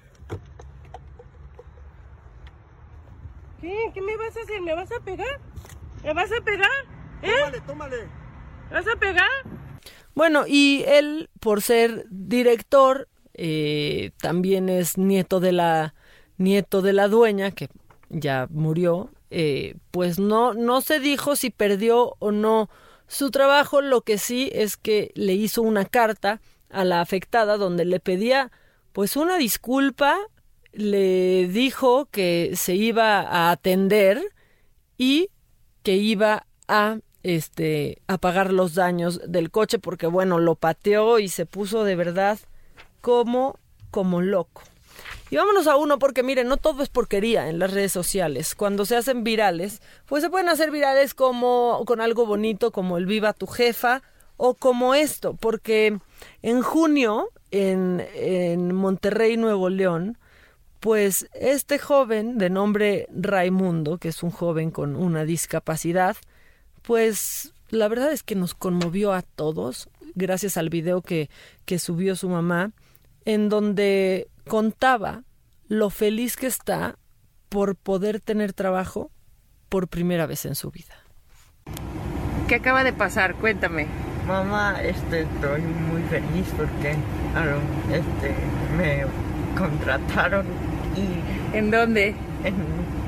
¿Qué? 3.62 3.90
¿Qué 3.94 4.02
me 4.02 4.18
vas 4.18 4.36
a 4.36 4.40
hacer? 4.42 4.60
¿Me 4.60 4.74
vas 4.74 4.92
a 4.92 5.00
pegar? 5.00 5.40
¿Me 6.02 6.12
vas 6.12 6.30
a 6.30 6.44
pegar? 6.44 6.93
¿Eh? 7.24 7.30
Tómale, 7.40 7.60
tómale. 7.62 7.96
¿Me 8.70 8.76
vas 8.76 8.86
a 8.86 8.96
pegar? 8.98 9.28
Bueno, 10.14 10.44
y 10.46 10.84
él, 10.86 11.28
por 11.40 11.62
ser 11.62 12.06
director, 12.10 13.08
eh, 13.34 14.12
también 14.20 14.68
es 14.68 14.96
nieto 14.98 15.40
de 15.40 15.52
la 15.52 15.94
nieto 16.36 16.82
de 16.82 16.92
la 16.92 17.08
dueña 17.08 17.50
que 17.52 17.68
ya 18.08 18.46
murió. 18.50 19.10
eh, 19.30 19.74
pues 19.90 20.18
no 20.20 20.54
no 20.54 20.80
se 20.80 21.00
dijo 21.00 21.34
si 21.34 21.50
perdió 21.50 22.14
o 22.20 22.30
no 22.30 22.68
su 23.08 23.30
trabajo. 23.30 23.80
Lo 23.80 24.02
que 24.02 24.18
sí 24.18 24.50
es 24.54 24.76
que 24.76 25.10
le 25.16 25.32
hizo 25.34 25.62
una 25.62 25.84
carta 25.84 26.40
a 26.70 26.84
la 26.84 27.00
afectada 27.00 27.56
donde 27.56 27.84
le 27.84 27.98
pedía 28.00 28.50
pues 28.92 29.16
una 29.16 29.36
disculpa, 29.38 30.16
le 30.72 31.48
dijo 31.48 32.06
que 32.12 32.52
se 32.54 32.74
iba 32.76 33.20
a 33.22 33.50
atender 33.50 34.22
y 34.98 35.30
que 35.82 35.96
iba 35.96 36.46
a 36.68 36.98
este 37.24 38.02
a 38.06 38.18
pagar 38.18 38.52
los 38.52 38.74
daños 38.74 39.20
del 39.26 39.50
coche 39.50 39.80
porque 39.80 40.06
bueno 40.06 40.38
lo 40.38 40.54
pateó 40.54 41.18
y 41.18 41.28
se 41.28 41.46
puso 41.46 41.82
de 41.82 41.96
verdad 41.96 42.38
como 43.00 43.58
como 43.90 44.20
loco. 44.20 44.62
Y 45.30 45.36
vámonos 45.36 45.66
a 45.66 45.76
uno 45.76 45.98
porque 45.98 46.22
miren 46.22 46.46
no 46.46 46.58
todo 46.58 46.82
es 46.82 46.88
porquería 46.88 47.48
en 47.48 47.58
las 47.58 47.72
redes 47.72 47.90
sociales. 47.90 48.54
Cuando 48.54 48.84
se 48.84 48.96
hacen 48.96 49.24
virales 49.24 49.82
pues 50.06 50.22
se 50.22 50.30
pueden 50.30 50.48
hacer 50.48 50.70
virales 50.70 51.14
como 51.14 51.82
con 51.86 52.00
algo 52.00 52.26
bonito 52.26 52.70
como 52.70 52.98
el 52.98 53.06
viva 53.06 53.32
tu 53.32 53.46
jefa 53.46 54.02
o 54.36 54.54
como 54.54 54.94
esto 54.94 55.34
porque 55.34 55.98
en 56.42 56.62
junio 56.62 57.30
en, 57.50 58.06
en 58.14 58.74
Monterrey 58.74 59.36
Nuevo 59.36 59.70
León 59.70 60.18
pues 60.84 61.26
este 61.32 61.78
joven 61.78 62.36
de 62.36 62.50
nombre 62.50 63.06
Raimundo, 63.10 63.96
que 63.96 64.08
es 64.08 64.22
un 64.22 64.30
joven 64.30 64.70
con 64.70 64.96
una 64.96 65.24
discapacidad, 65.24 66.14
pues 66.84 67.52
la 67.70 67.88
verdad 67.88 68.12
es 68.12 68.22
que 68.22 68.34
nos 68.34 68.54
conmovió 68.54 69.12
a 69.12 69.22
todos 69.22 69.88
gracias 70.14 70.56
al 70.56 70.70
video 70.70 71.02
que, 71.02 71.28
que 71.64 71.78
subió 71.78 72.14
su 72.14 72.28
mamá, 72.28 72.72
en 73.24 73.48
donde 73.48 74.28
contaba 74.46 75.24
lo 75.66 75.90
feliz 75.90 76.36
que 76.36 76.46
está 76.46 76.98
por 77.48 77.74
poder 77.76 78.20
tener 78.20 78.52
trabajo 78.52 79.10
por 79.68 79.88
primera 79.88 80.26
vez 80.26 80.44
en 80.44 80.54
su 80.54 80.70
vida. 80.70 80.94
¿Qué 82.48 82.56
acaba 82.56 82.84
de 82.84 82.92
pasar? 82.92 83.34
Cuéntame. 83.36 83.86
Mamá, 84.26 84.82
este, 84.82 85.22
estoy 85.22 85.62
muy 85.62 86.02
feliz 86.04 86.46
porque 86.56 86.96
este, 87.92 88.34
me 88.76 89.04
contrataron 89.58 90.46
y... 90.96 91.56
¿En 91.56 91.70
dónde? 91.70 92.14
En 92.44 92.54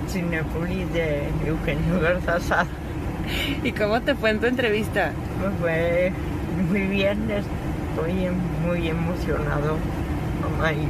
Cinepolis 0.09 0.93
de 0.93 1.29
Eugenio 1.47 2.01
Garzazada. 2.01 2.67
¿Y 3.63 3.73
cómo 3.73 4.01
te 4.03 4.15
fue 4.15 4.31
en 4.31 4.41
tu 4.41 4.47
entrevista? 4.47 5.13
Me 5.41 5.51
fue 5.59 6.13
muy 6.71 6.83
bien, 6.83 7.31
estoy 7.31 8.29
muy 8.67 8.89
emocionado, 8.89 9.77
mamá, 10.41 10.73
y 10.73 10.87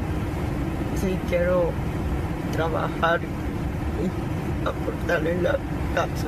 sí 1.00 1.18
quiero 1.28 1.70
trabajar 2.52 3.20
y 3.22 4.66
aportar 4.66 5.26
en 5.26 5.42
la 5.42 5.58
casa. 5.94 6.26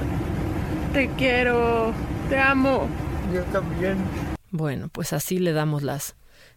Te 0.92 1.08
quiero, 1.16 1.92
te 2.28 2.38
amo. 2.38 2.88
Yo 3.32 3.42
también. 3.44 3.96
Bueno, 4.50 4.88
pues 4.90 5.12
así 5.12 5.38
le 5.38 5.52
damos 5.52 5.82
las. 5.82 6.16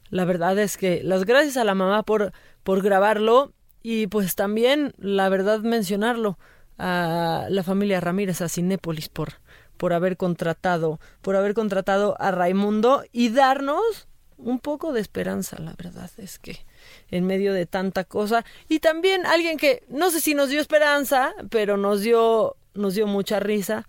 La 0.09 0.25
verdad 0.25 0.57
es 0.57 0.77
que 0.77 1.01
las 1.03 1.25
gracias 1.25 1.57
a 1.57 1.63
la 1.63 1.75
mamá 1.75 2.03
por, 2.03 2.33
por 2.63 2.81
grabarlo 2.81 3.53
y 3.83 4.07
pues 4.07 4.35
también, 4.35 4.93
la 4.97 5.29
verdad, 5.29 5.59
mencionarlo 5.59 6.37
a 6.83 7.45
la 7.49 7.61
familia 7.61 7.99
Ramírez, 7.99 8.41
a 8.41 8.49
Cinépolis, 8.49 9.07
por, 9.07 9.33
por 9.77 9.93
haber 9.93 10.17
contratado, 10.17 10.99
por 11.21 11.35
haber 11.35 11.53
contratado 11.53 12.15
a 12.19 12.31
Raimundo 12.31 13.03
y 13.11 13.29
darnos 13.29 14.07
un 14.39 14.59
poco 14.59 14.91
de 14.91 14.99
esperanza, 14.99 15.59
la 15.59 15.75
verdad 15.77 16.09
es 16.17 16.39
que 16.39 16.65
en 17.11 17.27
medio 17.27 17.53
de 17.53 17.67
tanta 17.67 18.03
cosa. 18.03 18.43
Y 18.67 18.79
también 18.79 19.27
alguien 19.27 19.57
que 19.57 19.83
no 19.89 20.09
sé 20.09 20.21
si 20.21 20.33
nos 20.33 20.49
dio 20.49 20.59
esperanza, 20.59 21.35
pero 21.51 21.77
nos 21.77 22.01
dio 22.01 22.55
nos 22.73 22.95
dio 22.95 23.05
mucha 23.05 23.39
risa, 23.39 23.87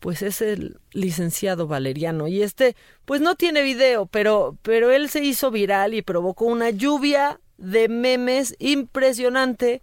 pues 0.00 0.22
es 0.22 0.40
el 0.40 0.80
licenciado 0.92 1.66
Valeriano. 1.66 2.28
Y 2.28 2.42
este 2.42 2.76
pues 3.04 3.20
no 3.20 3.34
tiene 3.34 3.60
video, 3.60 4.06
pero 4.06 4.56
pero 4.62 4.90
él 4.90 5.10
se 5.10 5.22
hizo 5.22 5.50
viral 5.50 5.92
y 5.92 6.00
provocó 6.00 6.46
una 6.46 6.70
lluvia 6.70 7.40
de 7.58 7.90
memes 7.90 8.56
impresionante 8.58 9.82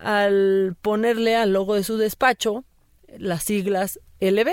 al 0.00 0.76
ponerle 0.80 1.36
al 1.36 1.52
logo 1.52 1.74
de 1.74 1.84
su 1.84 1.96
despacho 1.96 2.64
las 3.18 3.42
siglas 3.42 4.00
LB, 4.20 4.48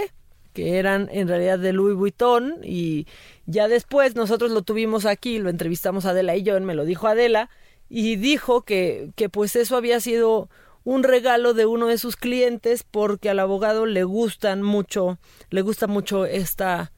que 0.54 0.78
eran 0.78 1.10
en 1.12 1.28
realidad 1.28 1.60
de 1.60 1.74
Louis 1.74 1.96
Vuitton 1.96 2.56
y 2.64 3.06
ya 3.46 3.68
después 3.68 4.16
nosotros 4.16 4.52
lo 4.52 4.64
tuvimos 4.64 5.06
aquí, 5.06 5.40
lo 5.40 5.50
entrevistamos 5.50 6.06
a 6.06 6.12
Adela 6.12 6.36
y 6.36 6.44
yo, 6.44 6.60
me 6.60 6.76
lo 6.76 6.86
dijo 6.86 7.08
Adela 7.08 7.50
y 7.90 8.16
dijo 8.16 8.64
que, 8.64 9.12
que 9.16 9.30
pues 9.30 9.56
eso 9.56 9.78
había 9.78 10.00
sido 10.00 10.50
un 10.84 11.04
regalo 11.04 11.54
de 11.54 11.66
uno 11.66 11.88
de 11.88 11.98
sus 11.98 12.16
clientes 12.16 12.84
porque 12.84 13.30
al 13.30 13.40
abogado 13.40 13.86
le 13.86 14.04
gustan 14.04 14.64
mucho, 14.64 15.20
le 15.50 15.62
gusta 15.62 15.86
mucho 15.88 16.26
esta, 16.26 16.92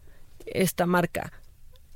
esta 0.46 0.86
marca. 0.86 1.34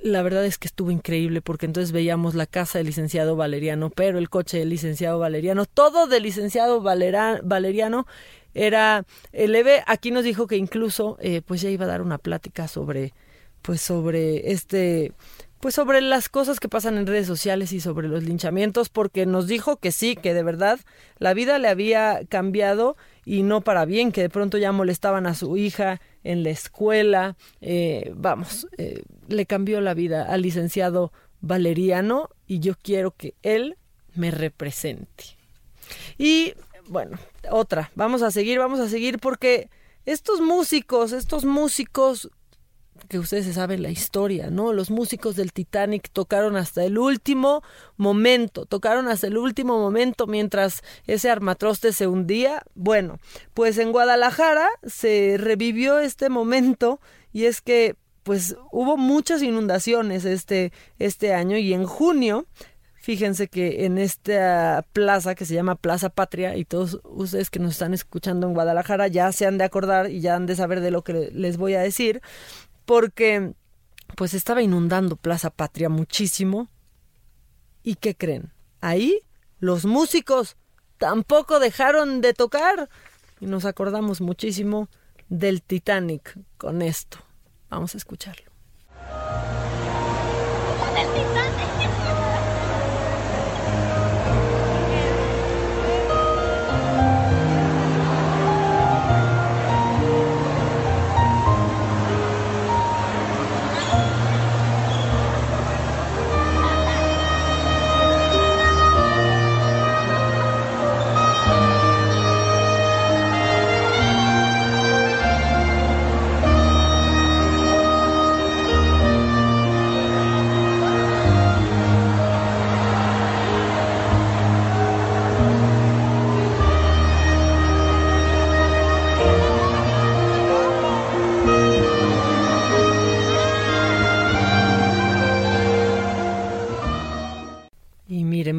La 0.04 0.20
verdad 0.20 0.44
es 0.44 0.58
que 0.58 0.66
estuvo 0.66 0.90
increíble 0.90 1.40
porque 1.40 1.64
entonces 1.64 1.90
veíamos 1.90 2.34
la 2.34 2.44
casa 2.44 2.76
del 2.76 2.88
licenciado 2.88 3.36
Valeriano, 3.36 3.88
pero 3.88 4.18
el 4.18 4.28
coche 4.28 4.58
del 4.58 4.68
licenciado 4.68 5.18
Valeriano, 5.18 5.64
todo 5.64 6.06
del 6.06 6.24
licenciado 6.24 6.82
Valeriano 6.82 8.06
era 8.52 9.06
LB. 9.32 9.82
Aquí 9.86 10.10
nos 10.10 10.24
dijo 10.24 10.46
que 10.46 10.58
incluso 10.58 11.16
eh, 11.22 11.40
pues 11.40 11.62
ya 11.62 11.70
iba 11.70 11.86
a 11.86 11.88
dar 11.88 12.02
una 12.02 12.18
plática 12.18 12.68
sobre 12.68 13.14
pues 13.62 13.80
sobre 13.80 14.52
este 14.52 15.12
pues 15.58 15.74
sobre 15.74 16.02
las 16.02 16.28
cosas 16.28 16.60
que 16.60 16.68
pasan 16.68 16.98
en 16.98 17.06
redes 17.06 17.26
sociales 17.26 17.72
y 17.72 17.80
sobre 17.80 18.06
los 18.06 18.24
linchamientos 18.24 18.90
porque 18.90 19.24
nos 19.24 19.46
dijo 19.46 19.78
que 19.78 19.90
sí, 19.90 20.16
que 20.16 20.34
de 20.34 20.42
verdad 20.42 20.80
la 21.18 21.32
vida 21.32 21.58
le 21.58 21.68
había 21.68 22.20
cambiado 22.28 22.98
y 23.24 23.42
no 23.42 23.60
para 23.62 23.84
bien, 23.84 24.12
que 24.12 24.22
de 24.22 24.30
pronto 24.30 24.58
ya 24.58 24.72
molestaban 24.72 25.26
a 25.26 25.34
su 25.34 25.56
hija 25.56 26.00
en 26.22 26.42
la 26.42 26.50
escuela, 26.50 27.36
eh, 27.60 28.12
vamos, 28.14 28.66
eh, 28.78 29.02
le 29.28 29.46
cambió 29.46 29.80
la 29.80 29.94
vida 29.94 30.24
al 30.24 30.42
licenciado 30.42 31.12
Valeriano 31.40 32.30
y 32.46 32.60
yo 32.60 32.74
quiero 32.80 33.10
que 33.12 33.34
él 33.42 33.76
me 34.14 34.30
represente. 34.30 35.24
Y 36.18 36.54
bueno, 36.88 37.18
otra, 37.50 37.90
vamos 37.94 38.22
a 38.22 38.30
seguir, 38.30 38.58
vamos 38.58 38.80
a 38.80 38.88
seguir 38.88 39.18
porque 39.18 39.68
estos 40.06 40.40
músicos, 40.40 41.12
estos 41.12 41.44
músicos 41.44 42.30
que 43.08 43.18
ustedes 43.18 43.44
se 43.44 43.52
saben 43.52 43.82
la 43.82 43.90
historia, 43.90 44.50
¿no? 44.50 44.72
Los 44.72 44.90
músicos 44.90 45.36
del 45.36 45.52
Titanic 45.52 46.10
tocaron 46.12 46.56
hasta 46.56 46.84
el 46.84 46.98
último 46.98 47.62
momento, 47.96 48.66
tocaron 48.66 49.08
hasta 49.08 49.26
el 49.26 49.36
último 49.36 49.78
momento 49.78 50.26
mientras 50.26 50.82
ese 51.06 51.30
armatroste 51.30 51.92
se 51.92 52.06
hundía. 52.06 52.62
Bueno, 52.74 53.18
pues 53.52 53.78
en 53.78 53.92
Guadalajara 53.92 54.68
se 54.84 55.36
revivió 55.38 55.98
este 55.98 56.28
momento 56.28 57.00
y 57.32 57.44
es 57.44 57.60
que 57.60 57.96
pues 58.24 58.56
hubo 58.72 58.96
muchas 58.96 59.42
inundaciones 59.42 60.24
este, 60.24 60.72
este 60.98 61.34
año 61.34 61.58
y 61.58 61.74
en 61.74 61.84
junio, 61.84 62.46
fíjense 62.94 63.48
que 63.48 63.84
en 63.84 63.98
esta 63.98 64.82
plaza 64.94 65.34
que 65.34 65.44
se 65.44 65.52
llama 65.52 65.74
Plaza 65.74 66.08
Patria 66.08 66.56
y 66.56 66.64
todos 66.64 67.00
ustedes 67.04 67.50
que 67.50 67.58
nos 67.58 67.72
están 67.72 67.92
escuchando 67.92 68.46
en 68.46 68.54
Guadalajara 68.54 69.08
ya 69.08 69.30
se 69.30 69.44
han 69.44 69.58
de 69.58 69.64
acordar 69.64 70.10
y 70.10 70.20
ya 70.20 70.36
han 70.36 70.46
de 70.46 70.56
saber 70.56 70.80
de 70.80 70.90
lo 70.90 71.04
que 71.04 71.30
les 71.34 71.58
voy 71.58 71.74
a 71.74 71.82
decir, 71.82 72.22
porque 72.84 73.54
pues 74.16 74.34
estaba 74.34 74.62
inundando 74.62 75.16
Plaza 75.16 75.50
Patria 75.50 75.88
muchísimo. 75.88 76.68
¿Y 77.82 77.96
qué 77.96 78.14
creen? 78.14 78.52
Ahí 78.80 79.20
los 79.58 79.84
músicos 79.84 80.56
tampoco 80.98 81.58
dejaron 81.58 82.20
de 82.20 82.34
tocar 82.34 82.88
y 83.40 83.46
nos 83.46 83.64
acordamos 83.64 84.20
muchísimo 84.20 84.88
del 85.28 85.62
Titanic 85.62 86.38
con 86.56 86.82
esto. 86.82 87.18
Vamos 87.68 87.94
a 87.94 87.98
escucharlo. 87.98 88.52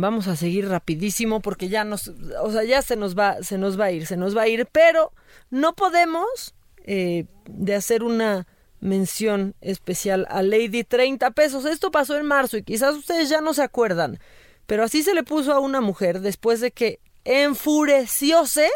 Vamos 0.06 0.28
a 0.28 0.36
seguir 0.36 0.70
rapidísimo 0.70 1.42
porque 1.42 1.68
ya 1.68 1.84
nos, 1.84 2.10
o 2.42 2.52
sea, 2.52 2.64
ya 2.64 2.84
se 2.84 2.96
nos 2.96 3.18
va, 3.18 3.42
se 3.42 3.58
nos 3.58 3.80
va 3.80 3.86
a 3.86 3.92
ir, 3.92 4.06
se 4.06 4.18
nos 4.18 4.38
va 4.38 4.44
a 4.44 4.48
ir, 4.48 4.68
pero 4.72 5.12
no 5.50 5.74
podemos 5.74 6.54
eh, 6.84 7.26
de 7.48 7.74
hacer 7.74 8.04
una 8.04 8.46
mención 8.80 9.56
especial 9.62 10.28
a 10.30 10.44
Lady 10.44 10.84
30 10.84 11.32
pesos. 11.32 11.66
Esto 11.66 11.90
pasó 11.90 12.18
en 12.18 12.28
marzo 12.28 12.56
y 12.58 12.62
quizás 12.62 12.94
ustedes 12.94 13.30
ya 13.30 13.42
no 13.42 13.56
se 13.56 13.64
acuerdan, 13.64 14.20
pero 14.68 14.84
así 14.84 15.02
se 15.02 15.16
le 15.16 15.24
puso 15.24 15.54
a 15.54 15.60
una 15.60 15.82
mujer 15.82 16.20
después 16.20 16.62
de 16.62 16.70
que 16.70 17.00
enfurecióse 17.24 18.70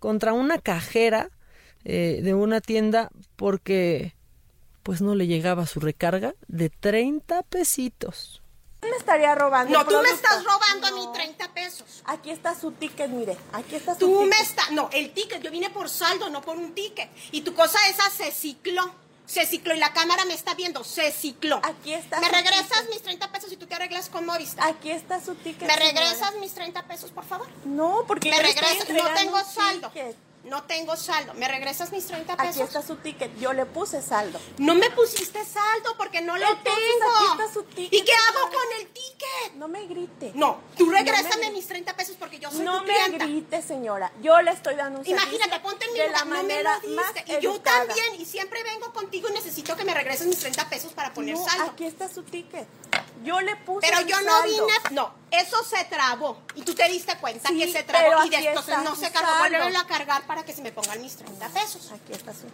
contra 0.00 0.32
una 0.32 0.58
cajera 0.58 1.30
eh, 1.84 2.18
de 2.24 2.34
una 2.34 2.60
tienda 2.60 3.10
porque 3.36 4.16
pues 4.82 5.00
no 5.02 5.14
le 5.14 5.28
llegaba 5.28 5.66
su 5.66 5.78
recarga 5.78 6.34
de 6.48 6.68
30 6.68 7.44
pesitos. 7.44 8.37
Me 8.82 8.96
estaría 8.96 9.34
robando. 9.34 9.76
No, 9.76 9.84
tú 9.84 9.96
me 10.02 10.08
estás 10.10 10.44
robando 10.44 10.86
a 10.86 10.90
mí 10.92 11.08
30 11.12 11.48
pesos. 11.52 12.02
Aquí 12.06 12.30
está 12.30 12.58
su 12.58 12.70
ticket, 12.72 13.08
mire. 13.10 13.36
Aquí 13.52 13.74
está 13.74 13.94
su 13.94 14.00
Tú 14.00 14.20
ticket. 14.20 14.36
me 14.36 14.42
estás... 14.42 14.70
No, 14.70 14.88
el 14.92 15.12
ticket, 15.12 15.42
yo 15.42 15.50
vine 15.50 15.68
por 15.70 15.88
saldo, 15.88 16.30
no 16.30 16.40
por 16.42 16.56
un 16.56 16.74
ticket. 16.74 17.10
Y 17.32 17.40
tu 17.42 17.54
cosa 17.54 17.78
esa 17.88 18.08
se 18.10 18.30
cicló. 18.30 18.94
Se 19.26 19.44
cicló 19.44 19.74
y 19.74 19.78
la 19.78 19.92
cámara 19.92 20.24
me 20.24 20.32
está 20.32 20.54
viendo. 20.54 20.84
Se 20.84 21.12
cicló. 21.12 21.60
Aquí 21.62 21.92
está 21.92 22.18
¿Me 22.20 22.28
regresas 22.30 22.68
ticket. 22.80 22.88
mis 22.90 23.02
30 23.02 23.30
pesos 23.32 23.52
y 23.52 23.56
tú 23.56 23.66
te 23.66 23.74
arreglas 23.74 24.08
con 24.08 24.24
Movistar? 24.24 24.66
Aquí 24.70 24.90
está 24.90 25.20
su 25.22 25.34
ticket. 25.34 25.68
¿Me 25.68 25.74
señora. 25.74 26.00
regresas 26.00 26.34
mis 26.36 26.54
30 26.54 26.82
pesos, 26.86 27.10
por 27.10 27.24
favor? 27.24 27.46
No, 27.66 28.04
porque 28.06 28.30
¿Me 28.30 28.38
regresas? 28.40 28.88
No 28.88 29.04
tengo 29.14 29.38
saldo. 29.44 29.90
ticket. 29.90 30.16
No 30.44 30.62
tengo 30.62 30.96
saldo. 30.96 31.34
¿Me 31.34 31.46
regresas 31.48 31.92
mis 31.92 32.06
30 32.06 32.36
pesos? 32.36 32.54
Aquí 32.54 32.62
está 32.62 32.80
su 32.80 32.96
ticket. 32.96 33.36
Yo 33.38 33.52
le 33.52 33.66
puse 33.66 34.00
saldo. 34.00 34.40
No 34.58 34.74
me 34.74 34.88
pusiste 34.90 35.44
saldo 35.44 35.94
porque 35.98 36.22
no 36.22 36.36
lo 36.38 36.46
Entonces, 36.48 36.84
tengo. 37.00 37.16
aquí 37.16 37.42
está 37.42 37.52
su 37.52 37.62
ticket, 37.64 37.92
¿Y 38.00 38.04
qué 38.04 38.12
hago 38.12 38.48
con 38.48 38.80
el 38.80 38.86
ticket? 38.86 39.54
No 39.56 39.68
me 39.68 39.84
grite. 39.86 40.32
No, 40.34 40.60
tú 40.76 40.86
No 40.86 40.92
regrésame 40.92 41.46
me- 41.48 41.50
mis 41.52 41.66
30 41.66 41.94
pesos 41.96 42.16
porque 42.18 42.38
yo 42.38 42.50
soy 42.50 42.60
No 42.60 42.78
tu 42.80 42.86
me 42.86 42.94
clienta. 42.94 43.24
grite, 43.26 43.62
señora. 43.62 44.10
Yo 44.22 44.40
le 44.40 44.52
estoy 44.52 44.76
dando 44.76 45.00
un 45.00 45.06
Imagínate, 45.06 45.60
ponte 45.60 45.84
en 45.86 45.92
mi 45.92 45.98
de 45.98 46.06
lugar, 46.06 46.26
la 46.26 46.34
no 46.36 46.42
me 46.44 46.62
lo 46.62 46.70
más. 46.94 47.12
Y 47.26 47.40
yo 47.42 47.50
educada. 47.54 47.86
también, 47.86 48.20
y 48.20 48.24
siempre 48.24 48.62
vengo 48.62 48.92
contigo 48.92 49.28
y 49.28 49.32
necesito 49.32 49.76
que 49.76 49.84
me 49.84 49.92
regreses 49.92 50.26
mis 50.26 50.38
30 50.38 50.68
pesos 50.70 50.92
para 50.92 51.12
poner 51.12 51.34
No, 51.36 51.44
saldo. 51.44 51.64
aquí 51.72 51.84
está 51.84 52.08
su 52.08 52.22
ticket. 52.22 52.66
Yo 53.24 53.40
le 53.40 53.56
puse 53.56 53.86
Pero 53.88 54.06
yo 54.06 54.20
no 54.22 54.42
vine, 54.44 54.72
no, 54.92 55.12
eso 55.30 55.62
se 55.64 55.84
trabó. 55.86 56.38
Y 56.54 56.62
tú 56.62 56.74
te 56.74 56.88
diste 56.88 57.16
cuenta 57.18 57.48
Sí, 57.48 57.58
que 57.58 57.72
se 57.72 57.82
trabó 57.82 58.24
y 58.24 58.30
de 58.30 58.36
entonces 58.36 58.76
no 58.84 58.94
se 58.94 59.10
cargó. 59.10 59.28
saldo. 59.28 59.58
Vuélvelo 59.58 59.78
a 59.78 59.86
cargar 59.86 60.26
para 60.26 60.44
que 60.44 60.52
se 60.52 60.62
me 60.62 60.72
pongan 60.72 61.02
mis 61.02 61.16
30 61.16 61.48
pesos. 61.48 61.90
Aquí 61.92 62.12
está 62.12 62.32
su 62.32 62.46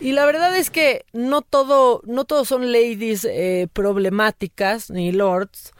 Y 0.00 0.12
la 0.12 0.26
verdad 0.26 0.54
es 0.56 0.70
que 0.70 1.04
no 1.12 1.42
todo, 1.42 2.00
no 2.04 2.24
todos 2.24 2.48
son 2.48 2.72
ladies 2.72 3.24
eh, 3.24 3.68
problemáticas 3.72 4.90
ni 4.90 5.12
lords, 5.12 5.72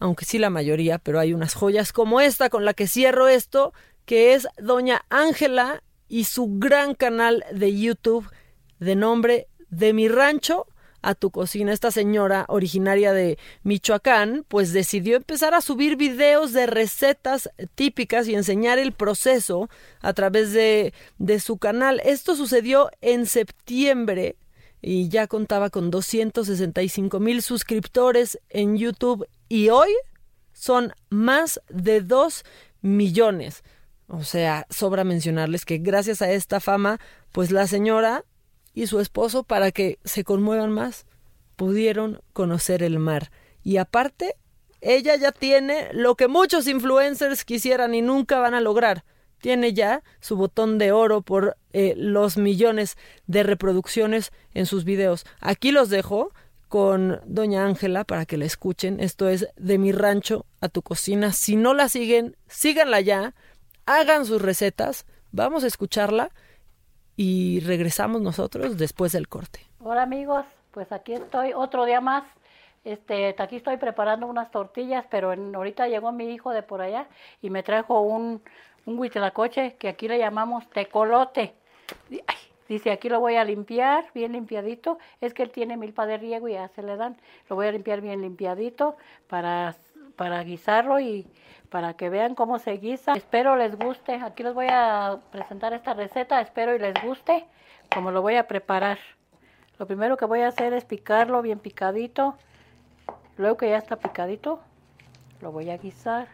aunque 0.00 0.24
sí 0.24 0.38
la 0.38 0.50
mayoría, 0.50 0.98
pero 0.98 1.20
hay 1.20 1.32
unas 1.32 1.54
joyas 1.54 1.92
como 1.92 2.20
esta 2.20 2.50
con 2.50 2.64
la 2.64 2.74
que 2.74 2.88
cierro 2.88 3.28
esto, 3.28 3.72
que 4.04 4.34
es 4.34 4.48
Doña 4.58 5.04
Ángela 5.10 5.82
y 6.08 6.24
su 6.24 6.48
gran 6.58 6.94
canal 6.94 7.44
de 7.52 7.78
YouTube 7.78 8.28
de 8.80 8.96
nombre 8.96 9.46
De 9.68 9.92
mi 9.92 10.08
rancho 10.08 10.66
a 11.02 11.14
tu 11.14 11.30
cocina. 11.30 11.72
Esta 11.72 11.90
señora 11.90 12.44
originaria 12.48 13.12
de 13.12 13.38
Michoacán, 13.62 14.44
pues 14.48 14.72
decidió 14.72 15.16
empezar 15.16 15.54
a 15.54 15.60
subir 15.60 15.96
videos 15.96 16.52
de 16.52 16.66
recetas 16.66 17.50
típicas 17.74 18.28
y 18.28 18.34
enseñar 18.34 18.78
el 18.78 18.92
proceso 18.92 19.68
a 20.00 20.12
través 20.12 20.52
de, 20.52 20.92
de 21.18 21.40
su 21.40 21.58
canal. 21.58 22.00
Esto 22.04 22.36
sucedió 22.36 22.90
en 23.00 23.26
septiembre 23.26 24.36
y 24.82 25.08
ya 25.08 25.26
contaba 25.26 25.70
con 25.70 25.90
265 25.90 27.20
mil 27.20 27.42
suscriptores 27.42 28.38
en 28.48 28.76
YouTube 28.76 29.26
y 29.48 29.68
hoy 29.68 29.90
son 30.52 30.92
más 31.08 31.60
de 31.68 32.00
2 32.00 32.44
millones. 32.82 33.62
O 34.06 34.24
sea, 34.24 34.66
sobra 34.70 35.04
mencionarles 35.04 35.64
que 35.64 35.78
gracias 35.78 36.20
a 36.22 36.30
esta 36.32 36.60
fama, 36.60 36.98
pues 37.32 37.50
la 37.50 37.66
señora 37.66 38.24
y 38.74 38.86
su 38.86 39.00
esposo, 39.00 39.42
para 39.42 39.72
que 39.72 39.98
se 40.04 40.24
conmuevan 40.24 40.70
más, 40.70 41.06
pudieron 41.56 42.20
conocer 42.32 42.82
el 42.82 42.98
mar. 42.98 43.30
Y 43.62 43.76
aparte, 43.76 44.36
ella 44.80 45.16
ya 45.16 45.32
tiene 45.32 45.88
lo 45.92 46.14
que 46.14 46.28
muchos 46.28 46.66
influencers 46.66 47.44
quisieran 47.44 47.94
y 47.94 48.02
nunca 48.02 48.38
van 48.38 48.54
a 48.54 48.60
lograr. 48.60 49.04
Tiene 49.40 49.72
ya 49.72 50.02
su 50.20 50.36
botón 50.36 50.78
de 50.78 50.92
oro 50.92 51.22
por 51.22 51.56
eh, 51.72 51.94
los 51.96 52.36
millones 52.36 52.96
de 53.26 53.42
reproducciones 53.42 54.32
en 54.54 54.66
sus 54.66 54.84
videos. 54.84 55.24
Aquí 55.40 55.72
los 55.72 55.88
dejo 55.88 56.32
con 56.68 57.20
Doña 57.26 57.64
Ángela 57.64 58.04
para 58.04 58.26
que 58.26 58.36
la 58.36 58.44
escuchen. 58.44 59.00
Esto 59.00 59.28
es 59.28 59.48
de 59.56 59.78
mi 59.78 59.92
rancho 59.92 60.46
a 60.60 60.68
tu 60.68 60.82
cocina. 60.82 61.32
Si 61.32 61.56
no 61.56 61.74
la 61.74 61.88
siguen, 61.88 62.36
síganla 62.48 63.00
ya. 63.00 63.34
Hagan 63.86 64.24
sus 64.24 64.40
recetas. 64.40 65.04
Vamos 65.32 65.64
a 65.64 65.66
escucharla 65.66 66.30
y 67.22 67.60
regresamos 67.60 68.22
nosotros 68.22 68.78
después 68.78 69.12
del 69.12 69.28
corte. 69.28 69.60
Hola 69.80 70.04
amigos, 70.04 70.46
pues 70.70 70.90
aquí 70.90 71.12
estoy 71.12 71.52
otro 71.52 71.84
día 71.84 72.00
más. 72.00 72.24
Este, 72.82 73.34
aquí 73.36 73.56
estoy 73.56 73.76
preparando 73.76 74.26
unas 74.26 74.50
tortillas, 74.50 75.04
pero 75.10 75.34
en- 75.34 75.54
ahorita 75.54 75.86
llegó 75.86 76.12
mi 76.12 76.32
hijo 76.32 76.50
de 76.50 76.62
por 76.62 76.80
allá 76.80 77.08
y 77.42 77.50
me 77.50 77.62
trajo 77.62 78.00
un, 78.00 78.40
un 78.86 78.98
huitlacoche 78.98 79.76
que 79.78 79.88
aquí 79.88 80.08
le 80.08 80.16
llamamos 80.18 80.66
tecolote. 80.70 81.52
Dice, 82.70 82.90
aquí 82.90 83.10
lo 83.10 83.20
voy 83.20 83.34
a 83.36 83.44
limpiar 83.44 84.06
bien 84.14 84.32
limpiadito. 84.32 84.98
Es 85.20 85.34
que 85.34 85.42
él 85.42 85.50
tiene 85.50 85.76
milpa 85.76 86.06
de 86.06 86.16
riego 86.16 86.48
y 86.48 86.54
ya 86.54 86.68
se 86.68 86.82
le 86.82 86.96
dan. 86.96 87.18
Lo 87.50 87.56
voy 87.56 87.66
a 87.66 87.72
limpiar 87.72 88.00
bien 88.00 88.22
limpiadito 88.22 88.96
para, 89.28 89.76
para 90.16 90.42
guisarlo 90.42 91.00
y 91.00 91.26
para 91.70 91.94
que 91.94 92.10
vean 92.10 92.34
cómo 92.34 92.58
se 92.58 92.72
guisa. 92.72 93.12
Espero 93.14 93.56
les 93.56 93.76
guste. 93.78 94.14
Aquí 94.16 94.42
les 94.42 94.54
voy 94.54 94.66
a 94.70 95.18
presentar 95.30 95.72
esta 95.72 95.94
receta. 95.94 96.40
Espero 96.40 96.74
y 96.74 96.78
les 96.78 96.94
guste 97.02 97.46
como 97.94 98.10
lo 98.10 98.22
voy 98.22 98.36
a 98.36 98.46
preparar. 98.46 98.98
Lo 99.78 99.86
primero 99.86 100.16
que 100.16 100.26
voy 100.26 100.40
a 100.40 100.48
hacer 100.48 100.72
es 100.72 100.84
picarlo 100.84 101.40
bien 101.42 101.58
picadito. 101.58 102.36
Luego 103.36 103.56
que 103.56 103.70
ya 103.70 103.78
está 103.78 103.96
picadito, 103.96 104.60
lo 105.40 105.52
voy 105.52 105.70
a 105.70 105.78
guisar. 105.78 106.28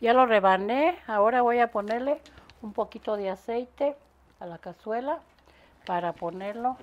Ya 0.00 0.12
lo 0.12 0.26
rebané. 0.26 0.96
Ahora 1.06 1.42
voy 1.42 1.58
a 1.58 1.70
ponerle 1.70 2.20
un 2.60 2.72
poquito 2.72 3.16
de 3.16 3.30
aceite 3.30 3.96
a 4.38 4.46
la 4.46 4.58
cazuela 4.58 5.18
para 5.86 6.12
ponerlo 6.12 6.76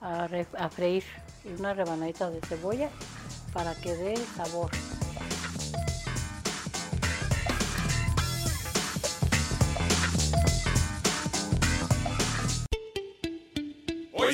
a, 0.00 0.28
re- 0.28 0.46
a 0.58 0.68
freír. 0.68 1.04
Y 1.44 1.48
una 1.58 1.74
rebanadita 1.74 2.30
de 2.30 2.40
cebolla 2.42 2.88
para 3.52 3.74
que 3.74 3.94
dé 3.94 4.14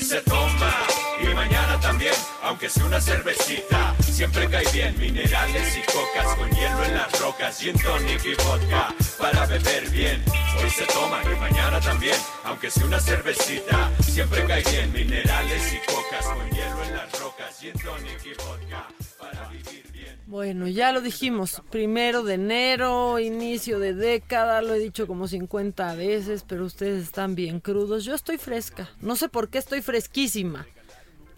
se 0.08 0.22
toma 0.22 0.72
y 1.20 1.26
mañana 1.34 1.78
también, 1.80 2.14
aunque 2.42 2.70
sea 2.70 2.86
una 2.86 2.98
cervecita. 2.98 3.94
Siempre 4.00 4.48
cae 4.48 4.64
bien 4.72 4.98
minerales 4.98 5.76
y 5.76 5.82
cocas 5.82 6.34
con 6.34 6.50
hielo 6.50 6.84
en 6.84 6.94
las 6.94 7.20
rocas, 7.20 7.58
gin 7.58 7.78
tonic 7.78 8.24
y 8.24 8.34
vodka 8.42 8.94
para 9.18 9.44
beber 9.44 9.90
bien. 9.90 10.24
Hoy 10.62 10.70
se 10.70 10.86
toma 10.86 11.20
y 11.24 11.38
mañana 11.38 11.78
también, 11.80 12.16
aunque 12.44 12.70
sea 12.70 12.86
una 12.86 12.98
cervecita. 12.98 13.90
Siempre 14.00 14.46
cae 14.46 14.62
bien 14.62 14.90
minerales 14.94 15.74
y 15.74 15.92
cocas 15.92 16.24
con 16.24 16.50
hielo 16.52 16.84
en 16.84 16.96
las 16.96 17.20
rocas, 17.20 17.58
gin 17.60 17.74
tonic 17.74 18.24
y 18.24 18.32
vodka 18.42 19.07
para 19.30 19.48
vivir 19.48 19.84
bien. 19.92 20.20
Bueno, 20.26 20.68
ya 20.68 20.92
lo 20.92 21.00
dijimos, 21.00 21.62
primero 21.70 22.22
de 22.22 22.34
enero, 22.34 23.18
inicio 23.18 23.78
de 23.78 23.94
década, 23.94 24.62
lo 24.62 24.74
he 24.74 24.78
dicho 24.78 25.06
como 25.06 25.28
50 25.28 25.94
veces, 25.94 26.44
pero 26.46 26.64
ustedes 26.64 27.02
están 27.02 27.34
bien 27.34 27.60
crudos. 27.60 28.04
Yo 28.04 28.14
estoy 28.14 28.38
fresca, 28.38 28.90
no 29.00 29.16
sé 29.16 29.28
por 29.28 29.48
qué 29.48 29.58
estoy 29.58 29.82
fresquísima. 29.82 30.66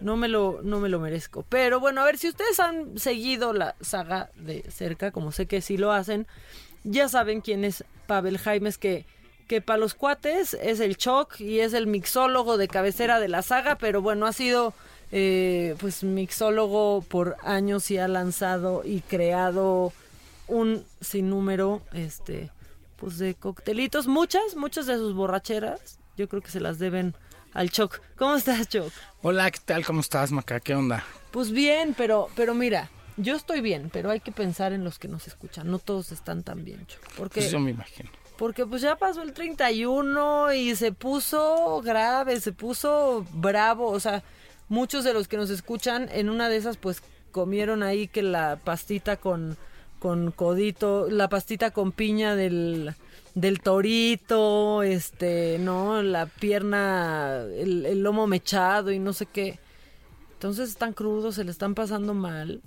No 0.00 0.16
me 0.16 0.28
lo 0.28 0.60
no 0.62 0.80
me 0.80 0.88
lo 0.88 0.98
merezco. 0.98 1.44
Pero 1.48 1.78
bueno, 1.78 2.00
a 2.00 2.04
ver 2.04 2.16
si 2.16 2.28
ustedes 2.28 2.58
han 2.58 2.98
seguido 2.98 3.52
la 3.52 3.76
saga 3.82 4.30
de 4.34 4.64
cerca, 4.70 5.10
como 5.10 5.30
sé 5.30 5.44
que 5.44 5.60
sí 5.60 5.76
lo 5.76 5.92
hacen, 5.92 6.26
ya 6.84 7.08
saben 7.08 7.42
quién 7.42 7.64
es 7.64 7.84
Pavel 8.06 8.38
Jaimes 8.38 8.78
que 8.78 9.04
que 9.50 9.60
para 9.60 9.78
los 9.78 9.94
cuates 9.94 10.54
es 10.54 10.78
el 10.78 10.96
Choc 10.96 11.40
y 11.40 11.58
es 11.58 11.72
el 11.72 11.88
mixólogo 11.88 12.56
de 12.56 12.68
cabecera 12.68 13.18
de 13.18 13.26
la 13.26 13.42
saga, 13.42 13.78
pero 13.78 14.00
bueno, 14.00 14.26
ha 14.26 14.32
sido 14.32 14.74
eh, 15.12 15.74
pues 15.80 16.04
mixólogo 16.04 17.02
por 17.08 17.36
años 17.42 17.90
y 17.90 17.98
ha 17.98 18.08
lanzado 18.08 18.82
y 18.84 19.00
creado 19.00 19.92
un 20.48 20.84
sinnúmero 21.00 21.82
este 21.92 22.50
pues 22.96 23.16
de 23.18 23.34
coctelitos, 23.34 24.06
muchas, 24.06 24.56
muchas 24.56 24.86
de 24.86 24.96
sus 24.96 25.14
borracheras, 25.14 25.98
yo 26.18 26.28
creo 26.28 26.42
que 26.42 26.50
se 26.50 26.60
las 26.60 26.78
deben 26.78 27.14
al 27.54 27.70
Choc. 27.70 28.00
¿Cómo 28.16 28.34
estás, 28.36 28.68
Choc? 28.68 28.92
Hola, 29.22 29.50
¿qué 29.50 29.58
tal? 29.64 29.86
¿Cómo 29.86 30.00
estás, 30.00 30.30
Maca? 30.32 30.60
¿Qué 30.60 30.74
onda? 30.74 31.02
Pues 31.30 31.50
bien, 31.50 31.94
pero 31.96 32.28
pero 32.36 32.54
mira, 32.54 32.90
yo 33.16 33.34
estoy 33.36 33.62
bien, 33.62 33.88
pero 33.90 34.10
hay 34.10 34.20
que 34.20 34.32
pensar 34.32 34.72
en 34.74 34.84
los 34.84 34.98
que 34.98 35.08
nos 35.08 35.26
escuchan. 35.28 35.70
No 35.70 35.78
todos 35.78 36.12
están 36.12 36.42
tan 36.42 36.62
bien, 36.64 36.86
Choc, 36.86 37.00
porque 37.16 37.40
Pues 37.40 37.50
yo 37.50 37.58
me 37.58 37.70
imagino. 37.70 38.10
porque 38.36 38.66
pues 38.66 38.82
ya 38.82 38.96
pasó 38.96 39.22
el 39.22 39.32
31 39.32 40.52
y 40.52 40.76
se 40.76 40.92
puso 40.92 41.80
grave, 41.82 42.38
se 42.40 42.52
puso 42.52 43.24
bravo, 43.32 43.88
o 43.90 43.98
sea, 44.00 44.22
muchos 44.70 45.04
de 45.04 45.12
los 45.12 45.28
que 45.28 45.36
nos 45.36 45.50
escuchan 45.50 46.08
en 46.10 46.30
una 46.30 46.48
de 46.48 46.56
esas 46.56 46.78
pues 46.78 47.02
comieron 47.30 47.82
ahí 47.82 48.08
que 48.08 48.22
la 48.22 48.58
pastita 48.64 49.18
con 49.18 49.58
con 49.98 50.30
codito, 50.30 51.10
la 51.10 51.28
pastita 51.28 51.72
con 51.72 51.92
piña 51.92 52.34
del 52.34 52.94
del 53.34 53.60
torito, 53.60 54.82
este, 54.82 55.58
no, 55.60 56.02
la 56.02 56.26
pierna, 56.26 57.42
el, 57.42 58.02
lomo 58.02 58.26
mechado 58.26 58.90
y 58.90 58.98
no 58.98 59.12
sé 59.12 59.26
qué. 59.26 59.58
Entonces 60.32 60.70
están 60.70 60.92
crudos, 60.92 61.36
se 61.36 61.44
le 61.44 61.50
están 61.50 61.74
pasando 61.74 62.14
mal. 62.14 62.60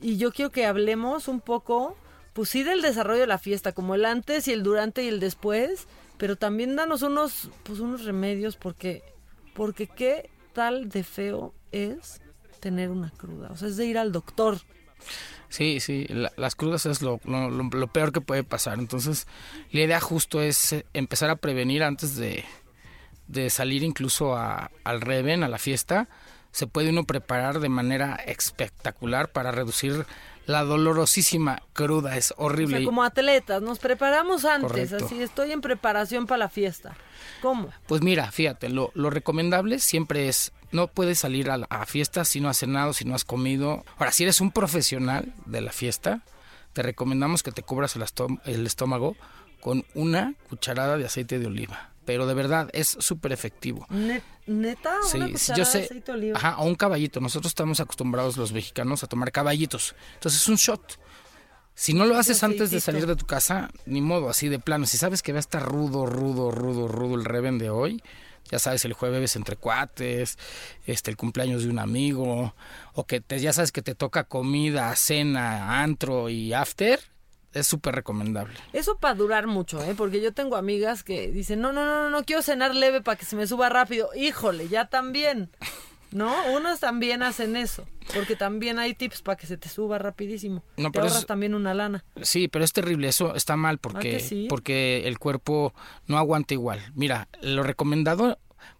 Y 0.00 0.16
yo 0.16 0.32
quiero 0.32 0.50
que 0.50 0.66
hablemos 0.66 1.28
un 1.28 1.40
poco, 1.40 1.96
pues 2.34 2.50
sí, 2.50 2.62
del 2.62 2.82
desarrollo 2.82 3.20
de 3.20 3.26
la 3.26 3.38
fiesta, 3.38 3.72
como 3.72 3.94
el 3.94 4.04
antes 4.04 4.46
y 4.48 4.52
el 4.52 4.62
durante 4.62 5.02
y 5.02 5.08
el 5.08 5.18
después, 5.18 5.86
pero 6.18 6.36
también 6.36 6.76
danos 6.76 7.02
unos, 7.02 7.50
pues 7.64 7.80
unos 7.80 8.04
remedios, 8.04 8.56
porque, 8.56 9.02
porque 9.54 9.86
qué 9.86 10.30
tal 10.56 10.88
de 10.88 11.04
feo 11.04 11.52
es 11.70 12.22
tener 12.60 12.88
una 12.90 13.10
cruda. 13.10 13.50
O 13.52 13.56
sea, 13.56 13.68
es 13.68 13.76
de 13.76 13.84
ir 13.84 13.98
al 13.98 14.10
doctor. 14.10 14.56
Sí, 15.50 15.80
sí, 15.80 16.06
la- 16.08 16.32
las 16.38 16.54
crudas 16.56 16.86
es 16.86 17.02
lo, 17.02 17.20
lo- 17.24 17.86
peor 17.92 18.10
que 18.10 18.22
puede 18.22 18.42
pasar. 18.42 18.78
Entonces, 18.78 19.26
la 19.70 19.82
idea 19.82 20.00
justo 20.00 20.40
es 20.40 20.72
eh, 20.72 20.86
empezar 20.94 21.28
a 21.28 21.36
prevenir 21.36 21.82
antes 21.82 22.16
de, 22.16 22.42
de 23.28 23.50
salir 23.50 23.82
incluso 23.82 24.34
a- 24.34 24.70
al 24.82 25.02
Reven, 25.02 25.44
a 25.44 25.48
la 25.48 25.58
fiesta. 25.58 26.08
Se 26.52 26.66
puede 26.66 26.88
uno 26.88 27.04
preparar 27.04 27.60
de 27.60 27.68
manera 27.68 28.14
espectacular 28.14 29.30
para 29.30 29.52
reducir 29.52 30.06
la 30.46 30.62
dolorosísima 30.64 31.62
cruda. 31.72 32.16
Es 32.16 32.32
O 32.36 32.44
horrible. 32.46 32.78
sea, 32.78 32.86
como 32.86 33.02
atletas, 33.02 33.62
nos 33.62 33.78
preparamos 33.78 34.44
antes, 34.44 34.70
Correcto. 34.90 35.04
así 35.06 35.22
estoy 35.22 35.52
en 35.52 35.60
preparación 35.60 36.26
para 36.26 36.38
la 36.38 36.48
fiesta. 36.48 36.96
¿Cómo? 37.42 37.70
Pues 37.86 38.02
mira, 38.02 38.30
fíjate, 38.32 38.68
lo, 38.68 38.90
lo 38.94 39.10
recomendable 39.10 39.78
siempre 39.78 40.28
es, 40.28 40.52
no 40.72 40.86
puedes 40.88 41.18
salir 41.18 41.50
a, 41.50 41.58
la- 41.58 41.66
a 41.70 41.84
fiestas 41.86 42.28
si 42.28 42.40
no 42.40 42.48
has 42.48 42.56
cenado, 42.58 42.92
si 42.92 43.04
no 43.04 43.14
has 43.14 43.24
comido. 43.24 43.84
Ahora, 43.98 44.12
si 44.12 44.22
eres 44.22 44.40
un 44.40 44.50
profesional 44.52 45.34
de 45.46 45.60
la 45.60 45.72
fiesta, 45.72 46.22
te 46.72 46.82
recomendamos 46.82 47.42
que 47.42 47.52
te 47.52 47.62
cubras 47.62 47.96
el, 47.96 48.04
el 48.44 48.66
estómago 48.66 49.16
con 49.60 49.84
una 49.94 50.34
cucharada 50.48 50.96
de 50.96 51.06
aceite 51.06 51.38
de 51.38 51.46
oliva. 51.46 51.90
Pero 52.04 52.26
de 52.26 52.34
verdad, 52.34 52.70
es 52.72 52.86
súper 53.00 53.32
efectivo. 53.32 53.86
¿Neta? 54.46 54.96
Sí, 55.02 55.16
¿Una 55.16 55.26
sí, 55.26 55.32
cucharada 55.32 55.56
yo 55.56 55.64
de 55.64 55.70
sé. 55.70 55.84
aceite 55.84 56.12
de 56.12 56.18
oliva? 56.18 56.38
Ajá, 56.38 56.56
o 56.58 56.64
un 56.64 56.74
caballito. 56.74 57.20
Nosotros 57.20 57.50
estamos 57.50 57.80
acostumbrados 57.80 58.36
los 58.36 58.52
mexicanos 58.52 59.02
a 59.02 59.06
tomar 59.06 59.32
caballitos. 59.32 59.94
Entonces 60.14 60.40
es 60.40 60.48
un 60.48 60.56
shot. 60.56 60.98
Si 61.74 61.92
no 61.92 62.06
lo 62.06 62.16
haces 62.16 62.42
antes 62.42 62.70
de 62.70 62.80
salir 62.80 63.06
de 63.06 63.16
tu 63.16 63.26
casa, 63.26 63.70
ni 63.84 64.00
modo, 64.00 64.30
así 64.30 64.48
de 64.48 64.58
plano. 64.58 64.86
Si 64.86 64.96
sabes 64.96 65.22
que 65.22 65.32
va 65.32 65.38
a 65.38 65.40
estar 65.40 65.62
rudo, 65.62 66.06
rudo, 66.06 66.50
rudo, 66.50 66.88
rudo 66.88 67.16
el 67.16 67.24
reven 67.26 67.58
de 67.58 67.68
hoy, 67.68 68.02
ya 68.50 68.58
sabes, 68.58 68.84
el 68.86 68.94
jueves 68.94 69.36
entre 69.36 69.56
cuates, 69.56 70.38
este, 70.86 71.10
el 71.10 71.18
cumpleaños 71.18 71.64
de 71.64 71.68
un 71.68 71.78
amigo, 71.78 72.54
o 72.94 73.04
que 73.04 73.20
te, 73.20 73.38
ya 73.40 73.52
sabes 73.52 73.72
que 73.72 73.82
te 73.82 73.94
toca 73.94 74.24
comida, 74.24 74.94
cena, 74.96 75.82
antro 75.82 76.30
y 76.30 76.54
after, 76.54 76.98
es 77.58 77.66
súper 77.66 77.94
recomendable. 77.94 78.54
Eso 78.72 78.98
para 78.98 79.14
durar 79.14 79.46
mucho, 79.46 79.82
¿eh? 79.82 79.94
Porque 79.96 80.20
yo 80.20 80.32
tengo 80.32 80.56
amigas 80.56 81.02
que 81.02 81.30
dicen, 81.30 81.60
no, 81.60 81.72
no, 81.72 81.84
no, 81.84 82.04
no, 82.04 82.10
no 82.10 82.24
quiero 82.24 82.42
cenar 82.42 82.74
leve 82.74 83.00
para 83.02 83.16
que 83.16 83.24
se 83.24 83.36
me 83.36 83.46
suba 83.46 83.68
rápido. 83.68 84.10
Híjole, 84.16 84.68
ya 84.68 84.86
también. 84.86 85.50
¿No? 86.12 86.32
Unos 86.54 86.78
también 86.80 87.22
hacen 87.24 87.56
eso. 87.56 87.84
Porque 88.14 88.36
también 88.36 88.78
hay 88.78 88.94
tips 88.94 89.22
para 89.22 89.36
que 89.36 89.46
se 89.48 89.56
te 89.56 89.68
suba 89.68 89.98
rapidísimo. 89.98 90.62
No, 90.76 90.90
te 90.90 90.92
pero 90.92 91.06
ahorras 91.06 91.22
es- 91.22 91.26
también 91.26 91.52
una 91.54 91.74
lana. 91.74 92.04
Sí, 92.22 92.46
pero 92.46 92.64
es 92.64 92.72
terrible, 92.72 93.08
eso 93.08 93.34
está 93.34 93.56
mal 93.56 93.78
porque, 93.78 94.12
que 94.12 94.20
sí? 94.20 94.46
porque 94.48 95.02
el 95.08 95.18
cuerpo 95.18 95.74
no 96.06 96.16
aguanta 96.16 96.54
igual. 96.54 96.80
Mira, 96.94 97.28
lo 97.42 97.64
recomendado 97.64 98.38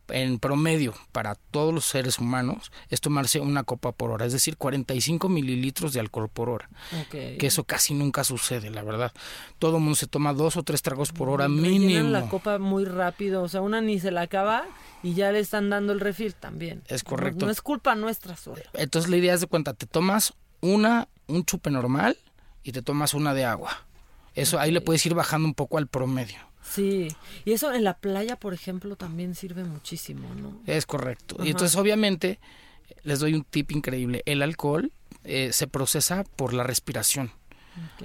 en 0.09 0.39
promedio 0.39 0.95
para 1.13 1.35
todos 1.35 1.75
los 1.75 1.85
seres 1.85 2.19
humanos 2.19 2.71
es 2.89 3.01
tomarse 3.01 3.41
una 3.41 3.65
copa 3.65 3.93
por 3.93 4.11
hora, 4.11 4.27
es 4.27 4.33
decir, 4.33 4.57
45 4.57 5.29
mililitros 5.29 5.93
de 5.93 6.01
alcohol 6.01 6.29
por 6.29 6.49
hora. 6.49 6.69
Que 7.11 7.39
eso 7.41 7.65
casi 7.65 7.95
nunca 7.95 8.25
sucede, 8.25 8.71
la 8.71 8.83
verdad. 8.83 9.13
Todo 9.59 9.77
el 9.77 9.83
mundo 9.83 9.97
se 9.97 10.07
toma 10.07 10.33
dos 10.33 10.57
o 10.57 10.63
tres 10.63 10.83
tragos 10.83 11.13
por 11.13 11.29
hora 11.29 11.47
Rellenan 11.49 11.71
mínimo. 11.71 12.09
la 12.11 12.29
copa 12.29 12.59
muy 12.59 12.85
rápido. 12.85 13.43
O 13.43 13.49
sea, 13.49 13.61
una 13.61 13.81
ni 13.81 13.99
se 13.99 14.11
la 14.11 14.23
acaba 14.23 14.65
y 15.03 15.15
ya 15.15 15.33
le 15.33 15.41
están 15.41 15.71
dando 15.71 15.93
el 15.93 16.01
refil 16.01 16.35
también. 16.35 16.83
Es 16.87 17.05
correcto. 17.05 17.47
No, 17.47 17.53
es 17.53 17.61
culpa 17.61 17.95
nuestra 17.95 18.37
solo. 18.37 18.63
Entonces 18.75 19.11
la 19.11 19.17
idea 19.17 19.35
es 19.35 19.41
de 19.41 19.47
cuenta, 19.47 19.75
te 19.75 19.87
tomas 19.87 20.35
una, 20.61 21.09
un 21.27 21.45
chupe 21.45 21.71
normal 21.71 22.17
y 22.63 22.73
te 22.73 22.83
tomas 22.83 23.15
una 23.15 23.35
de 23.35 23.45
agua. 23.45 23.87
Eso 24.35 24.59
ahí 24.59 24.71
le 24.71 24.81
puedes 24.81 25.05
ir 25.07 25.15
bajando 25.15 25.49
un 25.49 25.55
poco 25.55 25.79
al 25.79 25.87
promedio. 25.87 26.39
Sí. 26.69 27.09
Y 27.45 27.53
eso 27.53 27.73
en 27.73 27.85
la 27.85 27.99
playa, 27.99 28.37
por 28.37 28.55
ejemplo, 28.55 28.97
también 28.97 29.35
sirve 29.35 29.65
muchísimo, 29.65 30.35
¿no? 30.35 30.61
Es 30.67 30.87
correcto. 30.87 31.37
Ajá. 31.39 31.47
Y 31.47 31.51
entonces 31.51 31.77
obviamente 31.77 32.39
les 33.03 33.21
doy 33.21 33.35
un 33.35 33.45
tip 33.45 33.73
increíble. 33.73 34.23
El 34.27 34.43
alcohol 34.43 34.93
eh, 35.25 35.51
se 35.53 35.67
procesa 35.67 36.25
por 36.25 36.53
la 36.53 36.65
respiración. 36.65 37.33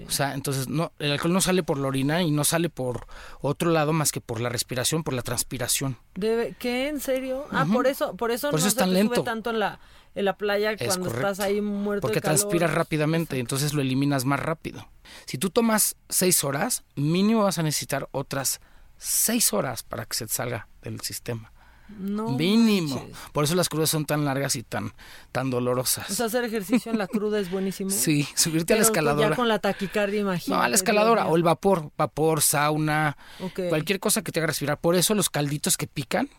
O 0.08 0.12
sea, 0.12 0.34
entonces 0.34 0.68
no, 0.68 0.92
el 1.00 1.12
alcohol 1.12 1.34
no 1.34 1.42
sale 1.42 1.64
por 1.64 1.78
la 1.78 1.88
orina 1.88 2.22
y 2.22 2.32
no 2.32 2.44
sale 2.44 2.70
por 2.70 3.08
otro 3.40 3.72
lado 3.72 3.94
más 3.94 4.12
que 4.12 4.22
por 4.22 4.40
la 4.42 4.50
respiración, 4.50 5.04
por 5.04 5.14
la 5.14 5.22
transpiración. 5.22 5.98
Debe, 6.16 6.56
¿Qué? 6.60 6.88
¿En 6.90 7.00
serio? 7.00 7.46
Ah, 7.52 7.66
por 7.72 7.88
eso, 7.88 8.16
por 8.16 8.32
eso 8.32 8.52
Por 8.52 8.60
no 8.60 8.66
es 8.68 8.74
se 8.74 8.80
tan 8.80 8.94
lento. 8.94 9.16
sube 9.16 9.24
tanto 9.26 9.50
en 9.52 9.60
la, 9.60 9.80
en 10.16 10.26
la 10.26 10.38
playa 10.38 10.72
Es 10.74 10.88
cuando 10.88 11.06
correcto. 11.06 11.28
estás 11.32 11.46
ahí 11.46 11.62
muerto 11.62 12.02
Porque 12.02 12.16
de 12.16 12.22
calor. 12.22 12.38
transpiras 12.40 12.74
rápidamente, 12.74 13.40
entonces 13.40 13.74
lo 13.74 13.82
eliminas 13.82 14.26
más 14.26 14.40
rápido. 14.40 14.88
Si 15.26 15.38
tú 15.38 15.50
tomas 15.50 15.96
seis 16.10 16.44
horas, 16.44 16.84
mínimo 16.96 17.44
vas 17.44 17.58
a 17.58 17.64
necesitar 17.64 18.08
otras 18.12 18.60
seis 18.98 19.54
horas 19.54 19.84
para 19.84 20.06
que 20.06 20.16
se 20.16 20.28
te 20.28 20.34
salga 20.34 20.68
del 20.82 21.00
sistema. 21.02 21.52
No 22.00 22.30
mínimo. 22.38 22.96
manches. 22.96 23.18
Por 23.32 23.44
eso 23.44 23.56
las 23.56 23.70
crudas 23.70 23.90
son 23.90 24.06
tan 24.06 24.26
largas 24.26 24.56
y 24.56 24.64
tan, 24.64 24.94
tan 25.32 25.50
dolorosas. 25.50 26.10
O 26.10 26.14
sea, 26.14 26.26
hacer 26.28 26.44
ejercicio 26.44 26.92
en 26.92 26.98
la 26.98 27.08
cruda 27.08 27.40
es 27.40 27.50
buenísimo. 27.52 27.90
Sí, 27.92 28.28
subirte 28.36 28.74
a 28.74 28.78
la 28.78 28.84
escaladora. 28.84 29.30
Ya 29.30 29.36
con 29.36 29.48
la 29.48 29.60
taquicardia, 29.60 30.22
imagínate. 30.22 30.58
No, 30.58 30.64
a 30.64 30.70
la 30.70 30.76
escaladora 30.76 31.28
o 31.28 31.36
el 31.36 31.44
vapor, 31.44 31.92
vapor, 31.98 32.42
sauna, 32.42 33.18
Ok. 33.40 33.62
cualquier 33.70 34.00
cosa 34.00 34.22
que 34.22 34.32
te 34.32 34.40
haga 34.40 34.48
respirar. 34.48 34.80
Por 34.80 34.96
eso 34.96 35.14
los 35.16 35.30
calditos 35.30 35.78
que 35.78 35.88
pican, 35.88 36.30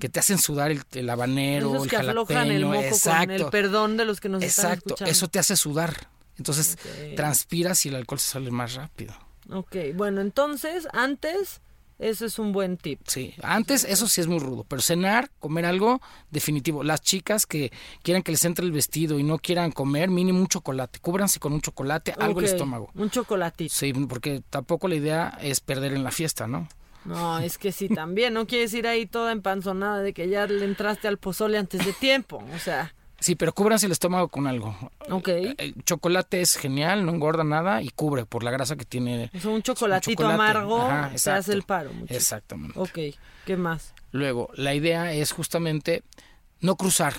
que 0.00 0.08
te 0.08 0.18
hacen 0.18 0.38
sudar 0.38 0.72
el, 0.72 0.82
el 0.92 1.08
habanero, 1.08 1.70
Esos 1.74 1.84
el 1.84 1.90
que 1.90 1.96
aflojan 1.96 2.50
el 2.50 2.62
jalapeño, 2.62 2.66
moco 2.68 2.82
exacto. 2.82 3.26
con 3.26 3.30
el 3.30 3.44
perdón 3.46 3.96
de 3.96 4.04
los 4.04 4.20
que 4.20 4.28
nos 4.28 4.42
están 4.42 4.64
Exacto, 4.66 4.88
escuchando. 4.90 5.10
eso 5.12 5.28
te 5.28 5.38
hace 5.38 5.56
sudar. 5.56 6.08
Entonces 6.36 6.76
transpiras 7.14 7.84
y 7.86 7.90
el 7.90 7.94
alcohol 7.96 8.18
se 8.18 8.26
sale 8.32 8.50
más 8.50 8.74
rápido. 8.74 9.14
Ok, 9.50 9.76
bueno, 9.94 10.20
entonces, 10.20 10.88
antes, 10.92 11.60
eso 12.02 12.26
es 12.26 12.38
un 12.38 12.52
buen 12.52 12.76
tip. 12.76 13.00
Sí, 13.06 13.34
antes 13.42 13.84
eso 13.84 14.08
sí 14.08 14.20
es 14.20 14.26
muy 14.26 14.38
rudo, 14.38 14.64
pero 14.68 14.82
cenar, 14.82 15.30
comer 15.38 15.64
algo, 15.64 16.00
definitivo. 16.30 16.82
Las 16.82 17.00
chicas 17.00 17.46
que 17.46 17.72
quieran 18.02 18.22
que 18.22 18.32
les 18.32 18.44
entre 18.44 18.64
el 18.64 18.72
vestido 18.72 19.18
y 19.18 19.22
no 19.22 19.38
quieran 19.38 19.72
comer, 19.72 20.10
mínimo 20.10 20.40
un 20.40 20.48
chocolate. 20.48 20.98
Cúbranse 20.98 21.38
con 21.40 21.52
un 21.52 21.60
chocolate, 21.60 22.14
algo 22.18 22.40
el 22.40 22.46
estómago. 22.46 22.90
Un 22.94 23.10
chocolatito. 23.10 23.74
Sí, 23.74 23.92
porque 23.92 24.42
tampoco 24.50 24.88
la 24.88 24.96
idea 24.96 25.38
es 25.40 25.60
perder 25.60 25.92
en 25.92 26.04
la 26.04 26.10
fiesta, 26.10 26.46
¿no? 26.46 26.68
No, 27.04 27.38
es 27.38 27.58
que 27.58 27.72
sí, 27.72 27.88
también. 27.88 28.34
No 28.34 28.46
quieres 28.46 28.72
ir 28.74 28.86
ahí 28.86 29.06
toda 29.06 29.32
empanzonada 29.32 30.02
de 30.02 30.12
que 30.12 30.28
ya 30.28 30.46
le 30.46 30.64
entraste 30.64 31.08
al 31.08 31.18
pozole 31.18 31.58
antes 31.58 31.84
de 31.84 31.92
tiempo. 31.92 32.42
O 32.54 32.58
sea, 32.58 32.94
Sí, 33.22 33.36
pero 33.36 33.52
cúbranse 33.54 33.86
el 33.86 33.92
estómago 33.92 34.26
con 34.28 34.48
algo. 34.48 34.76
Ok. 35.08 35.28
El 35.28 35.76
chocolate 35.84 36.40
es 36.40 36.56
genial, 36.56 37.06
no 37.06 37.12
engorda 37.12 37.44
nada 37.44 37.80
y 37.80 37.88
cubre 37.90 38.26
por 38.26 38.42
la 38.42 38.50
grasa 38.50 38.74
que 38.74 38.84
tiene. 38.84 39.30
Sea, 39.40 39.50
un 39.50 39.62
chocolatito 39.62 40.22
chocolate. 40.24 40.34
amargo 40.34 40.82
Ajá, 40.82 41.10
exacto. 41.12 41.38
hace 41.38 41.52
el 41.52 41.62
paro. 41.62 41.92
Exactamente. 42.08 42.78
Ok, 42.78 42.98
¿qué 43.46 43.56
más? 43.56 43.94
Luego, 44.10 44.50
la 44.54 44.74
idea 44.74 45.12
es 45.12 45.30
justamente 45.30 46.02
no 46.60 46.74
cruzar, 46.74 47.14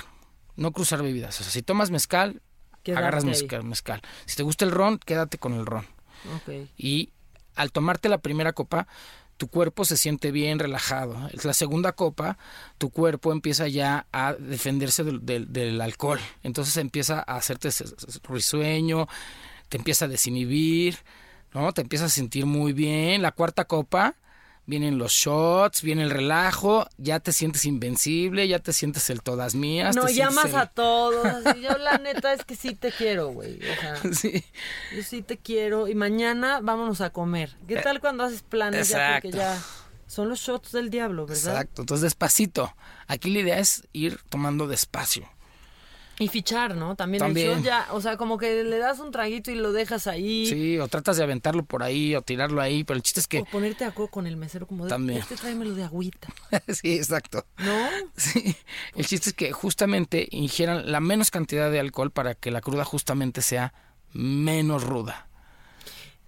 no 0.58 0.74
cruzar 0.74 1.02
bebidas. 1.02 1.40
O 1.40 1.44
sea, 1.44 1.54
si 1.54 1.62
tomas 1.62 1.90
mezcal, 1.90 2.42
agarras 2.86 3.24
mezcal, 3.24 3.64
mezcal. 3.64 4.02
Si 4.26 4.36
te 4.36 4.44
gusta 4.44 4.66
el 4.66 4.72
ron, 4.72 4.98
quédate 4.98 5.38
con 5.38 5.54
el 5.54 5.66
ron. 5.66 5.86
Ok. 6.36 6.68
Y 6.78 7.14
al 7.56 7.72
tomarte 7.72 8.10
la 8.10 8.18
primera 8.18 8.52
copa, 8.52 8.88
tu 9.38 9.47
cuerpo 9.47 9.85
se 9.85 9.97
siente 9.97 10.31
bien 10.31 10.60
relajado. 10.60 11.30
La 11.43 11.53
segunda 11.53 11.93
copa, 11.93 12.38
tu 12.77 12.89
cuerpo 12.89 13.31
empieza 13.31 13.68
ya 13.68 14.07
a 14.11 14.34
defenderse 14.34 15.03
del, 15.03 15.81
alcohol. 15.81 16.19
Entonces 16.43 16.77
empieza 16.77 17.23
a 17.26 17.38
hacerte 17.38 17.69
risueño, 18.30 19.07
te 19.69 19.77
empieza 19.77 20.05
a 20.05 20.07
desinhibir, 20.07 20.97
¿no? 21.53 21.73
Te 21.73 21.81
empiezas 21.81 22.11
a 22.11 22.15
sentir 22.15 22.45
muy 22.45 22.73
bien. 22.73 23.22
La 23.22 23.31
cuarta 23.31 23.65
copa, 23.65 24.15
vienen 24.65 24.98
los 24.98 25.11
shots, 25.11 25.81
viene 25.81 26.03
el 26.03 26.10
relajo, 26.10 26.88
ya 26.98 27.19
te 27.19 27.31
sientes 27.34 27.65
invencible, 27.65 28.48
ya 28.48 28.60
te 28.60 28.72
sientes 28.73 29.10
el 29.10 29.22
todas 29.22 29.56
mías. 29.56 29.95
No 29.95 30.06
te 30.06 30.14
llamas 30.14 30.45
el- 30.45 30.56
a 30.56 30.65
todos. 30.68 31.27
yo 31.61 31.77
la 31.77 31.98
neta 31.98 32.34
es 32.34 32.45
que 32.45 32.56
sí 32.56 32.73
te 32.76 32.91
quiero, 32.91 33.27
güey. 33.30 33.60
O 33.60 33.81
sea, 33.81 34.02
Sí. 34.14 34.44
yo 34.95 35.03
sí 35.03 35.22
te 35.22 35.38
quiero. 35.38 35.88
Y 35.88 35.95
mañana 35.95 36.60
vámonos 36.61 37.02
a 37.02 37.10
comer. 37.11 37.56
¿Qué 37.68 37.76
tal 37.77 37.99
cuando 37.99 38.23
haces 38.23 38.41
planes 38.44 38.90
ya? 38.90 39.14
Porque 39.15 39.30
Exacto. 39.30 39.38
ya 39.38 39.64
son 40.07 40.30
los 40.30 40.40
shots 40.40 40.72
del 40.72 40.90
diablo, 40.90 41.26
¿verdad? 41.26 41.53
Exacto, 41.53 41.81
entonces 41.81 42.03
despacito. 42.03 42.73
Aquí 43.07 43.31
la 43.31 43.40
idea 43.40 43.60
es 43.60 43.88
ir 43.94 44.19
tomando 44.30 44.68
despacio. 44.68 45.27
Y 46.19 46.27
fichar, 46.27 46.76
¿no? 46.76 46.95
También, 46.95 47.19
También. 47.23 47.49
el 47.49 47.56
shot 47.57 47.65
ya, 47.65 47.88
o 47.91 47.99
sea, 47.99 48.18
como 48.18 48.38
que 48.38 48.64
le 48.64 48.77
das 48.77 48.99
un 48.99 49.10
traguito 49.11 49.49
y 49.49 49.56
lo 49.56 49.72
dejas 49.72 50.06
ahí. 50.06 50.45
Sí, 50.45 50.77
o 50.77 50.88
tratas 50.88 51.18
de 51.18 51.23
aventarlo 51.23 51.65
por 51.65 51.81
ahí 51.81 52.15
o 52.15 52.22
tirarlo 52.22 52.61
ahí, 52.61 52.84
pero 52.84 52.98
el 52.98 53.02
chiste 53.03 53.19
es 53.19 53.27
que... 53.27 53.40
O 53.40 53.45
ponerte 53.45 53.84
de 53.84 53.90
acuerdo 53.90 54.11
con 54.11 54.27
el 54.27 54.38
mesero 54.38 54.68
como 54.68 54.84
de, 54.84 54.90
También. 54.90 55.19
este 55.19 55.35
tráemelo 55.35 55.73
de 55.73 55.84
agüita. 55.84 56.27
sí, 56.68 56.94
exacto. 56.95 57.45
¿No? 57.57 57.88
Sí, 58.15 58.56
el 58.95 59.07
chiste 59.07 59.30
es 59.31 59.35
que 59.35 59.52
justamente 59.52 60.27
ingieran 60.31 60.91
la 60.91 60.99
menos 60.99 61.31
cantidad 61.31 61.72
de 61.72 61.80
alcohol 61.80 62.11
para 62.11 62.35
que 62.35 62.52
la 62.52 62.61
cruda 62.61 62.85
justamente 62.85 63.41
sea 63.41 63.73
menos 64.14 64.84
ruda. 64.84 65.27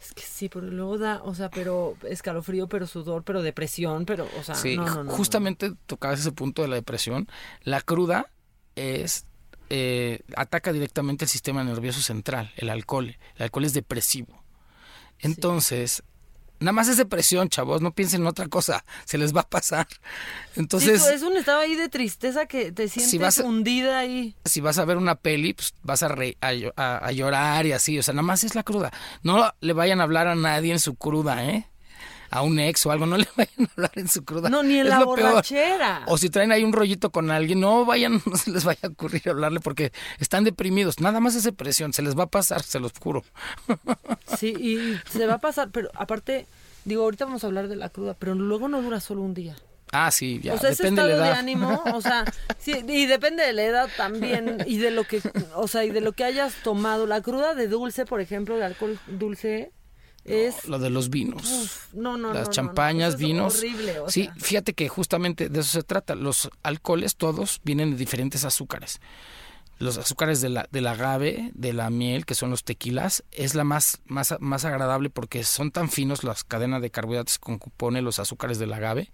Es 0.01 0.13
que 0.13 0.23
sí, 0.23 0.49
porque 0.49 0.69
luego 0.71 0.97
da, 0.97 1.21
o 1.23 1.35
sea, 1.35 1.49
pero 1.51 1.95
escalofrío, 2.09 2.67
pero 2.67 2.87
sudor, 2.87 3.23
pero 3.23 3.43
depresión, 3.43 4.05
pero, 4.05 4.27
o 4.39 4.43
sea, 4.43 4.55
Sí, 4.55 4.75
no, 4.77 4.85
no, 4.85 4.91
ju- 4.91 4.95
no, 4.97 5.03
no. 5.05 5.11
justamente 5.11 5.73
tocabas 5.85 6.19
ese 6.19 6.31
punto 6.31 6.63
de 6.63 6.67
la 6.69 6.75
depresión. 6.75 7.27
La 7.63 7.81
cruda 7.81 8.31
es 8.75 9.25
eh, 9.69 10.21
ataca 10.35 10.71
directamente 10.73 11.25
el 11.25 11.29
sistema 11.29 11.63
nervioso 11.63 12.01
central, 12.01 12.51
el 12.57 12.69
alcohol. 12.69 13.17
El 13.35 13.43
alcohol 13.43 13.65
es 13.65 13.73
depresivo. 13.73 14.43
Entonces, 15.19 16.03
nada 16.59 16.71
más 16.73 16.87
es 16.87 16.97
depresión, 16.97 17.49
chavos, 17.49 17.81
no 17.81 17.93
piensen 17.93 18.21
en 18.21 18.27
otra 18.27 18.47
cosa, 18.47 18.85
se 19.05 19.17
les 19.17 19.35
va 19.35 19.41
a 19.41 19.49
pasar. 19.49 19.87
Entonces, 20.55 21.01
Sí, 21.03 21.13
es 21.13 21.21
un 21.21 21.35
estado 21.37 21.59
ahí 21.61 21.75
de 21.75 21.89
tristeza 21.89 22.45
que 22.47 22.71
te 22.71 22.87
sientes 22.87 23.19
vas 23.19 23.39
a- 23.39 23.43
hundida 23.45 23.99
ahí. 23.99 24.35
si 24.45 24.61
vas 24.61 24.77
a 24.77 24.85
ver 24.85 24.97
una 24.97 25.15
peli, 25.15 25.53
pues 25.53 25.73
vas 25.83 26.03
a, 26.03 26.09
re- 26.09 26.37
a, 26.41 26.51
llo- 26.53 26.73
a- 26.75 26.97
a 27.05 27.11
llorar 27.11 27.65
y 27.65 27.71
así, 27.71 27.97
o 27.99 28.03
sea, 28.03 28.13
nada 28.13 28.23
más 28.23 28.43
es 28.43 28.55
la 28.55 28.63
cruda. 28.63 28.91
No 29.23 29.53
le 29.61 29.73
vayan 29.73 29.99
a 29.99 30.03
hablar 30.03 30.27
a 30.27 30.35
nadie 30.35 30.71
en 30.71 30.79
su 30.79 30.95
cruda, 30.95 31.45
¿eh? 31.45 31.69
A 32.29 32.41
un 32.41 32.59
ex 32.59 32.85
o 32.85 32.91
algo, 32.91 33.05
no 33.05 33.17
le 33.17 33.27
vayan 33.35 33.65
a 33.67 33.71
hablar 33.75 33.91
en 33.95 34.07
su 34.07 34.23
cruda. 34.25 34.49
No, 34.49 34.63
ni 34.63 34.75
en 34.79 34.87
Es 34.87 34.89
la 34.89 34.97
peor. 34.99 35.07
borrachera. 35.21 36.03
O 36.07 36.17
si 36.17 36.29
traen 36.29 36.51
ahí 36.51 36.63
un 36.63 36.73
rollito 36.73 37.11
con 37.11 37.31
alguien, 37.31 37.59
no 37.59 37.85
vayan, 37.85 38.21
no 38.25 38.37
se 38.37 38.51
les 38.51 38.63
vaya 38.63 38.79
a 38.83 38.87
ocurrir 38.87 39.29
hablarle 39.29 39.59
porque 39.59 39.91
están 40.19 40.43
deprimidos. 40.43 40.99
Nada 40.99 41.19
más 41.19 41.35
es 41.35 41.43
depresión, 41.43 41.93
se 41.93 42.01
les 42.01 42.17
va 42.17 42.23
a 42.23 42.27
pasar, 42.27 42.61
se 42.63 42.79
los 42.79 42.91
juro. 42.99 43.23
Sí, 44.37 44.47
y 44.59 44.99
se 45.09 45.27
va 45.27 45.35
a 45.35 45.37
pasar, 45.39 45.69
pero 45.71 45.89
aparte, 45.93 46.45
digo, 46.83 47.03
ahorita 47.03 47.25
vamos 47.25 47.43
a 47.43 47.47
hablar 47.47 47.67
de 47.67 47.75
la 47.75 47.89
cruda, 47.89 48.15
pero 48.17 48.33
luego 48.35 48.67
no 48.67 48.81
dura 48.81 48.99
solo 48.99 49.21
un 49.21 49.33
día. 49.33 49.55
Ah, 49.91 50.11
sí, 50.11 50.41
ya, 50.43 50.55
o 50.55 50.57
sea, 50.57 50.71
ese 50.71 50.83
depende 50.83 51.03
de 51.03 51.07
estado 51.11 51.23
de 51.23 51.29
edad. 51.29 51.39
ánimo, 51.39 51.83
o 51.93 52.01
sea, 52.01 52.25
sí, 52.57 52.73
y 52.87 53.05
depende 53.05 53.43
de 53.45 53.53
la 53.53 53.63
edad 53.63 53.89
también 53.95 54.57
y 54.65 54.77
de 54.77 54.91
lo 54.91 55.03
que, 55.05 55.21
o 55.55 55.67
sea, 55.67 55.85
y 55.85 55.91
de 55.91 56.01
lo 56.01 56.11
que 56.13 56.23
hayas 56.25 56.53
tomado. 56.63 57.05
La 57.05 57.21
cruda 57.21 57.53
de 57.53 57.67
dulce, 57.67 58.05
por 58.05 58.19
ejemplo, 58.19 58.57
el 58.57 58.63
alcohol 58.63 58.99
dulce 59.07 59.71
es 60.25 60.67
Lo 60.67 60.79
de 60.79 60.89
los 60.89 61.09
vinos. 61.09 61.43
Uf, 61.49 61.93
no, 61.93 62.17
no, 62.17 62.33
las 62.33 62.47
no, 62.47 62.51
champañas, 62.53 63.13
no, 63.13 63.19
vinos. 63.19 63.57
horrible, 63.59 63.99
o 63.99 64.09
sí, 64.09 64.25
sea. 64.25 64.35
fíjate 64.35 64.73
que 64.73 64.89
justamente 64.89 65.49
de 65.49 65.59
eso 65.59 65.71
se 65.71 65.83
trata. 65.83 66.15
Los 66.15 66.49
alcoholes 66.63 67.15
todos 67.15 67.61
vienen 67.63 67.91
de 67.91 67.97
diferentes 67.97 68.43
azúcares. 68.43 68.99
Los 69.77 69.97
azúcares 69.97 70.39
de 70.39 70.49
la, 70.49 70.67
del 70.71 70.87
agave, 70.87 71.51
de 71.53 71.73
la 71.73 71.89
miel, 71.89 72.25
que 72.25 72.33
son 72.33 72.49
los 72.49 72.63
tequilas, 72.63 73.23
es 73.31 73.55
la 73.55 73.63
más, 73.65 73.99
más, 74.05 74.33
más 74.39 74.63
agradable 74.63 75.09
porque 75.09 75.43
son 75.43 75.71
tan 75.71 75.89
finos 75.89 76.23
las 76.23 76.43
cadenas 76.45 76.81
de 76.81 76.91
carbohidratos 76.91 77.37
que 77.39 77.59
compone 77.59 78.01
los 78.01 78.19
azúcares 78.19 78.57
del 78.57 78.71
agave, 78.71 79.11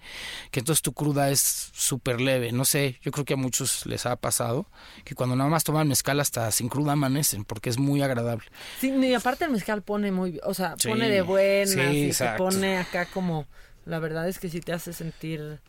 que 0.52 0.60
entonces 0.60 0.84
tu 0.84 0.94
cruda 0.94 1.32
es 1.32 1.72
súper 1.74 2.22
leve. 2.22 2.52
No 2.52 2.66
sé, 2.66 3.00
yo 3.02 3.12
creo 3.12 3.26
que 3.26 3.34
a 3.34 3.38
muchos 3.38 3.86
les 3.88 4.06
ha 4.06 4.16
pasado 4.18 4.68
que 5.04 5.16
cuando 5.16 5.36
nada 5.36 5.50
más 5.50 5.64
toman 5.64 5.88
mezcal 5.88 6.20
hasta 6.20 6.52
sin 6.52 6.70
cruda 6.70 6.92
amanecen 6.92 7.44
porque 7.44 7.70
es 7.72 7.80
muy 7.80 8.02
agradable. 8.04 8.46
Sí, 8.80 8.92
y 8.92 9.14
aparte 9.16 9.46
el 9.46 9.52
mezcal 9.52 9.82
pone 9.82 10.12
muy, 10.12 10.40
o 10.44 10.54
sea, 10.54 10.76
Sí, 10.78 10.90
pone 10.90 11.10
de 11.10 11.22
buenas 11.24 11.72
sí, 11.74 11.80
y 11.80 12.06
exacto. 12.08 12.44
pone 12.44 12.78
acá 12.78 13.08
como, 13.08 13.48
la 13.86 13.98
verdad 14.00 14.28
es 14.28 14.38
que 14.38 14.50
sí 14.50 14.60
te 14.62 14.74
hace 14.74 14.94
sentir, 14.94 15.60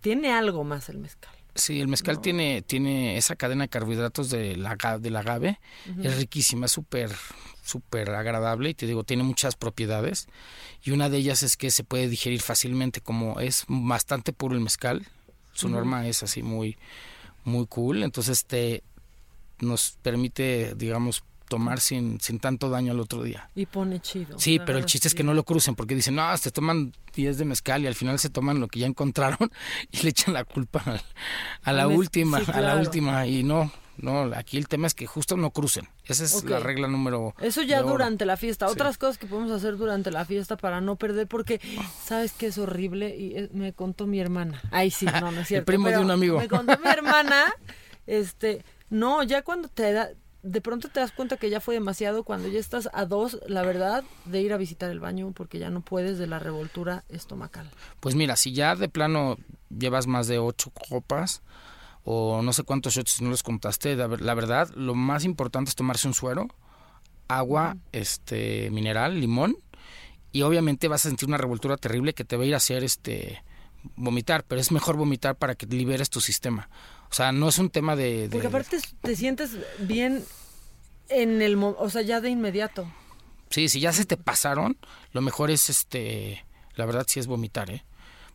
tiene 0.00 0.32
algo 0.32 0.64
más 0.64 0.88
el 0.88 0.98
mezcal. 0.98 1.32
Sí, 1.54 1.80
el 1.80 1.88
mezcal 1.88 2.20
tiene, 2.22 2.62
tiene 2.62 3.16
esa 3.18 3.36
cadena 3.36 3.64
de 3.64 3.68
carbohidratos 3.68 4.30
de 4.30 4.56
la, 4.56 4.70
aga- 4.72 4.98
del 4.98 5.16
agave. 5.16 5.60
Es 6.02 6.16
riquísima, 6.16 6.66
es 6.66 6.72
súper, 6.72 7.10
súper 7.62 8.10
agradable 8.10 8.70
y 8.70 8.74
te 8.74 8.86
digo, 8.86 9.04
tiene 9.04 9.22
muchas 9.22 9.56
propiedades. 9.56 10.28
Y 10.82 10.92
una 10.92 11.08
de 11.10 11.18
ellas 11.18 11.42
es 11.42 11.56
que 11.56 11.70
se 11.70 11.84
puede 11.84 12.08
digerir 12.08 12.40
fácilmente, 12.40 13.00
como 13.00 13.38
es 13.40 13.64
bastante 13.68 14.32
puro 14.32 14.54
el 14.54 14.60
mezcal. 14.62 15.06
Su 15.52 15.68
norma 15.68 16.08
es 16.08 16.22
así 16.22 16.42
muy, 16.42 16.78
muy 17.44 17.66
cool. 17.66 18.02
Entonces 18.02 18.44
te 18.46 18.82
nos 19.60 19.98
permite, 20.02 20.74
digamos, 20.74 21.22
tomar 21.52 21.80
sin, 21.80 22.18
sin 22.18 22.38
tanto 22.38 22.70
daño 22.70 22.92
al 22.92 23.00
otro 23.00 23.22
día. 23.22 23.50
Y 23.54 23.66
pone 23.66 24.00
chido. 24.00 24.38
Sí, 24.38 24.58
pero 24.64 24.78
el 24.78 24.86
chiste 24.86 25.06
es 25.06 25.14
que 25.14 25.22
no 25.22 25.34
lo 25.34 25.44
crucen 25.44 25.74
porque 25.74 25.94
dicen, 25.94 26.14
no, 26.14 26.34
se 26.38 26.50
toman 26.50 26.94
10 27.14 27.36
de 27.36 27.44
mezcal 27.44 27.82
y 27.82 27.86
al 27.86 27.94
final 27.94 28.18
se 28.18 28.30
toman 28.30 28.58
lo 28.58 28.68
que 28.68 28.78
ya 28.78 28.86
encontraron 28.86 29.50
y 29.90 29.98
le 30.02 30.08
echan 30.08 30.32
la 30.32 30.44
culpa 30.44 30.82
a 31.62 31.72
la 31.74 31.88
última, 31.88 32.40
sí, 32.40 32.50
a 32.50 32.62
la 32.62 32.76
última 32.76 33.26
y 33.26 33.42
no, 33.42 33.70
no, 33.98 34.22
aquí 34.34 34.56
el 34.56 34.66
tema 34.66 34.86
es 34.86 34.94
que 34.94 35.06
justo 35.06 35.36
no 35.36 35.50
crucen. 35.50 35.90
Esa 36.06 36.24
es 36.24 36.42
la 36.44 36.58
regla 36.58 36.88
número 36.88 37.34
Eso 37.38 37.60
ya 37.60 37.82
durante 37.82 38.24
la 38.24 38.38
fiesta. 38.38 38.66
Sí. 38.66 38.72
Otras 38.72 38.96
cosas 38.96 39.18
que 39.18 39.26
podemos 39.26 39.52
hacer 39.52 39.76
durante 39.76 40.10
la 40.10 40.24
fiesta 40.24 40.56
para 40.56 40.80
no 40.80 40.96
perder, 40.96 41.26
porque 41.26 41.60
sabes 42.02 42.32
que 42.32 42.46
es 42.46 42.56
horrible 42.56 43.14
y 43.14 43.36
eh, 43.36 43.50
me 43.52 43.74
contó 43.74 44.06
mi 44.06 44.20
hermana. 44.20 44.62
Ay, 44.70 44.90
sí, 44.90 45.04
no, 45.04 45.30
no 45.32 45.32
es 45.32 45.36
El 45.40 45.46
cierto. 45.46 45.66
primo 45.66 45.88
de 45.88 45.98
un 45.98 46.10
amigo. 46.10 46.38
Me 46.38 46.48
contó 46.48 46.78
mi 46.82 46.88
hermana, 46.98 47.52
este, 48.06 48.64
no, 48.88 49.22
ya 49.22 49.42
cuando 49.42 49.68
te 49.68 49.92
da, 49.92 50.08
de 50.42 50.60
pronto 50.60 50.88
te 50.88 51.00
das 51.00 51.12
cuenta 51.12 51.36
que 51.36 51.50
ya 51.50 51.60
fue 51.60 51.74
demasiado 51.74 52.24
cuando 52.24 52.48
ya 52.48 52.58
estás 52.58 52.88
a 52.92 53.04
dos, 53.06 53.38
la 53.46 53.62
verdad, 53.62 54.02
de 54.24 54.40
ir 54.40 54.52
a 54.52 54.56
visitar 54.56 54.90
el 54.90 54.98
baño 55.00 55.32
porque 55.32 55.58
ya 55.58 55.70
no 55.70 55.80
puedes 55.82 56.18
de 56.18 56.26
la 56.26 56.38
revoltura 56.38 57.04
estomacal. 57.08 57.70
Pues 58.00 58.14
mira, 58.14 58.34
si 58.36 58.52
ya 58.52 58.74
de 58.74 58.88
plano 58.88 59.36
llevas 59.70 60.06
más 60.06 60.26
de 60.26 60.38
ocho 60.38 60.70
copas 60.88 61.42
o 62.04 62.42
no 62.42 62.52
sé 62.52 62.64
cuántos 62.64 62.94
shots 62.94 63.20
no 63.22 63.30
los 63.30 63.42
contaste, 63.44 63.94
la 63.94 64.08
ver- 64.08 64.20
la 64.22 64.34
verdad, 64.34 64.68
lo 64.74 64.94
más 64.96 65.24
importante 65.24 65.68
es 65.68 65.76
tomarse 65.76 66.08
un 66.08 66.14
suero, 66.14 66.48
agua, 67.28 67.76
este, 67.92 68.70
mineral, 68.70 69.20
limón 69.20 69.56
y 70.32 70.42
obviamente 70.42 70.88
vas 70.88 71.06
a 71.06 71.08
sentir 71.08 71.28
una 71.28 71.38
revoltura 71.38 71.76
terrible 71.76 72.14
que 72.14 72.24
te 72.24 72.36
va 72.36 72.42
a 72.42 72.46
ir 72.46 72.54
a 72.54 72.56
hacer 72.58 72.82
este 72.84 73.42
vomitar, 73.96 74.44
pero 74.44 74.60
es 74.60 74.70
mejor 74.72 74.96
vomitar 74.96 75.36
para 75.36 75.54
que 75.54 75.66
liberes 75.66 76.10
tu 76.10 76.20
sistema. 76.20 76.68
O 77.12 77.14
sea, 77.14 77.30
no 77.30 77.48
es 77.50 77.58
un 77.58 77.68
tema 77.70 77.94
de, 77.94 78.22
de- 78.22 78.28
Porque 78.30 78.46
aparte 78.46 78.78
te 79.02 79.14
sientes 79.16 79.50
bien 79.78 80.24
en 81.10 81.42
el, 81.42 81.56
o 81.62 81.90
sea, 81.90 82.00
ya 82.02 82.20
de 82.22 82.30
inmediato. 82.30 82.90
Sí, 83.50 83.68
si 83.68 83.80
ya 83.80 83.92
se 83.92 84.06
te 84.06 84.16
pasaron, 84.16 84.78
lo 85.12 85.20
mejor 85.20 85.50
es 85.50 85.68
este, 85.68 86.42
la 86.74 86.86
verdad 86.86 87.04
sí 87.06 87.20
es 87.20 87.26
vomitar, 87.26 87.70
¿eh? 87.70 87.84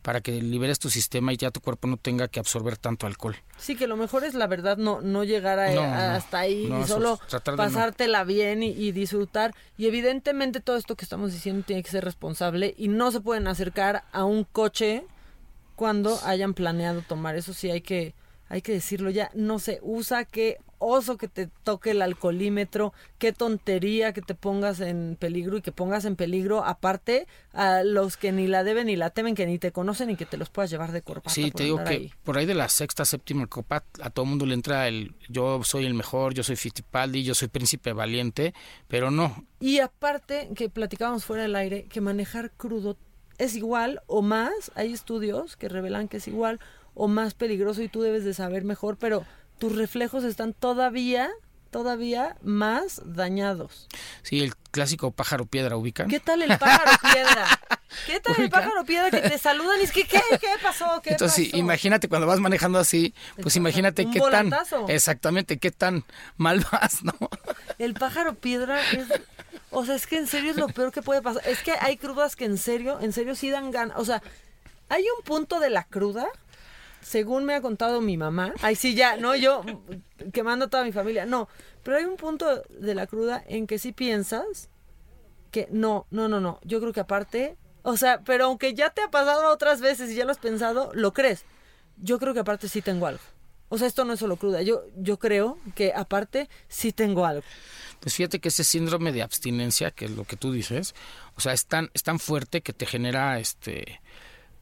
Para 0.00 0.20
que 0.20 0.40
liberes 0.40 0.78
tu 0.78 0.90
sistema 0.90 1.32
y 1.32 1.36
ya 1.36 1.50
tu 1.50 1.60
cuerpo 1.60 1.88
no 1.88 1.96
tenga 1.96 2.28
que 2.28 2.38
absorber 2.38 2.76
tanto 2.76 3.08
alcohol. 3.08 3.34
Sí, 3.58 3.74
que 3.74 3.88
lo 3.88 3.96
mejor 3.96 4.22
es 4.22 4.34
la 4.34 4.46
verdad 4.46 4.76
no, 4.76 5.00
no 5.00 5.24
llegar 5.24 5.58
a, 5.58 5.72
No, 5.72 5.82
a- 5.82 5.86
no. 5.88 6.14
hasta 6.14 6.38
ahí 6.38 6.66
No, 6.68 6.80
y 6.80 6.86
solo 6.86 7.18
no. 7.32 7.56
pasártela 7.56 8.22
bien 8.22 8.62
y, 8.62 8.68
y 8.70 8.92
disfrutar. 8.92 9.52
Y 9.76 9.86
evidentemente 9.86 10.60
todo 10.60 10.76
esto 10.76 10.94
que 10.94 11.04
estamos 11.04 11.32
diciendo 11.32 11.64
tiene 11.66 11.82
que 11.82 11.90
ser 11.90 12.04
responsable 12.04 12.74
y 12.78 12.86
no 12.86 13.10
se 13.10 13.20
pueden 13.20 13.48
acercar 13.48 14.04
a 14.12 14.22
un 14.24 14.44
coche 14.44 15.04
cuando 15.74 16.16
hayan 16.24 16.54
planeado 16.54 17.02
tomar. 17.02 17.34
Eso 17.34 17.52
sí 17.52 17.68
hay 17.68 17.80
que, 17.80 18.14
hay 18.48 18.62
que 18.62 18.72
decirlo 18.72 19.10
ya. 19.10 19.30
No 19.34 19.58
se 19.58 19.78
usa 19.82 20.24
que 20.24 20.58
oso 20.78 21.16
que 21.16 21.28
te 21.28 21.48
toque 21.64 21.90
el 21.90 22.02
alcoholímetro, 22.02 22.92
qué 23.18 23.32
tontería 23.32 24.12
que 24.12 24.22
te 24.22 24.34
pongas 24.34 24.80
en 24.80 25.16
peligro 25.18 25.56
y 25.56 25.62
que 25.62 25.72
pongas 25.72 26.04
en 26.04 26.16
peligro 26.16 26.64
aparte 26.64 27.26
a 27.52 27.82
los 27.82 28.16
que 28.16 28.32
ni 28.32 28.46
la 28.46 28.64
deben 28.64 28.86
ni 28.86 28.96
la 28.96 29.10
temen, 29.10 29.34
que 29.34 29.46
ni 29.46 29.58
te 29.58 29.72
conocen 29.72 30.10
y 30.10 30.16
que 30.16 30.26
te 30.26 30.36
los 30.36 30.50
puedas 30.50 30.70
llevar 30.70 30.92
de 30.92 31.02
corbata. 31.02 31.30
Sí, 31.30 31.50
te 31.50 31.64
digo 31.64 31.82
que 31.82 31.90
ahí. 31.90 32.12
por 32.22 32.38
ahí 32.38 32.46
de 32.46 32.54
la 32.54 32.68
sexta, 32.68 33.04
séptima 33.04 33.46
copa, 33.46 33.84
a 34.00 34.10
todo 34.10 34.24
mundo 34.24 34.46
le 34.46 34.54
entra 34.54 34.88
el 34.88 35.14
yo 35.28 35.62
soy 35.64 35.84
el 35.84 35.94
mejor, 35.94 36.34
yo 36.34 36.42
soy 36.42 36.56
Fittipaldi, 36.56 37.24
yo 37.24 37.34
soy 37.34 37.48
príncipe 37.48 37.92
valiente, 37.92 38.54
pero 38.86 39.10
no. 39.10 39.44
Y 39.60 39.80
aparte, 39.80 40.48
que 40.54 40.68
platicábamos 40.68 41.24
fuera 41.24 41.42
del 41.42 41.56
aire, 41.56 41.84
que 41.84 42.00
manejar 42.00 42.52
crudo 42.52 42.96
es 43.38 43.54
igual 43.54 44.02
o 44.06 44.20
más, 44.20 44.72
hay 44.74 44.92
estudios 44.92 45.56
que 45.56 45.68
revelan 45.68 46.08
que 46.08 46.16
es 46.18 46.28
igual 46.28 46.58
o 46.98 47.08
más 47.08 47.32
peligroso 47.34 47.80
y 47.80 47.88
tú 47.88 48.02
debes 48.02 48.24
de 48.24 48.34
saber 48.34 48.64
mejor, 48.64 48.96
pero 48.98 49.24
tus 49.58 49.74
reflejos 49.74 50.24
están 50.24 50.52
todavía, 50.52 51.30
todavía 51.70 52.36
más 52.42 53.00
dañados. 53.04 53.88
Sí, 54.22 54.40
el 54.42 54.54
clásico 54.70 55.10
pájaro 55.12 55.46
piedra 55.46 55.76
ubican. 55.76 56.08
¿Qué 56.08 56.20
tal 56.20 56.42
el 56.42 56.58
pájaro 56.58 56.90
piedra? 57.12 57.46
¿Qué 58.06 58.20
tal 58.20 58.34
el 58.36 58.42
Ubica. 58.42 58.58
pájaro 58.60 58.84
piedra 58.84 59.10
que 59.10 59.28
te 59.30 59.38
saludan 59.38 59.80
y 59.80 59.84
es 59.84 59.92
que 59.92 60.04
¿qué, 60.04 60.20
qué 60.40 60.48
pasó? 60.62 61.00
¿Qué 61.02 61.10
Entonces, 61.12 61.46
pasó? 61.46 61.56
imagínate 61.56 62.08
cuando 62.08 62.26
vas 62.26 62.38
manejando 62.38 62.78
así, 62.78 63.14
pues 63.40 63.56
imagínate 63.56 64.04
un 64.04 64.12
qué 64.12 64.18
tan 64.20 64.26
volantazo. 64.50 64.86
exactamente 64.88 65.58
qué 65.58 65.70
tan 65.70 66.04
mal 66.36 66.64
vas, 66.70 67.02
¿no? 67.02 67.14
El 67.78 67.94
pájaro 67.94 68.34
piedra 68.34 68.80
es... 68.92 69.06
O 69.70 69.84
sea, 69.84 69.94
es 69.94 70.06
que 70.06 70.16
en 70.18 70.26
serio 70.26 70.50
es 70.50 70.56
lo 70.56 70.68
peor 70.68 70.92
que 70.92 71.02
puede 71.02 71.22
pasar. 71.22 71.42
Es 71.46 71.62
que 71.62 71.72
hay 71.80 71.96
crudas 71.96 72.36
que 72.36 72.44
en 72.44 72.58
serio, 72.58 72.98
en 73.00 73.12
serio 73.12 73.34
sí 73.34 73.50
dan 73.50 73.70
ganas. 73.70 73.98
O 73.98 74.04
sea, 74.04 74.22
hay 74.88 75.04
un 75.18 75.22
punto 75.24 75.60
de 75.60 75.70
la 75.70 75.84
cruda, 75.84 76.26
según 77.00 77.44
me 77.44 77.54
ha 77.54 77.60
contado 77.60 78.00
mi 78.00 78.16
mamá. 78.16 78.52
Ay, 78.62 78.76
sí, 78.76 78.94
ya, 78.94 79.16
no, 79.16 79.34
yo 79.36 79.62
quemando 80.32 80.68
toda 80.68 80.84
mi 80.84 80.92
familia. 80.92 81.26
No, 81.26 81.48
pero 81.82 81.96
hay 81.96 82.04
un 82.04 82.16
punto 82.16 82.62
de 82.68 82.94
la 82.94 83.06
cruda 83.06 83.42
en 83.46 83.66
que 83.66 83.78
sí 83.78 83.92
piensas 83.92 84.68
que 85.50 85.68
no, 85.70 86.06
no, 86.10 86.28
no, 86.28 86.40
no. 86.40 86.60
Yo 86.64 86.80
creo 86.80 86.92
que 86.92 87.00
aparte... 87.00 87.56
O 87.82 87.96
sea, 87.96 88.20
pero 88.22 88.46
aunque 88.46 88.74
ya 88.74 88.90
te 88.90 89.02
ha 89.02 89.10
pasado 89.10 89.50
otras 89.50 89.80
veces 89.80 90.10
y 90.10 90.16
ya 90.16 90.24
lo 90.24 90.32
has 90.32 90.38
pensado, 90.38 90.90
lo 90.92 91.12
crees. 91.14 91.44
Yo 91.96 92.18
creo 92.18 92.34
que 92.34 92.40
aparte 92.40 92.68
sí 92.68 92.82
tengo 92.82 93.06
algo. 93.06 93.22
O 93.70 93.78
sea, 93.78 93.86
esto 93.86 94.04
no 94.04 94.12
es 94.12 94.20
solo 94.20 94.36
cruda. 94.36 94.62
Yo, 94.62 94.82
yo 94.96 95.18
creo 95.18 95.58
que 95.74 95.92
aparte 95.94 96.50
sí 96.68 96.92
tengo 96.92 97.24
algo. 97.24 97.44
Pues 98.00 98.14
fíjate 98.14 98.40
que 98.40 98.48
ese 98.48 98.64
síndrome 98.64 99.12
de 99.12 99.22
abstinencia, 99.22 99.90
que 99.90 100.06
es 100.06 100.10
lo 100.10 100.24
que 100.24 100.36
tú 100.36 100.52
dices, 100.52 100.94
o 101.34 101.40
sea, 101.40 101.52
es 101.52 101.66
tan, 101.66 101.90
es 101.94 102.02
tan 102.02 102.18
fuerte 102.18 102.60
que 102.60 102.72
te 102.72 102.84
genera 102.84 103.38
este 103.38 104.00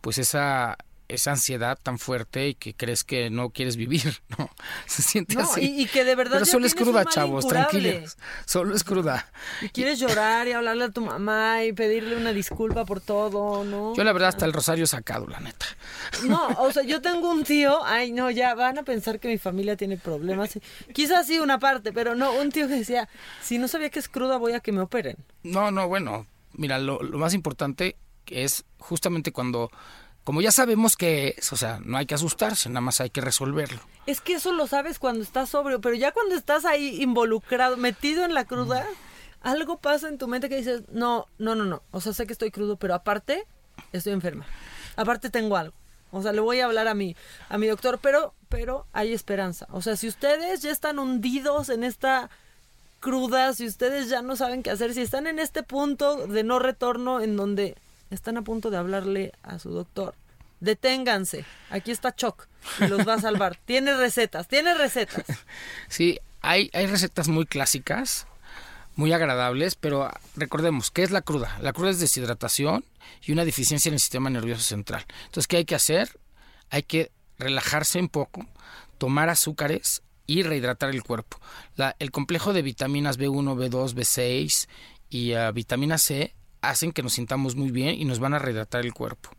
pues 0.00 0.18
esa 0.18 0.78
esa 1.08 1.30
ansiedad 1.32 1.78
tan 1.82 1.98
fuerte 1.98 2.48
y 2.48 2.54
que 2.54 2.74
crees 2.74 3.04
que 3.04 3.30
no 3.30 3.50
quieres 3.50 3.76
vivir, 3.76 4.20
¿no? 4.38 4.50
Se 4.86 5.02
siente 5.02 5.34
No, 5.36 5.42
así. 5.42 5.60
y- 5.60 5.82
y 5.82 5.86
que 5.86 6.04
de 6.04 6.14
verdad 6.14 6.34
Pero 6.34 6.44
ya 6.46 6.50
solo 6.52 6.66
es 6.66 6.74
cruda, 6.74 7.04
chavos, 7.04 7.44
incurable. 7.44 7.80
tranquilos. 7.90 8.16
Solo 8.44 8.74
es 8.74 8.84
cruda. 8.84 9.30
Y 9.62 9.68
quieres 9.68 9.98
llorar 9.98 10.48
y 10.48 10.52
hablarle 10.52 10.84
a 10.84 10.90
tu 10.90 11.00
mamá 11.00 11.64
y 11.64 11.72
pedirle 11.72 12.16
una 12.16 12.32
disculpa 12.32 12.84
por 12.84 13.00
todo, 13.00 13.64
¿no? 13.64 13.94
Yo 13.94 14.04
la 14.04 14.12
verdad 14.12 14.30
hasta 14.30 14.44
el 14.46 14.52
rosario 14.52 14.84
he 14.84 14.88
sacado, 14.88 15.26
la 15.26 15.40
neta. 15.40 15.66
No, 16.24 16.46
o 16.58 16.72
sea, 16.72 16.82
yo 16.82 17.00
tengo 17.00 17.30
un 17.30 17.44
tío, 17.44 17.84
ay 17.84 18.12
no, 18.12 18.30
ya 18.30 18.54
van 18.54 18.78
a 18.78 18.82
pensar 18.82 19.20
que 19.20 19.28
mi 19.28 19.38
familia 19.38 19.76
tiene 19.76 19.96
problemas. 19.96 20.58
Quizás 20.92 21.26
sí 21.26 21.38
una 21.38 21.58
parte, 21.58 21.92
pero 21.92 22.14
no, 22.14 22.32
un 22.32 22.50
tío 22.50 22.66
que 22.68 22.74
decía, 22.74 23.08
si 23.42 23.58
no 23.58 23.68
sabía 23.68 23.90
que 23.90 23.98
es 23.98 24.08
cruda 24.08 24.36
voy 24.38 24.52
a 24.52 24.60
que 24.60 24.72
me 24.72 24.80
operen. 24.80 25.16
No, 25.42 25.70
no, 25.70 25.86
bueno, 25.88 26.26
mira, 26.52 26.78
lo, 26.78 27.02
lo 27.02 27.18
más 27.18 27.34
importante 27.34 27.96
es 28.26 28.64
justamente 28.78 29.30
cuando, 29.30 29.70
como 30.26 30.40
ya 30.40 30.50
sabemos 30.50 30.96
que 30.96 31.36
es, 31.38 31.52
o 31.52 31.56
sea, 31.56 31.78
no 31.84 31.96
hay 31.96 32.04
que 32.04 32.16
asustarse, 32.16 32.68
nada 32.68 32.80
más 32.80 33.00
hay 33.00 33.10
que 33.10 33.20
resolverlo. 33.20 33.78
Es 34.06 34.20
que 34.20 34.32
eso 34.32 34.50
lo 34.50 34.66
sabes 34.66 34.98
cuando 34.98 35.22
estás 35.22 35.50
sobrio, 35.50 35.80
pero 35.80 35.94
ya 35.94 36.10
cuando 36.10 36.34
estás 36.34 36.64
ahí 36.64 37.00
involucrado, 37.00 37.76
metido 37.76 38.24
en 38.24 38.34
la 38.34 38.44
cruda, 38.44 38.84
algo 39.40 39.78
pasa 39.78 40.08
en 40.08 40.18
tu 40.18 40.26
mente 40.26 40.48
que 40.48 40.56
dices, 40.56 40.82
no, 40.90 41.28
no, 41.38 41.54
no, 41.54 41.64
no. 41.64 41.84
O 41.92 42.00
sea, 42.00 42.12
sé 42.12 42.26
que 42.26 42.32
estoy 42.32 42.50
crudo, 42.50 42.76
pero 42.76 42.94
aparte 42.94 43.46
estoy 43.92 44.14
enferma. 44.14 44.44
Aparte 44.96 45.30
tengo 45.30 45.56
algo. 45.56 45.76
O 46.10 46.20
sea, 46.22 46.32
le 46.32 46.40
voy 46.40 46.58
a 46.58 46.64
hablar 46.64 46.88
a 46.88 46.94
mi, 46.94 47.14
a 47.48 47.56
mi 47.56 47.68
doctor, 47.68 48.00
pero, 48.02 48.34
pero 48.48 48.88
hay 48.92 49.12
esperanza. 49.12 49.68
O 49.70 49.80
sea, 49.80 49.94
si 49.94 50.08
ustedes 50.08 50.60
ya 50.60 50.72
están 50.72 50.98
hundidos 50.98 51.68
en 51.68 51.84
esta 51.84 52.30
cruda, 52.98 53.52
si 53.52 53.64
ustedes 53.64 54.08
ya 54.08 54.22
no 54.22 54.34
saben 54.34 54.64
qué 54.64 54.70
hacer, 54.70 54.92
si 54.92 55.02
están 55.02 55.28
en 55.28 55.38
este 55.38 55.62
punto 55.62 56.26
de 56.26 56.42
no 56.42 56.58
retorno 56.58 57.20
en 57.20 57.36
donde 57.36 57.76
están 58.10 58.36
a 58.36 58.42
punto 58.42 58.70
de 58.70 58.76
hablarle 58.76 59.32
a 59.42 59.58
su 59.58 59.70
doctor, 59.70 60.14
deténganse. 60.60 61.44
Aquí 61.70 61.90
está 61.90 62.14
Choc 62.14 62.48
y 62.80 62.86
los 62.88 63.06
va 63.06 63.14
a 63.14 63.20
salvar. 63.20 63.56
tiene 63.64 63.94
recetas, 63.96 64.48
tiene 64.48 64.74
recetas. 64.74 65.24
Sí, 65.88 66.18
hay, 66.40 66.70
hay 66.72 66.86
recetas 66.86 67.28
muy 67.28 67.46
clásicas, 67.46 68.26
muy 68.94 69.12
agradables, 69.12 69.74
pero 69.74 70.10
recordemos, 70.36 70.90
¿qué 70.90 71.02
es 71.02 71.10
la 71.10 71.22
cruda? 71.22 71.56
La 71.60 71.72
cruda 71.72 71.90
es 71.90 72.00
deshidratación 72.00 72.84
y 73.22 73.32
una 73.32 73.44
deficiencia 73.44 73.88
en 73.88 73.94
el 73.94 74.00
sistema 74.00 74.30
nervioso 74.30 74.62
central. 74.62 75.04
Entonces, 75.26 75.46
¿qué 75.48 75.58
hay 75.58 75.64
que 75.64 75.74
hacer? 75.74 76.18
Hay 76.70 76.82
que 76.82 77.10
relajarse 77.38 77.98
un 78.00 78.08
poco, 78.08 78.46
tomar 78.98 79.28
azúcares 79.28 80.02
y 80.26 80.42
rehidratar 80.42 80.90
el 80.90 81.02
cuerpo. 81.02 81.38
La- 81.76 81.94
el 81.98 82.10
complejo 82.10 82.52
de 82.52 82.62
vitaminas 82.62 83.18
B1, 83.18 83.54
B2, 83.56 83.94
B6 83.94 84.68
y 85.10 85.32
ah, 85.34 85.52
vitamina 85.52 85.98
C 85.98 86.34
hacen 86.60 86.92
que 86.92 87.02
nos 87.02 87.14
sintamos 87.14 87.56
muy 87.56 87.70
bien 87.70 88.00
y 88.00 88.04
nos 88.04 88.18
van 88.18 88.34
a 88.34 88.38
rehidratar 88.38 88.84
el 88.84 88.94
cuerpo. 88.94 89.30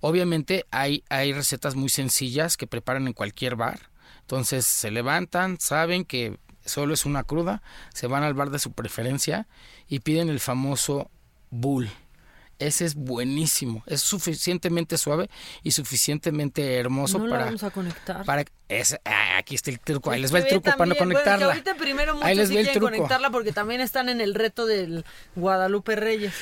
Obviamente 0.00 0.64
hay, 0.70 1.04
hay 1.08 1.32
recetas 1.32 1.74
muy 1.74 1.88
sencillas 1.88 2.56
que 2.56 2.66
preparan 2.66 3.06
en 3.06 3.12
cualquier 3.12 3.56
bar. 3.56 3.90
Entonces 4.20 4.66
se 4.66 4.90
levantan, 4.90 5.58
saben 5.60 6.04
que 6.04 6.38
solo 6.64 6.94
es 6.94 7.06
una 7.06 7.24
cruda, 7.24 7.62
se 7.94 8.06
van 8.06 8.22
al 8.22 8.34
bar 8.34 8.50
de 8.50 8.58
su 8.58 8.72
preferencia 8.72 9.46
y 9.88 10.00
piden 10.00 10.28
el 10.28 10.40
famoso 10.40 11.10
bull. 11.50 11.88
Ese 12.58 12.86
es 12.86 12.94
buenísimo, 12.94 13.82
es 13.86 14.00
suficientemente 14.00 14.96
suave 14.96 15.28
y 15.62 15.72
suficientemente 15.72 16.76
hermoso 16.76 17.18
no 17.18 17.28
para... 17.28 17.44
vamos 17.46 17.62
a 17.62 17.70
conectar. 17.70 18.24
para 18.24 18.44
es- 18.68 18.98
ah, 19.04 19.36
aquí 19.38 19.54
está 19.54 19.70
el 19.70 19.78
truco, 19.78 20.10
ahí 20.10 20.16
Es 20.16 20.22
les 20.22 20.34
va 20.34 20.38
el 20.38 20.48
truco 20.48 20.64
para 20.64 20.86
no 20.86 20.94
también, 20.94 20.98
bueno, 20.98 21.08
que 21.10 21.24
conectarla. 21.24 21.46
ahorita 21.46 21.74
primero 21.74 22.14
muchos 22.14 22.26
ahí 22.28 22.34
les 22.34 22.48
sí 22.48 22.54
va 22.54 22.60
el 22.60 22.66
quieren 22.66 22.80
truco. 22.80 22.96
conectarla 22.96 23.30
porque 23.30 23.52
también 23.52 23.80
están 23.82 24.08
en 24.08 24.20
el 24.22 24.34
reto 24.34 24.64
del 24.66 25.04
Guadalupe 25.34 25.96
Reyes. 25.96 26.32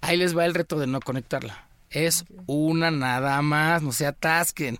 Ahí 0.00 0.16
les 0.16 0.36
va 0.36 0.44
el 0.44 0.54
reto 0.54 0.78
de 0.78 0.86
no 0.86 1.00
conectarla. 1.00 1.66
Es 1.90 2.24
una 2.46 2.90
nada 2.92 3.40
más, 3.42 3.82
no 3.82 3.90
se 3.92 4.06
atasquen. 4.06 4.78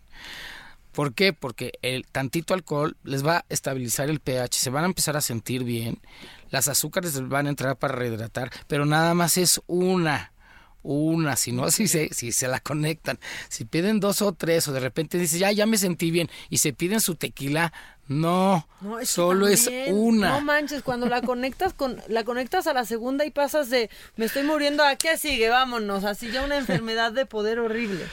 ¿Por 0.92 1.14
qué? 1.14 1.32
Porque 1.32 1.72
el 1.82 2.06
tantito 2.06 2.54
alcohol 2.54 2.96
les 3.04 3.24
va 3.26 3.38
a 3.38 3.44
estabilizar 3.48 4.10
el 4.10 4.20
pH, 4.20 4.58
se 4.58 4.70
van 4.70 4.84
a 4.84 4.86
empezar 4.88 5.16
a 5.16 5.20
sentir 5.20 5.62
bien, 5.64 6.00
las 6.50 6.66
azúcares 6.68 7.14
les 7.14 7.28
van 7.28 7.46
a 7.46 7.50
entrar 7.50 7.76
para 7.76 7.94
rehidratar, 7.94 8.50
pero 8.66 8.84
nada 8.84 9.14
más 9.14 9.36
es 9.38 9.60
una, 9.68 10.32
una, 10.82 11.36
si 11.36 11.52
no, 11.52 11.70
si 11.70 11.88
se, 11.88 12.08
si 12.12 12.32
se 12.32 12.48
la 12.48 12.60
conectan. 12.60 13.18
Si 13.48 13.64
piden 13.64 14.00
dos 14.00 14.22
o 14.22 14.32
tres 14.32 14.68
o 14.68 14.72
de 14.72 14.80
repente 14.80 15.18
dices, 15.18 15.38
ya, 15.38 15.52
ya 15.52 15.66
me 15.66 15.78
sentí 15.78 16.10
bien 16.10 16.30
y 16.50 16.58
se 16.58 16.72
piden 16.72 17.00
su 17.00 17.14
tequila, 17.14 17.72
no, 18.08 18.66
No, 18.80 19.04
solo 19.04 19.48
es 19.48 19.70
una. 19.88 20.30
No 20.30 20.40
manches, 20.40 20.82
cuando 20.82 21.06
la 21.06 21.20
conectas 21.20 21.74
con 21.74 22.00
la 22.08 22.24
conectas 22.24 22.66
a 22.66 22.72
la 22.72 22.86
segunda 22.86 23.26
y 23.26 23.30
pasas 23.30 23.68
de 23.68 23.90
me 24.16 24.24
estoy 24.24 24.44
muriendo 24.44 24.82
a 24.82 24.96
qué 24.96 25.18
sigue, 25.18 25.50
vámonos, 25.50 26.04
así 26.04 26.30
ya 26.30 26.42
una 26.42 26.56
enfermedad 26.56 27.12
de 27.12 27.26
poder 27.26 27.58
horrible. 27.58 28.06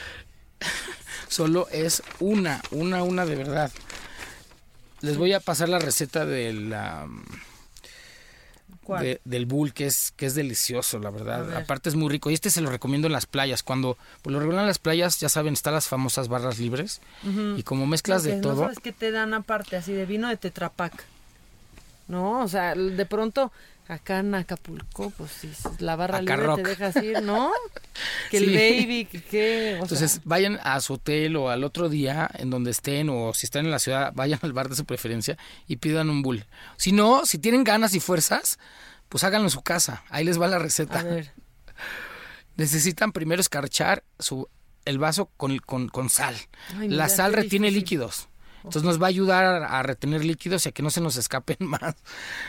Solo 1.28 1.66
es 1.70 2.02
una, 2.20 2.62
una, 2.70 3.02
una 3.02 3.24
de 3.24 3.36
verdad. 3.36 3.72
Les 5.00 5.16
voy 5.16 5.32
a 5.32 5.40
pasar 5.40 5.68
la 5.68 5.78
receta 5.78 6.26
de 6.26 6.52
la. 6.52 7.08
De- 9.02 9.20
del 9.24 9.46
bull, 9.46 9.72
que 9.72 9.86
es, 9.86 10.12
que 10.16 10.26
es 10.26 10.34
delicioso, 10.34 10.98
la 10.98 11.10
verdad. 11.10 11.46
ver. 11.46 11.56
Aparte 11.56 11.88
es 11.88 11.94
muy 11.94 12.08
rico. 12.10 12.30
Y 12.30 12.34
este 12.34 12.50
se 12.50 12.60
lo 12.60 12.70
recomiendo 12.70 13.06
en 13.06 13.12
las 13.12 13.26
playas. 13.26 13.62
Cuando, 13.62 13.96
por 14.22 14.32
lo 14.32 14.38
regular 14.38 14.62
en 14.62 14.68
las 14.68 14.78
playas, 14.78 15.18
ya 15.20 15.28
saben, 15.28 15.54
están 15.54 15.74
las 15.74 15.88
famosas 15.88 16.28
barras 16.28 16.58
libres. 16.58 17.00
Y 17.56 17.62
como 17.62 17.86
mezclas 17.86 18.22
de 18.22 18.40
todo, 18.40 18.54
No 18.54 18.60
sabes 18.62 18.78
te 18.92 19.10
dan 19.10 19.34
aparte, 19.34 19.76
así 19.76 19.92
de 19.92 20.06
vino 20.06 20.28
de 20.28 20.36
Tetrapac. 20.36 20.92
No, 22.08 22.42
o 22.42 22.48
sea, 22.48 22.74
de 22.74 23.06
pronto 23.06 23.52
acá 23.88 24.18
en 24.18 24.34
Acapulco, 24.34 25.10
pues 25.10 25.30
sí, 25.30 25.50
la 25.78 25.94
barra 25.96 26.18
Acá 26.18 26.34
libre 26.36 26.46
rock. 26.46 26.56
te 26.62 26.68
dejas 26.70 26.96
ir, 27.02 27.22
¿no? 27.22 27.50
Que 28.30 28.36
el 28.38 28.44
Sí. 28.46 28.54
baby, 28.54 29.04
que 29.06 29.22
qué, 29.22 29.76
o 29.78 29.82
Entonces 29.82 30.12
sea, 30.12 30.22
vayan 30.24 30.58
a 30.62 30.80
su 30.80 30.94
hotel 30.94 31.36
o 31.36 31.50
al 31.50 31.62
otro 31.64 31.88
día 31.88 32.28
en 32.34 32.50
donde 32.50 32.70
estén 32.72 33.08
o 33.10 33.32
si 33.34 33.46
están 33.46 33.64
en 33.64 33.70
la 33.70 33.78
ciudad, 33.78 34.12
vayan 34.14 34.38
al 34.42 34.52
bar 34.52 34.68
de 34.68 34.76
su 34.76 34.84
preferencia 34.84 35.36
y 35.66 35.76
pidan 35.76 36.10
un 36.10 36.22
bull. 36.22 36.44
Si 36.76 36.92
no, 36.92 37.24
si 37.26 37.38
tienen 37.38 37.64
ganas 37.64 37.94
y 37.94 38.00
fuerzas, 38.00 38.58
pues 39.08 39.22
háganlo 39.24 39.46
en 39.46 39.50
su 39.52 39.62
casa. 39.62 40.02
Ahí 40.10 40.24
les 40.24 40.40
va 40.40 40.46
la 40.48 40.58
receta. 40.58 41.00
a 41.00 41.02
ver, 41.04 41.32
Necesitan 42.56 43.12
primero 43.12 43.40
escarchar 43.40 44.02
su, 44.18 44.48
el 44.84 44.98
vaso 44.98 45.30
con, 45.36 45.58
con, 45.58 45.88
con 45.88 46.08
sal. 46.08 46.34
Ay, 46.78 46.88
la 46.88 47.08
sal 47.08 47.32
retiene 47.34 47.66
difícil. 47.68 47.80
líquidos. 47.82 48.28
Entonces 48.66 48.82
nos 48.82 49.00
va 49.00 49.06
a 49.06 49.10
ayudar 49.10 49.44
a, 49.62 49.82
retener 49.84 50.24
líquidos 50.24 50.66
y 50.66 50.70
a 50.70 50.72
que 50.72 50.82
no 50.82 50.90
se 50.90 51.00
nos 51.00 51.16
escapen 51.16 51.56
más. 51.60 51.94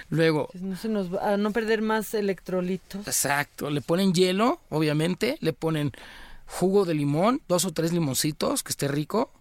Luego, 0.09 0.49
no 0.55 0.75
se 0.75 0.89
nos 0.89 1.13
va 1.13 1.33
a 1.33 1.37
no 1.37 1.51
perder 1.51 1.83
más 1.83 2.13
electrolitos. 2.15 3.05
exacto, 3.07 3.69
le 3.69 3.81
ponen 3.81 4.13
hielo, 4.13 4.59
obviamente, 4.69 5.37
le 5.41 5.53
ponen 5.53 5.91
jugo 6.47 6.85
de 6.85 6.95
limón, 6.95 7.41
dos 7.47 7.65
o 7.65 7.71
tres 7.71 7.93
limoncitos, 7.93 8.63
que 8.63 8.71
esté 8.71 8.87
rico. 8.87 9.31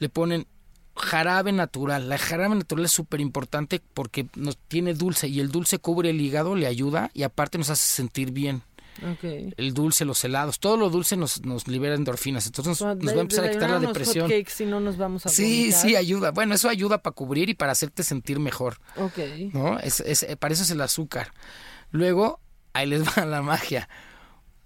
Le 0.00 0.08
ponen 0.08 0.48
jarabe 0.96 1.52
natural. 1.52 2.08
La 2.08 2.18
jarabe 2.18 2.56
natural 2.56 2.84
es 2.86 2.92
súper 2.92 3.20
importante 3.20 3.80
porque 3.94 4.26
nos 4.34 4.56
tiene 4.56 4.94
dulce 4.94 5.28
y 5.28 5.38
el 5.38 5.52
dulce 5.52 5.78
cubre 5.78 6.10
el 6.10 6.20
hígado, 6.20 6.56
le 6.56 6.66
ayuda 6.66 7.12
y 7.14 7.22
aparte 7.22 7.56
nos 7.56 7.70
hace 7.70 7.84
sentir 7.84 8.32
bien. 8.32 8.62
El 9.56 9.74
dulce, 9.74 10.04
los 10.04 10.22
helados, 10.24 10.58
todo 10.58 10.76
lo 10.76 10.90
dulce 10.90 11.16
nos, 11.16 11.42
nos 11.44 11.68
libera 11.68 11.94
endorfinas. 11.94 12.46
Entonces 12.46 12.80
nos, 12.80 12.96
nos 12.98 13.14
va 13.14 13.18
a 13.18 13.20
empezar 13.22 13.44
a 13.44 13.50
quitar 13.50 13.70
la 13.70 13.78
depresión. 13.80 14.30
si 14.46 14.66
no 14.66 14.80
nos 14.80 14.96
vamos 14.96 15.26
a 15.26 15.28
Sí, 15.28 15.60
vomitar. 15.62 15.80
sí, 15.80 15.96
ayuda. 15.96 16.30
Bueno, 16.32 16.54
eso 16.54 16.68
ayuda 16.68 17.02
para 17.02 17.14
cubrir 17.14 17.48
y 17.48 17.54
para 17.54 17.72
hacerte 17.72 18.02
sentir 18.02 18.38
mejor. 18.40 18.78
Ok. 18.96 19.18
¿no? 19.52 19.78
Es, 19.78 20.00
es, 20.00 20.26
para 20.38 20.54
eso 20.54 20.62
es 20.62 20.70
el 20.70 20.80
azúcar. 20.80 21.32
Luego, 21.90 22.40
ahí 22.72 22.86
les 22.86 23.02
va 23.06 23.24
la 23.26 23.42
magia. 23.42 23.88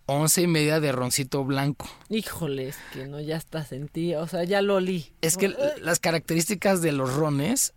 Once 0.06 0.42
y 0.42 0.46
media 0.48 0.80
de 0.80 0.90
roncito 0.92 1.44
blanco. 1.44 1.88
Híjole, 2.08 2.68
es 2.68 2.76
que 2.92 3.06
no, 3.06 3.20
ya 3.20 3.36
está 3.36 3.64
sentí, 3.64 4.14
o 4.16 4.26
sea, 4.26 4.42
ya 4.44 4.60
lo 4.60 4.74
olí. 4.74 5.12
Es 5.20 5.36
que 5.36 5.54
las 5.80 6.00
características 6.00 6.82
de 6.82 6.90
los 6.90 7.14
rones, 7.14 7.72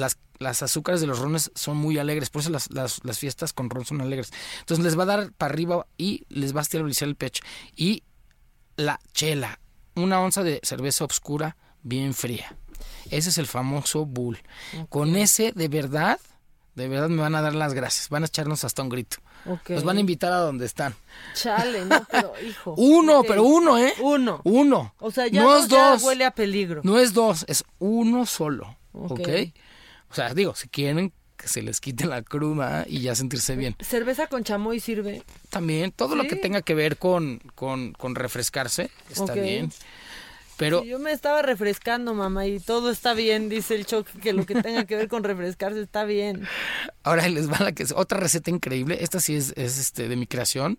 las, 0.00 0.18
las 0.38 0.62
azúcares 0.62 1.00
de 1.00 1.06
los 1.06 1.18
rones 1.18 1.52
son 1.54 1.76
muy 1.76 1.98
alegres, 1.98 2.30
por 2.30 2.42
eso 2.42 2.50
las, 2.50 2.70
las, 2.72 3.00
las 3.04 3.18
fiestas 3.18 3.52
con 3.52 3.70
ron 3.70 3.84
son 3.84 4.00
alegres. 4.00 4.32
Entonces 4.60 4.84
les 4.84 4.98
va 4.98 5.04
a 5.04 5.06
dar 5.06 5.32
para 5.32 5.52
arriba 5.52 5.86
y 5.96 6.24
les 6.28 6.54
va 6.54 6.60
a 6.60 6.62
estabilizar 6.62 7.08
el 7.08 7.16
pecho. 7.16 7.42
Y 7.76 8.02
la 8.76 8.98
chela, 9.12 9.60
una 9.94 10.20
onza 10.20 10.42
de 10.42 10.60
cerveza 10.62 11.04
oscura 11.04 11.56
bien 11.82 12.14
fría. 12.14 12.56
Ese 13.10 13.30
es 13.30 13.38
el 13.38 13.46
famoso 13.46 14.06
bull. 14.06 14.38
Con 14.88 15.16
ese, 15.16 15.52
de 15.52 15.68
verdad, 15.68 16.18
de 16.74 16.88
verdad 16.88 17.08
me 17.08 17.20
van 17.22 17.34
a 17.34 17.42
dar 17.42 17.54
las 17.54 17.74
gracias. 17.74 18.08
Van 18.08 18.22
a 18.22 18.26
echarnos 18.26 18.64
hasta 18.64 18.82
un 18.82 18.88
grito. 18.88 19.18
Ok. 19.46 19.70
Nos 19.70 19.84
van 19.84 19.96
a 19.96 20.00
invitar 20.00 20.32
a 20.32 20.38
donde 20.38 20.66
están. 20.66 20.94
Chale, 21.34 21.84
no, 21.84 22.06
pero 22.10 22.32
hijo. 22.46 22.74
Uno, 22.76 23.22
pero 23.26 23.42
uno, 23.42 23.78
¿eh? 23.78 23.92
Uno. 24.00 24.40
Uno. 24.44 24.94
O 24.98 25.10
sea, 25.10 25.26
ya 25.26 25.42
no 25.42 25.56
es 25.56 25.68
ya 25.68 25.92
dos. 25.92 26.02
huele 26.02 26.24
a 26.24 26.30
peligro. 26.30 26.80
No 26.84 26.98
es 26.98 27.12
dos, 27.12 27.44
es 27.48 27.64
uno 27.78 28.26
solo. 28.26 28.76
Ok. 28.92 29.20
¿Ok? 29.20 29.28
O 30.10 30.14
sea, 30.14 30.34
digo, 30.34 30.54
si 30.54 30.68
quieren 30.68 31.12
que 31.36 31.48
se 31.48 31.62
les 31.62 31.80
quite 31.80 32.06
la 32.06 32.22
cruda 32.22 32.84
y 32.86 33.00
ya 33.00 33.14
sentirse 33.14 33.56
bien. 33.56 33.74
¿Cerveza 33.80 34.26
con 34.26 34.44
chamoy 34.44 34.78
sirve? 34.78 35.22
También, 35.48 35.90
todo 35.90 36.14
lo 36.14 36.24
que 36.24 36.36
tenga 36.36 36.60
que 36.60 36.74
ver 36.74 36.98
con, 36.98 37.38
con, 37.54 37.92
con 37.92 38.14
refrescarse 38.14 38.90
está 39.10 39.32
bien. 39.32 39.72
Pero 40.58 40.82
Sí, 40.82 40.88
yo 40.88 40.98
me 40.98 41.12
estaba 41.12 41.40
refrescando, 41.40 42.12
mamá, 42.12 42.46
y 42.46 42.60
todo 42.60 42.90
está 42.90 43.14
bien, 43.14 43.48
dice 43.48 43.74
el 43.74 43.86
choque, 43.86 44.12
que 44.20 44.34
lo 44.34 44.44
que 44.44 44.60
tenga 44.60 44.84
que 44.84 44.94
ver 44.94 45.08
con 45.08 45.24
refrescarse 45.24 45.80
está 45.80 46.04
bien. 46.04 46.46
ahora 47.02 47.26
les 47.28 47.50
va 47.50 47.60
la 47.60 47.72
que 47.72 47.82
es 47.82 47.92
otra 47.92 48.20
receta 48.20 48.50
increíble. 48.50 48.98
Esta 49.00 49.20
sí 49.20 49.34
es, 49.36 49.54
es, 49.56 49.78
este 49.78 50.06
de 50.08 50.16
mi 50.16 50.26
creación. 50.26 50.78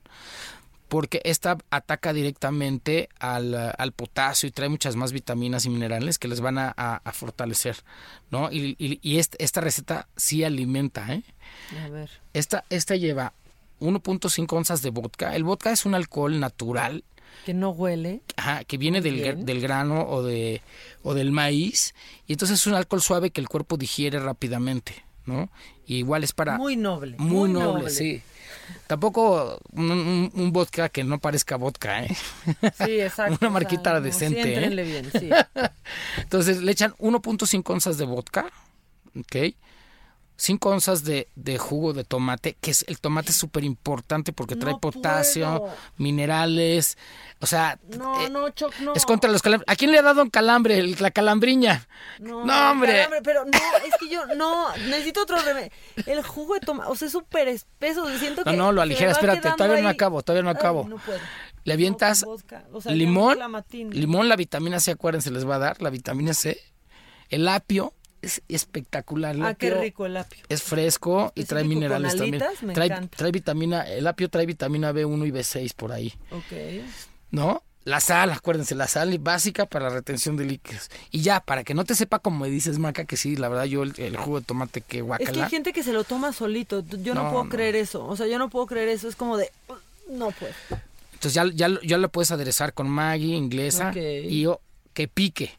Porque 0.91 1.21
esta 1.23 1.57
ataca 1.69 2.11
directamente 2.11 3.07
al, 3.17 3.55
al 3.77 3.91
potasio 3.93 4.49
y 4.49 4.51
trae 4.51 4.67
muchas 4.67 4.97
más 4.97 5.13
vitaminas 5.13 5.65
y 5.65 5.69
minerales 5.69 6.19
que 6.19 6.27
les 6.27 6.41
van 6.41 6.57
a, 6.57 6.73
a- 6.75 6.99
a 7.01 7.11
fortalecer, 7.13 7.77
¿no? 8.29 8.51
Y, 8.51 8.75
y- 8.77 8.99
y 9.01 9.17
est- 9.19 9.35
esta 9.39 9.61
receta 9.61 10.09
sí 10.17 10.43
alimenta, 10.43 11.13
¿eh? 11.13 11.23
A 11.81 11.87
ver. 11.87 12.09
Esta, 12.33 12.65
esta 12.69 12.97
lleva 12.97 13.31
1.5 13.79 14.51
onzas 14.57 14.81
de 14.81 14.89
vodka. 14.89 15.33
El 15.33 15.45
vodka 15.45 15.71
es 15.71 15.85
un 15.85 15.95
alcohol 15.95 16.41
natural 16.41 17.05
Que 17.45 17.53
no 17.53 17.69
huele. 17.69 18.19
ajá, 18.35 18.65
que 18.65 18.77
viene 18.77 18.99
del, 18.99 19.45
del 19.45 19.61
grano 19.61 20.01
o, 20.09 20.23
de, 20.23 20.61
o 21.03 21.13
del 21.13 21.31
maíz. 21.31 21.95
Y 22.27 22.33
entonces 22.33 22.59
es 22.59 22.67
un 22.67 22.73
alcohol 22.73 23.01
suave 23.01 23.31
que 23.31 23.39
el 23.39 23.47
cuerpo 23.47 23.77
digiere 23.77 24.19
rápidamente, 24.19 25.05
¿no? 25.25 25.49
Y 25.87 25.95
igual 25.99 26.25
es 26.25 26.33
para... 26.33 26.57
Muy 26.57 26.75
noble. 26.75 27.15
Muy, 27.17 27.49
noble, 27.49 27.89
sí. 27.89 28.21
Tampoco 28.87 29.59
un, 29.73 30.51
vodka 30.51 30.89
que 30.89 31.03
no 31.03 31.19
parezca 31.19 31.55
vodka, 31.55 32.03
¿eh? 32.03 32.15
Sí, 32.83 32.99
exacto. 32.99 33.37
Una 33.41 33.49
o 33.49 33.51
marquita 33.51 33.91
sea, 33.91 34.01
decente, 34.01 34.65
¿eh? 34.65 34.69
bien, 34.69 35.11
sí. 35.11 35.29
Entonces 36.17 36.61
le 36.61 36.71
echan 36.71 36.93
1.5 36.99 37.69
onzas 37.71 37.97
de 37.97 38.05
vodka, 38.05 38.51
¿ok? 39.17 39.55
5 40.41 40.69
onzas 40.69 41.03
de, 41.03 41.27
de 41.35 41.59
jugo 41.59 41.93
de 41.93 42.03
tomate, 42.03 42.57
que 42.59 42.71
es 42.71 42.83
el 42.87 42.99
tomate 42.99 43.29
es 43.29 43.35
súper 43.37 43.63
importante 43.63 44.33
porque 44.33 44.55
trae 44.55 44.73
No 44.73 44.79
potasio, 44.79 45.59
puedo. 45.59 45.75
minerales, 45.97 46.97
o 47.41 47.45
sea, 47.45 47.77
No, 47.95 48.27
no, 48.29 48.49
Choc, 48.49 48.73
no. 48.79 48.93
es 48.95 49.05
contra 49.05 49.29
los 49.31 49.43
calambres. 49.43 49.69
¿A 49.71 49.75
quién 49.75 49.91
le 49.91 49.99
ha 49.99 50.01
dado 50.01 50.23
un 50.23 50.31
calambre? 50.31 50.79
El- 50.79 50.95
la 50.99 51.11
calambriña. 51.11 51.87
No, 52.19 52.43
No, 52.43 52.71
hombre. 52.71 52.93
calambre, 52.93 53.21
pero 53.23 53.45
no, 53.45 53.51
es 53.85 53.93
que 53.99 54.09
yo 54.09 54.25
no, 54.35 54.75
necesito 54.77 55.21
otro 55.21 55.37
remedio. 55.41 55.69
El 56.07 56.23
jugo 56.23 56.55
de 56.55 56.61
tomate, 56.61 56.89
o 56.89 56.95
sea, 56.95 57.05
es 57.05 57.11
súper 57.11 57.47
espeso, 57.47 58.07
siento 58.17 58.41
No, 58.43 58.51
que 58.51 58.57
no, 58.57 58.71
lo 58.71 58.81
se 58.81 58.87
me 58.87 58.93
aligera, 58.93 59.11
espérate, 59.11 59.51
todavía 59.55 59.83
no 59.83 59.89
acabo, 59.89 60.23
todavía 60.23 60.41
no 60.43 60.49
Ay, 60.49 60.55
acabo. 60.57 60.87
no 60.87 60.97
puedo. 60.97 61.19
Le 61.65 61.73
avientas 61.73 62.23
No, 62.25 62.31
o 62.31 62.81
sea, 62.81 62.91
limón, 62.91 63.37
no 63.37 63.63
limón, 63.91 64.27
la 64.27 64.35
vitamina 64.35 64.79
C, 64.79 64.89
acuérdense, 64.89 65.29
les 65.29 65.47
va 65.47 65.57
a 65.57 65.59
dar, 65.59 65.81
la 65.83 65.91
vitamina 65.91 66.33
C. 66.33 66.59
El 67.29 67.47
apio 67.47 67.93
es 68.21 68.41
espectacular. 68.47 69.35
El 69.35 69.43
Ah, 69.43 69.53
qué 69.55 69.71
rico 69.71 70.05
el 70.05 70.17
apio. 70.17 70.43
Es 70.49 70.61
fresco 70.63 71.31
y 71.35 71.43
trae 71.45 71.63
minerales 71.63 72.15
también. 72.15 72.41
alitas, 72.41 72.63
me 72.63 72.73
trae, 72.73 72.87
encanta. 72.87 73.17
trae 73.17 73.31
vitamina, 73.31 73.81
el 73.87 74.05
apio 74.07 74.29
trae 74.29 74.45
vitamina 74.45 74.91
B1 74.91 75.25
y 75.27 75.31
B6 75.31 75.73
por 75.75 75.91
ahí, 75.91 76.13
Ok. 76.31 76.83
¿no? 77.31 77.63
La 77.83 77.99
sal, 77.99 78.29
acuérdense, 78.29 78.75
la 78.75 78.87
sal 78.87 79.17
básica 79.17 79.65
para 79.65 79.89
la 79.89 79.95
retención 79.95 80.37
de 80.37 80.45
líquidos. 80.45 80.91
Y 81.09 81.21
ya, 81.21 81.39
para 81.39 81.63
que 81.63 81.73
no 81.73 81.83
te 81.83 81.95
sepa 81.95 82.19
como 82.19 82.41
me 82.45 82.49
dices, 82.49 82.77
Maca, 82.77 83.05
que 83.05 83.17
sí, 83.17 83.35
la 83.35 83.49
verdad 83.49 83.63
yo 83.63 83.81
el, 83.81 83.93
el 83.99 84.15
jugo 84.17 84.39
de 84.39 84.45
tomate 84.45 84.81
que 84.81 84.97
Es 84.99 85.03
guacala. 85.03 85.31
que 85.31 85.41
hay 85.41 85.49
gente 85.49 85.73
que 85.73 85.81
se 85.81 85.91
lo 85.91 86.03
toma 86.03 86.31
solito. 86.31 86.85
Yo 86.87 87.15
no, 87.15 87.23
No, 87.23 87.31
puedo 87.31 87.43
no. 87.45 87.49
creer 87.49 87.75
eso. 87.75 88.05
O 88.05 88.15
sea, 88.15 88.27
yo 88.27 88.37
no 88.37 88.51
puedo 88.51 88.67
creer 88.67 88.87
eso. 88.89 89.07
Es 89.09 89.15
como 89.15 89.35
de. 89.35 89.51
No 90.09 90.29
puedo. 90.29 90.53
Entonces 91.13 91.33
ya, 91.33 91.45
ya, 91.55 91.69
ya 91.83 91.97
lo 91.97 92.09
puedes 92.09 92.29
aderezar 92.29 92.73
con 92.75 92.87
Maggi 92.87 93.33
inglesa 93.33 93.89
Ok. 93.89 93.97
y 94.29 94.45
o- 94.45 94.61
que 94.93 95.07
pique. 95.07 95.57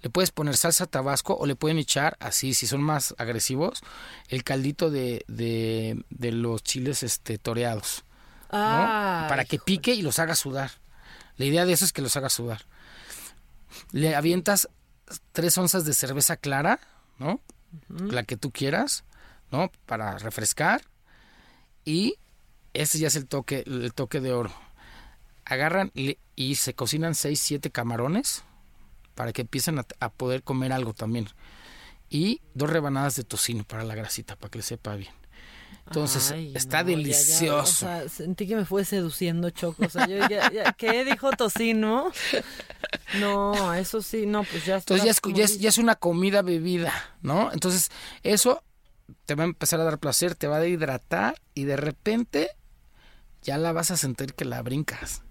Le 0.00 0.10
puedes 0.10 0.30
poner 0.30 0.56
salsa 0.56 0.86
tabasco 0.86 1.36
o 1.36 1.46
le 1.46 1.56
pueden 1.56 1.78
echar, 1.78 2.16
así, 2.20 2.54
si 2.54 2.66
son 2.66 2.82
más 2.82 3.14
agresivos, 3.18 3.82
el 4.28 4.44
caldito 4.44 4.90
de, 4.90 5.24
de, 5.26 6.04
de 6.10 6.32
los 6.32 6.62
chiles 6.62 7.02
este, 7.02 7.38
toreados. 7.38 8.04
¿no? 8.52 8.58
Ah, 8.58 9.26
Para 9.28 9.44
que 9.44 9.58
pique 9.58 9.94
y 9.94 10.02
los 10.02 10.18
haga 10.18 10.36
sudar. 10.36 10.70
La 11.36 11.44
idea 11.44 11.66
de 11.66 11.72
eso 11.72 11.84
es 11.84 11.92
que 11.92 12.02
los 12.02 12.16
haga 12.16 12.30
sudar. 12.30 12.66
Le 13.92 14.14
avientas 14.14 14.68
tres 15.32 15.58
onzas 15.58 15.84
de 15.84 15.94
cerveza 15.94 16.36
clara, 16.36 16.80
¿no? 17.18 17.40
La 17.88 18.22
que 18.22 18.36
tú 18.36 18.50
quieras, 18.50 19.04
¿no? 19.50 19.70
Para 19.86 20.18
refrescar. 20.18 20.82
Y 21.84 22.14
ese 22.72 22.98
ya 22.98 23.08
es 23.08 23.16
el 23.16 23.26
toque, 23.26 23.64
el 23.66 23.92
toque 23.94 24.20
de 24.20 24.32
oro. 24.32 24.52
Agarran 25.44 25.92
y 25.94 26.54
se 26.56 26.74
cocinan 26.74 27.14
seis, 27.14 27.40
siete 27.40 27.70
camarones 27.70 28.44
para 29.18 29.32
que 29.32 29.40
empiecen 29.42 29.80
a, 29.80 29.86
a 29.98 30.10
poder 30.12 30.44
comer 30.44 30.72
algo 30.72 30.94
también. 30.94 31.26
Y 32.08 32.40
dos 32.54 32.70
rebanadas 32.70 33.16
de 33.16 33.24
tocino 33.24 33.64
para 33.64 33.82
la 33.82 33.96
grasita, 33.96 34.36
para 34.36 34.48
que 34.48 34.58
le 34.58 34.62
sepa 34.62 34.94
bien. 34.94 35.12
Entonces, 35.88 36.30
Ay, 36.30 36.52
está 36.54 36.84
no, 36.84 36.90
ya, 36.90 36.92
ya, 36.92 36.96
delicioso. 36.98 37.62
o 37.62 37.66
sea, 37.88 38.08
sentí 38.08 38.46
que 38.46 38.54
me 38.54 38.64
fue 38.64 38.84
seduciendo 38.84 39.50
Choco. 39.50 39.86
O 39.86 39.88
sea, 39.88 40.06
yo 40.06 40.18
ya, 40.28 40.52
ya- 40.52 40.72
¿qué 40.74 41.04
dijo 41.04 41.30
tocino? 41.32 42.12
No, 43.18 43.72
eso 43.74 44.02
sí, 44.02 44.26
no, 44.26 44.44
pues 44.44 44.66
ya 44.66 44.76
está. 44.76 44.94
Entonces 44.94 45.04
ya 45.22 45.30
es, 45.42 45.50
es, 45.52 45.58
ya 45.60 45.68
es 45.70 45.78
una 45.78 45.94
comida 45.96 46.42
bebida, 46.42 46.92
¿no? 47.22 47.50
Entonces 47.52 47.90
eso 48.22 48.62
te 49.24 49.34
va 49.34 49.44
a 49.44 49.46
empezar 49.46 49.80
a 49.80 49.84
dar 49.84 49.98
placer, 49.98 50.34
te 50.34 50.46
va 50.46 50.58
a 50.58 50.66
hidratar 50.66 51.34
y 51.54 51.64
de 51.64 51.76
repente 51.78 52.50
ya 53.42 53.56
la 53.56 53.72
vas 53.72 53.90
a 53.90 53.96
sentir 53.96 54.34
que 54.34 54.44
la 54.44 54.60
brincas. 54.62 55.22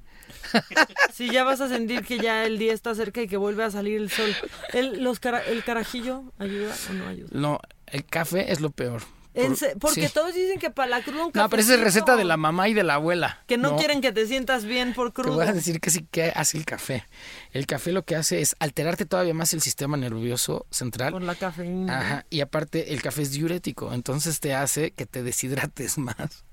Sí, 1.14 1.32
ya 1.32 1.44
vas 1.44 1.62
a 1.62 1.68
sentir 1.70 2.04
que 2.06 2.20
ya 2.20 2.46
el 2.46 2.60
día 2.60 2.74
está 2.74 2.94
cerca 2.94 3.22
y 3.22 3.28
que 3.28 3.38
vuelve 3.38 3.64
a 3.64 3.72
salir 3.72 3.98
el 4.00 4.12
sol. 4.12 4.36
¿El, 4.74 5.04
los 5.04 5.20
cara- 5.20 5.44
¿El 5.44 5.64
carajillo 5.64 6.24
ayuda 6.38 6.76
o 6.90 6.94
no 6.94 7.08
ayuda? 7.08 7.30
No, 7.32 7.60
el 7.88 8.06
café 8.06 8.52
es 8.52 8.60
lo 8.62 8.70
peor. 8.70 9.02
Por- 9.34 9.80
porque 9.80 10.08
sí. 10.08 10.14
todos 10.16 10.34
dicen 10.34 10.58
que 10.60 10.72
para 10.72 10.90
la 10.90 11.04
cruda 11.04 11.26
un 11.28 11.32
No, 11.34 11.48
pero 11.48 11.62
esa 11.62 11.76
es 11.76 11.80
receta 11.80 12.16
de 12.16 12.24
la 12.24 12.38
mamá 12.38 12.70
y 12.70 12.74
de 12.74 12.84
la 12.84 12.96
abuela. 12.96 13.44
Que 13.46 13.56
no, 13.58 13.76
quieren 13.78 14.02
que 14.02 14.12
te 14.12 14.26
sientas 14.26 14.66
bien 14.66 14.94
por 14.96 15.10
Te 15.12 15.22
crudo. 15.22 15.36
voy 15.36 15.46
a 15.46 15.54
decir 15.54 15.80
que 15.80 15.92
sí 15.92 16.08
que 16.10 16.32
hace 16.36 16.58
el 16.58 16.66
café. 16.66 17.06
El 17.52 17.68
café 17.68 17.92
lo 17.92 18.04
que 18.04 18.16
hace 18.16 18.42
es 18.42 18.56
alterarte 18.60 19.06
todavía 19.06 19.36
más 19.36 19.54
el 19.54 19.62
sistema 19.62 19.96
nervioso 19.96 20.66
central. 20.72 21.14
Por 21.14 21.22
la 21.22 21.36
cafeína. 21.36 22.00
Ajá, 22.00 22.26
y 22.32 22.42
aparte 22.42 22.94
el 22.94 23.02
café 23.04 23.22
es 23.22 23.32
diurético, 23.32 23.94
entonces 23.94 24.40
te 24.40 24.56
hace 24.56 24.90
que 24.92 25.06
te 25.06 25.22
deshidrates 25.22 25.98
más. 26.00 26.44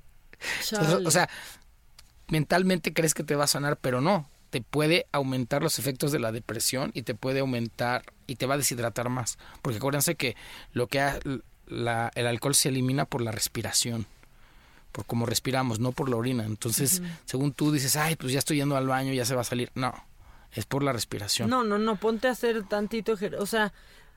Entonces, 0.70 1.06
o 1.06 1.10
sea, 1.10 1.28
mentalmente 2.28 2.92
crees 2.92 3.14
que 3.14 3.24
te 3.24 3.34
va 3.36 3.44
a 3.44 3.48
sanar, 3.48 3.76
pero 3.76 4.00
no. 4.00 4.28
Te 4.50 4.60
puede 4.60 5.06
aumentar 5.12 5.62
los 5.62 5.78
efectos 5.78 6.12
de 6.12 6.20
la 6.20 6.30
depresión 6.30 6.90
y 6.94 7.02
te 7.02 7.14
puede 7.14 7.40
aumentar 7.40 8.04
y 8.26 8.36
te 8.36 8.46
va 8.46 8.54
a 8.54 8.58
deshidratar 8.58 9.08
más. 9.08 9.36
Porque 9.62 9.78
acuérdense 9.78 10.14
que 10.14 10.36
lo 10.72 10.86
que 10.86 11.00
ha- 11.00 11.18
la- 11.66 12.10
el 12.14 12.26
alcohol 12.26 12.54
se 12.54 12.68
elimina 12.68 13.04
por 13.04 13.20
la 13.20 13.32
respiración, 13.32 14.06
por 14.92 15.06
cómo 15.06 15.26
respiramos, 15.26 15.80
no 15.80 15.90
por 15.90 16.08
la 16.08 16.16
orina. 16.16 16.44
Entonces, 16.44 17.02
según 17.24 17.52
tú 17.52 17.72
dices, 17.72 17.96
ay, 17.96 18.14
pues 18.14 18.32
ya 18.32 18.38
estoy 18.38 18.58
yendo 18.58 18.76
al 18.76 18.86
baño, 18.86 19.12
ya 19.12 19.24
se 19.24 19.34
va 19.34 19.40
a 19.40 19.44
salir. 19.44 19.72
No, 19.74 19.92
es 20.52 20.66
por 20.66 20.84
la 20.84 20.92
respiración. 20.92 21.50
No, 21.50 21.64
no, 21.64 21.78
no, 21.78 21.96
ponte 21.96 22.28
a 22.28 22.30
hacer 22.30 22.62
tantito 22.62 23.16
O 23.40 23.46
sea, 23.46 23.72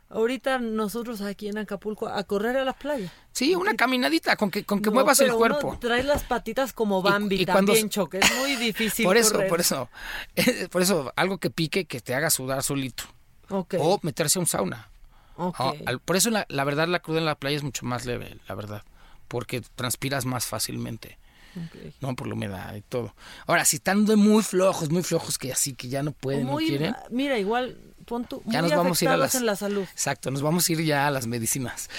ahorita 0.09 0.59
nosotros 0.59 1.21
aquí 1.21 1.47
en 1.47 1.57
Acapulco 1.57 2.07
a 2.07 2.23
correr 2.23 2.57
a 2.57 2.63
la 2.65 2.73
playa. 2.73 3.11
Sí, 3.31 3.55
una 3.55 3.75
caminadita 3.75 4.35
con 4.35 4.49
que, 4.51 4.63
con 4.63 4.81
que 4.81 4.89
No, 4.89 4.95
muevas 4.95 5.19
el 5.19 5.27
pero 5.27 5.37
uno 5.37 5.59
cuerpo. 5.59 5.77
trae 5.79 6.03
las 6.03 6.23
patitas 6.23 6.73
como 6.73 7.01
Bambi 7.01 7.41
y 7.41 7.45
también, 7.45 7.89
choque. 7.89 8.19
Es 8.19 8.35
muy 8.37 8.55
difícil 8.57 9.05
Por 9.05 9.17
eso, 9.17 9.33
correr. 9.33 9.47
por 9.49 9.59
eso, 9.59 9.89
por 10.71 10.81
eso, 10.81 11.11
algo 11.15 11.37
que 11.37 11.49
pique, 11.49 11.85
que 11.85 11.99
te 12.01 12.15
haga 12.15 12.29
sudar 12.29 12.63
solito. 12.63 13.03
Ok. 13.49 13.75
O 13.79 13.99
meterse 14.01 14.39
a 14.39 14.41
un 14.41 14.47
sauna. 14.47 14.89
Ok. 15.35 15.59
¿no? 15.59 15.73
Al- 15.85 15.99
por 15.99 16.15
eso 16.15 16.29
la, 16.29 16.45
la 16.49 16.63
verdad 16.63 16.87
la 16.87 16.99
cruda 16.99 17.19
en 17.19 17.25
la 17.25 17.35
playa 17.35 17.57
es 17.57 17.63
mucho 17.63 17.85
más 17.85 18.05
leve, 18.05 18.37
la 18.47 18.55
verdad, 18.55 18.83
porque 19.27 19.61
transpiras 19.75 20.25
más 20.25 20.45
fácilmente. 20.47 21.17
Ok. 21.55 21.93
No, 22.01 22.15
por 22.15 22.27
la 22.27 22.33
humedad 22.35 22.75
y 22.75 22.81
todo. 22.81 23.15
Ahora, 23.47 23.65
si 23.65 23.77
están 23.77 24.05
de 24.05 24.15
muy 24.15 24.43
flojos, 24.43 24.89
muy 24.91 25.01
flojos 25.03 25.37
que 25.39 25.51
así 25.51 25.73
que 25.73 25.87
ya 25.89 26.03
no 26.03 26.11
pueden, 26.11 26.45
Muy- 26.45 26.65
no 26.65 26.69
quieren. 26.69 26.95
Mira, 27.09 27.39
igual, 27.39 27.77
pon 28.07 28.25
tú, 28.25 28.41
Ya 28.45 28.61
muy 28.61 28.69
nos 28.71 28.77
vamos 28.77 29.01
a 29.01 29.05
ir 29.05 29.09
a 29.11 29.17
las- 29.17 29.35
en 29.35 29.45
la 29.45 29.55
salud. 29.55 29.83
Exacto, 29.91 30.31
nos 30.31 30.41
vamos 30.41 30.67
a 30.67 30.71
ir 30.71 30.81
ya 30.83 31.05
a 31.05 31.11
las 31.11 31.27
medicinas. 31.27 31.89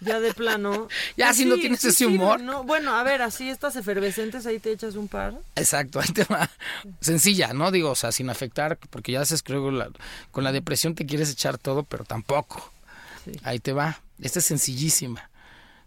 Ya 0.00 0.20
de 0.20 0.32
plano. 0.34 0.88
Ya, 1.16 1.26
Pues 1.28 1.38
si 1.38 1.44
no 1.46 1.54
tienes 1.56 1.82
ese 1.84 2.06
humor. 2.06 2.38
¿no? 2.40 2.62
Bueno, 2.64 2.94
a 2.94 3.02
ver, 3.02 3.22
así 3.22 3.48
estas 3.48 3.74
efervescentes, 3.76 4.44
ahí 4.46 4.58
te 4.60 4.70
echas 4.70 4.94
un 4.94 5.08
par. 5.08 5.34
Exacto, 5.56 5.98
ahí 6.02 6.08
te 6.12 6.24
va. 6.24 6.48
Sencilla, 7.00 7.52
¿no? 7.54 7.70
Digo, 7.70 7.90
o 7.90 7.94
sea, 7.96 8.12
sin 8.12 8.28
afectar, 8.30 8.76
porque 8.90 9.12
ya 9.12 9.22
haces, 9.22 9.42
creo, 9.42 9.70
la- 9.70 9.88
con 10.30 10.44
la 10.44 10.52
depresión 10.52 10.94
te 10.94 11.06
quieres 11.06 11.30
echar 11.30 11.56
todo, 11.58 11.82
pero 11.82 12.04
tampoco. 12.04 12.70
Ahí 13.42 13.58
te 13.58 13.72
va. 13.72 14.00
Esta 14.20 14.38
es 14.38 14.44
sencillísima. 14.44 15.30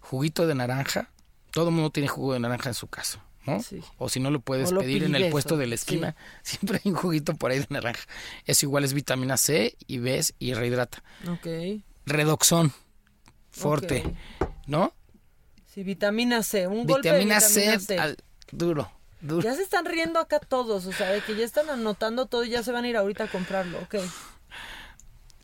Juguito 0.02 0.48
de 0.48 0.56
naranja. 0.56 1.08
Todo 1.52 1.70
el 1.70 1.76
mundo 1.76 1.90
tiene 1.92 2.08
jugo 2.10 2.34
de 2.34 2.40
naranja 2.40 2.70
en 2.70 2.76
su 2.76 2.88
casa, 2.88 3.20
¿no? 3.46 3.62
Sí. 3.64 3.82
O 3.98 4.10
si 4.10 4.20
no 4.20 4.30
lo 4.32 4.40
puedes 4.42 4.72
lo 4.72 4.82
pedir 4.82 5.04
en 5.04 5.16
el 5.16 5.30
puesto 5.32 5.58
de 5.58 5.68
la 5.68 5.76
esquina, 5.76 6.16
siempre 6.44 6.82
hay 6.84 6.92
un 6.92 6.98
juguito 6.98 7.34
por 7.36 7.52
ahí 7.52 7.60
de 7.60 7.68
naranja. 7.70 8.04
Eso 8.46 8.66
igual 8.66 8.84
es 8.84 8.94
vitamina 8.94 9.38
C 9.38 9.76
y 9.88 9.98
ves 10.00 10.34
y 10.40 10.54
rehidrata. 10.54 11.04
Ok. 11.30 11.48
Redoxón, 12.06 12.72
Ok. 13.64 13.94
¿no? 14.68 14.94
Sí, 15.74 15.84
vitamina 15.84 16.42
C, 16.44 16.68
un 16.68 16.86
golpe 16.86 17.10
de 17.12 17.20
Vitamina 17.20 17.40
vitamina 17.40 17.80
C, 17.80 17.86
C. 17.86 18.00
al- 18.00 18.18
duro, 18.52 18.92
duro. 19.22 19.42
Ya 19.44 19.54
se 19.56 19.62
están 19.62 19.86
riendo 19.86 20.20
acá 20.20 20.40
todos, 20.40 20.86
o 20.88 20.92
sea, 20.92 21.12
de 21.12 21.22
que 21.22 21.36
ya 21.36 21.46
están 21.46 21.70
anotando 21.70 22.26
todo 22.26 22.44
y 22.44 22.50
ya 22.50 22.64
se 22.64 22.72
van 22.72 22.86
a 22.86 22.88
ir 22.90 22.98
ahorita 22.98 23.26
a 23.26 23.28
comprarlo, 23.32 23.78
ok. 23.80 23.96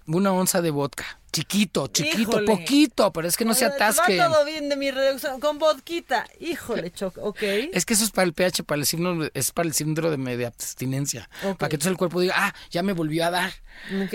Una 0.07 0.32
onza 0.34 0.61
de 0.61 0.69
vodka. 0.69 1.19
Chiquito, 1.32 1.88
chiquito, 1.88 2.22
Híjole. 2.22 2.45
poquito, 2.45 3.11
pero 3.11 3.27
es 3.27 3.36
que 3.36 3.44
no 3.44 3.53
se. 3.56 3.68
Va 3.68 3.76
todo 3.76 4.45
bien 4.45 4.69
de 4.69 4.77
mi 4.77 4.90
reducción 4.91 5.40
con 5.41 5.57
vodquita. 5.57 6.27
Híjole, 6.40 6.91
choc, 6.94 7.18
ok. 7.18 7.41
Es 7.73 7.86
que 7.86 7.94
eso 7.95 8.03
es 8.06 8.11
para 8.11 8.26
el 8.26 8.34
pH, 8.34 8.64
para 8.64 8.80
el 8.80 8.86
síndrome, 8.86 9.32
es 9.34 9.52
para 9.52 9.68
el 9.68 9.73
síndrome 9.73 10.38
de 10.38 10.45
abstinencia. 10.45 11.27
Ok. 11.44 11.57
Para 11.57 11.69
que 11.69 11.76
entonces 11.76 11.91
el 11.91 11.98
cuerpo 11.98 12.22
diga, 12.22 12.36
ah, 12.38 12.56
ya 12.69 12.84
me 12.84 12.94
volvió 12.94 13.26
a 13.26 13.32
dar. 13.32 13.52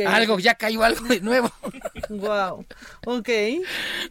Algo, 0.06 0.38
ya 0.38 0.54
cayó 0.54 0.82
algo 0.84 1.04
de 1.06 1.20
nuevo. 1.20 1.50
Wow. 2.08 2.64
Ok. 3.06 3.28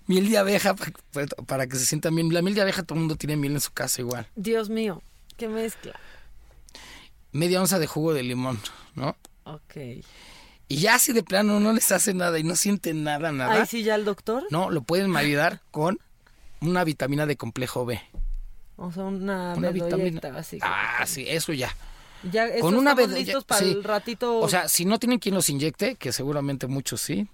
miel 0.07 0.29
de 0.29 0.37
abeja, 0.37 0.73
pa- 0.75 0.91
pa- 1.11 1.43
para, 1.45 1.67
que 1.67 1.75
se 1.77 1.85
sientan 1.85 2.15
bien. 2.15 2.33
La 2.33 2.41
miel 2.41 2.55
de 2.55 2.61
abeja, 2.61 2.83
todo 2.83 2.95
el 2.95 2.99
mundo 3.01 3.15
tiene 3.15 3.35
miel 3.35 3.53
en 3.53 3.59
su 3.61 3.71
casa 3.71 4.01
igual. 4.01 4.27
Dios 4.35 4.69
mío, 4.69 5.01
qué 5.37 5.47
mezcla. 5.49 5.99
Media 7.31 7.59
onza 7.61 7.79
de 7.79 7.87
jugo 7.87 8.13
de 8.13 8.23
limón, 8.23 8.59
¿no? 8.95 9.17
Ok. 9.43 9.75
Y 10.71 10.77
ya 10.77 10.99
si 10.99 11.13
de 11.13 11.23
plano 11.23 11.59
no 11.59 11.73
les 11.73 11.91
hace 11.91 12.13
nada 12.13 12.37
y 12.37 12.43
no 12.43 12.55
sienten 12.55 13.03
nada, 13.03 13.31
nada. 13.31 13.53
Ahí 13.53 13.65
sí 13.65 13.81
ya 13.83 13.95
el 13.95 14.05
doctor. 14.05 14.45
No, 14.51 14.69
lo 14.69 14.81
pueden 14.81 15.09
maridar 15.09 15.61
con 15.71 15.99
una 16.61 16.83
vitamina 16.83 17.25
de 17.25 17.35
complejo 17.35 17.85
B. 17.85 17.99
O 18.77 18.91
sea, 18.91 19.03
una, 19.03 19.55
vitamina. 19.55 20.21
así. 20.37 20.59
Ah, 20.61 21.03
sí, 21.07 21.25
eso 21.27 21.53
ya. 21.53 21.75
Ya, 22.31 22.59
con 22.59 22.75
una 22.75 22.93
bedo- 22.93 23.15
listos 23.17 23.45
para 23.45 23.61
sí. 23.61 23.71
el 23.71 23.83
ratito. 23.83 24.39
O 24.39 24.47
sea, 24.47 24.67
si 24.69 24.85
no 24.85 24.99
tienen 24.99 25.19
quien 25.19 25.35
los 25.35 25.49
inyecte, 25.49 25.95
que 25.95 26.11
seguramente 26.11 26.67
muchos 26.67 27.01
sí. 27.01 27.27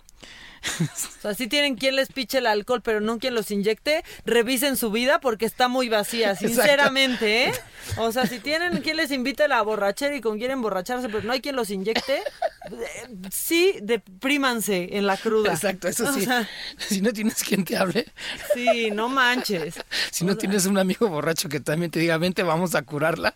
O 1.17 1.21
sea, 1.27 1.33
sí 1.33 1.47
tienen 1.47 1.75
quien 1.75 1.95
les 1.95 2.09
piche 2.11 2.37
el 2.37 2.45
alcohol, 2.45 2.81
pero 2.83 3.01
no 3.01 3.17
quien 3.17 3.33
los 3.33 3.49
inyecte. 3.49 4.03
Revisen 4.25 4.77
su 4.77 4.91
vida 4.91 5.19
porque 5.19 5.45
está 5.45 5.67
muy 5.67 5.89
vacía, 5.89 6.35
sinceramente, 6.35 7.45
¿eh? 7.47 7.51
O 7.97 8.11
sea, 8.11 8.27
si 8.27 8.39
tienen 8.39 8.81
quien 8.81 8.97
les 8.97 9.09
invite 9.11 9.43
a 9.43 9.47
la 9.47 9.61
borrachera 9.63 10.15
y 10.15 10.21
con 10.21 10.37
quién 10.37 10.51
emborracharse, 10.51 11.09
pero 11.09 11.23
no 11.23 11.33
hay 11.33 11.41
quien 11.41 11.55
los 11.55 11.69
inyecte, 11.71 12.17
eh, 12.17 13.07
sí, 13.31 13.75
deprímanse 13.81 14.89
en 14.97 15.07
la 15.07 15.17
cruda. 15.17 15.53
Exacto, 15.53 15.87
eso 15.87 16.09
O 16.09 16.13
sí. 16.13 16.25
sea, 16.25 16.47
si 16.77 17.01
no 17.01 17.11
tienes 17.13 17.43
quien 17.43 17.63
te 17.65 17.77
hable, 17.77 18.05
sí, 18.53 18.91
no 18.91 19.09
manches. 19.09 19.75
si 20.11 20.25
no 20.25 20.37
tienes 20.37 20.65
un 20.65 20.77
amigo 20.77 21.07
borracho 21.07 21.49
que 21.49 21.59
también 21.59 21.89
te 21.91 21.99
diga, 21.99 22.17
vente, 22.17 22.43
vamos 22.43 22.75
a 22.75 22.81
curarla. 22.83 23.35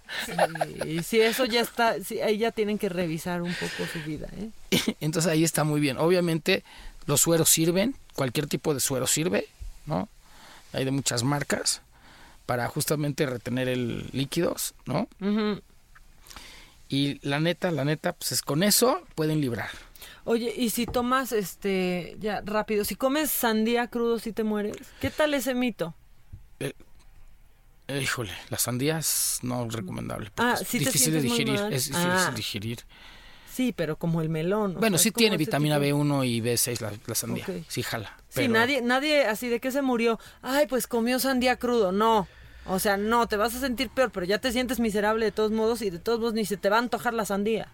Y 0.85 1.01
si 1.03 1.21
eso 1.21 1.45
ya 1.45 1.61
está, 1.61 1.95
sí, 2.03 2.21
ahí 2.21 2.37
ya 2.37 2.51
tienen 2.51 2.77
que 2.77 2.89
revisar 2.89 3.41
un 3.41 3.53
poco 3.53 3.89
su 3.91 3.99
vida, 4.03 4.27
¿eh? 4.37 4.49
Entonces 4.99 5.31
ahí 5.31 5.43
está 5.43 5.63
muy 5.63 5.79
bien. 5.79 5.97
Obviamente 5.97 6.63
los 7.09 7.21
sueros 7.21 7.49
sirven, 7.49 7.95
cualquier 8.13 8.45
tipo 8.45 8.73
de 8.75 8.79
suero 8.79 9.07
sirve, 9.07 9.47
¿no? 9.87 10.07
Hay 10.73 10.85
de 10.85 10.91
muchas 10.91 11.23
marcas 11.23 11.81
para 12.45 12.67
justamente 12.67 13.25
retener 13.25 13.67
el 13.67 14.07
líquidos, 14.13 14.75
¿no? 14.85 15.07
Y 16.87 17.19
la 17.27 17.39
neta, 17.39 17.71
la 17.71 17.83
neta, 17.83 18.13
pues 18.13 18.31
es 18.31 18.41
con 18.43 18.61
eso 18.63 19.01
pueden 19.15 19.41
librar. 19.41 19.69
Oye, 20.23 20.53
y 20.55 20.69
si 20.69 20.85
tomas, 20.85 21.31
este, 21.31 22.15
ya 22.19 22.41
rápido, 22.45 22.85
si 22.85 22.95
comes 22.95 23.31
sandía 23.31 23.87
crudo, 23.87 24.19
si 24.19 24.31
te 24.31 24.43
mueres, 24.43 24.75
¿qué 25.01 25.09
tal 25.09 25.33
ese 25.33 25.55
mito? 25.55 25.95
Eh, 26.59 26.73
híjole, 28.01 28.31
las 28.49 28.61
sandías 28.61 29.39
no 29.41 29.65
es 29.65 29.73
recomendable. 29.73 30.31
Ah, 30.37 30.57
es 30.61 30.67
¿sí 30.67 30.77
te 30.77 30.85
difícil 30.85 31.13
de 31.13 31.21
muy 31.21 31.29
digerir. 31.29 31.59
Es 31.71 31.85
difícil 31.87 32.09
Ah. 32.11 32.27
de 32.29 32.35
digerir. 32.35 32.79
Sí, 33.59 33.73
pero 33.75 33.97
como 33.97 34.21
el 34.21 34.29
melón. 34.29 34.75
Bueno, 34.79 34.97
sea, 34.97 35.03
sí 35.03 35.11
tiene 35.11 35.35
vitamina 35.35 35.81
tipo- 35.81 35.97
B1 36.01 36.25
y 36.25 36.39
B6 36.39 36.79
la, 36.79 36.93
la 37.05 37.13
sandía. 37.13 37.45
Sí 37.67 37.83
jala. 37.83 38.17
Sí, 38.29 38.47
nadie, 38.47 38.81
nadie 38.81 39.25
así 39.25 39.49
de 39.49 39.59
que 39.59 39.69
se 39.69 39.81
murió. 39.81 40.17
Ay, 40.41 40.65
pues 40.65 40.87
comió 40.87 41.19
sandía 41.19 41.57
crudo. 41.57 41.91
No. 41.91 42.25
O 42.65 42.79
sea, 42.79 42.95
no, 42.95 43.27
te 43.27 43.35
vas 43.35 43.53
a 43.55 43.59
sentir 43.59 43.89
peor, 43.89 44.11
pero 44.11 44.25
ya 44.25 44.37
te 44.37 44.53
sientes 44.53 44.79
miserable 44.79 45.25
de 45.25 45.33
todos 45.33 45.51
modos 45.51 45.81
y 45.81 45.89
de 45.89 45.99
todos 45.99 46.21
modos 46.21 46.35
ni 46.35 46.45
se 46.45 46.55
te 46.55 46.69
va 46.69 46.77
a 46.77 46.79
antojar 46.79 47.13
la 47.13 47.25
sandía. 47.25 47.67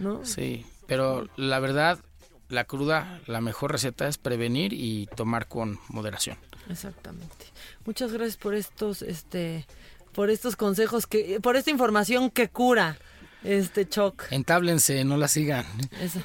¿No? 0.00 0.24
Sí, 0.24 0.66
pero 0.88 1.28
la 1.36 1.60
verdad, 1.60 2.00
la 2.48 2.64
cruda, 2.64 3.20
la 3.28 3.40
mejor 3.40 3.70
receta 3.70 4.08
es 4.08 4.18
prevenir 4.18 4.72
y 4.72 5.06
tomar 5.14 5.46
con 5.46 5.78
moderación. 5.86 6.36
Exactamente. 6.68 7.46
Muchas 7.86 8.12
gracias 8.12 8.38
por 8.38 8.56
estos, 8.56 9.02
este, 9.02 9.68
por 10.14 10.30
estos 10.30 10.56
consejos 10.56 11.06
que, 11.06 11.38
por 11.40 11.54
esta 11.54 11.70
información 11.70 12.28
que 12.28 12.48
cura, 12.48 12.98
este 13.44 13.88
Choc. 13.88 14.26
Entáblense, 14.30 15.04
no 15.04 15.16
la 15.16 15.28
sigan. 15.28 15.64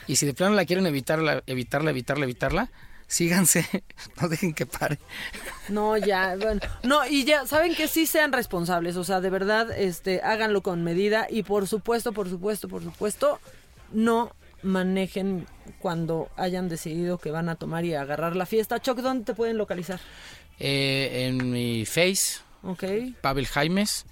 Y 0.07 0.15
si 0.15 0.25
de 0.25 0.33
plano 0.33 0.55
la 0.55 0.65
quieren 0.65 0.85
evitarla, 0.85 1.43
evitarla, 1.47 1.91
evitarla, 1.91 2.25
evitarla, 2.25 2.71
síganse, 3.07 3.65
no 4.21 4.29
dejen 4.29 4.53
que 4.53 4.65
pare. 4.65 4.99
No, 5.69 5.97
ya, 5.97 6.35
bueno, 6.35 6.61
no, 6.83 7.07
y 7.07 7.25
ya, 7.25 7.45
saben 7.45 7.75
que 7.75 7.87
sí 7.87 8.05
sean 8.05 8.31
responsables, 8.31 8.95
o 8.97 9.03
sea, 9.03 9.21
de 9.21 9.29
verdad, 9.29 9.71
este, 9.71 10.21
háganlo 10.21 10.61
con 10.61 10.83
medida 10.83 11.27
y 11.29 11.43
por 11.43 11.67
supuesto, 11.67 12.13
por 12.13 12.29
supuesto, 12.29 12.67
por 12.67 12.83
supuesto, 12.83 13.39
no 13.91 14.33
manejen 14.63 15.45
cuando 15.79 16.29
hayan 16.35 16.67
decidido 16.67 17.19
que 17.19 17.31
van 17.31 17.49
a 17.49 17.55
tomar 17.55 17.85
y 17.85 17.93
agarrar 17.93 18.35
la 18.35 18.45
fiesta. 18.45 18.79
Choc, 18.79 18.99
¿dónde 18.99 19.25
te 19.25 19.33
pueden 19.33 19.57
localizar? 19.57 19.99
Eh, 20.59 21.27
en 21.27 21.51
mi 21.51 21.85
face, 21.85 22.39
Ok, 22.63 22.83
Pavel 23.21 23.47
Jaimes, 23.47 24.05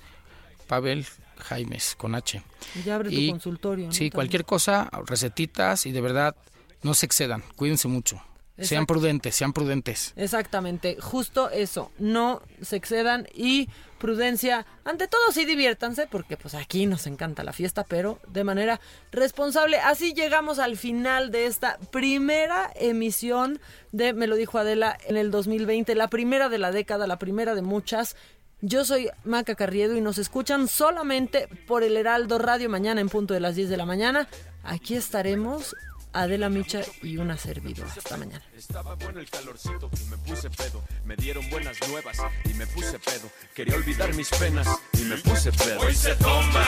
Pavel 0.67 1.05
Jaimes 1.37 1.95
con 1.95 2.15
H. 2.15 2.41
ya 2.85 2.95
abre 2.95 3.09
tu 3.09 3.15
Y- 3.15 3.29
consultorio. 3.29 3.87
¿no? 3.87 3.91
Sí, 3.91 4.09
cualquier 4.09 4.45
cosa, 4.45 4.89
recetitas 5.05 5.85
y 5.85 5.91
de 5.91 6.01
verdad 6.01 6.35
no 6.83 6.93
se 6.93 7.05
excedan, 7.05 7.43
cuídense 7.55 7.87
mucho. 7.87 8.21
Sean 8.57 8.85
prudentes, 8.85 9.35
sean 9.35 9.51
prudentes. 9.51 10.13
Exactamente, 10.15 10.95
justo 11.01 11.49
eso, 11.49 11.91
no 11.99 12.41
se 12.61 12.77
excedan 12.77 13.27
y 13.33 13.67
prudencia, 13.97 14.65
ante 14.85 15.09
todo 15.09 15.29
sí 15.33 15.43
diviértanse 15.43 16.07
porque 16.07 16.37
pues 16.37 16.53
aquí 16.55 16.85
nos 16.85 17.05
encanta 17.05 17.43
la 17.43 17.51
fiesta, 17.51 17.83
pero 17.83 18.19
de 18.29 18.45
manera 18.45 18.79
responsable. 19.11 19.77
Así 19.79 20.13
llegamos 20.13 20.59
al 20.59 20.77
final 20.77 21.31
de 21.31 21.47
esta 21.47 21.77
primera 21.91 22.71
emisión 22.75 23.59
de 23.91 24.13
Me 24.13 24.25
lo 24.27 24.37
dijo 24.37 24.57
Adela 24.57 24.97
en 25.05 25.17
el 25.17 25.31
2020, 25.31 25.93
la 25.95 26.09
primera 26.09 26.47
de 26.47 26.57
la 26.57 26.71
década, 26.71 27.07
la 27.07 27.19
primera 27.19 27.55
de 27.55 27.61
muchas. 27.61 28.15
Yo 28.67 28.83
soy 28.83 29.11
Maca 29.23 29.53
Carriedo 29.53 29.95
y 29.95 30.01
nos 30.01 30.17
escuchan 30.17 30.67
solamente 30.67 31.47
por 31.67 31.83
el 31.83 31.97
Heraldo 31.97 32.39
Radio 32.39 32.67
mañana 32.67 32.99
en 32.99 33.09
punto 33.09 33.35
de 33.35 33.39
las 33.39 33.55
10 33.55 33.69
de 33.69 33.77
la 33.77 33.85
mañana. 33.85 34.27
Aquí 34.63 34.95
estaremos 34.95 35.75
Adela 36.15 36.47
Micha 36.47 36.81
y 37.03 37.17
una 37.17 37.37
servidora. 37.37 37.91
Hasta 37.91 38.15
mañana. 38.15 38.41
Estaba 38.57 38.95
bueno 38.95 39.19
el 39.19 39.29
calorcito 39.29 39.89
y 40.01 40.09
me 40.09 40.17
puse 40.19 40.49
pedo. 40.49 40.81
Me 41.03 41.17
dieron 41.17 41.49
buenas 41.49 41.77
nuevas 41.89 42.17
y 42.45 42.53
me 42.53 42.65
puse 42.67 42.97
pedo. 42.99 43.29
Quería 43.53 43.75
olvidar 43.75 44.13
mis 44.13 44.29
penas 44.29 44.65
y 44.93 45.01
me 45.03 45.17
puse 45.17 45.51
pedo. 45.51 45.81
Hoy 45.81 45.93
se 45.93 46.15
toma 46.15 46.65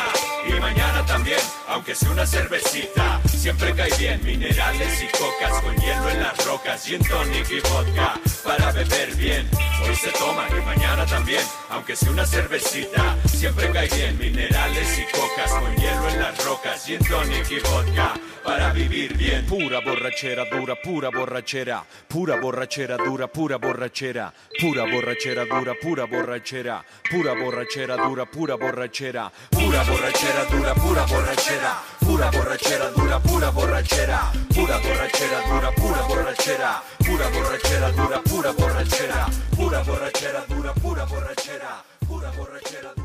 y 0.49 0.59
mañana 0.59 1.05
también, 1.05 1.39
aunque 1.69 1.95
sea 1.95 2.11
una 2.11 2.27
cervecita. 2.27 3.21
Siempre 3.29 3.73
cae 3.73 3.89
bien 3.97 4.21
minerales 4.25 5.01
y 5.01 5.17
cocas 5.17 5.61
con 5.63 5.75
hielo 5.77 6.09
en 6.09 6.23
las 6.23 6.45
rocas 6.45 6.89
y 6.89 6.95
en 6.95 7.03
tonic 7.05 7.49
y 7.49 7.59
vodka 7.61 8.19
para 8.43 8.73
beber 8.73 9.15
bien. 9.15 9.47
Hoy 9.81 9.95
se 9.95 10.11
toma 10.11 10.45
y 10.49 10.65
mañana 10.65 11.05
también, 11.05 11.43
aunque 11.69 11.95
sea 11.95 12.11
una 12.11 12.25
cervecita. 12.25 13.15
Siempre 13.29 13.71
cae 13.71 13.87
bien 13.87 14.19
minerales 14.19 14.99
y 14.99 15.17
cocas 15.17 15.51
con 15.51 15.73
hielo 15.77 16.09
en 16.09 16.19
las 16.19 16.45
rocas 16.45 16.89
y 16.89 16.95
en 16.95 17.05
tonic 17.05 17.49
y 17.49 17.59
vodka 17.59 18.13
para 18.43 18.71
vivir 18.71 19.15
bien. 19.17 19.36
Pura 19.45 19.79
borracera 19.81 20.45
dura, 20.49 20.75
pura 20.75 21.09
borracera, 21.09 21.83
pura 22.07 22.37
borracera 22.37 22.95
dura, 22.97 23.27
pura 23.27 23.57
borracera, 23.57 24.33
pura 24.59 24.83
borracera 24.85 25.45
dura, 25.45 25.73
pura 25.75 26.05
borracera, 26.05 26.83
pura 27.09 27.33
borracera 27.33 27.95
dura, 27.95 28.25
pura 28.25 28.55
borracera, 28.57 29.31
pura 29.49 29.83
borracera 29.83 30.45
dura, 30.49 30.73
pura 30.73 31.05
borracera, 31.05 31.81
pura 31.99 32.29
borracera 32.31 32.89
dura, 32.95 33.19
pura 33.19 33.51
borracera, 33.51 34.31
pura 34.53 34.79
borracera 34.79 35.41
dura, 35.47 35.71
pura 35.71 36.01
borracera, 36.07 36.81
pura 36.97 37.29
borracera 37.29 37.91
dura, 37.91 38.21
pura 38.21 38.51
borracera, 38.53 39.25
pura 39.55 39.83
borracera 39.83 40.45
dura, 40.47 40.73
pura 40.73 41.05
borracera, 41.05 41.83
pura 42.07 42.31
borracera 42.31 42.96